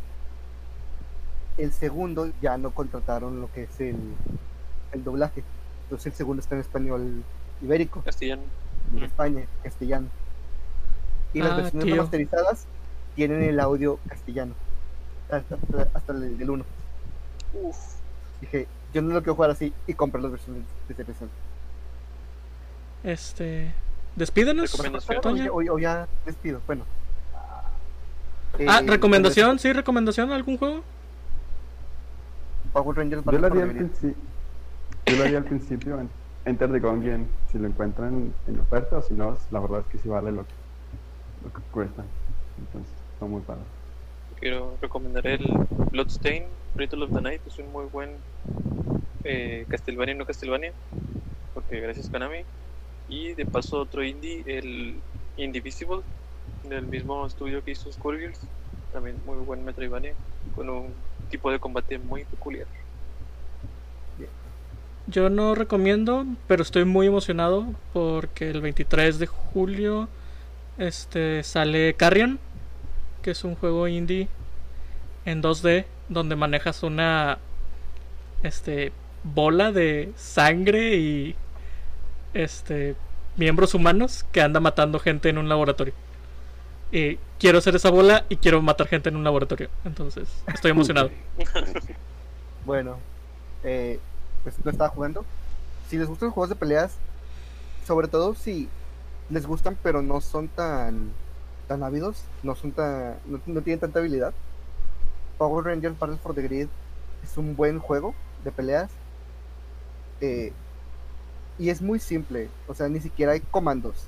El 1.58 1.72
segundo 1.72 2.30
ya 2.40 2.56
no 2.58 2.70
contrataron 2.72 3.40
lo 3.40 3.50
que 3.52 3.64
es 3.64 3.80
el, 3.80 3.96
el 4.92 5.04
doblaje, 5.04 5.42
entonces 5.84 6.06
el 6.06 6.12
segundo 6.14 6.40
está 6.40 6.54
en 6.54 6.60
español 6.62 7.22
ibérico. 7.62 8.02
Castellano. 8.02 8.42
de 8.92 9.00
Mm. 9.00 9.04
España, 9.04 9.46
castellano. 9.62 10.08
Y 11.32 11.38
las 11.40 11.52
Ah, 11.52 11.56
versiones 11.56 11.84
tío. 11.86 11.94
remasterizadas 11.94 12.66
tienen 13.14 13.42
el 13.42 13.60
audio 13.60 13.98
castellano. 14.08 14.54
Hasta, 15.30 15.54
hasta- 15.54 15.88
hasta 15.98 16.12
el 16.12 16.38
del 16.38 16.50
1. 16.50 16.64
Uf. 17.54 17.76
Dije, 18.40 18.66
yo 18.92 19.02
no 19.02 19.14
lo 19.14 19.20
quiero 19.20 19.34
jugar 19.34 19.50
así 19.50 19.72
y 19.86 19.94
compré 19.94 20.20
las 20.20 20.30
versiones 20.32 20.62
de 20.88 20.94
versión. 21.04 21.30
Este. 23.04 23.72
Despídenos. 24.16 24.72
Toña. 25.22 25.50
O, 25.50 25.56
o 25.56 25.78
ya 25.78 26.06
despido. 26.26 26.60
Bueno. 26.66 26.84
Ah, 27.34 28.80
Eh, 28.82 28.86
recomendación, 28.86 29.58
sí, 29.58 29.72
recomendación, 29.72 30.30
algún 30.30 30.58
juego. 30.58 30.82
Power 32.72 32.96
Rangers 32.96 33.24
Yo 33.24 33.38
la 33.38 33.46
al 33.48 33.70
principio. 33.70 34.14
Yo 35.06 35.16
la 35.16 35.24
di 35.24 35.34
al 35.34 35.44
principio 35.44 36.00
en 36.00 36.10
Enter 36.44 36.70
the 36.70 36.78
Gungeon, 36.80 37.26
si 37.50 37.58
lo 37.58 37.66
encuentran 37.66 38.32
en 38.46 38.60
oferta 38.60 38.98
o 38.98 39.02
si 39.02 39.14
no, 39.14 39.36
la 39.50 39.60
verdad 39.60 39.80
es 39.80 39.86
que 39.86 39.98
sí 39.98 40.08
vale 40.08 40.32
lo 40.32 40.42
que, 40.44 40.52
lo 41.44 41.52
que 41.52 41.60
cuesta. 41.70 42.04
Entonces, 42.58 42.92
está 43.22 43.30
muy 43.30 43.42
padre. 43.42 43.62
Quiero 44.40 44.76
recomendar 44.80 45.26
el 45.26 45.46
Bloodstain, 45.92 46.44
Ritual 46.74 47.04
of 47.04 47.12
the 47.12 47.20
Night. 47.20 47.40
Es 47.46 47.58
un 47.58 47.70
muy 47.70 47.84
buen 47.86 48.10
eh, 49.22 49.64
Castlevania 49.68 50.14
no 50.14 50.26
Castlevania. 50.26 50.72
Porque 51.54 51.80
gracias 51.80 52.08
Konami. 52.08 52.40
Y 53.08 53.34
de 53.34 53.46
paso 53.46 53.78
otro 53.78 54.02
indie, 54.02 54.42
el 54.46 54.96
Indivisible, 55.36 56.00
del 56.68 56.86
mismo 56.86 57.24
estudio 57.26 57.62
que 57.62 57.72
hizo 57.72 57.92
Scorpions. 57.92 58.40
También 58.92 59.16
muy 59.24 59.36
buen 59.36 59.64
Metroidvania, 59.64 60.14
con 60.56 60.68
un 60.68 60.88
tipo 61.30 61.50
de 61.50 61.58
combate 61.58 61.98
muy 61.98 62.24
peculiar. 62.24 62.66
Yo 65.06 65.30
no 65.30 65.54
recomiendo, 65.54 66.26
pero 66.46 66.62
estoy 66.62 66.84
muy 66.84 67.06
emocionado 67.06 67.66
porque 67.92 68.50
el 68.50 68.60
23 68.60 69.18
de 69.18 69.26
julio 69.26 70.08
este 70.78 71.42
sale 71.42 71.94
Carrion, 71.94 72.38
que 73.22 73.30
es 73.30 73.44
un 73.44 73.54
juego 73.54 73.88
indie 73.88 74.28
en 75.24 75.42
2D 75.42 75.84
donde 76.08 76.36
manejas 76.36 76.82
una 76.82 77.38
este 78.42 78.92
bola 79.22 79.72
de 79.72 80.12
sangre 80.16 80.96
y 80.96 81.36
este 82.34 82.96
miembros 83.36 83.74
humanos 83.74 84.24
que 84.32 84.42
anda 84.42 84.60
matando 84.60 84.98
gente 84.98 85.28
en 85.28 85.38
un 85.38 85.48
laboratorio. 85.48 85.94
Y 86.90 87.18
quiero 87.38 87.60
ser 87.60 87.76
esa 87.76 87.90
bola 87.90 88.26
y 88.28 88.36
quiero 88.36 88.60
matar 88.60 88.86
gente 88.86 89.08
en 89.08 89.16
un 89.16 89.24
laboratorio. 89.24 89.70
Entonces, 89.84 90.28
estoy 90.52 90.72
emocionado. 90.72 91.10
Bueno, 92.64 92.98
eh, 93.64 93.98
pues 94.44 94.54
no 94.64 94.70
estaba 94.70 94.88
jugando. 94.88 95.24
Si 95.88 95.98
les 95.98 96.06
gustan 96.06 96.26
los 96.28 96.34
juegos 96.34 96.48
de 96.50 96.54
peleas, 96.54 96.94
sobre 97.84 98.06
todo 98.06 98.36
si 98.36 98.68
les 99.30 99.46
gustan 99.46 99.76
pero 99.82 100.00
no 100.00 100.20
son 100.20 100.46
tan 100.46 101.10
tan 101.72 101.82
ávidos, 101.82 102.22
no 102.42 102.54
son 102.54 102.72
tan 102.72 103.16
no, 103.26 103.40
no 103.46 103.62
tienen 103.62 103.80
tanta 103.80 103.98
habilidad. 103.98 104.34
Power 105.38 105.64
Rangers 105.64 105.98
Battle 105.98 106.18
for 106.18 106.34
the 106.34 106.42
Grid 106.42 106.68
es 107.24 107.36
un 107.38 107.56
buen 107.56 107.78
juego 107.78 108.14
de 108.44 108.50
peleas. 108.52 108.90
eh, 110.20 110.52
y 111.58 111.70
es 111.70 111.80
muy 111.82 111.98
simple, 111.98 112.48
o 112.68 112.74
sea, 112.74 112.88
ni 112.88 113.00
siquiera 113.00 113.32
hay 113.32 113.40
comandos 113.40 114.04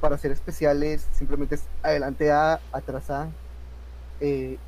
para 0.00 0.14
hacer 0.16 0.30
especiales, 0.32 1.06
simplemente 1.12 1.54
es 1.56 1.64
adelante 1.82 2.30
A, 2.32 2.60
atrás 2.72 3.10
A. 3.10 3.28
eh, 4.20 4.58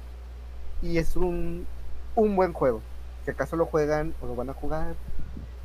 y 0.83 0.99
es 0.99 1.17
un, 1.17 1.67
un 2.17 2.37
buen 2.37 2.53
juego. 2.53 2.81
Si 3.25 3.31
acaso 3.31 3.57
lo 3.57 3.65
juegan 3.67 4.15
o 4.23 4.27
lo 4.27 4.35
van 4.35 4.49
a 4.51 4.55
jugar, 4.55 4.95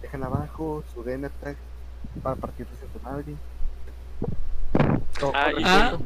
dejan 0.01 0.23
abajo 0.23 0.83
su 0.93 1.03
gamer 1.03 1.31
tag 1.41 1.55
para 2.23 2.35
partirse 2.35 2.73
su 2.93 2.99
madre. 3.03 3.33
O- 5.23 5.31
Ah, 5.33 5.47
o 5.55 5.59
y 5.59 5.63
Ah. 5.63 5.83
recuerdo, 5.91 6.05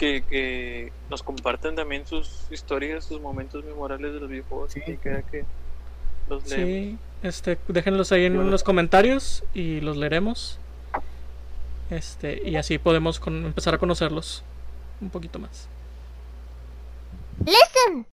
Que, 0.00 0.22
que 0.22 0.92
nos 1.10 1.22
compartan 1.22 1.76
también 1.76 2.06
sus 2.06 2.46
historias, 2.50 3.04
sus 3.04 3.20
momentos 3.20 3.62
memorables 3.64 4.14
de 4.14 4.20
los 4.20 4.30
videojuegos. 4.30 4.72
Sí. 4.72 4.80
Y 4.86 4.96
que, 4.96 5.22
que 5.30 5.44
los 6.28 6.48
leemos. 6.48 6.68
Sí, 6.68 6.98
este, 7.22 7.58
déjenlos 7.68 8.10
ahí 8.12 8.24
en 8.24 8.34
Yo- 8.34 8.42
los 8.44 8.62
comentarios 8.64 9.44
y 9.52 9.80
los 9.82 9.98
leeremos. 9.98 10.58
Este, 11.90 12.48
y 12.48 12.56
así 12.56 12.78
podemos 12.78 13.20
con- 13.20 13.44
empezar 13.44 13.74
a 13.74 13.78
conocerlos 13.78 14.42
un 15.02 15.10
poquito 15.10 15.38
más. 15.38 15.68
Listen! 17.44 18.06